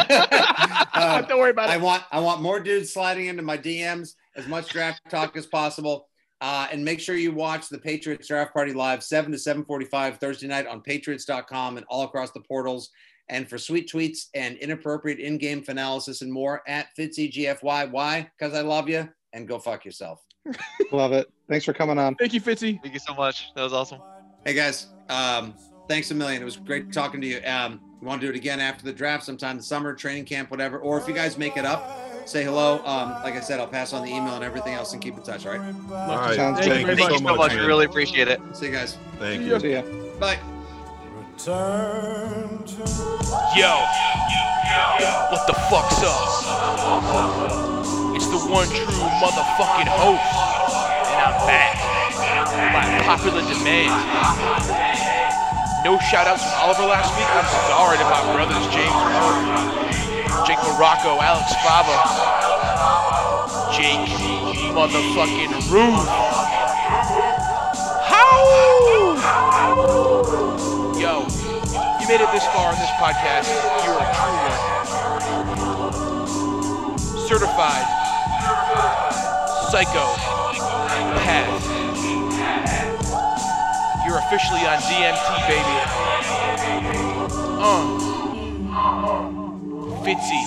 Uh, 0.95 1.23
Don't 1.23 1.39
worry 1.39 1.51
about 1.51 1.71
I 1.71 1.77
it. 1.77 1.81
want 1.81 2.03
I 2.13 2.21
want 2.21 2.43
more 2.43 2.61
dudes 2.61 2.93
sliding 2.93 3.27
into 3.27 3.43
my 3.43 3.57
DMs 3.57 4.15
as 4.37 4.47
much 4.47 4.69
draft 4.69 5.01
talk 5.11 5.37
as 5.37 5.47
possible. 5.47 6.09
Uh, 6.43 6.67
and 6.73 6.85
make 6.85 6.99
sure 6.99 7.15
you 7.15 7.31
watch 7.31 7.69
the 7.69 7.79
Patriots 7.79 8.27
Draft 8.27 8.53
Party 8.53 8.73
live 8.73 9.05
7 9.05 9.31
to 9.31 9.39
7:45 9.39 10.19
Thursday 10.19 10.49
night 10.49 10.67
on 10.67 10.81
patriots.com 10.81 11.77
and 11.77 11.87
all 11.89 12.03
across 12.03 12.33
the 12.33 12.41
portals. 12.41 12.91
And 13.29 13.49
for 13.49 13.59
sweet 13.59 13.89
tweets 13.89 14.27
and 14.35 14.57
inappropriate 14.57 15.21
in-game 15.21 15.63
analysis 15.69 16.21
and 16.21 16.33
more 16.33 16.63
at 16.67 16.89
FitzyGFY. 16.99 17.93
Why? 17.93 18.29
Because 18.37 18.55
I 18.55 18.63
love 18.63 18.89
you 18.89 19.09
and 19.33 19.47
go 19.47 19.61
fuck 19.61 19.85
yourself. 19.85 20.21
love 20.93 21.13
it. 21.13 21.31
Thanks 21.49 21.65
for 21.65 21.73
coming 21.73 21.97
on. 21.97 22.17
Thank 22.17 22.35
you, 22.35 22.41
Fitzy. 22.41 22.83
Thank 22.83 22.95
you 22.95 23.01
so 23.01 23.15
much. 23.15 23.53
That 23.55 23.63
was 23.63 23.73
awesome. 23.73 24.01
Hey 24.45 24.55
guys, 24.55 24.89
um, 25.09 25.55
thanks 25.89 26.11
a 26.11 26.15
million. 26.15 26.43
It 26.43 26.45
was 26.45 26.57
great 26.57 26.93
talking 26.93 27.21
to 27.21 27.27
you. 27.27 27.41
Um, 27.47 27.81
we 28.01 28.09
want 28.09 28.21
to 28.21 28.27
do 28.27 28.33
it 28.33 28.37
again 28.37 28.59
after 28.59 28.85
the 28.85 28.93
draft, 28.93 29.23
sometime 29.25 29.59
the 29.59 29.63
summer, 29.63 29.95
training 29.95 30.25
camp, 30.25 30.51
whatever. 30.51 30.81
Or 30.81 30.99
if 30.99 31.07
you 31.07 31.15
guys 31.15 31.39
make 31.39 31.57
it 31.57 31.65
up, 31.65 32.12
say 32.27 32.45
hello. 32.45 32.85
Um, 32.85 33.13
like 33.23 33.35
I 33.35 33.41
said, 33.41 33.61
I'll 33.61 33.67
pass 33.67 33.93
on 33.93 34.05
the 34.05 34.11
email 34.11 34.35
and 34.35 34.45
everything 34.45 34.75
else 34.75 34.93
and 34.93 35.03
keep 35.03 35.17
in 35.17 35.23
touch. 35.23 35.47
All 35.47 35.53
right. 35.57 35.75
All 35.91 36.17
right. 36.17 36.37
Sounds 36.37 36.59
Thank, 36.59 36.71
good. 36.73 36.81
you 36.81 36.87
Thank 36.87 36.99
Thank 36.99 37.01
so 37.01 37.13
you 37.15 37.19
so 37.19 37.25
much. 37.37 37.53
much. 37.53 37.55
Really 37.55 37.85
appreciate 37.87 38.29
it. 38.29 38.41
See 38.55 38.67
you 38.67 38.73
guys. 38.73 38.97
Thank 39.19 39.43
you. 39.43 39.53
ya. 39.53 39.59
See 39.59 39.73
ya. 39.73 39.83
Bye. 40.19 40.39
Return 41.17 42.63
to 42.65 42.83
Yo, 43.57 43.75
what 45.33 45.43
the 45.47 45.55
fuck's 45.69 46.01
up? 46.05 46.23
It's 48.15 48.29
the 48.29 48.39
one 48.49 48.69
true 48.69 49.03
motherfucking 49.19 49.91
host, 49.91 50.23
and 51.11 51.19
I'm 51.19 51.35
back 51.49 51.75
by 52.73 52.85
popular 53.05 53.43
demand. 53.43 53.91
No 55.85 55.99
shout 55.99 56.29
outs 56.29 56.45
from 56.45 56.53
Oliver 56.63 56.87
last 56.87 57.11
week. 57.19 57.27
I'm 57.35 57.49
sorry 57.67 57.99
to 57.99 58.05
my 58.05 58.23
brothers 58.33 58.63
James 58.71 58.95
Murphy, 59.11 60.12
Jake 60.47 60.59
Morocco, 60.65 61.21
Alex 61.21 61.55
Fava, 61.63 61.97
Jake 63.77 64.09
motherfucking 64.73 65.53
Roof. 65.71 66.07
How? 68.09 68.37
Yo, 70.99 71.27
you 72.01 72.07
made 72.09 72.21
it 72.21 72.31
this 72.33 72.47
far 72.47 72.73
in 72.73 72.79
this 72.79 72.91
podcast. 72.99 73.49
You're 73.85 74.01
a 74.01 74.07
true 74.17 74.37
one. 74.43 74.61
Certified. 77.29 77.87
Psycho. 79.71 80.07
Path. 81.23 81.63
You're 84.05 84.19
officially 84.19 84.67
on 84.67 84.79
DMT, 84.83 85.29
baby. 85.49 85.77
Uh. 87.63 88.02
Fitzy. 90.05 90.43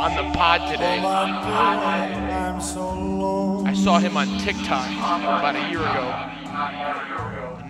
On 0.00 0.14
the 0.16 0.22
pod 0.36 0.60
today. 0.70 1.00
I'm 1.00 2.60
so 2.60 2.88
lonely. 2.92 3.70
I 3.70 3.74
saw 3.74 3.98
him 3.98 4.16
on 4.16 4.26
TikTok 4.38 4.88
about 4.88 5.56
a 5.56 5.68
year 5.70 5.80
ago. 5.80 6.06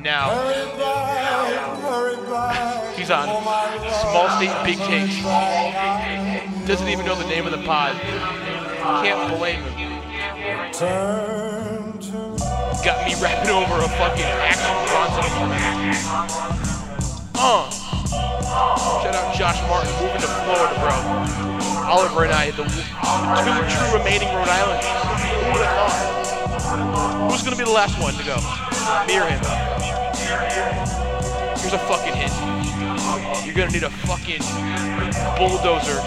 Now 0.03 0.31
Hurry 0.31 0.79
back, 0.79 1.81
hurry 1.81 2.17
back. 2.31 2.95
he's 2.97 3.11
on 3.11 3.27
Small 3.27 4.29
State 4.37 4.55
Big 4.65 4.79
Takes. 4.79 5.23
Doesn't 6.67 6.89
even 6.89 7.05
know 7.07 7.15
the 7.17 7.27
name 7.29 7.47
of 7.47 7.53
the 7.53 7.63
pod. 7.65 7.97
Can't 9.03 9.39
blame 9.39 9.63
him. 9.63 9.91
Got 12.85 13.05
me 13.07 13.15
rapping 13.23 13.51
over 13.51 13.77
a 13.77 13.89
fucking 13.89 14.25
Action 14.25 14.77
Bronson. 14.89 15.31
Uh. 17.35 17.90
Shout 18.51 19.15
out 19.15 19.31
Josh 19.35 19.63
Martin 19.69 19.93
moving 20.03 20.21
to 20.21 20.27
Florida, 20.27 20.75
bro. 20.83 20.91
Oliver 21.87 22.25
and 22.25 22.33
I, 22.33 22.51
the 22.51 22.65
two 22.67 22.83
true 23.71 23.93
remaining 23.97 24.27
Rhode 24.35 24.51
Islanders. 24.51 24.87
Who 24.87 25.53
would 25.55 25.63
have 25.63 25.71
thought? 25.79 27.31
Who's 27.31 27.43
gonna 27.43 27.55
be 27.55 27.63
the 27.63 27.71
last 27.71 27.97
one 28.03 28.13
to 28.15 28.25
go? 28.27 28.35
Me 29.07 29.21
or 29.23 29.27
him? 29.31 29.39
Here's 31.63 31.75
a 31.75 31.79
fucking 31.87 32.15
hint. 32.15 32.33
You're 33.47 33.55
gonna 33.55 33.71
need 33.71 33.85
a 33.85 33.91
fucking 33.91 34.43
bulldozer 35.39 36.03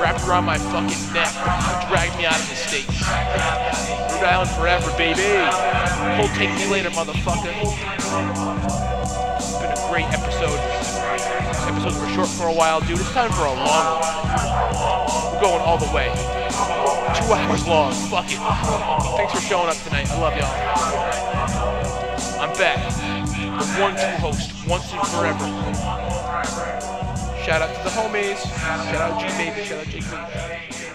wrapped 0.00 0.24
around 0.26 0.46
my 0.46 0.56
fucking 0.56 1.12
neck 1.12 1.28
to 1.28 1.86
drag 1.92 2.16
me 2.16 2.24
out 2.24 2.40
of 2.40 2.48
the 2.48 2.56
state. 2.56 2.88
Rhode 4.08 4.24
Island 4.24 4.48
forever, 4.50 4.90
baby. 4.96 5.20
Full 6.16 6.28
take 6.34 6.48
me 6.56 6.64
later, 6.72 6.88
motherfucker. 6.90 7.52
Episode. 10.42 11.68
Episodes 11.68 11.98
were 12.00 12.08
short 12.08 12.28
for 12.28 12.48
a 12.48 12.52
while, 12.52 12.80
dude. 12.80 12.98
It's 12.98 13.12
time 13.12 13.30
for 13.30 13.46
a 13.46 13.52
long 13.52 14.00
one. 14.00 15.34
We're 15.34 15.40
going 15.40 15.62
all 15.62 15.78
the 15.78 15.90
way. 15.94 16.08
Two 17.16 17.32
hours 17.32 17.66
long. 17.66 17.92
Fuck 18.10 18.26
it. 18.26 18.38
Thanks 19.16 19.32
for 19.34 19.40
showing 19.40 19.68
up 19.68 19.76
tonight. 19.84 20.10
I 20.10 20.18
love 20.20 20.36
y'all. 20.36 20.52
I'm 22.40 22.52
back. 22.58 22.92
The 22.92 23.80
one 23.80 23.94
true 23.94 24.16
host, 24.18 24.50
once 24.66 24.92
and 24.92 25.06
forever. 25.08 25.46
Shout 27.44 27.62
out 27.62 27.74
to 27.76 27.82
the 27.84 27.90
homies. 27.90 28.42
Shout 28.90 28.96
out 28.96 29.20
G 29.20 29.26
Baby. 29.38 29.64
Shout 29.64 29.78
out 29.80 29.86
Jake 29.86 30.10
Lee. 30.10 30.91